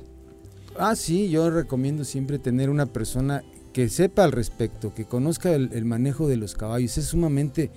Ah, 0.82 0.96
sí, 0.96 1.30
yo 1.30 1.50
recomiendo 1.50 2.06
siempre 2.06 2.40
tener 2.40 2.70
una 2.70 2.86
persona 2.86 3.44
que 3.74 3.90
sepa 3.90 4.24
al 4.24 4.32
respecto, 4.32 4.94
que 4.94 5.04
conozca 5.04 5.54
el, 5.54 5.84
manejo 5.84 6.30
de 6.30 6.38
los 6.38 6.56
caballos. 6.56 6.98
Es 6.98 7.08
sumamente 7.08 7.70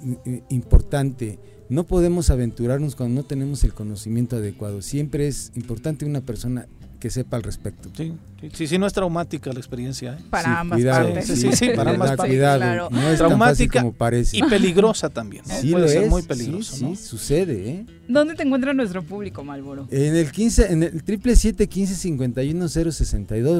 mm, 0.00 0.12
eh, 0.24 0.42
importante. 0.50 1.40
No 1.68 1.84
podemos 1.84 2.30
aventurarnos 2.30 2.94
cuando 2.94 3.22
no 3.22 3.26
tenemos 3.26 3.64
el 3.64 3.74
conocimiento 3.74 4.36
adecuado. 4.36 4.82
Siempre 4.82 5.26
es 5.26 5.50
importante 5.56 6.06
una 6.06 6.20
persona 6.20 6.68
que 6.98 7.10
sepa 7.10 7.36
al 7.36 7.42
respecto. 7.42 7.90
Sí, 7.96 8.14
sí, 8.52 8.66
sí, 8.66 8.78
no 8.78 8.86
es 8.86 8.92
traumática 8.92 9.52
la 9.52 9.58
experiencia. 9.58 10.16
¿eh? 10.18 10.24
Para 10.30 10.60
ambas 10.60 10.82
partes. 10.82 11.26
Sí, 11.26 11.52
sí, 11.52 11.70
para 11.74 11.92
ambas 11.92 12.16
partes. 12.16 12.26
Cuidado, 12.34 12.90
no 12.90 13.08
es 13.10 13.18
traumática 13.18 13.80
como 13.80 13.92
parece. 13.92 14.36
y 14.36 14.42
peligrosa 14.42 15.08
también. 15.08 15.44
Sí, 15.44 15.70
Puede 15.72 15.88
ser 15.88 16.08
muy 16.08 16.22
peligroso. 16.22 16.76
Sí, 16.76 16.96
sucede. 16.96 17.70
¿eh? 17.70 17.86
¿Dónde 18.08 18.34
te 18.34 18.42
encuentra 18.42 18.72
nuestro 18.74 19.02
público, 19.02 19.44
Malboro? 19.44 19.86
En 19.90 20.16
el 20.16 20.30
15, 20.32 20.72
en 20.72 20.82
el 20.82 21.02
triple 21.04 21.36
siete 21.36 21.68
quince 21.68 21.94
cincuenta 21.94 22.42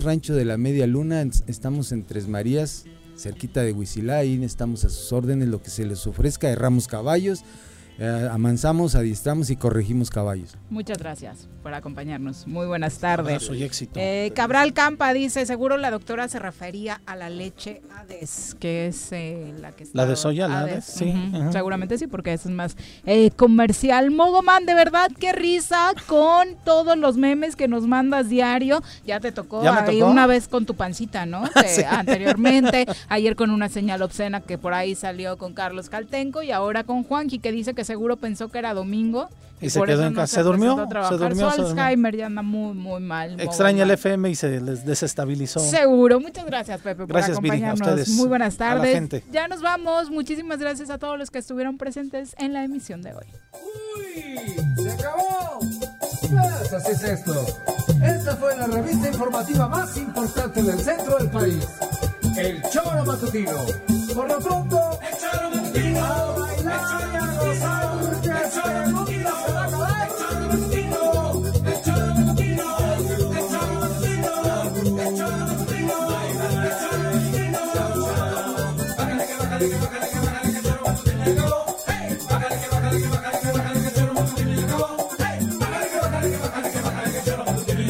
Rancho 0.02 0.34
de 0.34 0.44
la 0.44 0.56
Media 0.56 0.86
Luna. 0.86 1.24
Estamos 1.46 1.92
en 1.92 2.04
Tres 2.04 2.28
Marías, 2.28 2.84
cerquita 3.16 3.62
de 3.62 3.72
Huizilá. 3.72 4.18
Ahí 4.18 4.42
estamos 4.42 4.84
a 4.84 4.88
sus 4.88 5.12
órdenes, 5.12 5.48
lo 5.48 5.62
que 5.62 5.70
se 5.70 5.84
les 5.84 6.06
ofrezca. 6.06 6.48
Erramos 6.48 6.88
caballos 6.88 7.44
eh, 7.98 8.28
amansamos, 8.30 8.94
adiestramos 8.94 9.50
y 9.50 9.56
corregimos 9.56 10.08
caballos. 10.08 10.56
Muchas 10.70 10.98
gracias 10.98 11.48
por 11.64 11.74
acompañarnos. 11.74 12.46
Muy 12.46 12.66
buenas 12.66 12.98
tardes. 12.98 13.42
Soy 13.42 13.64
éxito. 13.64 13.98
Eh, 13.98 14.32
Cabral 14.36 14.72
Campa 14.72 15.12
dice, 15.12 15.44
seguro 15.46 15.76
la 15.76 15.90
doctora 15.90 16.28
se 16.28 16.38
refería 16.38 17.00
a 17.06 17.16
la 17.16 17.28
leche 17.28 17.82
Hades, 17.96 18.56
que 18.60 18.86
es 18.86 19.10
eh, 19.10 19.52
la 19.60 19.72
que 19.72 19.82
está... 19.82 19.96
La 19.96 20.06
de 20.06 20.14
soya, 20.14 20.46
la 20.46 20.60
Hades, 20.60 20.84
sí. 20.84 21.12
Seguramente 21.50 21.98
sí, 21.98 22.06
porque 22.06 22.32
eso 22.32 22.48
es 22.48 22.54
más 22.54 22.76
comercial. 23.34 24.12
Mogoman, 24.12 24.64
de 24.64 24.74
verdad, 24.74 25.10
qué 25.18 25.32
risa 25.32 25.92
con 26.06 26.56
todos 26.64 26.96
los 26.96 27.16
memes 27.16 27.56
que 27.56 27.66
nos 27.66 27.86
mandas 27.88 28.28
diario. 28.28 28.80
Ya 29.04 29.18
te 29.18 29.32
tocó, 29.32 29.60
ahí 29.68 30.02
una 30.02 30.28
vez 30.28 30.46
con 30.46 30.66
tu 30.66 30.74
pancita, 30.74 31.26
¿no? 31.26 31.42
Anteriormente, 31.90 32.86
ayer 33.08 33.34
con 33.34 33.50
una 33.50 33.68
señal 33.68 34.02
obscena 34.02 34.40
que 34.40 34.56
por 34.56 34.72
ahí 34.72 34.94
salió 34.94 35.36
con 35.36 35.52
Carlos 35.52 35.88
Caltenco 35.88 36.42
y 36.44 36.52
ahora 36.52 36.84
con 36.84 37.02
Juanqui 37.02 37.40
que 37.40 37.50
dice 37.50 37.74
que 37.74 37.87
seguro 37.88 38.16
pensó 38.16 38.48
que 38.48 38.58
era 38.58 38.74
domingo. 38.74 39.28
Y, 39.60 39.70
se 39.70 39.82
quedó 39.82 40.06
en 40.06 40.14
casa. 40.14 40.36
Se 40.36 40.42
durmió. 40.44 40.76
Se 41.08 41.16
durmió. 41.16 41.50
Su 41.50 41.62
Alzheimer 41.62 42.16
ya 42.16 42.26
anda 42.26 42.42
muy, 42.42 42.74
muy 42.74 43.00
mal. 43.00 43.40
Extraña 43.40 43.82
el 43.82 43.90
FM 43.90 44.30
y 44.30 44.36
se 44.36 44.60
les 44.60 44.86
desestabilizó. 44.86 45.58
Seguro. 45.58 46.20
Muchas 46.20 46.46
gracias, 46.46 46.80
Pepe, 46.80 47.06
por 47.06 47.16
acompañarnos. 47.18 48.08
Muy 48.10 48.28
buenas 48.28 48.56
tardes. 48.56 49.24
Ya 49.32 49.48
nos 49.48 49.60
vamos. 49.60 50.10
Muchísimas 50.10 50.60
gracias 50.60 50.90
a 50.90 50.98
todos 50.98 51.18
los 51.18 51.32
que 51.32 51.38
estuvieron 51.38 51.76
presentes 51.76 52.36
en 52.38 52.52
la 52.52 52.62
emisión 52.62 53.02
de 53.02 53.14
hoy. 53.14 53.26
¡Uy! 53.96 54.84
¡Se 54.84 54.92
acabó! 54.92 55.58
Pues 56.20 56.72
así 56.72 56.92
es 56.92 57.02
esto. 57.02 57.44
Esta 58.04 58.36
fue 58.36 58.56
la 58.56 58.66
revista 58.66 59.08
informativa 59.08 59.66
más 59.66 59.96
importante 59.96 60.62
del 60.62 60.78
centro 60.78 61.16
del 61.16 61.30
país. 61.30 61.66
El 62.36 62.62
Choro 62.70 63.04
Matutino. 63.04 63.56
Por 64.14 64.28
lo 64.28 64.38
pronto, 64.38 65.00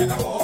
Acabó. 0.00 0.38